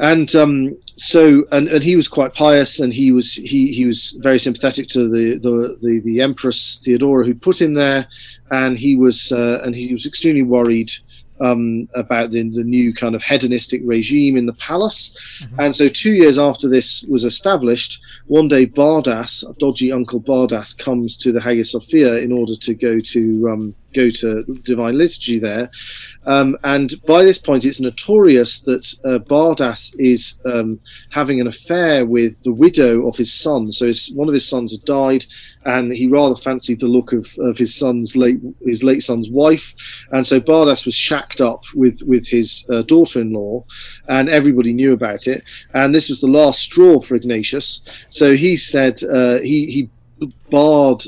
and 0.00 0.34
um, 0.34 0.76
so 0.96 1.44
and, 1.52 1.68
and 1.68 1.82
he 1.82 1.94
was 1.94 2.08
quite 2.08 2.32
pious 2.32 2.80
and 2.80 2.92
he 2.92 3.12
was 3.12 3.34
he 3.34 3.72
he 3.72 3.84
was 3.84 4.16
very 4.20 4.38
sympathetic 4.38 4.88
to 4.88 5.08
the 5.08 5.38
the 5.38 5.78
the, 5.82 6.00
the 6.04 6.20
empress 6.22 6.80
theodora 6.82 7.26
who 7.26 7.34
put 7.34 7.60
him 7.60 7.74
there 7.74 8.08
and 8.50 8.78
he 8.78 8.96
was 8.96 9.30
uh, 9.30 9.60
and 9.62 9.74
he 9.74 9.92
was 9.92 10.06
extremely 10.06 10.42
worried 10.42 10.90
um, 11.40 11.88
about 11.94 12.30
the, 12.30 12.48
the 12.50 12.64
new 12.64 12.92
kind 12.92 13.14
of 13.14 13.22
hedonistic 13.22 13.82
regime 13.84 14.36
in 14.36 14.46
the 14.46 14.52
palace. 14.54 15.16
Mm-hmm. 15.42 15.60
And 15.60 15.74
so, 15.74 15.88
two 15.88 16.14
years 16.14 16.38
after 16.38 16.68
this 16.68 17.02
was 17.04 17.24
established, 17.24 18.00
one 18.26 18.48
day 18.48 18.66
Bardas, 18.66 19.44
dodgy 19.58 19.92
Uncle 19.92 20.20
Bardas, 20.20 20.76
comes 20.76 21.16
to 21.18 21.32
the 21.32 21.40
Hagia 21.40 21.64
Sophia 21.64 22.16
in 22.18 22.32
order 22.32 22.54
to 22.56 22.74
go 22.74 23.00
to 23.00 23.50
um, 23.50 23.74
go 23.92 24.10
to 24.10 24.44
divine 24.62 24.96
liturgy 24.96 25.38
there. 25.38 25.70
Um, 26.24 26.56
and 26.64 26.94
by 27.06 27.24
this 27.24 27.38
point, 27.38 27.64
it's 27.64 27.80
notorious 27.80 28.60
that 28.62 28.94
uh, 29.04 29.18
Bardas 29.18 29.94
is 29.98 30.38
um, 30.44 30.80
having 31.10 31.40
an 31.40 31.46
affair 31.46 32.06
with 32.06 32.42
the 32.42 32.52
widow 32.52 33.06
of 33.06 33.16
his 33.16 33.32
son. 33.32 33.72
So 33.72 33.86
his, 33.86 34.12
one 34.12 34.28
of 34.28 34.34
his 34.34 34.48
sons 34.48 34.72
had 34.72 34.84
died, 34.84 35.24
and 35.64 35.92
he 35.92 36.06
rather 36.06 36.36
fancied 36.36 36.80
the 36.80 36.88
look 36.88 37.12
of, 37.12 37.26
of 37.40 37.58
his 37.58 37.74
son's 37.74 38.16
late 38.16 38.40
his 38.62 38.82
late 38.82 39.02
son's 39.02 39.28
wife. 39.28 39.74
And 40.12 40.26
so 40.26 40.40
Bardas 40.40 40.84
was 40.86 40.94
shacked 40.94 41.40
up 41.40 41.64
with 41.74 42.02
with 42.06 42.26
his 42.28 42.66
uh, 42.70 42.82
daughter-in-law, 42.82 43.64
and 44.08 44.28
everybody 44.28 44.72
knew 44.72 44.92
about 44.92 45.26
it. 45.26 45.44
And 45.74 45.94
this 45.94 46.08
was 46.08 46.20
the 46.20 46.26
last 46.26 46.60
straw 46.60 47.00
for 47.00 47.14
Ignatius. 47.14 47.82
So 48.08 48.34
he 48.34 48.56
said 48.56 49.02
uh, 49.04 49.38
he 49.40 49.66
he 49.66 49.90
barred 50.50 51.04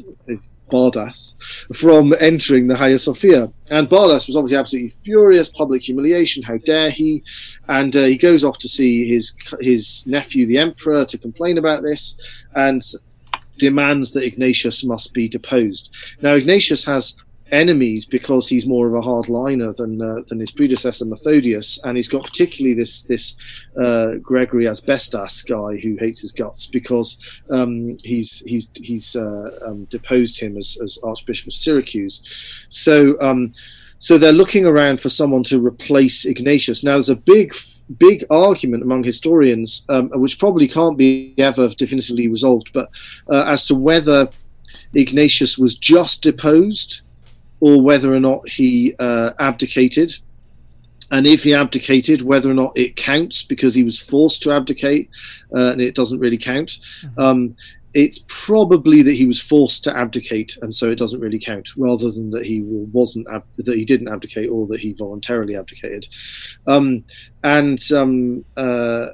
Bardas 0.73 1.35
from 1.77 2.15
entering 2.21 2.67
the 2.67 2.77
Hagia 2.77 2.99
Sophia. 2.99 3.53
And 3.71 3.89
Bardas 3.89 4.27
was 4.27 4.37
obviously 4.37 4.57
absolutely 4.57 4.91
furious, 4.91 5.51
public 5.51 5.83
humiliation, 5.83 6.43
how 6.43 6.57
dare 6.59 6.91
he? 6.91 7.23
And 7.69 7.95
uh, 7.95 8.05
he 8.05 8.17
goes 8.17 8.45
off 8.45 8.59
to 8.59 8.69
see 8.69 9.09
his 9.09 9.37
his 9.61 10.05
nephew, 10.07 10.47
the 10.47 10.59
emperor, 10.59 11.05
to 11.05 11.19
complain 11.19 11.59
about 11.59 11.83
this 11.83 12.17
and 12.55 12.81
demands 13.59 14.13
that 14.13 14.25
Ignatius 14.25 14.85
must 14.85 15.13
be 15.13 15.29
deposed. 15.29 15.95
Now, 16.21 16.35
Ignatius 16.35 16.85
has 16.87 17.15
enemies 17.53 18.07
because 18.07 18.49
he's 18.49 18.67
more 18.67 18.89
of 18.89 18.95
a 18.95 19.07
hardliner 19.07 19.77
than 19.77 20.01
uh, 20.03 20.23
than 20.29 20.41
his 20.41 20.51
predecessor 20.51 21.05
Methodius, 21.05 21.79
and 21.85 21.97
he's 21.97 22.09
got 22.09 22.25
particularly 22.25 22.75
this 22.75 23.03
this 23.05 23.37
uh, 23.81 24.15
Gregory 24.15 24.67
Asbestas 24.67 25.43
guy 25.43 25.77
who 25.77 25.97
hates 25.97 26.23
his 26.23 26.33
guts 26.33 26.67
because 26.67 27.41
um, 27.51 27.97
he's 28.03 28.41
he's 28.41 28.69
he's 28.75 29.15
uh, 29.15 29.59
um, 29.67 29.85
deposed 29.85 30.41
him 30.41 30.57
as, 30.57 30.79
as 30.83 30.99
Archbishop 31.05 31.49
of 31.49 31.55
Syracuse. 31.55 32.67
So 32.71 33.21
um, 33.21 33.53
so 33.99 34.19
they're 34.19 34.33
looking 34.33 34.67
around 34.67 35.01
for 35.01 35.11
someone 35.11 35.45
to 35.45 35.65
replace 35.65 36.25
Ignatius. 36.25 36.83
Now 36.83 36.93
there's 36.93 37.09
a 37.09 37.17
big 37.17 37.55
big 37.99 38.25
argument 38.31 38.83
among 38.83 39.05
historians, 39.05 39.85
um, 39.91 40.09
which 40.15 40.39
probably 40.39 40.67
can't 40.67 40.97
be 40.97 41.35
ever 41.39 41.69
definitively 41.69 42.29
resolved, 42.29 42.73
but 42.73 42.89
uh, 43.31 43.45
as 43.47 43.67
to 43.67 43.75
whether 43.75 44.31
Ignatius 44.95 45.59
was 45.59 45.77
just 45.77 46.23
deposed 46.23 47.03
or 47.63 47.81
whether 47.81 48.13
or 48.13 48.19
not 48.19 48.49
he 48.49 48.93
uh, 48.99 49.31
abdicated. 49.39 50.13
And 51.13 51.29
if 51.29 51.45
he 51.45 51.55
abdicated, 51.55 52.23
whether 52.23 52.51
or 52.51 52.55
not 52.55 52.77
it 52.77 52.97
counts 52.97 53.45
because 53.45 53.73
he 53.73 53.85
was 53.85 54.01
forced 54.01 54.43
to 54.43 54.53
abdicate, 54.53 55.09
uh, 55.55 55.71
and 55.71 55.81
it 55.81 55.95
doesn't 55.95 56.19
really 56.19 56.39
count. 56.39 56.71
Mm-hmm. 56.71 57.21
Um, 57.21 57.57
it's 57.95 58.25
probably 58.27 59.03
that 59.03 59.13
he 59.13 59.27
was 59.27 59.41
forced 59.41 59.85
to 59.85 59.97
abdicate, 59.97 60.59
and 60.61 60.75
so 60.75 60.91
it 60.91 60.99
doesn't 60.99 61.21
really 61.21 61.39
count, 61.39 61.77
rather 61.77 62.11
than 62.11 62.31
that 62.31 62.45
he 62.45 62.63
wasn't 62.63 63.29
ab- 63.33 63.45
that 63.59 63.77
he 63.77 63.85
didn't 63.85 64.09
abdicate 64.09 64.51
or 64.51 64.67
that 64.67 64.81
he 64.81 64.95
voluntarily 64.95 65.55
abdicated. 65.55 66.09
Um, 66.67 67.05
and 67.45 67.79
um, 67.93 68.45
uh, 68.57 69.09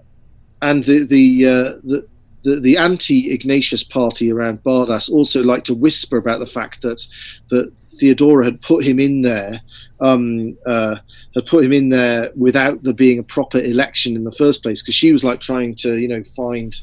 and 0.63 0.85
the 0.85 1.05
the, 1.05 1.47
uh, 1.47 1.73
the 1.83 2.09
the, 2.45 2.61
the 2.61 2.77
anti 2.79 3.31
Ignatius 3.31 3.85
party 3.85 4.33
around 4.33 4.63
Bardas 4.63 5.11
also 5.11 5.43
like 5.43 5.65
to 5.65 5.75
whisper 5.75 6.17
about 6.17 6.39
the 6.39 6.47
fact 6.47 6.81
that 6.81 7.07
that 7.49 7.73
Theodora 7.99 8.45
had 8.45 8.61
put 8.63 8.85
him 8.85 8.99
in 8.99 9.23
there, 9.23 9.61
um, 10.01 10.57
uh, 10.67 10.97
had 11.35 11.47
put 11.47 11.65
him 11.65 11.73
in 11.73 11.89
there 11.89 12.31
without 12.37 12.83
there 12.83 12.93
being 12.95 13.19
a 13.19 13.23
proper 13.23 13.59
election 13.59 14.17
in 14.17 14.25
the 14.25 14.33
first 14.33 14.63
place, 14.63 14.83
because 14.83 14.95
she 14.95 15.13
was 15.13 15.25
like 15.25 15.41
trying 15.41 15.75
to, 15.77 15.99
you 15.99 16.09
know, 16.09 16.23
find. 16.37 16.75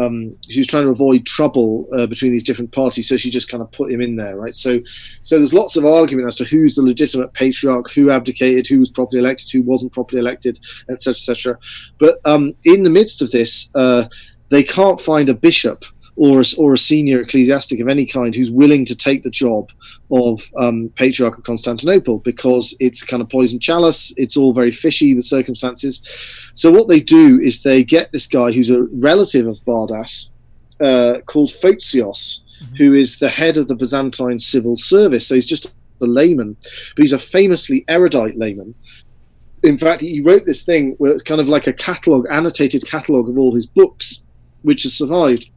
Um, 0.00 0.36
she 0.48 0.60
was 0.60 0.68
trying 0.68 0.84
to 0.84 0.90
avoid 0.90 1.26
trouble 1.26 1.88
uh, 1.92 2.06
between 2.06 2.30
these 2.30 2.44
different 2.44 2.70
parties, 2.70 3.08
so 3.08 3.16
she 3.16 3.28
just 3.28 3.50
kind 3.50 3.60
of 3.60 3.72
put 3.72 3.90
him 3.90 4.00
in 4.00 4.14
there, 4.14 4.36
right? 4.36 4.54
So, 4.54 4.78
so 5.20 5.36
there's 5.36 5.52
lots 5.52 5.74
of 5.74 5.84
argument 5.84 6.28
as 6.28 6.36
to 6.36 6.44
who's 6.44 6.76
the 6.76 6.82
legitimate 6.82 7.32
patriarch, 7.32 7.90
who 7.90 8.12
abdicated, 8.12 8.68
who 8.68 8.78
was 8.78 8.88
properly 8.88 9.18
elected, 9.18 9.50
who 9.50 9.62
wasn't 9.62 9.92
properly 9.92 10.20
elected, 10.20 10.60
etc., 10.88 11.10
etc. 11.10 11.58
But 11.98 12.20
um, 12.24 12.54
in 12.62 12.84
the 12.84 12.90
midst 12.90 13.20
of 13.20 13.32
this, 13.32 13.68
uh, 13.74 14.04
they 14.50 14.62
can't 14.62 15.00
find 15.00 15.28
a 15.28 15.34
bishop 15.34 15.84
or 16.20 16.42
a, 16.42 16.44
or 16.58 16.74
a 16.74 16.78
senior 16.78 17.22
ecclesiastic 17.22 17.80
of 17.80 17.88
any 17.88 18.04
kind 18.04 18.34
who's 18.34 18.50
willing 18.50 18.84
to 18.84 18.94
take 18.94 19.22
the 19.22 19.30
job 19.30 19.70
of 20.12 20.42
um, 20.58 20.90
Patriarch 20.94 21.38
of 21.38 21.44
Constantinople 21.44 22.18
because 22.18 22.76
it's 22.78 23.02
kind 23.02 23.22
of 23.22 23.30
poison 23.30 23.58
chalice. 23.58 24.12
It's 24.18 24.36
all 24.36 24.52
very 24.52 24.70
fishy, 24.70 25.14
the 25.14 25.22
circumstances. 25.22 26.06
So 26.52 26.70
what 26.70 26.88
they 26.88 27.00
do 27.00 27.40
is 27.40 27.62
they 27.62 27.82
get 27.82 28.12
this 28.12 28.26
guy 28.26 28.52
who's 28.52 28.68
a 28.68 28.82
relative 29.00 29.46
of 29.46 29.60
Bardas 29.60 30.28
uh, 30.78 31.20
called 31.24 31.48
Photios, 31.48 32.42
who 32.76 32.92
is 32.92 33.18
the 33.18 33.30
head 33.30 33.56
of 33.56 33.68
the 33.68 33.74
Byzantine 33.74 34.38
civil 34.38 34.76
service. 34.76 35.26
So 35.26 35.36
he's 35.36 35.46
just 35.46 35.74
a 36.02 36.06
layman, 36.06 36.54
but 36.96 37.02
he's 37.02 37.14
a 37.14 37.18
famously 37.18 37.82
erudite 37.88 38.36
layman. 38.36 38.74
In 39.62 39.78
fact, 39.78 40.02
he 40.02 40.20
wrote 40.20 40.42
this 40.44 40.66
thing 40.66 40.96
where 40.98 41.12
it's 41.12 41.22
kind 41.22 41.40
of 41.40 41.48
like 41.48 41.66
a 41.66 41.72
catalogue, 41.72 42.26
annotated 42.30 42.86
catalogue 42.86 43.30
of 43.30 43.38
all 43.38 43.54
his 43.54 43.64
books, 43.64 44.20
which 44.60 44.82
has 44.82 44.92
survived 44.92 45.48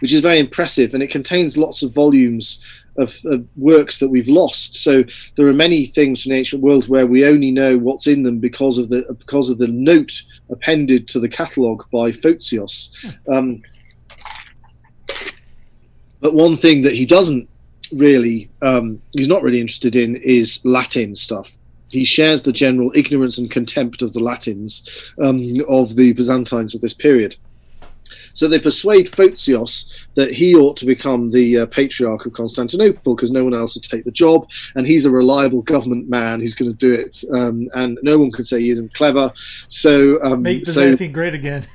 which 0.00 0.12
is 0.12 0.20
very 0.20 0.38
impressive, 0.38 0.94
and 0.94 1.02
it 1.02 1.10
contains 1.10 1.58
lots 1.58 1.82
of 1.82 1.94
volumes 1.94 2.60
of, 2.98 3.18
of, 3.26 3.46
works 3.56 3.98
that 3.98 4.08
we've 4.08 4.28
lost. 4.28 4.76
So 4.76 5.04
there 5.36 5.46
are 5.46 5.52
many 5.52 5.86
things 5.86 6.22
from 6.22 6.30
the 6.30 6.38
ancient 6.38 6.62
world 6.62 6.88
where 6.88 7.06
we 7.06 7.26
only 7.26 7.50
know 7.50 7.76
what's 7.76 8.06
in 8.06 8.22
them 8.22 8.38
because 8.38 8.78
of 8.78 8.88
the 8.88 9.04
because 9.18 9.50
of 9.50 9.58
the 9.58 9.68
note 9.68 10.22
appended 10.50 11.08
to 11.08 11.20
the 11.20 11.28
catalogue 11.28 11.84
by 11.90 12.10
Photios. 12.10 13.14
Um, 13.28 13.62
but 16.20 16.34
one 16.34 16.56
thing 16.56 16.82
that 16.82 16.94
he 16.94 17.06
doesn't 17.06 17.48
really, 17.92 18.50
um, 18.62 19.00
he's 19.12 19.28
not 19.28 19.42
really 19.42 19.60
interested 19.60 19.96
in, 19.96 20.16
is 20.16 20.60
Latin 20.64 21.14
stuff. 21.14 21.56
He 21.88 22.04
shares 22.04 22.42
the 22.42 22.52
general 22.52 22.90
ignorance 22.96 23.38
and 23.38 23.50
contempt 23.50 24.02
of 24.02 24.12
the 24.12 24.20
Latins 24.20 25.12
um, 25.22 25.54
of 25.68 25.94
the 25.94 26.12
Byzantines 26.14 26.74
of 26.74 26.80
this 26.80 26.94
period. 26.94 27.36
So 28.32 28.48
they 28.48 28.58
persuade 28.58 29.06
Photios 29.06 29.88
that 30.14 30.32
he 30.32 30.54
ought 30.54 30.76
to 30.78 30.86
become 30.86 31.30
the 31.30 31.58
uh, 31.58 31.66
patriarch 31.66 32.26
of 32.26 32.32
Constantinople 32.32 33.14
because 33.14 33.30
no 33.30 33.44
one 33.44 33.54
else 33.54 33.74
would 33.74 33.84
take 33.84 34.04
the 34.04 34.10
job, 34.10 34.48
and 34.74 34.86
he's 34.86 35.06
a 35.06 35.10
reliable 35.10 35.62
government 35.62 36.08
man 36.08 36.40
who's 36.40 36.54
going 36.54 36.70
to 36.70 36.76
do 36.76 36.92
it, 36.92 37.22
um, 37.32 37.68
and 37.74 37.98
no 38.02 38.18
one 38.18 38.32
can 38.32 38.44
say 38.44 38.60
he 38.60 38.70
isn't 38.70 38.94
clever. 38.94 39.30
So 39.34 40.22
um, 40.22 40.42
Make 40.42 40.66
so 40.66 40.82
Byzantium 40.82 41.12
great 41.12 41.34
again. 41.34 41.66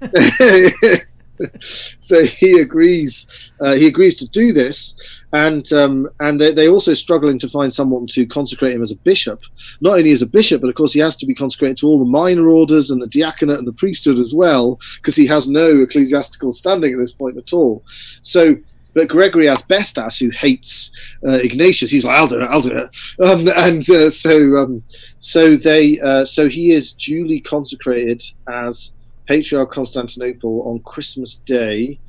so 1.98 2.24
he 2.24 2.60
agrees. 2.60 3.26
Uh, 3.60 3.74
he 3.74 3.86
agrees 3.86 4.16
to 4.16 4.28
do 4.28 4.52
this, 4.52 4.94
and 5.32 5.72
um, 5.72 6.08
and 6.20 6.40
they, 6.40 6.52
they're 6.52 6.70
also 6.70 6.94
struggling 6.94 7.38
to 7.38 7.48
find 7.48 7.72
someone 7.72 8.06
to 8.08 8.26
consecrate 8.26 8.74
him 8.74 8.82
as 8.82 8.92
a 8.92 8.96
bishop. 8.96 9.40
Not 9.80 9.98
only 9.98 10.12
as 10.12 10.22
a 10.22 10.26
bishop, 10.26 10.60
but 10.60 10.68
of 10.68 10.74
course 10.74 10.92
he 10.92 11.00
has 11.00 11.16
to 11.16 11.26
be 11.26 11.34
consecrated 11.34 11.78
to 11.78 11.86
all 11.86 11.98
the 11.98 12.04
minor 12.04 12.48
orders 12.48 12.90
and 12.90 13.00
the 13.00 13.06
diaconate 13.06 13.58
and 13.58 13.66
the 13.66 13.72
priesthood 13.72 14.18
as 14.18 14.34
well, 14.34 14.78
because 14.96 15.16
he 15.16 15.26
has 15.26 15.48
no 15.48 15.80
ecclesiastical 15.80 16.52
standing 16.52 16.92
at 16.92 16.98
this 16.98 17.12
point 17.12 17.36
at 17.36 17.52
all. 17.52 17.82
So. 18.22 18.56
But 18.92 19.06
Gregory 19.06 19.48
Asbestas, 19.48 20.18
who 20.18 20.30
hates 20.30 20.90
uh, 21.24 21.38
Ignatius, 21.44 21.92
he's 21.92 22.04
like, 22.04 22.16
"I'll 22.16 22.26
do 22.26 22.40
it, 22.40 22.48
I'll 22.50 22.60
do 22.60 22.72
it," 22.76 22.96
um, 23.24 23.46
and 23.56 23.88
uh, 23.88 24.10
so 24.10 24.56
um, 24.56 24.82
so 25.20 25.54
they 25.54 26.00
uh, 26.00 26.24
so 26.24 26.48
he 26.48 26.72
is 26.72 26.92
duly 26.94 27.40
consecrated 27.40 28.20
as 28.48 28.92
Patriarch 29.30 29.70
Constantinople 29.70 30.62
on 30.62 30.80
Christmas 30.80 31.36
Day, 31.36 32.00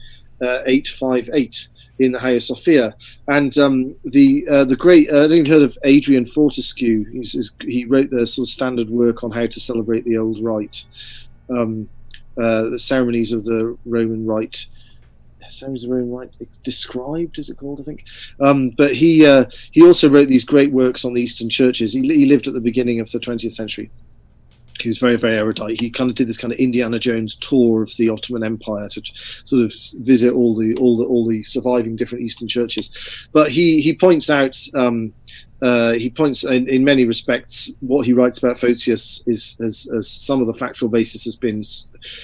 uh, 0.42 0.64
858 0.66 1.70
in 2.00 2.12
the 2.12 2.20
Hagia 2.20 2.40
Sophia. 2.40 2.96
And 3.28 3.56
um, 3.60 3.96
the 4.04 4.44
uh, 4.50 4.66
the 4.66 4.76
great, 4.76 5.08
uh, 5.12 5.26
I 5.26 5.28
don't 5.28 5.48
heard 5.48 5.62
of 5.62 5.78
Adrian 5.84 6.26
Fortescue. 6.26 7.06
He's, 7.12 7.52
he 7.62 7.86
wrote 7.86 8.10
the 8.10 8.26
sort 8.26 8.48
of 8.48 8.52
standard 8.52 8.90
work 8.90 9.24
on 9.24 9.30
how 9.30 9.46
to 9.46 9.60
celebrate 9.60 10.04
the 10.04 10.18
old 10.18 10.42
rite, 10.42 10.84
um, 11.52 11.88
uh, 12.42 12.70
the 12.70 12.80
ceremonies 12.80 13.34
of 13.34 13.46
the 13.46 13.78
Roman 13.86 14.26
rite. 14.26 14.66
Ceremonies 15.48 15.84
of 15.84 15.92
the 15.92 15.96
Roman 15.98 16.12
rite 16.12 16.64
described, 16.64 17.38
is 17.38 17.52
it 17.52 17.58
called? 17.58 17.82
I 17.82 17.84
think. 17.84 18.06
Um, 18.40 18.72
but 18.72 18.96
he 18.96 19.28
uh, 19.28 19.46
he 19.70 19.86
also 19.86 20.10
wrote 20.10 20.28
these 20.28 20.46
great 20.46 20.72
works 20.72 21.06
on 21.06 21.14
the 21.14 21.22
Eastern 21.22 21.50
churches. 21.50 21.94
He, 21.94 22.02
he 22.02 22.26
lived 22.26 22.48
at 22.48 22.56
the 22.56 22.62
beginning 22.62 23.00
of 23.00 23.12
the 23.12 23.20
20th 23.20 23.52
century 23.52 23.92
he 24.82 24.90
was 24.90 24.98
very 24.98 25.16
very 25.16 25.36
erudite. 25.36 25.80
He 25.80 25.90
kind 25.90 26.10
of 26.10 26.16
did 26.16 26.28
this 26.28 26.38
kind 26.38 26.54
of 26.54 26.60
indiana 26.60 27.00
jones 27.00 27.36
tour 27.36 27.84
of 27.84 27.96
the 27.98 28.10
ottoman 28.10 28.44
empire 28.44 28.90
to 28.90 29.02
sort 29.46 29.64
of 29.64 29.74
visit 30.00 30.34
all 30.34 30.56
the 30.56 30.76
all 30.76 30.98
the 30.98 31.06
all 31.06 31.28
the 31.28 31.44
surviving 31.44 31.96
different 31.96 32.24
eastern 32.24 32.48
churches. 32.48 32.92
But 33.32 33.52
he 33.52 33.82
he 33.82 33.96
points 33.96 34.30
out 34.30 34.58
um, 34.74 35.14
uh, 35.62 35.92
he 35.94 36.10
points 36.10 36.44
in, 36.44 36.68
in, 36.68 36.84
many 36.84 37.06
respects 37.06 37.70
what 37.82 38.04
he 38.04 38.14
writes 38.14 38.40
about 38.40 38.58
Photius 38.58 39.24
is 39.28 39.56
as, 39.62 39.88
some 40.08 40.42
of 40.42 40.48
the 40.48 40.56
factual 40.56 40.90
basis 40.90 41.24
has 41.24 41.36
been 41.36 41.64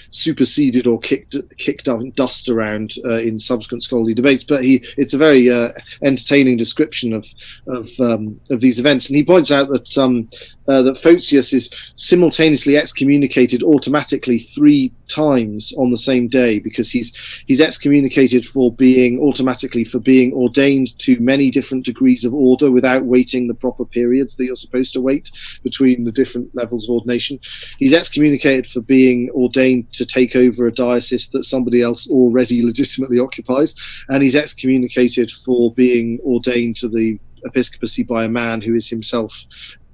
superseded 0.09 0.87
or 0.87 0.97
kicked 0.99 1.35
kicked 1.59 1.87
up 1.87 2.01
dust 2.15 2.49
around 2.49 2.93
uh, 3.05 3.19
in 3.19 3.37
subsequent 3.37 3.83
scholarly 3.83 4.15
debates. 4.15 4.43
But 4.43 4.63
he 4.63 4.83
it's 4.97 5.13
a 5.13 5.19
very 5.19 5.51
uh, 5.51 5.71
entertaining 6.03 6.57
description 6.57 7.13
of 7.13 7.27
of 7.67 7.87
um, 7.99 8.37
of 8.49 8.59
these 8.59 8.79
events, 8.79 9.07
and 9.07 9.15
he 9.15 9.23
points 9.23 9.51
out 9.51 9.69
that 9.69 9.95
um, 9.99 10.29
uh, 10.67 10.81
that 10.81 10.97
Photius 10.97 11.53
is 11.53 11.69
simultaneously 11.95 12.77
excommunicated 12.77 13.63
automatically 13.63 14.39
three 14.39 14.93
times 15.07 15.73
on 15.77 15.89
the 15.89 15.97
same 15.97 16.27
day 16.27 16.59
because 16.59 16.91
he's 16.91 17.15
he's 17.47 17.61
excommunicated 17.61 18.45
for 18.45 18.71
being 18.71 19.19
automatically 19.19 19.83
for 19.83 19.99
being 19.99 20.33
ordained 20.33 20.97
to 20.99 21.19
many 21.19 21.49
different 21.49 21.85
degrees 21.85 22.25
of 22.25 22.33
order 22.33 22.71
without 22.71 23.05
waiting 23.05 23.47
the 23.47 23.53
proper 23.53 23.85
periods 23.85 24.35
that 24.35 24.45
you're 24.45 24.55
supposed 24.55 24.93
to 24.93 25.01
wait 25.01 25.31
between 25.63 26.03
the 26.03 26.11
different 26.11 26.53
levels 26.55 26.85
of 26.85 26.93
ordination. 26.93 27.39
He's 27.79 27.93
excommunicated 27.93 28.67
for 28.67 28.81
being 28.81 29.29
ordained 29.31 29.91
to 29.93 30.05
take 30.05 30.35
over 30.35 30.67
a 30.67 30.71
diocese 30.71 31.29
that 31.29 31.45
somebody 31.45 31.81
else 31.81 32.09
already 32.09 32.65
legitimately 32.65 33.19
occupies, 33.19 33.75
and 34.09 34.21
he's 34.21 34.35
excommunicated 34.35 35.31
for 35.31 35.73
being 35.73 36.19
ordained 36.25 36.75
to 36.77 36.89
the 36.89 37.19
episcopacy 37.45 38.03
by 38.03 38.25
a 38.25 38.29
man 38.29 38.61
who 38.61 38.73
is 38.75 38.89
himself 38.89 39.45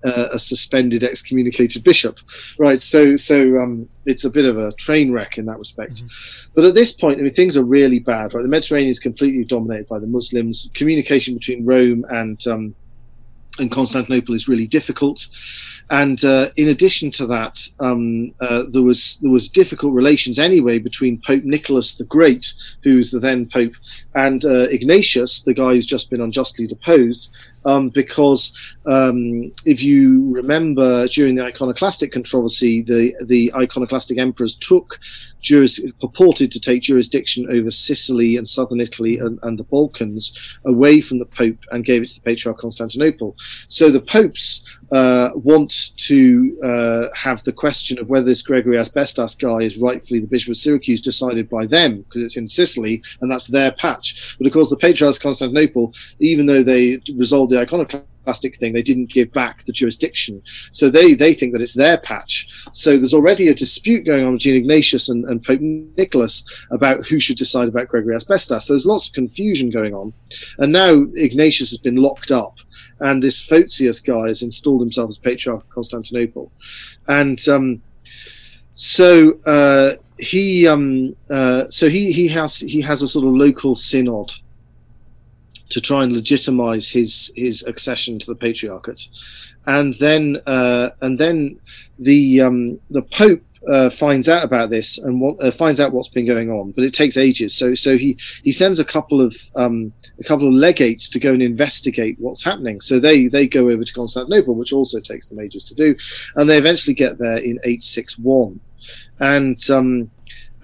uh, 0.04 0.30
a 0.34 0.40
suspended 0.40 1.04
excommunicated 1.04 1.84
bishop. 1.84 2.18
Right 2.58 2.82
so 2.82 3.16
so 3.16 3.58
um, 3.58 3.90
it's 4.06 4.26
a 4.26 4.30
bit 4.30 4.46
of 4.46 4.58
a 4.58 4.72
train 4.74 5.12
wreck 5.12 5.38
in 5.38 5.46
that 5.46 5.60
respect. 5.60 5.96
Mm-hmm. 5.96 6.08
but 6.56 6.66
at 6.66 6.74
this 6.74 6.92
point 6.92 7.20
I 7.20 7.24
mean, 7.24 7.32
things 7.32 7.58
are 7.58 7.64
really 7.64 8.00
bad 8.00 8.34
right? 8.34 8.42
The 8.42 8.48
mediterranean 8.48 8.92
is 8.92 9.00
completely 9.00 9.46
dominated 9.46 9.88
by 9.88 10.00
the 10.00 10.08
muslims. 10.08 10.70
Communication 10.74 11.36
between 11.36 11.66
rome 11.66 12.06
and 12.10 12.46
um, 12.48 12.76
and 13.60 13.72
constantinople 13.72 14.34
is 14.34 14.48
really 14.48 14.68
difficult. 14.68 15.28
And 15.90 16.24
uh, 16.24 16.50
in 16.56 16.70
addition 16.70 17.12
to 17.12 17.28
that, 17.28 17.60
um, 17.80 18.34
uh, 18.40 18.64
there 18.70 18.82
was 18.82 19.18
there 19.22 19.32
was 19.32 19.50
difficult 19.50 19.94
relations 19.94 20.40
anyway 20.40 20.80
between 20.80 21.22
Pope 21.22 21.44
Nicholas 21.44 21.96
the 21.96 22.06
Great, 22.06 22.54
who's 22.84 23.12
the 23.12 23.20
then 23.20 23.48
Pope, 23.48 23.74
and 24.16 24.44
uh, 24.46 24.68
Ignatius, 24.70 25.44
the 25.44 25.54
guy 25.54 25.74
who's 25.74 25.86
just 25.86 26.10
been 26.10 26.22
unjustly 26.22 26.68
deposed, 26.68 27.32
um, 27.66 27.90
because 27.90 28.56
um, 28.86 29.52
if 29.66 29.84
you 29.84 30.32
remember 30.34 31.08
during 31.08 31.36
the 31.36 31.46
iconoclastic 31.46 32.12
controversy, 32.12 32.82
the 32.82 33.16
the 33.26 33.54
iconoclastic 33.56 34.18
emperors 34.18 34.56
took 34.56 35.00
juris, 35.44 35.80
purported 36.00 36.52
to 36.52 36.60
take 36.60 36.82
jurisdiction 36.82 37.48
over 37.52 37.70
Sicily 37.70 38.38
and 38.38 38.48
southern 38.48 38.80
Italy 38.80 39.20
and, 39.20 39.38
and, 39.44 39.60
the 39.60 39.64
Balkans 39.66 40.34
away 40.66 41.02
from 41.02 41.20
the 41.20 41.26
Pope 41.26 41.60
and 41.72 41.86
gave 41.86 42.02
it 42.02 42.08
to 42.08 42.16
the 42.16 42.22
Patriarch 42.22 42.58
Constantinople. 42.58 43.36
So 43.68 43.92
the 43.92 44.02
popes 44.02 44.64
uh, 44.92 45.32
want 45.36 45.96
to 45.98 46.60
uh, 46.64 47.16
have 47.16 47.44
the 47.44 47.52
question 47.52 48.00
of 48.00 48.10
whether 48.10 48.26
this 48.26 48.42
Gregory 48.42 48.78
Asbestas 48.78 49.36
guy 49.36 49.60
is 49.60 49.78
rightfully 49.78 50.20
the 50.20 50.28
Bishop 50.28 50.52
of 50.52 50.58
Syracuse 50.58 51.02
decided 51.02 51.50
by 51.50 51.66
them 51.66 52.02
because 52.02 52.22
it's 52.22 52.38
in 52.38 52.48
Sicily 52.48 53.02
and 53.22 53.32
that's 53.32 53.48
their 53.48 53.72
patch. 53.72 54.36
But 54.38 54.48
of 54.48 54.54
course, 54.54 54.70
the 54.70 54.78
Patriarchs 54.78 55.18
of 55.18 55.24
Constantinople, 55.24 55.94
even 56.20 56.46
though 56.46 56.64
they 56.64 57.02
resolved 57.16 57.52
the 57.52 57.62
iconoclastic 58.24 58.56
thing, 58.56 58.74
they 58.74 58.82
didn't 58.82 59.10
give 59.10 59.32
back 59.32 59.64
the 59.64 59.72
jurisdiction. 59.72 60.42
So 60.72 60.90
they, 60.90 61.14
they 61.14 61.34
think 61.34 61.54
that 61.54 61.62
it's 61.62 61.76
their 61.76 61.98
patch. 61.98 62.48
So 62.72 62.98
there's 62.98 63.14
already 63.14 63.50
a 63.50 63.54
dispute 63.54 64.06
going 64.06 64.26
on 64.26 64.36
between 64.36 64.56
Ignatius 64.56 65.10
and, 65.10 65.26
and 65.26 65.44
Pope 65.44 65.62
Nicholas 65.62 66.44
about 66.72 67.08
who 67.08 67.20
should 67.20 67.38
decide 67.38 67.68
about 67.68 67.88
Gregory 67.90 68.16
Asbestas. 68.16 68.66
So 68.66 68.74
there's 68.74 68.86
lots 68.86 69.08
of 69.08 69.14
confusion 69.14 69.70
going 69.70 69.94
on. 69.94 70.14
And 70.60 70.72
now 70.72 71.06
Ignatius 71.16 71.70
has 71.72 71.80
been 71.80 71.98
locked 71.98 72.32
up 72.32 72.58
and 73.00 73.22
this 73.22 73.44
Photius 73.44 74.00
guy 74.00 74.28
has 74.28 74.44
installed 74.44 74.82
himself 74.82 75.10
as 75.10 75.18
Patriarch 75.18 75.64
of 75.64 75.70
Constantinople. 75.70 76.52
And 77.08 77.40
um, 77.50 77.82
so 78.74 79.34
uh, 79.46 79.94
he 80.18 80.68
um, 80.68 81.16
uh, 81.30 81.66
so 81.70 81.90
he 81.90 82.12
he 82.12 82.28
has 82.30 82.60
he 82.60 82.82
has 82.82 83.02
a 83.02 83.08
sort 83.08 83.26
of 83.26 83.34
local 83.34 83.76
synod 83.76 84.32
to 85.74 85.82
try 85.82 86.04
and 86.04 86.14
legitimize 86.14 86.88
his 86.88 87.32
his 87.36 87.64
accession 87.66 88.20
to 88.20 88.28
the 88.28 88.36
patriarchate, 88.36 89.08
and 89.66 89.94
then 89.96 90.38
uh, 90.46 90.90
and 91.02 91.20
then 91.20 91.60
the 92.00 92.42
um, 92.42 92.80
the 92.92 93.02
Pope 93.02 93.44
uh, 93.68 93.90
finds 93.90 94.28
out 94.28 94.44
about 94.44 94.70
this 94.70 94.98
and 94.98 95.22
what, 95.22 95.42
uh, 95.44 95.50
finds 95.50 95.80
out 95.80 95.94
what's 95.94 96.10
been 96.10 96.26
going 96.26 96.52
on, 96.52 96.72
but 96.72 96.84
it 96.84 96.94
takes 96.94 97.18
ages. 97.18 97.56
So 97.56 97.74
so 97.74 97.98
he 97.98 98.18
he 98.44 98.52
sends 98.52 98.80
a 98.80 98.86
couple 98.86 99.20
of 99.20 99.36
um, 99.56 99.92
a 100.20 100.24
couple 100.24 100.48
of 100.48 100.54
legates 100.54 101.10
to 101.10 101.20
go 101.20 101.34
and 101.34 101.42
investigate 101.42 102.18
what's 102.20 102.44
happening. 102.44 102.82
So 102.82 103.00
they 103.00 103.28
they 103.28 103.48
go 103.48 103.70
over 103.70 103.84
to 103.84 103.94
Constantinople, 103.94 104.56
which 104.56 104.74
also 104.74 105.00
takes 105.00 105.30
them 105.30 105.40
ages 105.40 105.64
to 105.66 105.76
do, 105.76 105.96
and 106.36 106.48
they 106.48 106.58
eventually 106.58 106.94
get 106.94 107.18
there 107.18 107.38
in 107.38 107.60
eight 107.64 107.82
six 107.82 108.18
one, 108.20 108.60
and 109.20 109.58
um, 109.72 110.12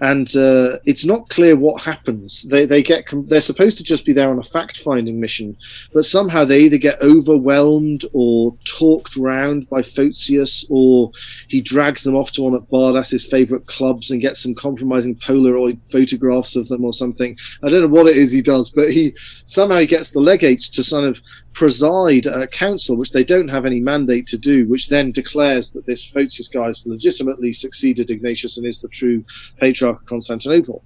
and 0.00 0.34
uh, 0.34 0.78
it's 0.86 1.04
not 1.04 1.28
clear 1.28 1.56
what 1.56 1.82
happens. 1.82 2.42
They 2.44 2.64
they 2.64 2.82
get 2.82 3.04
they're 3.28 3.40
supposed 3.40 3.76
to 3.78 3.84
just 3.84 4.06
be 4.06 4.12
there 4.12 4.30
on 4.30 4.38
a 4.38 4.42
fact 4.42 4.78
finding 4.78 5.20
mission, 5.20 5.56
but 5.92 6.04
somehow 6.04 6.44
they 6.44 6.60
either 6.60 6.78
get 6.78 7.02
overwhelmed 7.02 8.04
or 8.12 8.56
talked 8.64 9.16
round 9.16 9.68
by 9.68 9.82
Photius, 9.82 10.64
or 10.70 11.12
he 11.48 11.60
drags 11.60 12.02
them 12.02 12.16
off 12.16 12.32
to 12.32 12.42
one 12.42 12.54
of 12.54 12.68
Bardas's 12.70 13.26
favourite 13.26 13.66
clubs 13.66 14.10
and 14.10 14.20
gets 14.20 14.42
some 14.42 14.54
compromising 14.54 15.16
Polaroid 15.16 15.82
photographs 15.90 16.56
of 16.56 16.68
them 16.68 16.84
or 16.84 16.92
something. 16.92 17.36
I 17.62 17.68
don't 17.68 17.82
know 17.82 17.88
what 17.88 18.06
it 18.08 18.16
is 18.16 18.32
he 18.32 18.42
does, 18.42 18.70
but 18.70 18.90
he 18.90 19.14
somehow 19.44 19.78
he 19.78 19.86
gets 19.86 20.12
the 20.12 20.20
legates 20.20 20.70
to 20.70 20.82
sort 20.82 21.04
of 21.04 21.22
preside 21.52 22.26
at 22.26 22.42
a 22.42 22.46
council, 22.46 22.96
which 22.96 23.12
they 23.12 23.24
don't 23.24 23.48
have 23.48 23.66
any 23.66 23.80
mandate 23.80 24.26
to 24.28 24.38
do, 24.38 24.66
which 24.68 24.88
then 24.88 25.10
declares 25.10 25.70
that 25.70 25.86
this 25.86 26.04
Photius 26.04 26.48
guy 26.48 26.66
has 26.66 26.86
legitimately 26.86 27.52
succeeded 27.52 28.10
Ignatius 28.10 28.56
and 28.56 28.66
is 28.66 28.80
the 28.80 28.88
true 28.88 29.24
patriarch 29.58 30.00
of 30.00 30.06
Constantinople. 30.06 30.84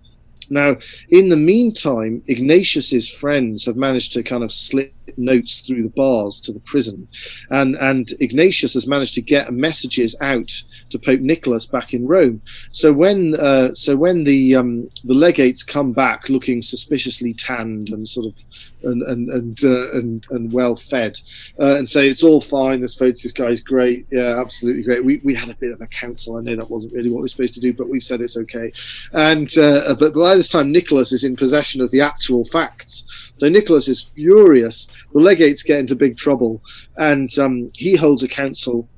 Now, 0.51 0.77
in 1.09 1.29
the 1.29 1.37
meantime, 1.37 2.23
Ignatius's 2.27 3.09
friends 3.09 3.65
have 3.65 3.77
managed 3.77 4.13
to 4.15 4.23
kind 4.23 4.45
of 4.45 4.53
slip 4.53 4.94
notes 5.17 5.61
through 5.61 5.83
the 5.83 5.89
bars 5.91 6.41
to 6.43 6.53
the 6.53 6.61
prison, 6.61 7.09
and 7.51 7.77
and 7.77 8.13
Ignatius 8.21 8.75
has 8.75 8.87
managed 8.87 9.15
to 9.15 9.23
get 9.23 9.53
messages 9.53 10.15
out 10.21 10.51
to 10.91 10.99
Pope 10.99 11.21
Nicholas 11.21 11.67
back 11.67 11.95
in 11.95 12.07
Rome. 12.07 12.43
So 12.71 12.93
when 12.93 13.35
uh, 13.37 13.73
so 13.75 13.97
when 13.97 14.25
the 14.25 14.57
um, 14.57 14.91
the 15.05 15.15
legates 15.15 15.63
come 15.63 15.93
back 15.93 16.29
looking 16.29 16.63
suspiciously 16.63 17.33
tanned 17.33 17.89
and 17.89 18.09
sort 18.09 18.27
of 18.27 18.45
and 18.83 19.03
and 19.03 19.29
and 19.31 19.65
uh, 19.65 19.93
and, 19.93 20.27
and 20.31 20.53
well 20.53 20.77
fed, 20.77 21.19
uh, 21.61 21.77
and 21.77 21.89
say 21.89 22.09
it's 22.09 22.23
all 22.23 22.41
fine. 22.41 22.81
This 22.81 22.95
Photius 22.95 23.33
guy 23.33 23.55
great. 23.65 24.07
Yeah, 24.11 24.41
absolutely 24.41 24.83
great. 24.83 25.05
We 25.05 25.21
we 25.25 25.35
had 25.35 25.49
a 25.49 25.55
bit 25.55 25.73
of 25.73 25.81
a 25.81 25.87
council. 25.87 26.37
I 26.37 26.43
know 26.43 26.57
that 26.57 26.71
wasn't 26.71 26.95
really 26.95 27.11
what 27.11 27.21
we 27.21 27.27
are 27.27 27.29
supposed 27.29 27.55
to 27.55 27.61
do, 27.61 27.73
but 27.73 27.89
we've 27.89 28.03
said 28.03 28.21
it's 28.21 28.37
okay. 28.37 28.73
And 29.13 29.57
uh, 29.59 29.95
but 29.95 30.15
by 30.15 30.35
this 30.35 30.49
time, 30.49 30.73
Nicholas 30.73 31.13
is 31.13 31.25
in 31.25 31.37
possession 31.37 31.81
of 31.81 31.91
the 31.91 32.01
actual 32.01 32.45
facts. 32.45 33.33
So 33.39 33.49
Nicholas 33.49 33.89
is 33.89 34.03
furious. 34.03 34.89
The 35.13 35.21
legates 35.21 35.63
get 35.63 35.79
into 35.79 35.95
big 35.95 36.17
trouble, 36.17 36.63
and 36.97 37.31
um, 37.39 37.71
he 37.75 37.97
holds 37.97 38.23
a 38.23 38.29
council 38.29 38.89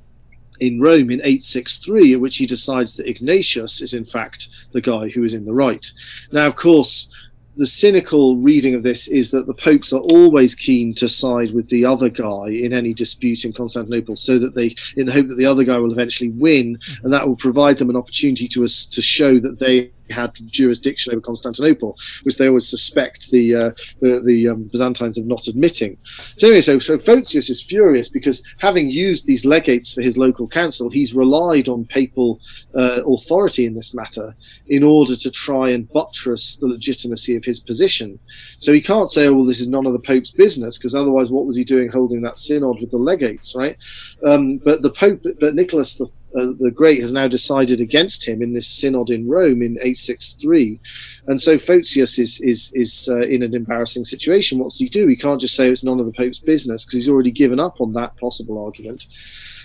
in 0.60 0.81
Rome 0.81 1.10
in 1.10 1.20
863, 1.20 2.14
at 2.14 2.20
which 2.20 2.36
he 2.36 2.47
decides 2.47 2.94
that 2.94 3.09
Ignatius 3.09 3.82
is 3.82 3.94
in 3.94 4.05
fact 4.05 4.48
the 4.73 4.81
guy 4.81 5.09
who 5.09 5.23
is 5.23 5.35
in 5.35 5.44
the 5.44 5.52
right. 5.52 5.85
Now, 6.32 6.47
of 6.47 6.56
course, 6.56 7.10
the 7.56 7.66
cynical 7.66 8.36
reading 8.36 8.74
of 8.74 8.82
this 8.82 9.09
is 9.09 9.31
that 9.31 9.47
the 9.47 9.55
popes 9.55 9.93
are 9.93 10.02
always 10.12 10.55
keen 10.55 10.93
to 10.94 11.09
side 11.09 11.52
with 11.52 11.68
the 11.70 11.86
other 11.86 12.10
guy 12.10 12.48
in 12.51 12.73
any 12.73 12.93
dispute 12.93 13.44
in 13.44 13.52
Constantinople, 13.52 14.16
so 14.16 14.39
that 14.39 14.55
they, 14.55 14.74
in 14.97 15.06
the 15.06 15.12
hope 15.12 15.28
that 15.28 15.36
the 15.36 15.47
other 15.47 15.64
guy 15.64 15.78
will 15.78 15.93
eventually 15.93 16.31
win, 16.31 16.78
and 17.02 17.12
that 17.12 17.27
will 17.27 17.36
provide 17.36 17.78
them 17.78 17.90
an 17.90 17.97
opportunity 17.97 18.47
to 18.48 18.64
us 18.64 18.85
to 18.86 19.01
show 19.01 19.39
that 19.39 19.59
they 19.59 19.90
had 20.10 20.32
jurisdiction 20.46 21.12
over 21.12 21.20
Constantinople, 21.20 21.96
which 22.22 22.36
they 22.36 22.48
always 22.48 22.68
suspect 22.68 23.30
the 23.30 23.54
uh, 23.54 23.70
the, 24.00 24.20
the 24.24 24.48
um, 24.48 24.62
Byzantines 24.72 25.18
of 25.18 25.26
not 25.26 25.46
admitting. 25.46 25.96
So 26.36 26.48
anyway, 26.48 26.60
so, 26.60 26.78
so 26.78 26.98
Photius 26.98 27.50
is 27.50 27.62
furious 27.62 28.08
because 28.08 28.42
having 28.58 28.90
used 28.90 29.26
these 29.26 29.44
legates 29.44 29.92
for 29.92 30.02
his 30.02 30.18
local 30.18 30.48
council, 30.48 30.90
he's 30.90 31.14
relied 31.14 31.68
on 31.68 31.84
papal 31.86 32.40
uh, 32.74 33.02
authority 33.06 33.66
in 33.66 33.74
this 33.74 33.94
matter 33.94 34.34
in 34.68 34.82
order 34.82 35.16
to 35.16 35.30
try 35.30 35.70
and 35.70 35.88
buttress 35.90 36.56
the 36.56 36.66
legitimacy 36.66 37.36
of 37.36 37.44
his 37.44 37.60
position. 37.60 38.18
So 38.58 38.72
he 38.72 38.80
can't 38.80 39.10
say, 39.10 39.26
"Oh, 39.26 39.34
well, 39.34 39.44
this 39.44 39.60
is 39.60 39.68
none 39.68 39.86
of 39.86 39.92
the 39.92 40.00
Pope's 40.00 40.30
business," 40.30 40.78
because 40.78 40.94
otherwise, 40.94 41.30
what 41.30 41.46
was 41.46 41.56
he 41.56 41.64
doing 41.64 41.90
holding 41.90 42.22
that 42.22 42.38
synod 42.38 42.80
with 42.80 42.90
the 42.90 42.98
legates, 42.98 43.54
right? 43.54 43.76
Um, 44.24 44.58
but 44.58 44.82
the 44.82 44.90
Pope, 44.90 45.22
but 45.40 45.54
Nicholas 45.54 45.94
the 45.94 46.10
uh, 46.36 46.52
the 46.58 46.70
Great 46.70 47.00
has 47.00 47.12
now 47.12 47.28
decided 47.28 47.80
against 47.80 48.26
him 48.26 48.42
in 48.42 48.52
this 48.52 48.68
synod 48.68 49.10
in 49.10 49.28
Rome 49.28 49.62
in 49.62 49.78
863, 49.78 50.80
and 51.28 51.40
so 51.40 51.58
Photius 51.58 52.18
is 52.18 52.40
is 52.40 52.72
is 52.74 53.08
uh, 53.10 53.20
in 53.20 53.42
an 53.42 53.54
embarrassing 53.54 54.04
situation. 54.04 54.58
What's 54.58 54.78
he 54.78 54.88
do? 54.88 55.06
He 55.06 55.16
can't 55.16 55.40
just 55.40 55.56
say 55.56 55.68
it's 55.68 55.84
none 55.84 56.00
of 56.00 56.06
the 56.06 56.12
Pope's 56.12 56.38
business 56.38 56.84
because 56.84 57.00
he's 57.00 57.08
already 57.08 57.30
given 57.30 57.58
up 57.58 57.80
on 57.80 57.92
that 57.94 58.16
possible 58.16 58.62
argument. 58.62 59.06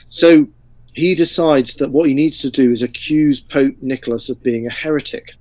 So 0.06 0.48
he 0.94 1.16
decides 1.16 1.76
that 1.76 1.92
what 1.92 2.08
he 2.08 2.14
needs 2.14 2.40
to 2.40 2.50
do 2.50 2.72
is 2.72 2.84
accuse 2.84 3.42
Pope 3.42 3.76
Nicholas 3.82 4.30
of 4.30 4.42
being 4.44 4.68
a 4.68 4.72
heretic. 4.72 5.34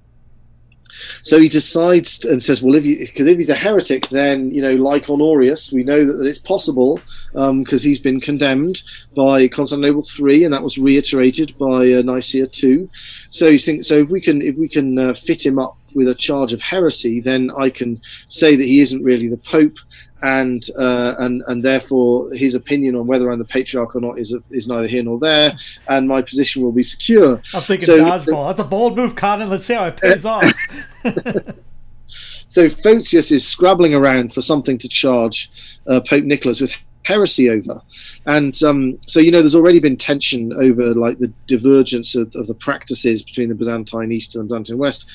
So 1.23 1.39
he 1.39 1.49
decides 1.49 2.25
and 2.25 2.43
says, 2.43 2.63
well, 2.63 2.75
if 2.75 2.85
because 2.85 3.27
if 3.27 3.37
he's 3.37 3.51
a 3.51 3.55
heretic, 3.55 4.09
then 4.09 4.51
you 4.51 4.63
know, 4.63 4.75
like 4.75 5.09
Honorius, 5.09 5.73
we 5.73 5.85
know 5.85 6.05
that, 6.05 6.15
that 6.15 6.27
it's 6.27 6.39
possible 6.39 7.01
because 7.33 7.85
um, 7.85 7.89
he's 7.89 8.01
been 8.01 8.21
condemned 8.21 8.83
by 9.17 9.49
Constantinople 9.49 10.03
three, 10.03 10.45
and 10.45 10.53
that 10.55 10.63
was 10.63 10.79
reiterated 10.79 11.57
by 11.59 11.93
uh, 11.93 12.03
Nicaea 12.03 12.47
two. 12.47 12.89
So 13.31 13.51
he 13.51 13.59
thinks, 13.59 13.89
so 13.89 13.99
if 13.99 14.11
we 14.11 14.21
can 14.21 14.43
if 14.43 14.57
we 14.57 14.69
can 14.69 14.99
uh, 14.99 15.15
fit 15.15 15.45
him 15.45 15.59
up 15.59 15.77
with 15.95 16.09
a 16.09 16.15
charge 16.15 16.53
of 16.53 16.63
heresy, 16.63 17.21
then 17.21 17.51
I 17.59 17.71
can 17.71 18.01
say 18.29 18.57
that 18.57 18.65
he 18.65 18.81
isn't 18.81 19.03
really 19.03 19.29
the 19.29 19.39
Pope, 19.39 19.77
and 20.23 20.63
uh, 20.79 21.15
and 21.19 21.43
and 21.47 21.63
therefore 21.63 22.33
his 22.35 22.55
opinion 22.55 22.95
on 22.97 23.07
whether 23.07 23.31
I'm 23.31 23.39
the 23.39 23.45
patriarch 23.45 23.95
or 23.97 24.01
not 24.01 24.19
is 24.19 24.35
is 24.51 24.69
neither 24.69 24.87
here 24.87 25.03
nor 25.03 25.19
there, 25.19 25.57
and 25.89 26.07
my 26.09 26.23
position 26.23 26.63
will 26.63 26.73
be 26.73 26.83
secure. 26.83 27.41
I'm 27.55 27.63
thinking 27.63 27.87
So- 27.87 27.99
dodgeball. 28.05 28.49
That's 28.49 28.61
a 28.61 28.65
bold 28.65 28.97
move, 28.97 29.15
Cotton. 29.17 29.49
Let's 29.49 29.65
see 29.65 29.75
how 29.75 29.87
it 29.87 29.97
pays 29.97 30.25
off. 30.27 30.53
So 32.49 32.69
Photius 32.69 33.31
is 33.31 33.47
scrabbling 33.47 33.95
around 33.95 34.33
for 34.33 34.41
something 34.41 34.77
to 34.79 34.89
charge 34.89 35.49
uh, 35.87 36.01
Pope 36.01 36.25
Nicholas 36.25 36.61
with 36.61 36.75
heresy 37.05 37.49
over, 37.49 37.81
and 38.27 38.61
um, 38.65 38.99
so 39.07 39.21
you 39.21 39.31
know 39.31 39.39
there's 39.41 39.55
already 39.55 39.79
been 39.79 39.97
tension 39.97 40.53
over 40.55 40.93
like 40.93 41.19
the 41.19 41.33
divergence 41.47 42.17
of, 42.17 42.35
of 42.35 42.49
the 42.49 42.55
practices 42.55 43.23
between 43.23 43.49
the 43.49 43.55
Byzantine 43.55 44.11
East 44.11 44.35
and 44.35 44.45
the 44.45 44.49
Byzantine 44.55 44.79
West, 44.79 45.07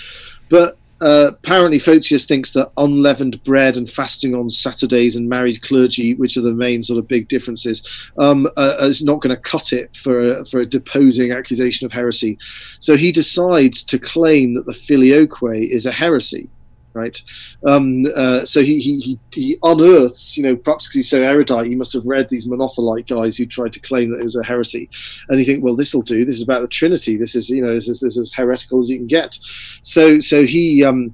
but. 0.49 0.77
Uh, 1.01 1.27
apparently, 1.29 1.77
Photius 1.77 2.25
thinks 2.25 2.51
that 2.51 2.71
unleavened 2.77 3.43
bread 3.43 3.75
and 3.75 3.89
fasting 3.89 4.33
on 4.33 4.49
Saturdays 4.49 5.15
and 5.15 5.27
married 5.27 5.61
clergy, 5.61 6.15
which 6.15 6.37
are 6.37 6.41
the 6.41 6.53
main 6.53 6.83
sort 6.83 6.99
of 6.99 7.07
big 7.07 7.27
differences, 7.27 7.85
um, 8.17 8.47
uh, 8.55 8.77
is 8.79 9.03
not 9.03 9.21
going 9.21 9.35
to 9.35 9.41
cut 9.41 9.73
it 9.73 9.95
for 9.95 10.29
a, 10.29 10.45
for 10.45 10.61
a 10.61 10.65
deposing 10.65 11.31
accusation 11.31 11.85
of 11.85 11.91
heresy. 11.91 12.37
So 12.79 12.95
he 12.95 13.11
decides 13.11 13.83
to 13.85 13.99
claim 13.99 14.53
that 14.53 14.65
the 14.65 14.73
filioque 14.73 15.69
is 15.69 15.85
a 15.85 15.91
heresy 15.91 16.49
right? 16.95 17.21
Um, 17.65 18.03
uh, 18.15 18.45
so 18.45 18.63
he, 18.63 18.79
he, 18.79 18.99
he, 18.99 19.19
he 19.31 19.57
unearths, 19.61 20.37
you 20.37 20.43
know, 20.43 20.55
perhaps 20.55 20.87
because 20.87 20.95
he's 20.95 21.09
so 21.09 21.21
erudite, 21.21 21.67
he 21.67 21.75
must 21.75 21.93
have 21.93 22.05
read 22.05 22.29
these 22.29 22.47
monothelite 22.47 23.07
guys 23.07 23.37
who 23.37 23.45
tried 23.45 23.73
to 23.73 23.79
claim 23.79 24.09
that 24.11 24.21
it 24.21 24.23
was 24.23 24.37
a 24.37 24.43
heresy. 24.43 24.89
And 25.29 25.37
he 25.37 25.45
think, 25.45 25.63
well, 25.63 25.75
this 25.75 25.93
will 25.93 26.01
do. 26.01 26.25
This 26.25 26.37
is 26.37 26.43
about 26.43 26.61
the 26.61 26.67
Trinity. 26.67 27.17
This 27.17 27.35
is, 27.35 27.49
you 27.49 27.61
know, 27.61 27.73
this 27.73 27.89
is, 27.89 27.99
this 27.99 28.17
is 28.17 28.31
as 28.31 28.33
heretical 28.33 28.79
as 28.79 28.89
you 28.89 28.97
can 28.97 29.07
get. 29.07 29.37
So, 29.83 30.19
so 30.19 30.45
he, 30.45 30.83
um, 30.83 31.13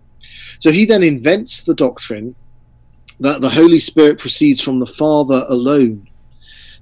so 0.59 0.71
he 0.71 0.85
then 0.85 1.03
invents 1.03 1.63
the 1.63 1.73
doctrine 1.73 2.35
that 3.19 3.41
the 3.41 3.49
Holy 3.49 3.79
Spirit 3.79 4.19
proceeds 4.19 4.61
from 4.61 4.79
the 4.79 4.85
Father 4.85 5.45
alone. 5.49 6.07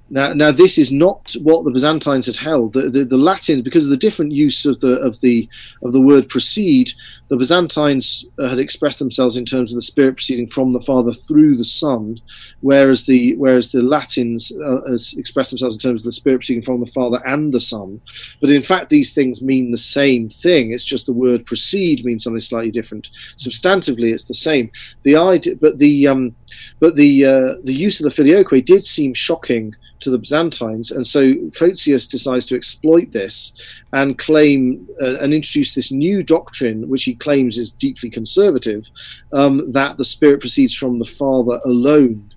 Now, 0.10 0.34
now 0.34 0.52
this 0.52 0.78
is 0.78 0.92
not 0.92 1.36
what 1.42 1.64
the 1.64 1.72
Byzantines 1.72 2.26
had 2.26 2.36
held. 2.36 2.74
The, 2.74 2.90
the, 2.90 3.04
the 3.04 3.18
Latin, 3.18 3.62
because 3.62 3.84
of 3.84 3.92
the 3.92 3.98
different 3.98 4.32
use 4.32 4.66
of 4.66 4.80
the 4.80 5.00
of 5.00 5.20
the 5.22 5.48
of 5.84 5.94
the 5.94 6.02
word 6.02 6.30
proceed, 6.30 6.92
the 7.30 7.38
Byzantines 7.38 8.26
uh, 8.40 8.50
had 8.50 8.60
expressed 8.60 9.00
themselves 9.00 9.38
in 9.38 9.46
terms 9.46 9.72
of 9.72 9.76
the 9.76 9.84
Spirit 9.84 10.16
proceeding 10.16 10.48
from 10.48 10.72
the 10.72 10.82
Father 10.82 11.14
through 11.14 11.56
the 11.56 11.64
Son, 11.64 12.20
whereas 12.62 13.06
the 13.06 13.36
whereas 13.38 13.72
the 13.72 13.82
Latins 13.82 14.52
uh, 14.52 14.82
expressed 15.18 15.52
themselves 15.52 15.76
in 15.76 15.80
terms 15.80 16.02
of 16.02 16.06
the 16.06 16.12
Spirit 16.12 16.40
proceeding 16.40 16.64
from 16.64 16.80
the 16.80 16.88
Father 16.88 17.22
and 17.26 17.54
the 17.54 17.62
Son. 17.62 18.02
But 18.42 18.50
in 18.50 18.64
fact, 18.64 18.90
these 18.90 19.14
things 19.14 19.44
mean 19.44 19.70
the 19.70 19.78
same 19.78 20.30
thing. 20.30 20.72
It's 20.72 20.86
just 20.86 21.06
the 21.06 21.14
word 21.14 21.46
proceed 21.46 22.04
means 22.04 22.24
something 22.24 22.40
slightly 22.40 22.72
different. 22.72 23.10
Substantively, 23.38 24.12
it's 24.12 24.26
the 24.26 24.34
same. 24.34 24.72
The 25.04 25.16
idea, 25.16 25.56
but 25.56 25.78
the 25.78 26.08
um, 26.08 26.36
but 26.80 26.96
the 26.96 27.26
uh, 27.26 27.54
the 27.64 27.74
use 27.74 28.00
of 28.00 28.04
the 28.06 28.24
filioque 28.24 28.66
did 28.66 28.84
seem 28.84 29.14
shocking 29.14 29.76
to 30.00 30.10
the 30.10 30.18
Byzantines, 30.18 30.92
and 30.92 31.06
so 31.06 31.34
Photius 31.54 32.08
decides 32.08 32.46
to 32.48 32.56
exploit 32.56 33.12
this 33.12 33.54
and 33.94 34.18
claim 34.18 34.88
uh, 35.02 35.18
and 35.20 35.34
introduce 35.34 35.74
this 35.74 35.92
new 35.92 36.24
doctrine, 36.24 36.88
which 36.88 37.04
he 37.04 37.16
claims 37.16 37.58
is 37.58 37.72
deeply 37.72 38.10
conservative, 38.10 38.90
um, 39.34 39.72
that 39.72 39.98
the 39.98 40.06
Spirit 40.06 40.42
proceeds 40.42 40.74
from 40.74 41.00
the 41.00 41.06
Father 41.06 41.60
alone. 41.66 42.32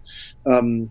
Um, 0.47 0.91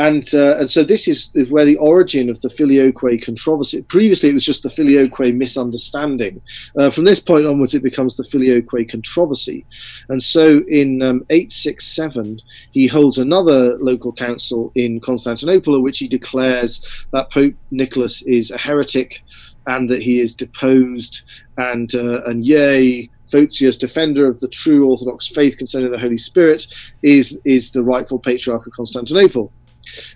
and 0.00 0.24
uh, 0.32 0.56
and 0.58 0.70
so 0.70 0.82
this 0.82 1.06
is 1.06 1.30
where 1.50 1.66
the 1.66 1.76
origin 1.76 2.30
of 2.30 2.40
the 2.40 2.48
filioque 2.48 3.22
controversy. 3.22 3.82
Previously, 3.82 4.30
it 4.30 4.34
was 4.34 4.46
just 4.46 4.62
the 4.62 4.70
filioque 4.70 5.34
misunderstanding. 5.34 6.40
Uh, 6.78 6.88
from 6.88 7.04
this 7.04 7.20
point 7.20 7.44
onwards, 7.44 7.74
it 7.74 7.82
becomes 7.82 8.16
the 8.16 8.24
filioque 8.24 8.88
controversy. 8.88 9.66
And 10.08 10.22
so, 10.22 10.62
in 10.68 11.02
um, 11.02 11.26
867, 11.28 12.40
he 12.70 12.86
holds 12.86 13.18
another 13.18 13.76
local 13.78 14.10
council 14.12 14.72
in 14.74 15.00
Constantinople, 15.00 15.76
in 15.76 15.82
which 15.82 15.98
he 15.98 16.08
declares 16.08 16.82
that 17.12 17.30
Pope 17.30 17.54
Nicholas 17.70 18.22
is 18.22 18.50
a 18.50 18.58
heretic 18.58 19.22
and 19.66 19.90
that 19.90 20.00
he 20.00 20.18
is 20.18 20.34
deposed, 20.34 21.28
and 21.58 21.94
uh, 21.94 22.22
and 22.24 22.44
yea. 22.44 23.10
Photius, 23.30 23.78
defender 23.78 24.26
of 24.26 24.40
the 24.40 24.48
true 24.48 24.90
Orthodox 24.90 25.28
faith 25.28 25.56
concerning 25.56 25.92
the 25.92 26.00
Holy 26.00 26.16
Spirit, 26.16 26.66
is 27.04 27.38
is 27.44 27.70
the 27.70 27.84
rightful 27.84 28.18
patriarch 28.18 28.66
of 28.66 28.72
Constantinople. 28.72 29.52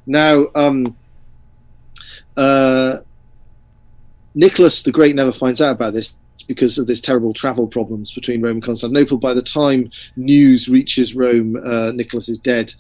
Now, 0.07 0.47
um, 0.55 0.97
uh, 2.37 2.99
Nicholas 4.35 4.83
the 4.83 4.93
Great 4.93 5.15
never 5.15 5.33
finds 5.33 5.61
out 5.61 5.73
about 5.73 5.93
this 5.93 6.17
because 6.47 6.79
of 6.79 6.87
this 6.87 7.01
terrible 7.01 7.33
travel 7.33 7.67
problems 7.67 8.13
between 8.13 8.43
Rome 8.43 8.57
and 8.57 8.63
Constantinople. 8.63 9.19
By 9.19 9.35
the 9.35 9.43
time 9.43 9.91
news 10.17 10.69
reaches 10.69 11.15
Rome, 11.15 11.57
uh, 11.57 11.93
Nicholas 11.93 12.29
is 12.29 12.39
dead, 12.39 12.75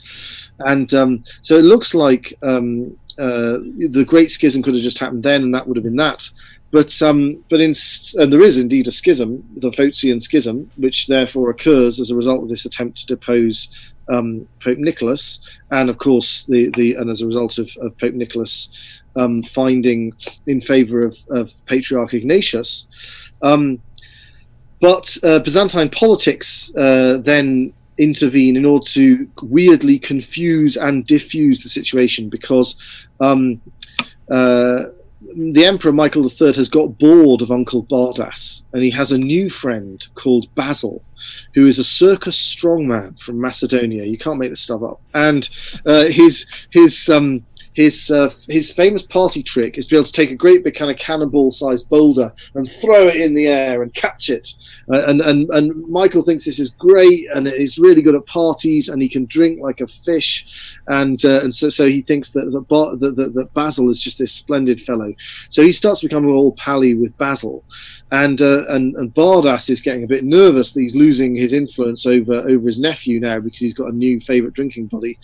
and 0.61 0.93
um, 0.95 1.25
so 1.43 1.57
it 1.57 1.63
looks 1.63 1.95
like 1.95 2.35
um, 2.43 2.97
uh, 3.19 3.59
the 3.91 4.05
Great 4.07 4.31
Schism 4.31 4.63
could 4.63 4.75
have 4.75 4.83
just 4.83 4.99
happened 4.99 5.23
then, 5.23 5.43
and 5.43 5.55
that 5.55 5.67
would 5.67 5.77
have 5.77 5.85
been 5.85 5.97
that. 5.97 6.29
But 6.71 7.01
um, 7.03 7.45
but 7.51 7.61
in 7.61 7.73
and 8.17 8.33
there 8.33 8.43
is 8.43 8.59
indeed 8.59 8.89
a 8.89 8.91
schism, 8.91 9.49
the 9.57 9.71
Photian 9.71 10.21
schism, 10.21 10.71
which 10.77 11.07
therefore 11.07 11.51
occurs 11.51 12.01
as 12.01 12.11
a 12.11 12.17
result 12.17 12.43
of 12.43 12.49
this 12.49 12.65
attempt 12.65 12.99
to 12.99 13.07
depose 13.07 13.69
um, 14.09 14.47
Pope 14.63 14.79
Nicholas, 14.79 15.41
and 15.71 15.89
of 15.91 15.99
course 15.99 16.45
the 16.47 16.71
the 16.77 16.95
and 16.95 17.11
as 17.11 17.23
a 17.23 17.27
result 17.27 17.59
of, 17.59 17.71
of 17.81 17.97
Pope 17.99 18.15
Nicholas 18.15 18.71
um, 19.17 19.43
finding 19.43 20.13
in 20.47 20.61
favour 20.61 21.05
of, 21.05 21.17
of 21.31 21.53
Patriarch 21.67 22.15
Ignatius. 22.15 23.33
Um, 23.43 23.81
but 24.81 25.17
uh, 25.23 25.39
Byzantine 25.39 25.89
politics 25.89 26.75
uh, 26.77 27.19
then 27.23 27.73
intervene 27.97 28.57
in 28.57 28.65
order 28.65 28.85
to 28.89 29.29
weirdly 29.43 29.99
confuse 29.99 30.77
and 30.77 31.07
diffuse 31.07 31.63
the 31.63 31.69
situation 31.69 32.29
because 32.29 32.77
um, 33.21 33.61
uh, 34.31 34.85
the 35.37 35.65
Emperor 35.65 35.93
Michael 35.93 36.31
III 36.31 36.53
has 36.53 36.69
got 36.69 36.99
bored 36.99 37.43
of 37.43 37.51
Uncle 37.51 37.85
Bardas, 37.85 38.63
and 38.73 38.83
he 38.83 38.91
has 38.91 39.13
a 39.13 39.19
new 39.19 39.49
friend 39.49 40.07
called 40.15 40.55
Basil, 40.55 41.03
who 41.55 41.67
is 41.67 41.79
a 41.79 41.85
circus 41.85 42.37
strongman 42.37 43.21
from 43.21 43.41
Macedonia. 43.41 44.05
You 44.05 44.19
can't 44.19 44.39
make 44.39 44.51
this 44.51 44.61
stuff 44.61 44.83
up. 44.83 45.01
And 45.15 45.49
uh, 45.87 46.07
his 46.07 46.47
his 46.71 47.09
um, 47.09 47.45
his 47.75 48.11
uh, 48.11 48.31
his 48.49 48.73
famous 48.73 49.03
party 49.03 49.43
trick 49.43 49.77
is 49.77 49.87
to 49.87 49.95
be 49.95 49.97
able 49.97 50.05
to 50.05 50.13
take 50.13 50.31
a 50.31 50.37
great 50.37 50.65
big 50.65 50.75
kind 50.75 50.91
of 50.91 50.97
cannonball-sized 50.97 51.89
boulder 51.91 52.33
and 52.55 52.71
throw 52.71 53.09
it 53.09 53.17
in 53.17 53.35
the 53.35 53.49
air 53.49 53.83
and 53.83 53.93
catch 53.95 54.31
it. 54.31 54.53
Uh, 54.93 55.03
and 55.09 55.21
and 55.21 55.49
and 55.51 55.87
Michael 55.89 56.23
thinks 56.23 56.45
this 56.45 56.61
is 56.61 56.71
great, 56.71 57.27
and 57.35 57.49
he's 57.49 57.79
really 57.79 58.03
good 58.03 58.15
at 58.15 58.25
parties, 58.27 58.89
and 58.89 59.03
he 59.03 59.09
can 59.09 59.27
drink 59.27 59.61
like 59.61 59.81
a 59.81 59.87
fish, 59.87 60.77
and 60.89 61.25
uh, 61.25 61.41
and 61.43 61.53
so 61.53 61.69
so 61.69 61.87
he 61.87 62.03
thinks 62.03 62.31
that 62.31 62.51
that, 62.53 62.69
Bar- 62.69 62.97
that 62.97 63.17
that 63.17 63.35
that 63.35 63.53
Basil 63.55 63.89
is 63.89 64.01
just 64.01 64.19
this 64.19 64.33
splendid 64.33 64.81
fellow. 64.81 65.13
So 65.49 65.63
he 65.63 65.73
starts 65.73 66.03
becoming 66.03 66.31
all 66.31 66.53
pally 66.53 66.95
with 66.95 67.17
Basil, 67.19 67.65
and 68.13 68.41
uh, 68.41 68.65
and 68.69 68.95
and 68.97 69.13
Bardas 69.13 69.69
is 69.69 69.81
getting 69.81 70.05
a 70.05 70.09
bit 70.09 70.25
nervous 70.25 70.73
that 70.73 70.81
he's 70.81 70.97
losing 70.97 71.35
his 71.35 71.53
influence 71.53 72.07
over 72.07 72.35
over 72.35 72.67
his 72.67 72.79
nephew 72.79 73.19
now 73.19 73.41
because 73.41 73.61
he's 73.61 73.75
got 73.75 73.93
a 73.93 73.97
new 73.97 74.21
favourite 74.21 74.55
drinking 74.55 74.87
buddy, 74.87 75.19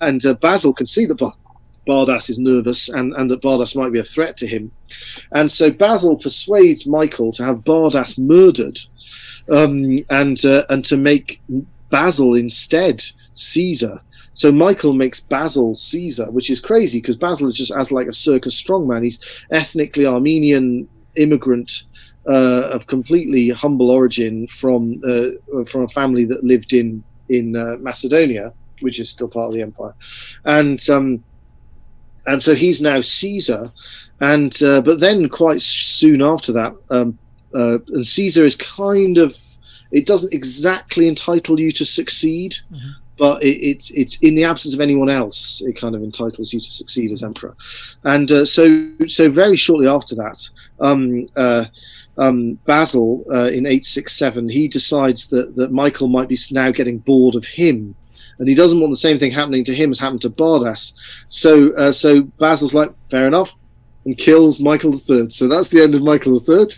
and 0.00 0.24
uh, 0.24 0.34
Basil 0.34 0.72
can 0.72 0.86
see 0.86 1.04
that. 1.04 1.18
Bar- 1.18 1.34
Bardas 1.88 2.28
is 2.28 2.38
nervous 2.38 2.88
and, 2.88 3.14
and 3.14 3.30
that 3.30 3.42
Bardas 3.42 3.74
might 3.74 3.92
be 3.92 3.98
a 3.98 4.04
threat 4.04 4.36
to 4.38 4.46
him. 4.46 4.70
And 5.32 5.50
so 5.50 5.70
Basil 5.70 6.16
persuades 6.16 6.86
Michael 6.86 7.32
to 7.32 7.44
have 7.44 7.64
Bardas 7.64 8.18
murdered 8.18 8.78
um, 9.50 10.04
and, 10.10 10.44
uh, 10.44 10.64
and 10.68 10.84
to 10.84 10.96
make 10.96 11.40
Basil 11.90 12.34
instead 12.34 13.02
Caesar. 13.34 14.00
So 14.34 14.52
Michael 14.52 14.92
makes 14.92 15.18
Basil 15.18 15.74
Caesar, 15.74 16.30
which 16.30 16.50
is 16.50 16.60
crazy 16.60 17.00
because 17.00 17.16
Basil 17.16 17.48
is 17.48 17.56
just 17.56 17.72
as 17.72 17.90
like 17.90 18.06
a 18.06 18.12
circus 18.12 18.60
strongman. 18.62 19.02
He's 19.02 19.18
ethnically 19.50 20.06
Armenian 20.06 20.88
immigrant 21.16 21.82
uh, 22.28 22.70
of 22.72 22.86
completely 22.86 23.48
humble 23.48 23.90
origin 23.90 24.46
from 24.46 25.00
uh, 25.04 25.64
from 25.64 25.82
a 25.82 25.88
family 25.88 26.24
that 26.26 26.44
lived 26.44 26.72
in 26.72 27.02
in 27.28 27.56
uh, 27.56 27.76
Macedonia, 27.80 28.52
which 28.80 29.00
is 29.00 29.10
still 29.10 29.28
part 29.28 29.48
of 29.48 29.54
the 29.54 29.62
empire, 29.62 29.94
and 30.44 30.88
um, 30.90 31.24
and 32.28 32.42
so 32.42 32.54
he's 32.54 32.80
now 32.80 33.00
Caesar. 33.00 33.72
And 34.20 34.60
uh, 34.62 34.80
but 34.82 35.00
then 35.00 35.28
quite 35.28 35.62
soon 35.62 36.22
after 36.22 36.52
that, 36.52 36.76
um, 36.90 37.18
uh, 37.54 37.78
and 37.88 38.06
Caesar 38.06 38.44
is 38.44 38.56
kind 38.56 39.18
of 39.18 39.36
it 39.90 40.06
doesn't 40.06 40.34
exactly 40.34 41.08
entitle 41.08 41.58
you 41.58 41.72
to 41.72 41.84
succeed, 41.84 42.56
mm-hmm. 42.72 42.90
but 43.16 43.42
it, 43.42 43.58
it's 43.64 43.90
it's 43.92 44.18
in 44.18 44.34
the 44.34 44.44
absence 44.44 44.74
of 44.74 44.80
anyone 44.80 45.08
else, 45.08 45.62
it 45.64 45.76
kind 45.76 45.94
of 45.94 46.02
entitles 46.02 46.52
you 46.52 46.60
to 46.60 46.70
succeed 46.70 47.12
as 47.12 47.22
emperor. 47.22 47.56
And 48.04 48.30
uh, 48.30 48.44
so 48.44 48.90
so 49.06 49.30
very 49.30 49.56
shortly 49.56 49.88
after 49.88 50.14
that. 50.16 50.48
Um, 50.80 51.26
uh, 51.36 51.66
um, 52.18 52.54
Basil 52.66 53.24
uh, 53.30 53.46
in 53.46 53.64
867, 53.64 54.48
he 54.48 54.66
decides 54.66 55.28
that, 55.28 55.54
that 55.54 55.70
Michael 55.70 56.08
might 56.08 56.28
be 56.28 56.36
now 56.50 56.72
getting 56.72 56.98
bored 56.98 57.36
of 57.36 57.46
him 57.46 57.94
and 58.38 58.48
he 58.48 58.54
doesn't 58.54 58.80
want 58.80 58.92
the 58.92 58.96
same 58.96 59.18
thing 59.18 59.32
happening 59.32 59.64
to 59.64 59.74
him 59.74 59.90
as 59.90 59.98
happened 59.98 60.22
to 60.22 60.30
Bardas. 60.30 60.92
So, 61.28 61.74
uh, 61.74 61.92
so 61.92 62.22
Basil's 62.22 62.74
like, 62.74 62.92
fair 63.10 63.26
enough, 63.26 63.56
and 64.08 64.16
kills 64.16 64.58
Michael 64.58 64.94
III. 64.94 65.28
So 65.28 65.48
that's 65.48 65.68
the 65.68 65.82
end 65.82 65.94
of 65.94 66.02
Michael 66.02 66.40
III. 66.40 66.68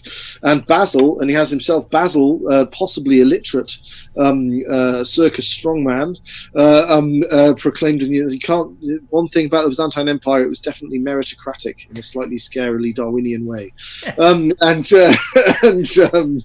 And 0.42 0.66
Basil, 0.66 1.20
and 1.20 1.30
he 1.30 1.36
has 1.36 1.48
himself 1.48 1.88
Basil, 1.88 2.40
uh, 2.50 2.66
possibly 2.66 3.20
illiterate 3.20 3.76
um, 4.18 4.60
uh, 4.68 5.04
circus 5.04 5.46
strongman, 5.48 6.18
uh, 6.56 6.86
um, 6.88 7.22
uh, 7.30 7.54
proclaimed. 7.56 8.02
And 8.02 8.12
you 8.12 8.38
can't. 8.40 8.76
One 9.10 9.28
thing 9.28 9.46
about 9.46 9.62
the 9.62 9.68
Byzantine 9.68 10.08
Empire, 10.08 10.42
it 10.42 10.48
was 10.48 10.60
definitely 10.60 10.98
meritocratic 10.98 11.88
in 11.88 11.96
a 11.96 12.02
slightly 12.02 12.36
scarily 12.36 12.94
Darwinian 12.94 13.46
way. 13.46 13.72
Um, 14.18 14.50
and 14.60 14.84
uh, 14.92 15.14
and 15.62 15.86
um, 16.12 16.40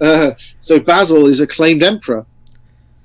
uh, 0.00 0.32
so 0.58 0.78
Basil 0.78 1.26
is 1.26 1.40
acclaimed 1.40 1.82
emperor. 1.82 2.24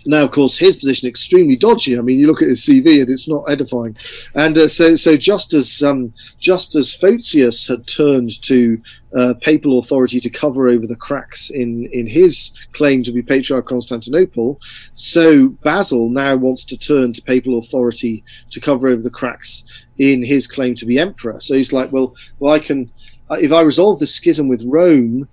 Now, 0.06 0.24
of 0.24 0.32
course, 0.32 0.58
his 0.58 0.76
position 0.76 1.08
extremely 1.08 1.56
dodgy. 1.56 1.98
I 1.98 2.02
mean, 2.02 2.20
you 2.20 2.28
look 2.28 2.42
at 2.42 2.48
his 2.48 2.66
CV 2.66 3.02
and 3.02 3.10
it's 3.10 3.28
not 3.28 3.50
edifying. 3.50 3.96
And 4.36 4.58
uh, 4.58 4.68
so, 4.68 4.96
so 4.96 5.16
just 5.16 5.54
as 5.54 5.82
um, 5.82 6.14
just 6.40 6.76
as 6.76 6.94
Photius 6.94 7.68
had 7.68 7.88
turned 7.88 8.42
to 8.44 8.82
uh, 9.16 9.34
papal 9.42 9.80
authority 9.80 10.20
to 10.20 10.30
cover 10.30 10.68
over 10.68 10.88
the 10.88 10.96
cracks 10.96 11.50
in 11.50 11.86
in 11.88 12.08
his 12.08 12.52
claim 12.74 13.04
to 13.04 13.12
be 13.12 13.22
Patriarch 13.22 13.66
of 13.66 13.70
Constantinople, 13.70 14.60
so 14.94 15.50
Basil 15.64 16.10
now 16.10 16.36
wants 16.36 16.66
to 16.66 16.78
turn 16.78 17.14
to 17.14 17.22
papal 17.22 17.58
authority 17.60 18.24
to 18.52 18.60
cover 18.60 18.88
over 18.90 19.02
the 19.02 19.10
cracks 19.10 19.64
in 19.98 20.24
his 20.24 20.48
claim 20.48 20.76
to 20.76 20.86
be 20.86 21.00
emperor. 21.00 21.40
So 21.40 21.56
he's 21.56 21.72
like, 21.72 21.92
well, 21.92 22.16
well, 22.40 22.54
I 22.54 22.60
can 22.60 22.92
if 23.32 23.52
I 23.52 23.62
resolve 23.62 24.00
the 24.00 24.08
schism 24.08 24.48
with 24.48 24.64
Rome, 24.66 25.28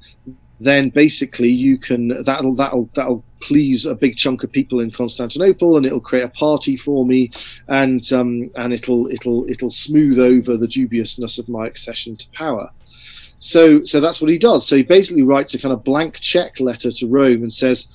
then 0.60 0.90
basically 0.90 1.48
you 1.48 1.78
can 1.78 2.22
that'll 2.24 2.54
that'll 2.54 2.88
that'll 2.94 3.24
please 3.40 3.86
a 3.86 3.94
big 3.94 4.16
chunk 4.16 4.44
of 4.44 4.52
people 4.52 4.80
in 4.80 4.90
Constantinople, 4.90 5.76
and 5.76 5.86
it'll 5.86 6.00
create 6.00 6.24
a 6.24 6.28
party 6.28 6.76
for 6.76 7.06
me, 7.06 7.30
and 7.68 8.12
um, 8.12 8.50
and 8.56 8.72
it'll 8.72 9.08
it'll 9.08 9.48
it'll 9.48 9.70
smooth 9.70 10.18
over 10.18 10.56
the 10.56 10.68
dubiousness 10.68 11.38
of 11.38 11.48
my 11.48 11.66
accession 11.66 12.14
to 12.16 12.28
power. 12.30 12.70
So 13.38 13.82
so 13.84 14.00
that's 14.00 14.20
what 14.20 14.30
he 14.30 14.38
does. 14.38 14.68
So 14.68 14.76
he 14.76 14.82
basically 14.82 15.22
writes 15.22 15.54
a 15.54 15.58
kind 15.58 15.72
of 15.72 15.82
blank 15.82 16.20
check 16.20 16.60
letter 16.60 16.90
to 16.90 17.06
Rome 17.06 17.42
and 17.42 17.52
says 17.52 17.88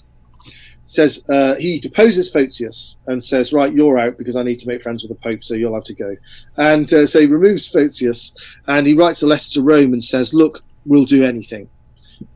says 0.85 1.23
uh, 1.29 1.55
he 1.55 1.79
deposes 1.79 2.31
Photius 2.31 2.95
and 3.05 3.23
says, 3.23 3.53
"Right, 3.53 3.73
you're 3.73 3.99
out 3.99 4.17
because 4.17 4.35
I 4.35 4.43
need 4.43 4.59
to 4.59 4.67
make 4.67 4.81
friends 4.81 5.03
with 5.03 5.09
the 5.09 5.21
Pope, 5.23 5.43
so 5.43 5.53
you'll 5.53 5.75
have 5.75 5.83
to 5.83 5.93
go." 5.93 6.15
And 6.57 6.91
uh, 6.91 7.05
so 7.05 7.21
he 7.21 7.27
removes 7.27 7.67
Photius 7.67 8.33
and 8.67 8.87
he 8.87 8.95
writes 8.95 9.21
a 9.21 9.27
letter 9.27 9.51
to 9.51 9.61
Rome 9.61 9.93
and 9.93 10.03
says, 10.03 10.33
"Look, 10.33 10.63
we'll 10.85 11.05
do 11.05 11.23
anything." 11.23 11.69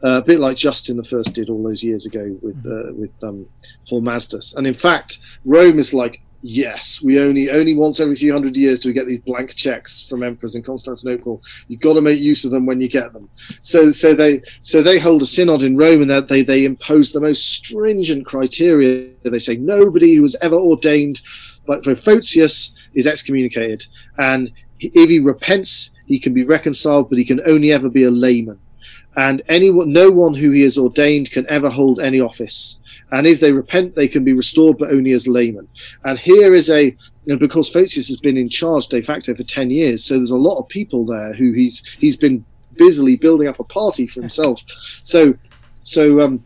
Uh, 0.03 0.17
a 0.17 0.21
bit 0.21 0.39
like 0.39 0.57
Justin 0.57 0.97
the 0.97 1.03
First 1.03 1.33
did 1.33 1.49
all 1.49 1.63
those 1.63 1.83
years 1.83 2.05
ago 2.05 2.37
with 2.41 2.65
uh, 2.65 2.93
with 2.93 3.11
um, 3.23 3.47
Hormisdas. 3.89 4.55
And 4.55 4.65
in 4.65 4.73
fact, 4.73 5.19
Rome 5.45 5.79
is 5.79 5.93
like, 5.93 6.21
yes, 6.41 7.01
we 7.01 7.19
only 7.19 7.49
only 7.49 7.75
once 7.75 7.99
every 7.99 8.15
few 8.15 8.31
hundred 8.31 8.55
years 8.55 8.79
do 8.79 8.89
we 8.89 8.93
get 8.93 9.07
these 9.07 9.19
blank 9.19 9.55
checks 9.55 10.07
from 10.07 10.23
emperors 10.23 10.55
in 10.55 10.63
Constantinople. 10.63 11.41
You've 11.67 11.81
got 11.81 11.93
to 11.93 12.01
make 12.01 12.19
use 12.19 12.45
of 12.45 12.51
them 12.51 12.65
when 12.65 12.81
you 12.81 12.87
get 12.87 13.13
them. 13.13 13.29
So 13.61 13.91
so 13.91 14.13
they 14.13 14.41
so 14.61 14.81
they 14.81 14.99
hold 14.99 15.21
a 15.21 15.25
synod 15.25 15.63
in 15.63 15.77
Rome 15.77 16.01
and 16.01 16.27
they 16.27 16.43
they 16.43 16.65
impose 16.65 17.11
the 17.11 17.21
most 17.21 17.45
stringent 17.53 18.25
criteria. 18.25 19.09
They 19.23 19.39
say 19.39 19.57
nobody 19.57 20.15
who 20.15 20.21
was 20.21 20.35
ever 20.41 20.55
ordained 20.55 21.21
like 21.67 21.83
Photius 21.83 22.73
is 22.95 23.05
excommunicated, 23.05 23.85
and 24.17 24.51
if 24.79 25.09
he 25.09 25.19
repents, 25.19 25.91
he 26.07 26.19
can 26.19 26.33
be 26.33 26.43
reconciled, 26.43 27.09
but 27.09 27.19
he 27.19 27.25
can 27.25 27.41
only 27.45 27.71
ever 27.71 27.89
be 27.89 28.03
a 28.03 28.09
layman 28.09 28.59
and 29.15 29.41
anyone, 29.47 29.91
no 29.91 30.09
one 30.09 30.33
who 30.33 30.51
he 30.51 30.61
has 30.61 30.77
ordained 30.77 31.31
can 31.31 31.47
ever 31.49 31.69
hold 31.69 31.99
any 31.99 32.19
office. 32.19 32.77
And 33.11 33.25
if 33.25 33.39
they 33.39 33.51
repent, 33.51 33.95
they 33.95 34.07
can 34.07 34.23
be 34.23 34.33
restored, 34.33 34.77
but 34.77 34.91
only 34.91 35.13
as 35.13 35.27
laymen. 35.27 35.67
And 36.03 36.19
here 36.19 36.53
is 36.53 36.69
a, 36.69 36.85
you 36.85 36.95
know, 37.25 37.37
because 37.37 37.69
Photius 37.69 38.07
has 38.07 38.17
been 38.17 38.37
in 38.37 38.49
charge 38.49 38.87
de 38.87 39.01
facto 39.01 39.33
for 39.33 39.43
ten 39.43 39.71
years, 39.71 40.03
so 40.03 40.15
there's 40.15 40.31
a 40.31 40.37
lot 40.37 40.59
of 40.59 40.69
people 40.69 41.05
there 41.05 41.33
who 41.33 41.51
he's 41.53 41.85
he's 41.97 42.17
been 42.17 42.45
busily 42.75 43.15
building 43.15 43.47
up 43.47 43.59
a 43.59 43.63
party 43.63 44.07
for 44.07 44.21
himself. 44.21 44.63
so, 45.03 45.33
so 45.83 46.21
um, 46.21 46.43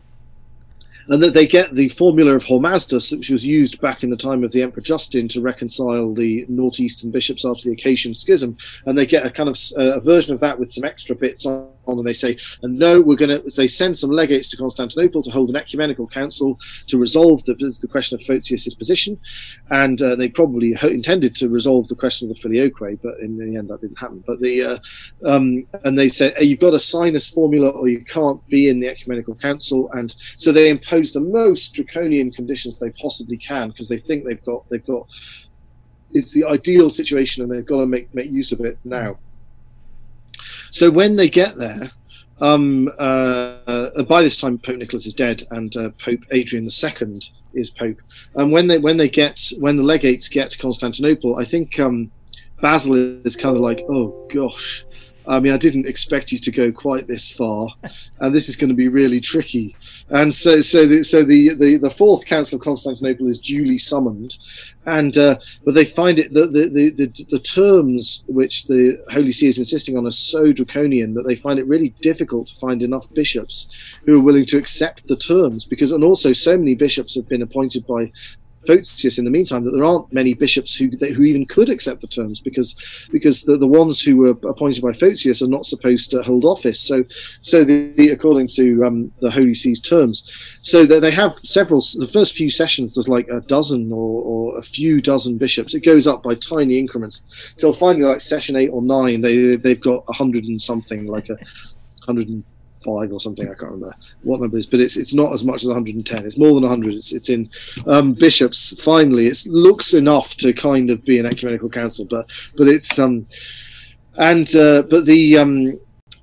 and 1.08 1.22
that 1.22 1.34
they 1.34 1.46
get 1.46 1.74
the 1.74 1.88
formula 1.88 2.34
of 2.34 2.44
Hormisdas, 2.44 3.14
which 3.16 3.30
was 3.30 3.46
used 3.46 3.80
back 3.80 4.02
in 4.02 4.10
the 4.10 4.16
time 4.16 4.42
of 4.42 4.52
the 4.52 4.62
Emperor 4.62 4.82
Justin 4.82 5.28
to 5.28 5.40
reconcile 5.40 6.14
the 6.14 6.46
northeastern 6.48 7.10
bishops 7.10 7.44
after 7.44 7.68
the 7.68 7.74
Acacian 7.74 8.14
Schism, 8.14 8.56
and 8.86 8.96
they 8.96 9.06
get 9.06 9.26
a 9.26 9.30
kind 9.30 9.48
of 9.48 9.58
uh, 9.78 9.98
a 9.98 10.00
version 10.00 10.34
of 10.34 10.40
that 10.40 10.58
with 10.58 10.72
some 10.72 10.84
extra 10.84 11.14
bits 11.14 11.44
on, 11.46 11.68
and 11.86 12.06
they 12.06 12.12
say, 12.12 12.38
and 12.62 12.78
no, 12.78 13.00
we're 13.00 13.16
going 13.16 13.30
to. 13.30 13.50
They 13.56 13.66
send 13.66 13.96
some 13.96 14.10
legates 14.10 14.48
to 14.50 14.56
Constantinople 14.56 15.22
to 15.22 15.30
hold 15.30 15.50
an 15.50 15.56
ecumenical 15.56 16.06
council 16.06 16.58
to 16.86 16.98
resolve 16.98 17.44
the, 17.44 17.54
the 17.80 17.88
question 17.88 18.16
of 18.16 18.22
Photius's 18.22 18.74
position, 18.74 19.18
and 19.70 20.00
uh, 20.00 20.16
they 20.16 20.28
probably 20.28 20.76
intended 20.82 21.34
to 21.36 21.48
resolve 21.48 21.88
the 21.88 21.94
question 21.94 22.28
of 22.28 22.34
the 22.34 22.40
filioque, 22.40 23.00
but 23.02 23.18
in 23.20 23.38
the 23.38 23.56
end 23.56 23.68
that 23.68 23.80
didn't 23.80 23.98
happen. 23.98 24.22
But 24.26 24.40
the 24.40 24.62
uh, 24.62 24.78
um, 25.30 25.66
and 25.84 25.98
they 25.98 26.08
said 26.08 26.36
hey, 26.36 26.44
you've 26.44 26.60
got 26.60 26.70
to 26.70 26.80
sign 26.80 27.12
this 27.12 27.28
formula 27.28 27.70
or 27.70 27.88
you 27.88 28.04
can't 28.04 28.44
be 28.48 28.68
in 28.68 28.80
the 28.80 28.88
ecumenical 28.88 29.34
council, 29.34 29.90
and 29.92 30.14
so 30.36 30.52
they 30.52 30.68
impose 30.68 31.12
the 31.12 31.20
most 31.20 31.74
draconian 31.74 32.32
conditions 32.32 32.78
they 32.78 32.90
possibly 32.90 33.36
can 33.36 33.68
because 33.68 33.88
they 33.88 33.98
think 33.98 34.24
they've 34.24 34.44
got 34.44 34.68
they've 34.70 34.86
got 34.86 35.06
it's 36.12 36.32
the 36.32 36.44
ideal 36.44 36.88
situation 36.88 37.42
and 37.42 37.52
they've 37.52 37.66
got 37.66 37.80
to 37.80 37.86
make 37.86 38.14
make 38.14 38.30
use 38.30 38.52
of 38.52 38.60
it 38.60 38.78
now. 38.84 39.18
So 40.74 40.90
when 40.90 41.14
they 41.14 41.28
get 41.28 41.56
there, 41.56 41.88
um, 42.40 42.88
uh, 42.98 44.02
by 44.08 44.22
this 44.22 44.36
time 44.36 44.58
Pope 44.58 44.78
Nicholas 44.78 45.06
is 45.06 45.14
dead 45.14 45.44
and 45.52 45.74
uh, 45.76 45.90
Pope 46.04 46.18
Adrian 46.32 46.64
II 46.64 47.20
is 47.54 47.70
Pope. 47.70 47.98
And 48.34 48.50
when 48.50 48.66
they 48.66 48.78
when 48.78 48.96
they 48.96 49.08
get 49.08 49.40
when 49.60 49.76
the 49.76 49.84
legates 49.84 50.28
get 50.28 50.50
to 50.50 50.58
Constantinople, 50.58 51.36
I 51.36 51.44
think 51.44 51.78
um, 51.78 52.10
Basil 52.60 52.94
is 53.24 53.36
kind 53.36 53.56
of 53.56 53.62
like, 53.62 53.84
oh 53.88 54.28
gosh. 54.34 54.84
I 55.26 55.40
mean, 55.40 55.52
I 55.52 55.56
didn't 55.56 55.86
expect 55.86 56.32
you 56.32 56.38
to 56.38 56.50
go 56.50 56.70
quite 56.70 57.06
this 57.06 57.30
far, 57.30 57.68
and 58.20 58.34
this 58.34 58.48
is 58.48 58.56
going 58.56 58.68
to 58.68 58.74
be 58.74 58.88
really 58.88 59.20
tricky. 59.20 59.74
And 60.10 60.32
so, 60.32 60.60
so 60.60 60.86
the 60.86 61.02
so 61.02 61.24
the 61.24 61.54
the, 61.54 61.76
the 61.78 61.90
fourth 61.90 62.26
Council 62.26 62.56
of 62.56 62.62
Constantinople 62.62 63.26
is 63.26 63.38
duly 63.38 63.78
summoned, 63.78 64.36
and 64.86 65.16
uh, 65.16 65.36
but 65.64 65.74
they 65.74 65.84
find 65.84 66.18
it 66.18 66.34
that 66.34 66.52
the, 66.52 66.68
the 66.68 66.90
the 66.90 67.26
the 67.30 67.38
terms 67.38 68.22
which 68.26 68.66
the 68.66 69.02
Holy 69.10 69.32
See 69.32 69.46
is 69.46 69.58
insisting 69.58 69.96
on 69.96 70.06
are 70.06 70.10
so 70.10 70.52
draconian 70.52 71.14
that 71.14 71.22
they 71.22 71.36
find 71.36 71.58
it 71.58 71.66
really 71.66 71.94
difficult 72.02 72.48
to 72.48 72.56
find 72.56 72.82
enough 72.82 73.12
bishops 73.14 73.68
who 74.04 74.18
are 74.18 74.22
willing 74.22 74.46
to 74.46 74.58
accept 74.58 75.06
the 75.06 75.16
terms 75.16 75.64
because 75.64 75.92
and 75.92 76.04
also 76.04 76.32
so 76.32 76.56
many 76.58 76.74
bishops 76.74 77.14
have 77.14 77.28
been 77.28 77.42
appointed 77.42 77.86
by 77.86 78.12
Photius 78.66 79.18
in 79.18 79.24
the 79.24 79.30
meantime 79.30 79.64
that 79.64 79.72
there 79.72 79.84
aren't 79.84 80.12
many 80.12 80.34
bishops 80.34 80.74
who 80.74 80.90
who 81.14 81.22
even 81.22 81.46
could 81.46 81.68
accept 81.68 82.00
the 82.00 82.06
terms 82.06 82.40
because 82.40 82.74
because 83.10 83.42
the, 83.42 83.56
the 83.56 83.66
ones 83.66 84.00
who 84.00 84.16
were 84.16 84.36
appointed 84.48 84.82
by 84.82 84.92
Photius 84.92 85.42
are 85.42 85.48
not 85.48 85.66
supposed 85.66 86.10
to 86.10 86.22
hold 86.22 86.44
office. 86.44 86.80
So 86.80 87.04
so 87.40 87.64
the, 87.64 87.92
the 87.96 88.08
according 88.10 88.48
to 88.54 88.84
um, 88.84 89.12
the 89.20 89.30
Holy 89.30 89.54
See's 89.54 89.80
terms, 89.80 90.30
so 90.58 90.84
they 90.84 91.10
have 91.10 91.34
several. 91.36 91.80
The 91.80 92.10
first 92.12 92.34
few 92.34 92.50
sessions 92.50 92.94
there's 92.94 93.08
like 93.08 93.28
a 93.28 93.40
dozen 93.40 93.92
or, 93.92 94.22
or 94.22 94.58
a 94.58 94.62
few 94.62 95.00
dozen 95.00 95.38
bishops. 95.38 95.74
It 95.74 95.84
goes 95.84 96.06
up 96.06 96.22
by 96.22 96.34
tiny 96.34 96.78
increments 96.78 97.54
till 97.58 97.72
finally 97.72 98.04
like 98.04 98.20
session 98.20 98.56
eight 98.56 98.68
or 98.68 98.82
nine 98.82 99.20
they 99.20 99.56
they've 99.56 99.80
got 99.80 100.04
a 100.08 100.12
hundred 100.12 100.44
and 100.44 100.60
something 100.60 101.06
like 101.06 101.28
a 101.28 101.36
hundred 102.04 102.28
and 102.28 102.44
five 102.84 103.12
or 103.12 103.20
something. 103.20 103.46
I 103.46 103.54
can't 103.54 103.72
remember 103.72 103.94
what 104.22 104.40
number 104.40 104.56
it 104.56 104.60
is, 104.60 104.66
but 104.66 104.80
it's 104.80 104.96
it's 104.96 105.14
not 105.14 105.32
as 105.32 105.44
much 105.44 105.62
as 105.62 105.68
110. 105.68 106.26
It's 106.26 106.38
more 106.38 106.54
than 106.54 106.62
100. 106.62 106.94
It's 106.94 107.12
it's 107.12 107.30
in 107.30 107.50
um, 107.86 108.12
bishops. 108.12 108.80
Finally, 108.82 109.26
it 109.26 109.46
looks 109.46 109.94
enough 109.94 110.36
to 110.36 110.52
kind 110.52 110.90
of 110.90 111.04
be 111.04 111.18
an 111.18 111.26
ecumenical 111.26 111.68
council, 111.68 112.06
but 112.08 112.26
but 112.56 112.68
it's 112.68 112.98
um 112.98 113.26
and 114.16 114.54
uh, 114.54 114.82
but 114.82 115.06
the 115.06 115.38
um 115.38 115.78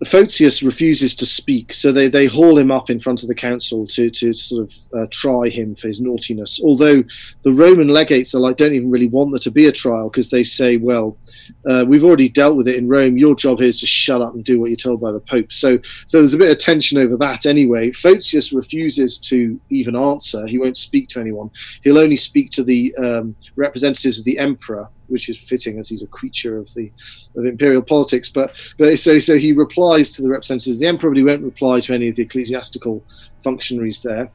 Photius 0.06 0.64
refuses 0.64 1.14
to 1.16 1.28
speak, 1.28 1.74
so 1.74 1.92
they, 1.92 2.08
they 2.08 2.26
haul 2.26 2.58
him 2.58 2.72
up 2.72 2.90
in 2.90 3.00
front 3.00 3.22
of 3.22 3.28
the 3.28 3.36
council 3.36 3.86
to 3.88 4.10
to 4.10 4.34
sort 4.34 4.64
of 4.64 4.74
uh, 4.98 5.08
try 5.12 5.48
him 5.48 5.76
for 5.76 5.88
his 5.88 6.02
naughtiness. 6.02 6.60
Although 6.64 7.04
the 7.44 7.54
Roman 7.54 7.88
legates 7.88 8.34
are 8.34 8.40
like 8.40 8.58
don't 8.58 8.74
even 8.74 8.90
really 8.90 9.08
want 9.08 9.32
there 9.32 9.40
to 9.40 9.52
be 9.52 9.68
a 9.68 9.72
trial 9.72 10.10
because 10.10 10.32
they 10.32 10.42
say, 10.42 10.78
well, 10.78 11.18
uh, 11.70 11.86
we've 11.88 12.04
already 12.04 12.30
dealt 12.30 12.58
with 12.58 12.68
it 12.68 12.78
in 12.78 12.88
Rome. 12.88 13.18
Your 13.18 13.36
job 13.36 13.60
here 13.60 13.68
is 13.68 13.80
to 13.82 13.88
shut 13.88 14.24
up 14.24 14.34
and 14.34 14.44
do 14.44 14.60
what 14.60 14.72
you're 14.72 14.76
told 14.76 15.02
by 15.02 15.12
the 15.12 15.20
Pope. 15.22 15.52
So 15.52 15.80
so 16.08 16.18
there's 16.18 16.34
a 16.34 16.40
bit 16.40 16.52
of 16.52 16.58
tension 16.58 16.98
over 16.98 17.16
that 17.18 17.46
anyway. 17.46 17.92
Photius 17.92 18.52
refuses 18.52 19.20
to 19.20 19.60
even 19.70 19.96
answer. 19.96 20.48
He 20.48 20.58
won't 20.58 20.78
speak 20.78 21.10
to 21.10 21.22
anyone. 21.22 21.52
He'll 21.84 22.00
only 22.00 22.16
speak 22.16 22.50
to 22.52 22.64
the 22.64 22.96
um, 22.96 23.36
representatives 23.56 24.18
of 24.18 24.26
the 24.26 24.40
emperor 24.40 24.90
which 25.12 25.30
is 25.30 25.38
fitting 25.38 25.78
as 25.78 25.90
he's 25.90 26.04
a 26.04 26.08
creature 26.08 26.58
of 26.58 26.74
the 26.74 26.92
of 27.36 27.46
imperial 27.46 27.82
politics. 27.82 28.30
But 28.30 28.54
but 28.78 28.98
so 28.98 29.20
so 29.20 29.38
he 29.38 29.54
replies 29.54 30.12
to 30.14 30.22
the 30.22 30.30
representatives 30.30 30.78
of 30.78 30.80
the 30.80 30.88
emperor, 30.88 31.12
but 31.12 31.18
he 31.18 31.24
won't 31.24 31.44
reply 31.44 31.80
to 31.82 31.94
any 31.94 32.08
of 32.08 32.16
the 32.16 32.24
ecclesiastical 32.24 33.04
functionaries 33.44 34.02
there. 34.02 34.32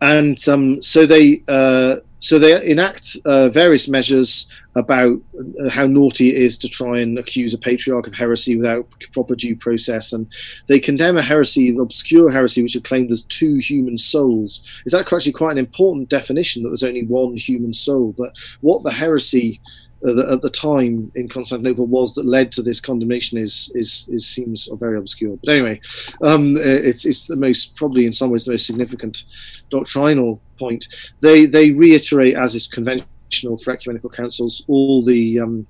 And 0.00 0.38
um, 0.48 0.82
so 0.82 1.06
they 1.06 1.42
uh, 1.48 1.96
so 2.24 2.38
they 2.38 2.70
enact 2.70 3.18
uh, 3.26 3.50
various 3.50 3.86
measures 3.86 4.46
about 4.76 5.20
uh, 5.60 5.68
how 5.68 5.86
naughty 5.86 6.30
it 6.30 6.40
is 6.40 6.56
to 6.56 6.70
try 6.70 6.98
and 7.00 7.18
accuse 7.18 7.52
a 7.52 7.58
patriarch 7.58 8.06
of 8.06 8.14
heresy 8.14 8.56
without 8.56 8.88
proper 9.12 9.36
due 9.36 9.54
process, 9.54 10.14
and 10.14 10.26
they 10.66 10.80
condemn 10.80 11.18
a 11.18 11.22
heresy, 11.22 11.68
an 11.68 11.78
obscure 11.78 12.30
heresy, 12.30 12.62
which 12.62 12.72
had 12.72 12.82
claimed 12.82 13.10
there's 13.10 13.24
two 13.24 13.56
human 13.56 13.98
souls. 13.98 14.62
Is 14.86 14.92
that 14.92 15.12
actually 15.12 15.32
quite 15.32 15.52
an 15.52 15.58
important 15.58 16.08
definition 16.08 16.62
that 16.62 16.70
there's 16.70 16.82
only 16.82 17.04
one 17.04 17.36
human 17.36 17.74
soul? 17.74 18.14
But 18.16 18.32
what 18.62 18.84
the 18.84 18.90
heresy 18.90 19.60
at 20.04 20.42
the 20.42 20.50
time 20.50 21.10
in 21.14 21.28
Constantinople 21.28 21.86
was 21.86 22.14
that 22.14 22.26
led 22.26 22.52
to 22.52 22.62
this 22.62 22.80
condemnation 22.80 23.38
is 23.38 23.70
is, 23.74 24.06
is 24.10 24.26
seems 24.26 24.68
very 24.74 24.98
obscure. 24.98 25.38
But 25.42 25.54
anyway, 25.54 25.80
um, 26.22 26.54
it's 26.58 27.04
it's 27.04 27.26
the 27.26 27.36
most 27.36 27.74
probably 27.76 28.06
in 28.06 28.12
some 28.12 28.30
ways 28.30 28.44
the 28.44 28.52
most 28.52 28.66
significant 28.66 29.24
doctrinal 29.70 30.40
point. 30.58 30.88
They 31.20 31.46
they 31.46 31.70
reiterate 31.70 32.36
as 32.36 32.54
is 32.54 32.66
conventional 32.66 33.58
for 33.58 33.72
ecumenical 33.72 34.10
councils 34.10 34.64
all 34.68 35.02
the 35.02 35.40
um, 35.40 35.66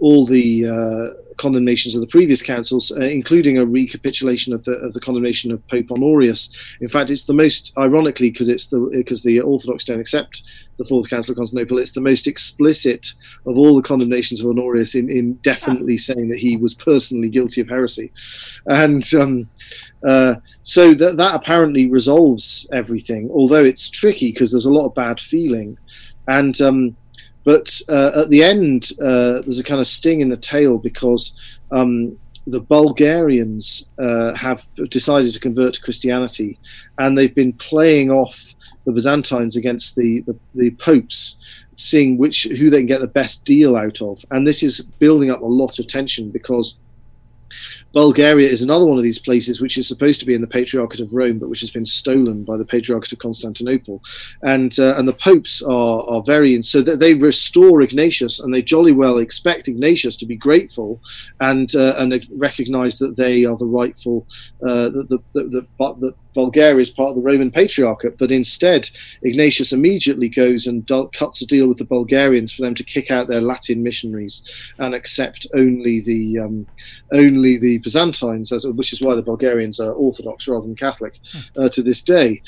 all 0.00 0.26
the 0.26 0.66
uh, 0.66 1.34
condemnations 1.36 1.94
of 1.94 2.00
the 2.00 2.06
previous 2.06 2.42
councils, 2.42 2.92
uh, 2.92 3.00
including 3.00 3.58
a 3.58 3.64
recapitulation 3.64 4.52
of 4.52 4.64
the 4.64 4.72
of 4.72 4.92
the 4.92 5.00
condemnation 5.00 5.52
of 5.52 5.66
Pope 5.68 5.90
Honorius. 5.90 6.50
In 6.80 6.88
fact, 6.88 7.10
it's 7.10 7.24
the 7.24 7.34
most 7.34 7.72
ironically 7.78 8.30
because 8.30 8.48
it's 8.48 8.66
the 8.66 8.80
because 8.92 9.22
the 9.22 9.40
Orthodox 9.40 9.84
don't 9.84 10.00
accept 10.00 10.42
the 10.80 10.86
Fourth 10.86 11.10
Council 11.10 11.32
of 11.32 11.36
Constantinople. 11.36 11.78
It's 11.78 11.92
the 11.92 12.00
most 12.00 12.26
explicit 12.26 13.12
of 13.44 13.58
all 13.58 13.76
the 13.76 13.82
condemnations 13.82 14.40
of 14.40 14.46
Honorius 14.46 14.94
in, 14.94 15.10
in 15.10 15.34
definitely 15.34 15.98
saying 15.98 16.30
that 16.30 16.38
he 16.38 16.56
was 16.56 16.72
personally 16.72 17.28
guilty 17.28 17.60
of 17.60 17.68
heresy, 17.68 18.10
and 18.66 19.04
um, 19.14 19.48
uh, 20.06 20.36
so 20.62 20.94
that 20.94 21.18
that 21.18 21.34
apparently 21.34 21.86
resolves 21.86 22.66
everything. 22.72 23.30
Although 23.30 23.62
it's 23.62 23.90
tricky 23.90 24.32
because 24.32 24.50
there's 24.50 24.64
a 24.64 24.72
lot 24.72 24.86
of 24.86 24.94
bad 24.94 25.20
feeling, 25.20 25.76
and 26.26 26.58
um, 26.62 26.96
but 27.44 27.78
uh, 27.90 28.22
at 28.22 28.30
the 28.30 28.42
end, 28.42 28.90
uh, 29.02 29.42
there's 29.42 29.58
a 29.58 29.64
kind 29.64 29.80
of 29.80 29.86
sting 29.86 30.22
in 30.22 30.30
the 30.30 30.36
tail 30.38 30.78
because 30.78 31.34
um, 31.72 32.18
the 32.46 32.60
Bulgarians 32.60 33.86
uh, 33.98 34.32
have 34.34 34.66
decided 34.88 35.34
to 35.34 35.40
convert 35.40 35.74
to 35.74 35.82
Christianity, 35.82 36.58
and 36.98 37.18
they've 37.18 37.34
been 37.34 37.52
playing 37.52 38.10
off 38.10 38.49
the 38.84 38.92
Byzantines 38.92 39.56
against 39.56 39.96
the, 39.96 40.20
the, 40.22 40.36
the 40.54 40.70
popes, 40.72 41.36
seeing 41.76 42.18
which 42.18 42.44
who 42.44 42.70
they 42.70 42.78
can 42.78 42.86
get 42.86 43.00
the 43.00 43.06
best 43.06 43.44
deal 43.44 43.76
out 43.76 44.02
of. 44.02 44.24
And 44.30 44.46
this 44.46 44.62
is 44.62 44.80
building 44.80 45.30
up 45.30 45.40
a 45.40 45.46
lot 45.46 45.78
of 45.78 45.86
tension 45.86 46.30
because 46.30 46.78
Bulgaria 47.92 48.48
is 48.48 48.62
another 48.62 48.86
one 48.86 48.98
of 48.98 49.04
these 49.04 49.18
places 49.18 49.60
which 49.60 49.76
is 49.76 49.88
supposed 49.88 50.20
to 50.20 50.26
be 50.26 50.34
in 50.34 50.40
the 50.40 50.46
Patriarchate 50.46 51.00
of 51.00 51.12
Rome, 51.12 51.38
but 51.38 51.48
which 51.48 51.60
has 51.60 51.70
been 51.70 51.86
stolen 51.86 52.44
by 52.44 52.56
the 52.56 52.64
Patriarchate 52.64 53.12
of 53.12 53.18
Constantinople, 53.18 54.02
and 54.42 54.78
uh, 54.78 54.94
and 54.96 55.08
the 55.08 55.12
popes 55.12 55.62
are 55.62 56.02
are 56.08 56.22
very 56.22 56.54
and 56.54 56.64
so 56.64 56.82
that 56.82 57.00
they 57.00 57.14
restore 57.14 57.82
Ignatius, 57.82 58.40
and 58.40 58.54
they 58.54 58.62
jolly 58.62 58.92
well 58.92 59.18
expect 59.18 59.68
Ignatius 59.68 60.16
to 60.18 60.26
be 60.26 60.36
grateful, 60.36 61.00
and 61.40 61.74
uh, 61.74 61.94
and 61.98 62.26
recognise 62.36 62.98
that 62.98 63.16
they 63.16 63.44
are 63.44 63.56
the 63.56 63.66
rightful 63.66 64.26
uh, 64.62 64.88
the, 64.90 65.20
the, 65.32 65.66
the, 65.80 66.14
Bulgaria 66.34 66.80
is 66.80 66.90
part 66.90 67.10
of 67.10 67.16
the 67.16 67.22
Roman 67.22 67.50
Patriarchate, 67.50 68.18
but 68.18 68.30
instead 68.30 68.88
Ignatius 69.22 69.72
immediately 69.72 70.28
goes 70.28 70.66
and 70.66 70.86
do- 70.86 71.10
cuts 71.12 71.42
a 71.42 71.46
deal 71.46 71.66
with 71.66 71.78
the 71.78 71.84
Bulgarians 71.84 72.52
for 72.52 72.62
them 72.62 72.74
to 72.76 72.84
kick 72.84 73.10
out 73.10 73.28
their 73.28 73.40
Latin 73.40 73.82
missionaries 73.82 74.42
and 74.78 74.94
accept 74.94 75.46
only 75.54 76.00
the 76.00 76.38
um, 76.38 76.66
only 77.12 77.56
the 77.56 77.79
Byzantines, 77.80 78.52
which 78.64 78.92
is 78.92 79.02
why 79.02 79.14
the 79.14 79.22
Bulgarians 79.22 79.80
are 79.80 79.92
Orthodox 79.92 80.48
rather 80.48 80.66
than 80.66 80.76
Catholic 80.76 81.18
uh, 81.56 81.68
to 81.68 81.82
this 81.82 82.02
day. 82.02 82.42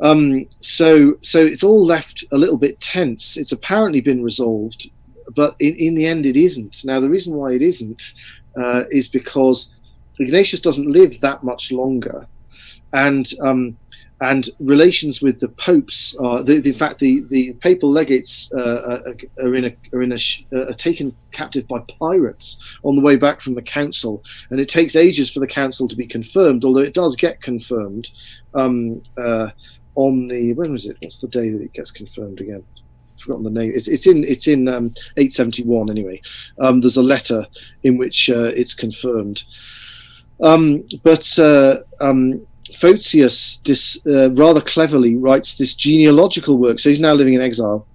Um, 0.00 0.46
so, 0.60 1.14
so 1.20 1.40
it's 1.40 1.64
all 1.64 1.84
left 1.84 2.24
a 2.32 2.38
little 2.38 2.58
bit 2.58 2.78
tense. 2.80 3.36
It's 3.36 3.52
apparently 3.52 4.00
been 4.00 4.22
resolved, 4.22 4.90
but 5.34 5.56
in, 5.58 5.74
in 5.74 5.94
the 5.94 6.06
end, 6.06 6.26
it 6.26 6.36
isn't. 6.36 6.84
Now, 6.84 7.00
the 7.00 7.10
reason 7.10 7.34
why 7.34 7.52
it 7.52 7.62
isn't 7.62 8.02
uh, 8.56 8.84
is 8.90 9.08
because 9.08 9.70
Ignatius 10.20 10.60
doesn't 10.60 10.90
live 10.90 11.20
that 11.20 11.42
much 11.42 11.72
longer, 11.72 12.26
and 12.92 13.28
um, 13.42 13.76
and 14.20 14.48
relations 14.58 15.22
with 15.22 15.38
the 15.38 15.48
popes 15.48 16.16
are 16.16 16.42
the, 16.42 16.60
the, 16.60 16.70
in 16.70 16.74
fact 16.74 16.98
the, 16.98 17.20
the 17.28 17.52
papal 17.54 17.90
legates 17.90 18.52
uh, 18.52 19.02
are, 19.06 19.46
are 19.46 19.54
in 19.54 19.66
a 19.66 19.76
are 19.92 20.02
in 20.02 20.12
a 20.12 20.18
uh, 20.52 20.70
are 20.70 20.74
taken 20.74 21.14
captive 21.30 21.68
by 21.68 21.78
pirates 22.00 22.58
on 22.82 22.96
the 22.96 23.02
way 23.02 23.16
back 23.16 23.40
from 23.40 23.54
the 23.54 23.62
council. 23.62 24.22
And 24.50 24.58
it 24.58 24.68
takes 24.68 24.96
ages 24.96 25.30
for 25.30 25.40
the 25.40 25.46
council 25.46 25.86
to 25.86 25.96
be 25.96 26.06
confirmed 26.06 26.64
although 26.64 26.80
it 26.80 26.94
does 26.94 27.14
get 27.14 27.42
confirmed 27.42 28.10
um, 28.54 29.02
uh, 29.16 29.50
on 29.94 30.28
the 30.28 30.52
when 30.54 30.72
was 30.72 30.86
it? 30.86 30.96
What's 31.00 31.18
the 31.18 31.28
day 31.28 31.50
that 31.50 31.62
it 31.62 31.72
gets 31.72 31.90
confirmed 31.90 32.40
again? 32.40 32.64
I've 33.14 33.20
forgotten 33.20 33.44
the 33.44 33.50
name. 33.50 33.72
It's 33.74 33.88
it's 33.88 34.06
in 34.06 34.24
it's 34.24 34.48
in 34.48 34.68
um, 34.68 34.94
871 35.16 35.90
anyway. 35.90 36.20
Um, 36.60 36.80
there's 36.80 36.96
a 36.96 37.02
letter 37.02 37.46
in 37.82 37.98
which 37.98 38.30
uh, 38.30 38.52
it's 38.56 38.74
confirmed. 38.74 39.44
Um, 40.40 40.86
but 41.02 41.36
uh, 41.38 41.78
um, 42.00 42.46
Photius 42.76 43.58
dis, 43.58 44.00
uh, 44.06 44.30
rather 44.32 44.60
cleverly 44.60 45.16
writes 45.16 45.56
this 45.56 45.74
genealogical 45.74 46.58
work. 46.58 46.78
So 46.78 46.88
he's 46.88 47.00
now 47.00 47.14
living 47.14 47.34
in 47.34 47.40
exile. 47.40 47.86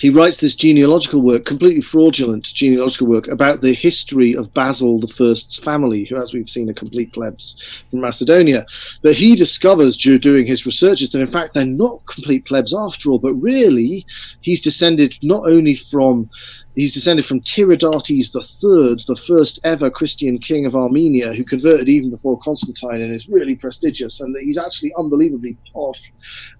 He 0.00 0.08
writes 0.08 0.38
this 0.38 0.56
genealogical 0.56 1.20
work, 1.20 1.44
completely 1.44 1.82
fraudulent 1.82 2.44
genealogical 2.44 3.06
work, 3.06 3.28
about 3.28 3.60
the 3.60 3.74
history 3.74 4.34
of 4.34 4.52
Basil 4.54 4.98
I's 5.20 5.56
family, 5.56 6.04
who, 6.04 6.16
as 6.16 6.32
we've 6.32 6.48
seen, 6.48 6.70
are 6.70 6.74
complete 6.74 7.12
plebs 7.12 7.84
from 7.90 8.00
Macedonia. 8.00 8.64
But 9.02 9.14
he 9.14 9.36
discovers 9.36 9.98
doing 9.98 10.46
his 10.46 10.64
researches 10.64 11.12
that, 11.12 11.20
in 11.20 11.26
fact, 11.26 11.52
they're 11.52 11.66
not 11.66 12.04
complete 12.06 12.46
plebs 12.46 12.74
after 12.74 13.10
all, 13.10 13.18
but 13.18 13.34
really 13.34 14.06
he's 14.40 14.62
descended 14.62 15.18
not 15.22 15.46
only 15.46 15.74
from 15.74 16.30
He's 16.74 16.94
descended 16.94 17.26
from 17.26 17.40
Tiridates 17.40 18.34
III, 18.34 19.04
the 19.06 19.20
first 19.26 19.60
ever 19.64 19.90
Christian 19.90 20.38
king 20.38 20.66
of 20.66 20.74
Armenia, 20.74 21.32
who 21.32 21.44
converted 21.44 21.88
even 21.88 22.10
before 22.10 22.38
Constantine 22.38 23.02
and 23.02 23.12
is 23.12 23.28
really 23.28 23.54
prestigious. 23.54 24.20
And 24.20 24.34
he's 24.40 24.58
actually 24.58 24.92
unbelievably 24.96 25.56
posh. 25.72 26.12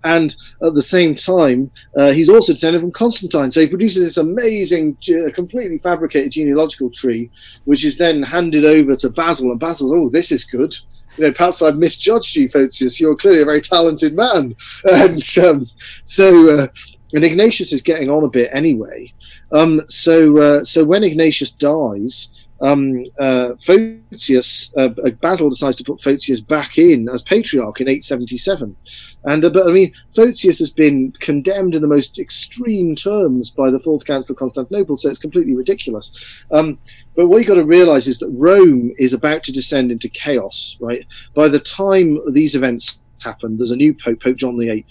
And 0.05 0.35
at 0.63 0.75
the 0.75 0.83
same 0.83 1.15
time, 1.15 1.71
uh, 1.97 2.13
he's 2.13 2.29
also 2.29 2.53
descended 2.53 2.83
from 2.83 2.93
Constantine. 2.93 3.51
So 3.51 3.61
he 3.61 3.67
produces 3.67 4.05
this 4.05 4.17
amazing, 4.19 4.99
completely 5.35 5.79
fabricated 5.79 6.33
genealogical 6.33 6.91
tree, 6.91 7.31
which 7.65 7.85
is 7.85 7.97
then 7.97 8.23
handed 8.23 8.65
over 8.65 8.95
to 8.97 9.11
Basil. 9.11 9.51
And 9.51 9.61
Basil's, 9.61 9.93
oh, 9.93 10.09
this 10.09 10.31
is 10.31 10.45
good 10.45 10.75
you 11.19 11.25
know, 11.25 11.33
perhaps 11.33 11.61
I've 11.63 11.77
misjudged 11.77 12.37
you, 12.37 12.49
Photius. 12.49 12.99
You're 12.99 13.17
clearly 13.17 13.43
a 13.43 13.45
very 13.45 13.61
talented 13.61 14.15
man. 14.15 14.55
And 14.85 15.23
um, 15.39 15.67
so, 16.05 16.49
uh, 16.49 16.67
and 17.13 17.25
Ignatius 17.25 17.73
is 17.73 17.83
getting 17.83 18.11
on 18.11 18.25
a 18.25 18.29
bit 18.29 18.51
anyway. 18.53 19.13
Um, 19.53 19.81
so, 19.89 20.39
uh, 20.39 20.65
so 20.65 20.85
when 20.85 21.05
Ignatius 21.05 21.53
dies, 21.53 22.33
um, 22.63 23.05
uh, 23.19 23.55
Photius, 23.57 24.73
uh, 24.79 24.89
Basil 25.21 25.51
decides 25.51 25.77
to 25.77 25.85
put 25.85 26.01
Photius 26.01 26.41
back 26.41 26.79
in 26.79 27.09
as 27.09 27.21
patriarch 27.21 27.81
in 27.81 27.89
877. 27.89 28.77
And, 29.25 29.45
uh, 29.45 29.51
but 29.51 29.67
I 29.67 29.73
mean, 29.73 29.93
Photius 30.15 30.61
has 30.61 30.71
been 30.71 31.11
condemned 31.19 31.75
in 31.75 31.83
the 31.83 31.89
most 31.89 32.21
extreme 32.21 32.95
terms 32.95 33.51
by 33.51 33.71
the 33.71 33.81
Fourth 33.81 34.05
Council 34.05 34.35
of 34.35 34.39
Constantinople, 34.39 34.97
so 34.97 35.09
it's 35.09 35.19
completely 35.19 35.57
ridiculous. 35.57 36.45
Um, 36.53 36.79
but 37.17 37.27
what 37.27 37.39
you've 37.39 37.49
got 37.49 37.55
to 37.57 37.65
realize 37.65 38.07
is 38.07 38.21
that 38.21 38.31
Rome 38.31 38.93
is 38.97 39.13
about 39.13 39.43
to 39.45 39.53
descend 39.53 39.91
into 39.91 40.09
chaos, 40.09 40.77
right? 40.81 41.05
By 41.35 41.49
the 41.49 41.61
time 41.61 42.21
these 42.33 42.55
events 42.55 43.01
happen, 43.25 43.57
there's 43.57 43.73
a 43.73 43.77
new 43.77 43.93
Pope, 43.93 44.23
Pope 44.23 44.37
John 44.37 44.57
VIII. 44.57 44.87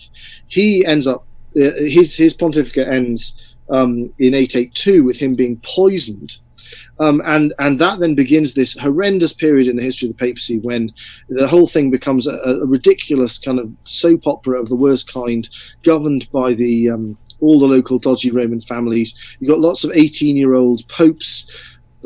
He 0.48 0.86
ends 0.86 1.08
up, 1.08 1.26
uh, 1.56 1.72
his, 1.78 2.18
his 2.18 2.34
pontificate 2.34 2.90
ends 2.90 3.42
um, 3.72 4.14
in 4.20 4.34
882 4.34 5.04
with 5.04 5.18
him 5.18 5.36
being 5.36 5.60
poisoned. 5.64 6.38
Um, 7.00 7.22
and 7.26 7.54
and 7.60 7.80
that 7.80 8.00
then 8.00 8.16
begins 8.16 8.54
this 8.54 8.78
horrendous 8.78 9.34
period 9.34 9.68
in 9.68 9.76
the 9.76 9.82
history 9.82 10.08
of 10.08 10.16
the 10.16 10.26
papacy 10.26 10.60
when 10.60 10.92
the 11.30 11.48
whole 11.48 11.68
thing 11.68 11.90
becomes 11.90 12.28
a, 12.28 12.34
a 12.34 12.66
ridiculous 12.66 13.38
kind 13.38 13.60
of 13.60 13.72
soap 13.84 14.28
opera 14.28 14.60
of 14.60 14.70
the 14.70 14.76
worst 14.76 15.12
kind, 15.12 15.50
governed 15.84 16.32
by 16.32 16.54
the 16.54 16.90
um, 16.90 17.18
all 17.40 17.60
the 17.60 17.68
local 17.68 18.00
dodgy 18.00 18.32
Roman 18.32 18.62
families. 18.62 19.18
You've 19.40 19.50
got 19.50 19.60
lots 19.60 19.84
of 19.84 19.92
18 19.92 20.38
year 20.38 20.54
old 20.54 20.88
popes. 20.88 21.50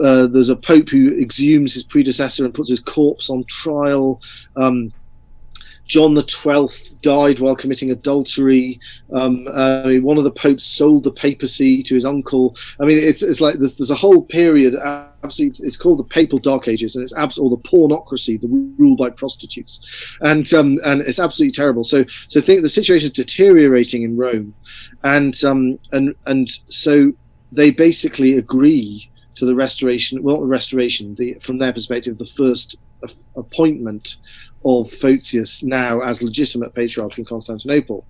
Uh, 0.04 0.28
there's 0.28 0.50
a 0.50 0.56
pope 0.56 0.90
who 0.90 1.12
exhumes 1.22 1.74
his 1.74 1.84
predecessor 1.84 2.44
and 2.44 2.54
puts 2.54 2.70
his 2.70 2.82
corpse 2.82 3.30
on 3.30 3.44
trial. 3.46 4.22
Um, 4.56 4.92
John 5.88 6.16
the 6.16 6.24
Twelfth 6.24 7.00
died 7.02 7.40
while 7.40 7.56
committing 7.56 7.92
adultery. 7.92 8.80
Um, 9.14 9.48
uh, 9.52 9.96
one 10.02 10.18
of 10.18 10.24
the 10.24 10.32
popes 10.32 10.66
sold 10.66 11.04
the 11.04 11.12
papacy 11.12 11.84
to 11.84 11.94
his 11.94 12.06
uncle. 12.06 12.56
I 12.80 12.86
mean, 12.86 12.98
it's 12.98 13.22
it's 13.22 13.42
like 13.42 13.56
there's 13.56 13.76
there's 13.76 13.92
a 13.92 13.96
whole 13.96 14.22
period. 14.22 14.76
Absolutely, 15.24 15.66
it's 15.66 15.78
called 15.78 16.00
the 16.00 16.04
Papal 16.04 16.40
Dark 16.40 16.68
Ages, 16.68 16.96
and 16.96 17.04
it's 17.04 17.14
absolutely 17.14 17.58
the 17.58 17.70
pornocracy, 17.70 18.42
the 18.42 18.48
rule 18.78 18.96
by 18.96 19.10
prostitutes, 19.10 19.80
and 20.22 20.52
um, 20.54 20.78
and 20.84 21.02
it's 21.02 21.20
absolutely 21.20 21.54
terrible. 21.54 21.84
So 21.84 22.06
so 22.28 22.42
think 22.42 22.62
the 22.62 22.70
situation 22.70 23.08
is 23.08 23.14
deteriorating 23.14 24.04
in 24.04 24.18
Rome, 24.18 24.56
and 25.04 25.36
um, 25.44 25.80
and 25.92 26.16
and 26.26 26.50
so 26.68 27.14
they 27.52 27.70
basically 27.70 28.38
agree 28.38 29.10
to 29.36 29.46
the 29.46 29.56
restoration. 29.56 30.24
Well, 30.24 30.40
the 30.40 30.48
restoration. 30.48 31.14
The 31.16 31.36
from 31.36 31.60
their 31.60 31.74
perspective, 31.74 32.18
the 32.18 32.26
first 32.26 32.78
appointment 33.36 34.18
of 34.66 34.92
Photius 34.92 35.64
now 35.64 36.02
as 36.02 36.24
legitimate 36.24 36.74
patriarch 36.74 37.18
in 37.18 37.26
Constantinople. 37.26 38.06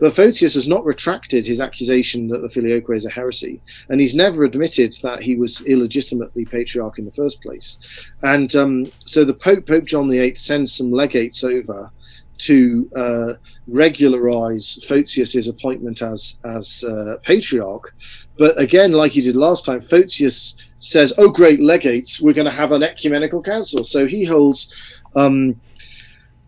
But 0.00 0.12
Photius 0.12 0.54
has 0.54 0.66
not 0.66 0.84
retracted 0.84 1.46
his 1.46 1.60
accusation 1.60 2.26
that 2.28 2.38
the 2.38 2.48
Filioque 2.48 2.94
is 2.96 3.06
a 3.06 3.10
heresy, 3.10 3.60
and 3.88 4.00
he's 4.00 4.14
never 4.14 4.44
admitted 4.44 4.94
that 5.02 5.22
he 5.22 5.36
was 5.36 5.60
illegitimately 5.62 6.44
patriarch 6.44 6.98
in 6.98 7.04
the 7.04 7.12
first 7.12 7.40
place. 7.40 7.78
And 8.22 8.54
um, 8.56 8.86
so 9.06 9.24
the 9.24 9.34
Pope, 9.34 9.66
Pope 9.66 9.84
John 9.84 10.10
VIII, 10.10 10.34
sends 10.34 10.74
some 10.74 10.90
legates 10.90 11.44
over 11.44 11.90
to 12.38 12.90
uh, 12.96 13.34
regularize 13.68 14.84
Photius's 14.88 15.46
appointment 15.46 16.02
as 16.02 16.38
as 16.44 16.82
uh, 16.84 17.18
patriarch. 17.22 17.94
But 18.36 18.58
again, 18.58 18.92
like 18.92 19.12
he 19.12 19.20
did 19.20 19.36
last 19.36 19.64
time, 19.64 19.80
Photius 19.80 20.56
says, 20.80 21.12
"Oh, 21.18 21.30
great 21.30 21.60
legates, 21.60 22.20
we're 22.20 22.34
going 22.34 22.46
to 22.46 22.50
have 22.50 22.72
an 22.72 22.82
ecumenical 22.82 23.42
council." 23.42 23.84
So 23.84 24.06
he 24.06 24.24
holds. 24.24 24.74
Um, 25.14 25.60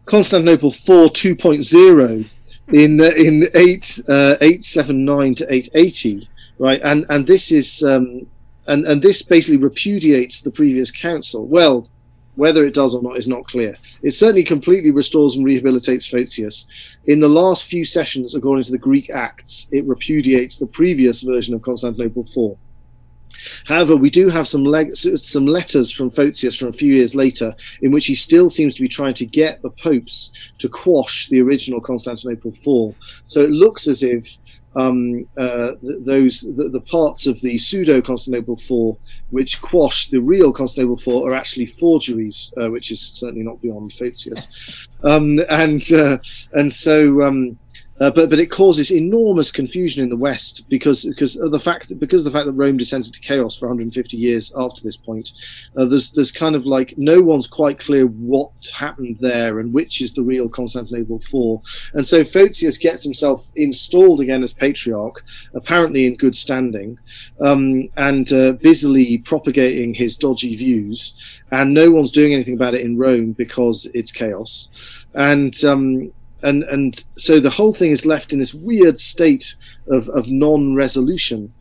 Constantinople 0.06 0.70
4 0.70 1.06
2.0 1.08 2.28
in 2.72 3.00
uh, 3.00 3.04
in 3.16 3.44
8 3.54 4.00
uh, 4.08 4.36
879 4.40 5.34
to 5.36 5.52
880 5.52 6.28
right 6.58 6.80
and 6.82 7.04
and 7.08 7.26
this 7.26 7.52
is 7.52 7.82
um, 7.82 8.26
and 8.66 8.84
and 8.86 9.02
this 9.02 9.22
basically 9.22 9.58
repudiates 9.58 10.40
the 10.40 10.50
previous 10.50 10.90
council 10.90 11.46
well 11.46 11.88
whether 12.36 12.66
it 12.66 12.74
does 12.74 12.94
or 12.94 13.02
not 13.02 13.16
is 13.16 13.28
not 13.28 13.46
clear. 13.46 13.76
It 14.02 14.12
certainly 14.12 14.42
completely 14.42 14.90
restores 14.90 15.36
and 15.36 15.46
rehabilitates 15.46 16.10
Photius. 16.10 16.66
In 17.06 17.20
the 17.20 17.28
last 17.28 17.66
few 17.66 17.84
sessions, 17.84 18.34
according 18.34 18.64
to 18.64 18.72
the 18.72 18.78
Greek 18.78 19.10
Acts, 19.10 19.68
it 19.72 19.84
repudiates 19.86 20.58
the 20.58 20.66
previous 20.66 21.22
version 21.22 21.54
of 21.54 21.62
Constantinople 21.62 22.24
4. 22.24 22.56
However, 23.64 23.96
we 23.96 24.10
do 24.10 24.28
have 24.28 24.46
some 24.48 24.64
leg- 24.64 24.96
some 24.96 25.46
letters 25.46 25.90
from 25.90 26.10
Photius 26.10 26.56
from 26.56 26.68
a 26.68 26.72
few 26.72 26.92
years 26.94 27.14
later, 27.14 27.54
in 27.82 27.92
which 27.92 28.06
he 28.06 28.14
still 28.14 28.50
seems 28.50 28.74
to 28.74 28.82
be 28.82 28.88
trying 28.88 29.14
to 29.14 29.26
get 29.26 29.62
the 29.62 29.70
popes 29.70 30.30
to 30.58 30.68
quash 30.68 31.28
the 31.28 31.40
original 31.40 31.80
Constantinople 31.80 32.52
fall. 32.52 32.94
So 33.26 33.42
it 33.42 33.50
looks 33.50 33.86
as 33.86 34.02
if 34.02 34.38
um, 34.76 35.26
uh, 35.38 35.72
th- 35.84 36.04
those 36.04 36.40
the, 36.40 36.68
the, 36.68 36.80
parts 36.80 37.26
of 37.26 37.40
the 37.42 37.56
pseudo 37.56 38.00
Constantinople 38.00 38.56
four 38.56 38.96
which 39.30 39.60
quash 39.60 40.08
the 40.08 40.20
real 40.20 40.52
Constantinople 40.52 40.96
four 40.96 41.30
are 41.30 41.34
actually 41.34 41.66
forgeries, 41.66 42.52
uh, 42.60 42.70
which 42.70 42.90
is 42.90 43.00
certainly 43.00 43.44
not 43.44 43.60
beyond 43.62 43.92
Photius, 43.92 44.88
um, 45.04 45.38
and 45.50 45.92
uh, 45.92 46.18
and 46.52 46.72
so 46.72 47.22
um, 47.22 47.58
uh, 48.00 48.10
but 48.10 48.28
but 48.28 48.38
it 48.38 48.50
causes 48.50 48.90
enormous 48.90 49.52
confusion 49.52 50.02
in 50.02 50.08
the 50.08 50.16
West 50.16 50.68
because 50.68 51.04
because 51.04 51.36
of 51.36 51.52
the 51.52 51.60
fact 51.60 51.88
that, 51.88 52.00
because 52.00 52.26
of 52.26 52.32
the 52.32 52.36
fact 52.36 52.46
that 52.46 52.52
Rome 52.52 52.76
descends 52.76 53.06
into 53.06 53.20
chaos 53.20 53.56
for 53.56 53.68
150 53.68 54.16
years 54.16 54.52
after 54.56 54.82
this 54.82 54.96
point, 54.96 55.32
uh, 55.76 55.84
there's 55.84 56.10
there's 56.10 56.32
kind 56.32 56.56
of 56.56 56.66
like 56.66 56.94
no 56.98 57.20
one's 57.20 57.46
quite 57.46 57.78
clear 57.78 58.06
what 58.06 58.50
happened 58.74 59.18
there 59.20 59.60
and 59.60 59.72
which 59.72 60.00
is 60.00 60.12
the 60.12 60.22
real 60.22 60.48
Constantinople 60.48 61.20
four, 61.20 61.62
and 61.94 62.06
so 62.06 62.24
Photius 62.24 62.78
gets 62.78 63.04
himself 63.04 63.48
installed 63.54 64.20
again 64.20 64.42
as 64.42 64.52
patriarch, 64.52 65.24
apparently 65.54 66.06
in 66.06 66.16
good 66.16 66.34
standing, 66.34 66.98
um, 67.40 67.88
and 67.96 68.32
uh, 68.32 68.52
busily 68.52 69.18
propagating 69.18 69.94
his 69.94 70.16
dodgy 70.16 70.56
views, 70.56 71.40
and 71.52 71.72
no 71.72 71.90
one's 71.92 72.10
doing 72.10 72.34
anything 72.34 72.54
about 72.54 72.74
it 72.74 72.80
in 72.80 72.98
Rome 72.98 73.32
because 73.32 73.86
it's 73.94 74.10
chaos, 74.10 75.06
and 75.14 75.54
um, 75.64 76.12
and 76.44 76.62
and 76.64 77.04
so 77.16 77.40
the 77.40 77.50
whole 77.50 77.72
thing 77.72 77.90
is 77.90 78.06
left 78.06 78.32
in 78.32 78.38
this 78.38 78.54
weird 78.54 78.98
state 78.98 79.56
of, 79.88 80.08
of 80.10 80.30
non-resolution. 80.30 81.52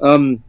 Um, 0.00 0.42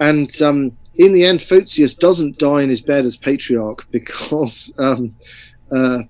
and 0.00 0.30
um, 0.40 0.76
in 0.94 1.12
the 1.12 1.24
end 1.24 1.42
Photius 1.42 1.94
doesn't 1.94 2.38
die 2.38 2.62
in 2.62 2.68
his 2.68 2.80
bed 2.80 3.04
as 3.04 3.16
patriarch 3.16 3.86
because 3.90 4.72
um, 4.78 5.14
uh, 5.70 6.02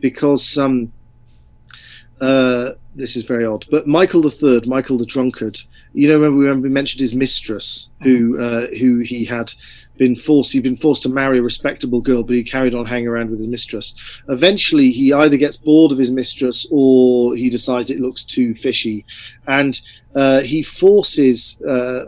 because 0.00 0.56
um, 0.58 0.92
uh, 2.20 2.72
this 2.94 3.16
is 3.16 3.24
very 3.24 3.44
odd 3.44 3.64
but 3.70 3.86
Michael 3.86 4.22
the 4.22 4.30
Third 4.30 4.66
Michael 4.66 4.98
the 4.98 5.06
drunkard 5.06 5.58
you 5.92 6.08
know 6.08 6.18
remember 6.18 6.62
we 6.62 6.68
mentioned 6.68 7.00
his 7.00 7.14
mistress 7.14 7.88
who 8.02 8.40
uh, 8.40 8.66
who 8.78 8.98
he 8.98 9.24
had 9.24 9.52
been 10.00 10.16
forced 10.16 10.52
he'd 10.52 10.62
been 10.62 10.76
forced 10.76 11.02
to 11.02 11.10
marry 11.10 11.38
a 11.38 11.42
respectable 11.42 12.00
girl, 12.00 12.24
but 12.24 12.34
he 12.34 12.42
carried 12.42 12.74
on 12.74 12.86
hanging 12.86 13.06
around 13.06 13.28
with 13.30 13.38
his 13.38 13.46
mistress. 13.46 13.94
Eventually, 14.30 14.90
he 14.90 15.12
either 15.12 15.36
gets 15.36 15.58
bored 15.58 15.92
of 15.92 15.98
his 15.98 16.10
mistress 16.10 16.66
or 16.70 17.36
he 17.36 17.50
decides 17.50 17.90
it 17.90 18.00
looks 18.00 18.24
too 18.24 18.54
fishy, 18.54 19.04
and 19.46 19.78
uh, 20.14 20.40
he 20.40 20.62
forces 20.62 21.60
uh, 21.68 22.06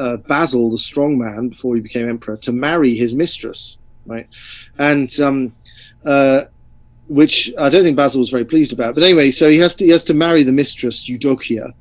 uh, 0.00 0.16
Basil, 0.16 0.72
the 0.72 0.78
strong 0.78 1.16
man, 1.16 1.48
before 1.48 1.76
he 1.76 1.80
became 1.80 2.08
emperor, 2.08 2.36
to 2.38 2.50
marry 2.50 2.96
his 2.96 3.14
mistress, 3.14 3.78
right? 4.04 4.26
And 4.78 5.08
um, 5.20 5.54
uh, 6.04 6.42
which 7.06 7.52
I 7.56 7.68
don't 7.68 7.84
think 7.84 7.96
Basil 7.96 8.18
was 8.18 8.30
very 8.30 8.44
pleased 8.44 8.72
about. 8.72 8.96
But 8.96 9.04
anyway, 9.04 9.30
so 9.30 9.48
he 9.48 9.58
has 9.58 9.76
to 9.76 9.84
he 9.84 9.92
has 9.92 10.04
to 10.04 10.14
marry 10.14 10.42
the 10.42 10.52
mistress 10.52 11.08
Eudokia, 11.08 11.72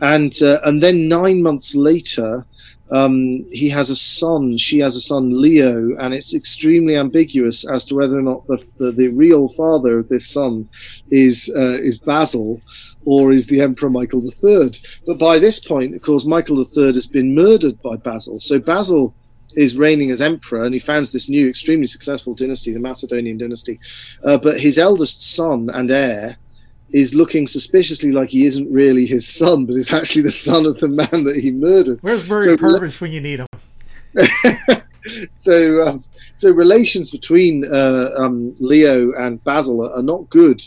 and 0.00 0.32
uh, 0.40 0.60
and 0.64 0.82
then 0.82 1.08
nine 1.08 1.42
months 1.42 1.76
later, 1.76 2.46
um, 2.90 3.44
he 3.50 3.68
has 3.70 3.90
a 3.90 3.96
son. 3.96 4.58
She 4.58 4.78
has 4.80 4.94
a 4.94 5.00
son, 5.00 5.40
Leo, 5.40 5.96
and 5.98 6.12
it's 6.12 6.34
extremely 6.34 6.96
ambiguous 6.96 7.66
as 7.68 7.84
to 7.86 7.94
whether 7.94 8.18
or 8.18 8.22
not 8.22 8.46
the 8.46 8.64
the, 8.78 8.92
the 8.92 9.08
real 9.08 9.48
father 9.48 9.98
of 9.98 10.08
this 10.08 10.28
son 10.28 10.68
is 11.10 11.50
uh, 11.56 11.78
is 11.82 11.98
Basil 11.98 12.60
or 13.04 13.32
is 13.32 13.46
the 13.46 13.60
Emperor 13.60 13.90
Michael 13.90 14.22
III. 14.22 14.70
But 15.06 15.18
by 15.18 15.38
this 15.38 15.60
point, 15.60 15.94
of 15.94 16.02
course, 16.02 16.26
Michael 16.26 16.60
III 16.60 16.94
has 16.94 17.06
been 17.06 17.34
murdered 17.34 17.80
by 17.82 17.96
Basil. 17.96 18.38
So 18.40 18.58
Basil 18.58 19.14
is 19.56 19.78
reigning 19.78 20.10
as 20.10 20.20
emperor, 20.20 20.64
and 20.64 20.74
he 20.74 20.80
founds 20.80 21.12
this 21.12 21.28
new, 21.28 21.48
extremely 21.48 21.86
successful 21.86 22.34
dynasty, 22.34 22.72
the 22.72 22.80
Macedonian 22.80 23.38
dynasty. 23.38 23.78
Uh, 24.24 24.36
but 24.36 24.60
his 24.60 24.78
eldest 24.78 25.34
son 25.34 25.70
and 25.72 25.90
heir 25.90 26.36
is 26.94 27.12
looking 27.12 27.48
suspiciously 27.48 28.12
like 28.12 28.30
he 28.30 28.46
isn't 28.46 28.72
really 28.72 29.04
his 29.04 29.26
son, 29.26 29.66
but 29.66 29.74
is 29.74 29.92
actually 29.92 30.22
the 30.22 30.30
son 30.30 30.64
of 30.64 30.78
the 30.78 30.86
man 30.88 31.24
that 31.24 31.36
he 31.36 31.50
murdered. 31.50 31.98
Where's 32.02 32.26
Murray 32.28 32.44
So- 32.44 32.56
Purvis 32.56 33.00
when 33.00 33.10
you 33.10 33.20
need 33.20 33.40
him? 33.40 33.46
so, 35.34 35.86
um, 35.88 36.04
so 36.36 36.52
relations 36.52 37.10
between 37.10 37.64
uh, 37.66 38.10
um, 38.16 38.54
Leo 38.60 39.10
and 39.18 39.42
Basil 39.42 39.84
are, 39.84 39.98
are 39.98 40.04
not 40.04 40.30
good, 40.30 40.62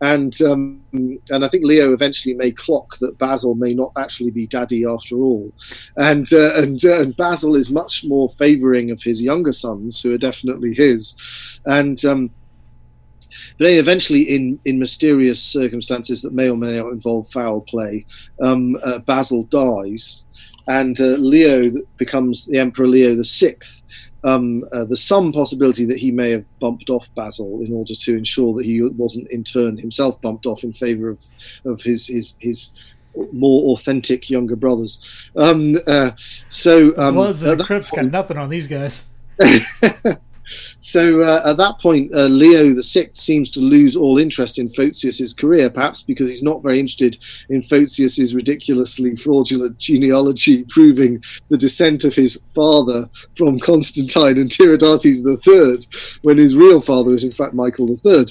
and 0.00 0.40
um, 0.42 0.80
and 0.92 1.44
I 1.44 1.48
think 1.48 1.64
Leo 1.64 1.92
eventually 1.92 2.34
may 2.34 2.50
clock 2.50 2.98
that 2.98 3.16
Basil 3.18 3.54
may 3.54 3.72
not 3.72 3.92
actually 3.96 4.32
be 4.32 4.48
daddy 4.48 4.84
after 4.84 5.14
all, 5.16 5.52
and 5.96 6.26
uh, 6.32 6.56
and 6.56 6.84
uh, 6.84 7.00
and 7.02 7.16
Basil 7.16 7.54
is 7.54 7.70
much 7.70 8.02
more 8.04 8.28
favouring 8.30 8.90
of 8.90 9.00
his 9.00 9.22
younger 9.22 9.52
sons, 9.52 10.02
who 10.02 10.12
are 10.12 10.18
definitely 10.18 10.74
his, 10.74 11.60
and. 11.66 12.04
Um, 12.04 12.30
but 13.58 13.66
then 13.66 13.78
eventually, 13.78 14.22
in, 14.22 14.58
in 14.64 14.78
mysterious 14.78 15.42
circumstances 15.42 16.22
that 16.22 16.32
may 16.32 16.48
or 16.48 16.56
may 16.56 16.78
not 16.78 16.92
involve 16.92 17.28
foul 17.28 17.60
play, 17.60 18.04
um, 18.40 18.76
uh, 18.84 18.98
Basil 18.98 19.44
dies, 19.44 20.24
and 20.66 21.00
uh, 21.00 21.16
Leo 21.18 21.72
becomes 21.96 22.46
the 22.46 22.58
Emperor 22.58 22.86
Leo 22.86 23.14
the 23.14 23.24
Sixth. 23.24 23.82
Um, 24.24 24.64
uh, 24.72 24.84
there's 24.84 25.02
some 25.02 25.32
possibility 25.32 25.84
that 25.84 25.98
he 25.98 26.10
may 26.10 26.30
have 26.30 26.44
bumped 26.58 26.90
off 26.90 27.08
Basil 27.14 27.62
in 27.62 27.72
order 27.72 27.94
to 27.94 28.16
ensure 28.16 28.52
that 28.54 28.66
he 28.66 28.82
wasn't 28.82 29.30
in 29.30 29.44
turn 29.44 29.76
himself 29.76 30.20
bumped 30.20 30.44
off 30.44 30.64
in 30.64 30.72
favour 30.72 31.08
of 31.08 31.24
of 31.64 31.80
his 31.82 32.08
his 32.08 32.34
his 32.40 32.72
more 33.32 33.72
authentic 33.72 34.28
younger 34.28 34.56
brothers. 34.56 34.98
Um, 35.36 35.76
uh, 35.86 36.12
so 36.48 36.96
um, 36.98 37.14
Bloods 37.14 37.42
and 37.42 37.58
the 37.58 37.64
Crips 37.64 37.90
got 37.90 38.06
nothing 38.06 38.36
on 38.36 38.48
these 38.48 38.68
guys. 38.68 39.04
so 40.80 41.22
uh, 41.22 41.42
at 41.44 41.56
that 41.56 41.80
point, 41.80 42.14
uh, 42.14 42.26
Leo 42.26 42.72
the 42.72 42.82
Sixth 42.82 43.20
seems 43.20 43.50
to 43.52 43.60
lose 43.60 43.96
all 43.96 44.18
interest 44.18 44.58
in 44.58 44.68
Photius's 44.68 45.34
career, 45.34 45.68
perhaps 45.68 46.02
because 46.02 46.28
he's 46.28 46.42
not 46.42 46.62
very 46.62 46.78
interested 46.78 47.18
in 47.48 47.62
Photius's 47.62 48.34
ridiculously 48.34 49.16
fraudulent 49.16 49.78
genealogy 49.78 50.64
proving 50.68 51.22
the 51.48 51.58
descent 51.58 52.04
of 52.04 52.14
his 52.14 52.42
father 52.54 53.08
from 53.36 53.58
Constantine 53.58 54.38
and 54.38 54.50
Tiridates 54.50 55.24
III, 55.26 56.18
when 56.22 56.38
his 56.38 56.56
real 56.56 56.80
father 56.80 57.14
is 57.14 57.24
in 57.24 57.32
fact 57.32 57.54
Michael 57.54 57.90
III, 57.90 58.26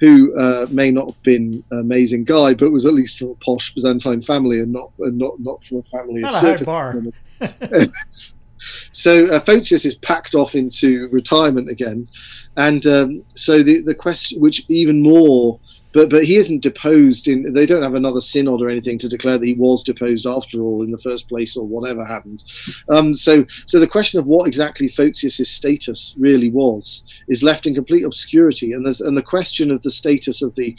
who 0.00 0.36
uh, 0.36 0.66
may 0.70 0.90
not 0.90 1.06
have 1.06 1.22
been 1.22 1.62
an 1.70 1.78
amazing 1.78 2.24
guy, 2.24 2.54
but 2.54 2.72
was 2.72 2.86
at 2.86 2.94
least 2.94 3.18
from 3.18 3.30
a 3.30 3.34
posh 3.36 3.72
Byzantine 3.72 4.22
family 4.22 4.60
and 4.60 4.72
not 4.72 4.90
and 4.98 5.18
not 5.18 5.38
not 5.38 5.62
from 5.62 5.78
a 5.78 5.82
family 5.84 6.20
Not 6.20 6.34
of 6.34 6.42
a 6.42 6.58
high 6.58 6.64
bar. 6.64 7.02
so 8.90 9.26
uh, 9.32 9.40
Photius 9.40 9.84
is 9.84 9.96
packed 9.96 10.34
off 10.34 10.54
into 10.54 11.08
retirement 11.08 11.68
again, 11.70 12.08
and 12.56 12.86
um, 12.86 13.20
so 13.34 13.62
the 13.62 13.82
the 13.82 13.94
question, 13.94 14.40
which 14.40 14.64
even 14.68 15.02
more, 15.02 15.58
but 15.92 16.10
but 16.10 16.24
he 16.24 16.36
isn't 16.36 16.62
deposed 16.62 17.28
in. 17.28 17.52
They 17.52 17.66
don't 17.66 17.82
have 17.82 17.94
another 17.94 18.20
synod 18.20 18.60
or 18.60 18.68
anything 18.68 18.98
to 18.98 19.08
declare 19.08 19.38
that 19.38 19.46
he 19.46 19.54
was 19.54 19.82
deposed 19.82 20.26
after 20.26 20.60
all 20.60 20.82
in 20.82 20.90
the 20.90 20.98
first 20.98 21.28
place 21.28 21.56
or 21.56 21.66
whatever 21.66 22.04
happened. 22.04 22.44
Um, 22.90 23.14
so 23.14 23.44
so 23.66 23.80
the 23.80 23.86
question 23.86 24.18
of 24.18 24.26
what 24.26 24.48
exactly 24.48 24.88
Photius's 24.88 25.50
status 25.50 26.14
really 26.18 26.50
was 26.50 27.04
is 27.28 27.42
left 27.42 27.66
in 27.66 27.74
complete 27.74 28.04
obscurity, 28.04 28.72
and 28.72 28.84
there's, 28.84 29.00
and 29.00 29.16
the 29.16 29.22
question 29.22 29.70
of 29.70 29.82
the 29.82 29.90
status 29.90 30.42
of 30.42 30.54
the 30.56 30.76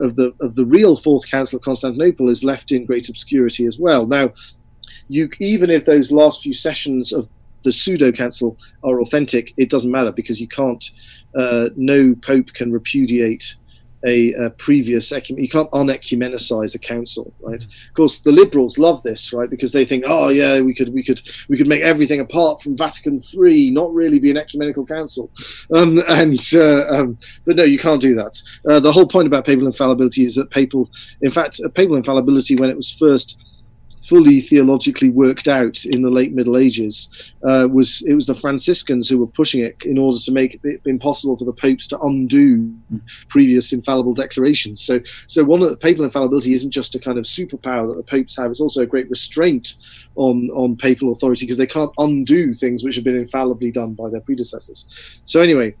of 0.00 0.16
the 0.16 0.32
of 0.40 0.54
the 0.54 0.66
real 0.66 0.96
fourth 0.96 1.28
council 1.30 1.56
of 1.56 1.62
Constantinople 1.62 2.28
is 2.28 2.44
left 2.44 2.70
in 2.72 2.86
great 2.86 3.08
obscurity 3.08 3.66
as 3.66 3.78
well. 3.78 4.06
Now, 4.06 4.32
you 5.08 5.30
even 5.40 5.70
if 5.70 5.84
those 5.84 6.12
last 6.12 6.42
few 6.42 6.54
sessions 6.54 7.12
of 7.12 7.28
the 7.62 7.72
pseudo 7.72 8.12
council 8.12 8.56
are 8.84 9.00
authentic, 9.00 9.52
it 9.56 9.70
doesn't 9.70 9.90
matter 9.90 10.12
because 10.12 10.40
you 10.40 10.48
can't. 10.48 10.90
Uh, 11.34 11.68
no 11.76 12.14
pope 12.22 12.52
can 12.54 12.72
repudiate 12.72 13.56
a, 14.04 14.32
a 14.34 14.50
previous 14.50 15.10
ecumen. 15.12 15.42
you 15.42 15.48
can't 15.48 15.70
unecumenicize 15.72 16.74
a 16.74 16.78
council, 16.78 17.34
right? 17.40 17.62
Of 17.62 17.94
course, 17.94 18.20
the 18.20 18.32
liberals 18.32 18.78
love 18.78 19.02
this, 19.02 19.32
right? 19.32 19.50
Because 19.50 19.72
they 19.72 19.84
think, 19.84 20.04
oh 20.06 20.28
yeah, 20.28 20.60
we 20.60 20.74
could 20.74 20.94
we 20.94 21.02
could 21.02 21.20
we 21.48 21.56
could 21.56 21.66
make 21.66 21.82
everything 21.82 22.20
apart 22.20 22.62
from 22.62 22.76
Vatican 22.76 23.20
III, 23.34 23.70
not 23.70 23.92
really 23.92 24.18
be 24.18 24.30
an 24.30 24.36
ecumenical 24.36 24.86
council. 24.86 25.30
Um, 25.74 26.00
and 26.08 26.40
uh, 26.54 26.86
um, 26.94 27.18
but 27.44 27.56
no, 27.56 27.64
you 27.64 27.78
can't 27.78 28.00
do 28.00 28.14
that. 28.14 28.40
Uh, 28.68 28.80
the 28.80 28.92
whole 28.92 29.06
point 29.06 29.26
about 29.26 29.44
papal 29.44 29.66
infallibility 29.66 30.24
is 30.24 30.34
that 30.36 30.50
papal, 30.50 30.88
in 31.22 31.30
fact, 31.30 31.60
uh, 31.64 31.68
papal 31.68 31.96
infallibility 31.96 32.56
when 32.56 32.70
it 32.70 32.76
was 32.76 32.92
first 32.92 33.38
fully 34.08 34.40
theologically 34.40 35.10
worked 35.10 35.48
out 35.48 35.84
in 35.84 36.00
the 36.02 36.10
late 36.10 36.32
Middle 36.32 36.56
Ages 36.56 37.10
uh, 37.44 37.68
was 37.70 38.02
it 38.06 38.14
was 38.14 38.26
the 38.26 38.34
Franciscans 38.34 39.08
who 39.08 39.18
were 39.18 39.26
pushing 39.26 39.62
it 39.62 39.76
in 39.84 39.98
order 39.98 40.18
to 40.18 40.32
make 40.32 40.58
it 40.62 40.80
impossible 40.86 41.36
for 41.36 41.44
the 41.44 41.52
popes 41.52 41.86
to 41.88 42.00
undo 42.00 42.72
previous 43.28 43.72
infallible 43.72 44.14
declarations. 44.14 44.82
So, 44.82 45.00
so 45.26 45.44
one 45.44 45.62
of 45.62 45.70
the 45.70 45.76
papal 45.76 46.04
infallibility 46.04 46.54
isn't 46.54 46.70
just 46.70 46.94
a 46.94 46.98
kind 46.98 47.18
of 47.18 47.24
superpower 47.24 47.88
that 47.88 47.96
the 47.96 48.02
popes 48.02 48.36
have; 48.36 48.50
it's 48.50 48.60
also 48.60 48.82
a 48.82 48.86
great 48.86 49.10
restraint 49.10 49.74
on 50.16 50.48
on 50.54 50.76
papal 50.76 51.12
authority 51.12 51.44
because 51.44 51.58
they 51.58 51.66
can't 51.66 51.92
undo 51.98 52.54
things 52.54 52.82
which 52.82 52.94
have 52.94 53.04
been 53.04 53.16
infallibly 53.16 53.70
done 53.70 53.94
by 53.94 54.08
their 54.10 54.22
predecessors. 54.22 54.86
So, 55.24 55.40
anyway. 55.40 55.74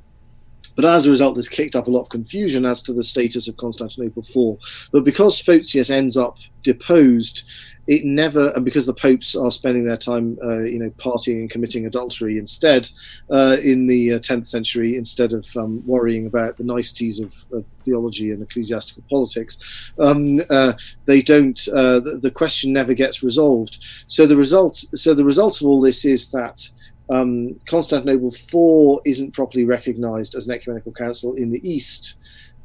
But 0.76 0.84
as 0.84 1.06
a 1.06 1.10
result, 1.10 1.34
this 1.34 1.48
kicked 1.48 1.74
up 1.74 1.88
a 1.88 1.90
lot 1.90 2.02
of 2.02 2.08
confusion 2.08 2.64
as 2.64 2.84
to 2.84 2.92
the 2.92 3.02
status 3.02 3.48
of 3.48 3.56
Constantinople 3.56 4.22
IV. 4.22 4.60
But 4.92 5.02
because 5.02 5.40
Photius 5.40 5.90
ends 5.90 6.16
up 6.16 6.36
deposed, 6.62 7.42
it 7.88 8.04
never 8.04 8.50
and 8.50 8.64
because 8.64 8.86
the 8.86 8.94
popes 8.94 9.34
are 9.34 9.50
spending 9.50 9.84
their 9.84 9.96
time 9.96 10.38
uh, 10.44 10.60
you 10.60 10.78
know 10.78 10.90
partying 10.90 11.40
and 11.40 11.50
committing 11.50 11.86
adultery 11.86 12.38
instead 12.38 12.88
uh, 13.30 13.56
in 13.64 13.86
the 13.86 14.12
uh, 14.12 14.18
10th 14.18 14.46
century 14.46 14.96
instead 14.96 15.32
of 15.32 15.44
um, 15.56 15.84
worrying 15.86 16.26
about 16.26 16.56
the 16.56 16.64
niceties 16.64 17.18
of, 17.18 17.34
of 17.52 17.64
theology 17.82 18.30
and 18.30 18.42
ecclesiastical 18.42 19.02
politics 19.10 19.90
um, 19.98 20.38
uh, 20.50 20.72
they 21.06 21.22
don't 21.22 21.66
uh, 21.68 21.98
the, 22.00 22.18
the 22.22 22.30
question 22.30 22.72
never 22.72 22.94
gets 22.94 23.22
resolved. 23.22 23.78
So 24.06 24.26
the 24.26 24.36
result 24.36 24.84
so 24.94 25.14
the 25.14 25.24
result 25.24 25.60
of 25.60 25.66
all 25.66 25.80
this 25.80 26.04
is 26.04 26.30
that 26.30 26.68
um, 27.10 27.58
Constantinople 27.66 28.34
IV 28.34 29.00
isn't 29.06 29.32
properly 29.32 29.64
recognized 29.64 30.34
as 30.34 30.46
an 30.46 30.54
ecumenical 30.54 30.92
council 30.92 31.34
in 31.34 31.50
the 31.50 31.66
East 31.68 32.16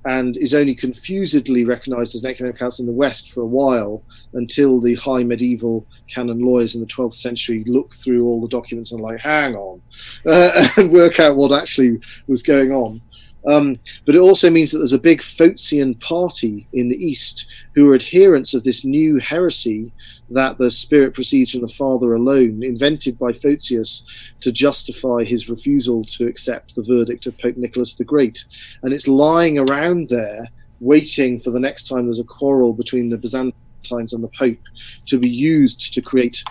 and 0.06 0.36
is 0.38 0.54
only 0.54 0.76
confusedly 0.76 1.64
recognized 1.66 2.16
as 2.16 2.24
an 2.24 2.30
ecumenical 2.30 2.60
council 2.60 2.84
in 2.84 2.88
the 2.88 2.94
West 2.94 3.32
for 3.32 3.42
a 3.42 3.46
while 3.46 4.04
until 4.34 4.80
the 4.80 4.96
high 4.96 5.24
medieval 5.24 5.86
canon 6.08 6.40
lawyers 6.40 6.76
in 6.76 6.82
the 6.82 6.88
12th 6.88 7.14
century 7.14 7.64
look 7.66 7.96
through 7.96 8.26
all 8.26 8.42
the 8.42 8.48
documents 8.48 8.92
and 8.92 9.02
like, 9.02 9.20
hang 9.20 9.56
on, 9.56 9.82
uh, 10.26 10.68
and 10.78 10.92
work 10.92 11.20
out 11.20 11.38
what 11.38 11.52
actually 11.52 12.00
was 12.28 12.44
going 12.44 12.72
on. 12.72 13.02
Um, 13.46 13.78
but 14.06 14.16
it 14.16 14.20
also 14.20 14.50
means 14.50 14.72
that 14.72 14.78
there's 14.78 14.94
a 14.94 15.00
big 15.00 15.22
Photian 15.22 15.96
party 15.96 16.68
in 16.74 16.90
the 16.90 16.96
East 16.96 17.48
who 17.76 17.90
are 17.90 17.96
adherents 17.96 18.54
of 18.54 18.64
this 18.64 18.86
new 18.86 19.20
heresy 19.20 19.92
that 20.34 20.58
the 20.58 20.72
Spirit 20.72 21.14
proceeds 21.14 21.52
from 21.52 21.62
the 21.62 21.68
Father 21.68 22.14
alone, 22.14 22.64
invented 22.64 23.18
by 23.18 23.34
Photius 23.34 24.04
to 24.42 24.52
justify 24.52 25.24
his 25.24 25.50
refusal 25.50 26.04
to 26.06 26.28
accept 26.28 26.76
the 26.76 26.84
verdict 26.84 27.26
of 27.26 27.38
Pope 27.38 27.58
Nicholas 27.58 27.96
the 27.96 28.04
Great. 28.04 28.46
And 28.82 28.94
it's 28.94 29.08
lying 29.08 29.58
around 29.58 30.10
there, 30.10 30.50
waiting 30.80 31.40
for 31.40 31.52
the 31.52 31.60
next 31.60 31.88
time 31.88 32.06
there's 32.06 32.20
a 32.20 32.26
quarrel 32.26 32.74
between 32.74 33.10
the 33.10 33.18
Byzantines 33.18 34.14
and 34.14 34.24
the 34.24 34.32
Pope 34.38 34.60
to 35.08 35.20
be 35.20 35.30
used 35.30 35.94
to 35.94 36.02
create 36.02 36.44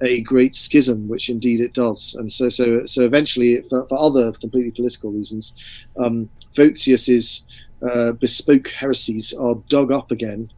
a 0.00 0.20
great 0.22 0.54
schism, 0.54 1.08
which 1.08 1.28
indeed 1.28 1.60
it 1.60 1.74
does. 1.74 2.14
And 2.18 2.30
so, 2.30 2.48
so, 2.48 2.86
so 2.86 3.04
eventually, 3.04 3.60
for, 3.62 3.86
for 3.88 3.98
other 3.98 4.32
completely 4.32 4.70
political 4.70 5.10
reasons, 5.10 5.54
um, 5.98 6.30
Photius's 6.54 7.44
uh, 7.82 8.12
bespoke 8.12 8.68
heresies 8.70 9.32
are 9.34 9.56
dug 9.68 9.92
up 9.92 10.10
again 10.10 10.50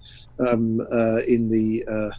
um, 0.47 0.81
uh, 0.93 1.19
in 1.27 1.49
the 1.49 1.85
uh, 1.87 2.11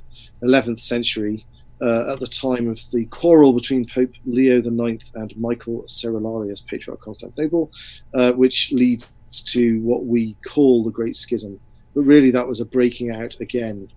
11th 0.44 0.80
century. 0.80 1.46
uh, 1.82 2.14
at 2.14 2.20
the 2.20 2.28
time 2.28 2.68
of 2.70 2.80
the 2.92 3.06
quarrel 3.06 3.54
between 3.54 3.84
Pope 3.88 4.12
Leo 4.26 4.58
IX 4.60 5.04
and 5.16 5.36
Michael 5.36 5.84
Cerularius, 5.88 6.62
Patriarch 6.68 7.00
of 7.00 7.06
Constantinople, 7.06 7.72
uh, 8.14 8.32
which 8.34 8.72
leads 8.72 9.12
to 9.54 9.82
what 9.82 10.06
we 10.06 10.36
call 10.48 10.84
the 10.84 10.92
Great 10.92 11.16
Schism. 11.16 11.60
But 11.96 12.02
really, 12.02 12.30
that 12.32 12.48
was 12.48 12.60
a 12.60 12.66
breaking 12.66 13.10
out 13.10 13.34
again 13.42 13.88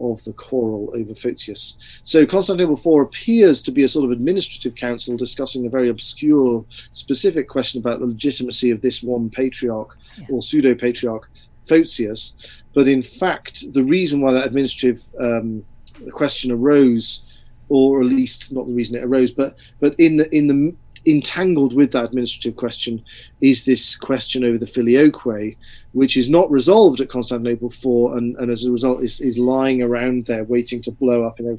of 0.00 0.24
the 0.24 0.32
quarrel 0.32 0.90
over 0.96 1.14
Photius. 1.14 1.76
So 2.02 2.24
Constantinople 2.24 2.78
IV 2.78 3.02
appears 3.08 3.60
to 3.62 3.70
be 3.70 3.84
a 3.84 3.88
sort 3.88 4.06
of 4.06 4.10
administrative 4.10 4.74
council 4.74 5.14
discussing 5.16 5.66
a 5.66 5.68
very 5.68 5.90
obscure, 5.90 6.64
specific 6.92 7.46
question 7.48 7.78
about 7.78 8.00
the 8.00 8.06
legitimacy 8.06 8.70
of 8.70 8.80
this 8.80 9.02
one 9.02 9.28
patriarch 9.28 9.92
Yeah. 10.18 10.26
or 10.30 10.42
pseudo 10.42 10.74
patriarch, 10.74 11.28
Photius. 11.68 12.32
But 12.74 12.88
in 12.88 13.02
fact, 13.02 13.72
the 13.72 13.84
reason 13.84 14.20
why 14.20 14.32
that 14.32 14.46
administrative 14.46 15.02
um, 15.20 15.64
question 16.10 16.50
arose, 16.50 17.22
or 17.68 18.00
at 18.00 18.06
least 18.06 18.52
not 18.52 18.66
the 18.66 18.72
reason 18.72 18.96
it 18.96 19.04
arose, 19.04 19.30
but 19.30 19.56
but 19.80 19.94
in 19.98 20.16
the 20.16 20.34
in 20.36 20.46
the 20.48 20.76
entangled 21.06 21.74
with 21.74 21.92
that 21.92 22.04
administrative 22.04 22.56
question 22.56 23.04
is 23.40 23.64
this 23.64 23.94
question 23.94 24.44
over 24.44 24.58
the 24.58 24.66
filioque, 24.66 25.56
which 25.92 26.16
is 26.16 26.30
not 26.30 26.50
resolved 26.50 27.00
at 27.00 27.08
Constantinople 27.08 27.68
IV, 27.68 28.16
and, 28.16 28.36
and 28.36 28.50
as 28.50 28.64
a 28.64 28.70
result 28.70 29.02
is, 29.02 29.20
is 29.20 29.38
lying 29.38 29.82
around 29.82 30.26
there 30.26 30.44
waiting 30.44 30.80
to 30.82 30.90
blow 30.90 31.24
up 31.24 31.40
in 31.40 31.58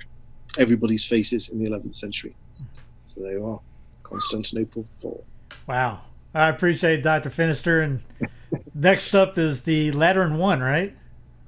everybody's 0.58 1.06
faces 1.06 1.50
in 1.50 1.60
the 1.60 1.70
11th 1.70 1.96
century. 1.96 2.36
So 3.06 3.22
there 3.22 3.34
you 3.34 3.46
are, 3.46 3.60
Constantinople 4.04 4.86
IV. 5.04 5.22
Wow. 5.68 6.02
I 6.34 6.50
appreciate 6.50 7.02
Dr. 7.02 7.30
Fimister. 7.30 7.84
And 7.84 8.02
next 8.74 9.16
up 9.16 9.38
is 9.38 9.64
the 9.64 9.92
Lateran 9.92 10.38
One, 10.38 10.60
right? 10.60 10.96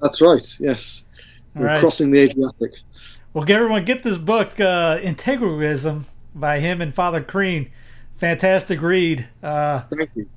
That's 0.00 0.20
right. 0.20 0.60
Yes, 0.60 1.06
All 1.54 1.62
we're 1.62 1.68
right. 1.68 1.80
crossing 1.80 2.10
the 2.10 2.20
Adriatic. 2.20 2.72
Well, 3.32 3.44
get 3.44 3.56
everyone 3.56 3.84
get 3.84 4.02
this 4.02 4.18
book, 4.18 4.58
uh, 4.60 4.98
Integralism, 4.98 6.04
by 6.34 6.60
him 6.60 6.80
and 6.80 6.94
Father 6.94 7.22
Crean. 7.22 7.70
Fantastic 8.16 8.80
read. 8.80 9.28
Uh, 9.42 9.82
Thank 9.96 10.10
you. 10.14 10.28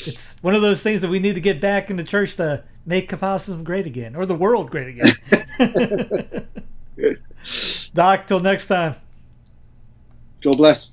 it's 0.00 0.36
one 0.42 0.54
of 0.54 0.62
those 0.62 0.82
things 0.82 1.00
that 1.02 1.10
we 1.10 1.18
need 1.18 1.34
to 1.34 1.40
get 1.40 1.60
back 1.60 1.90
in 1.90 1.96
the 1.96 2.04
church 2.04 2.36
to 2.36 2.64
make 2.84 3.08
Catholicism 3.08 3.64
great 3.64 3.86
again, 3.86 4.16
or 4.16 4.26
the 4.26 4.34
world 4.34 4.70
great 4.70 4.88
again. 4.88 6.48
Doc, 7.94 8.26
till 8.26 8.40
next 8.40 8.66
time. 8.66 8.96
God 10.42 10.56
bless. 10.56 10.92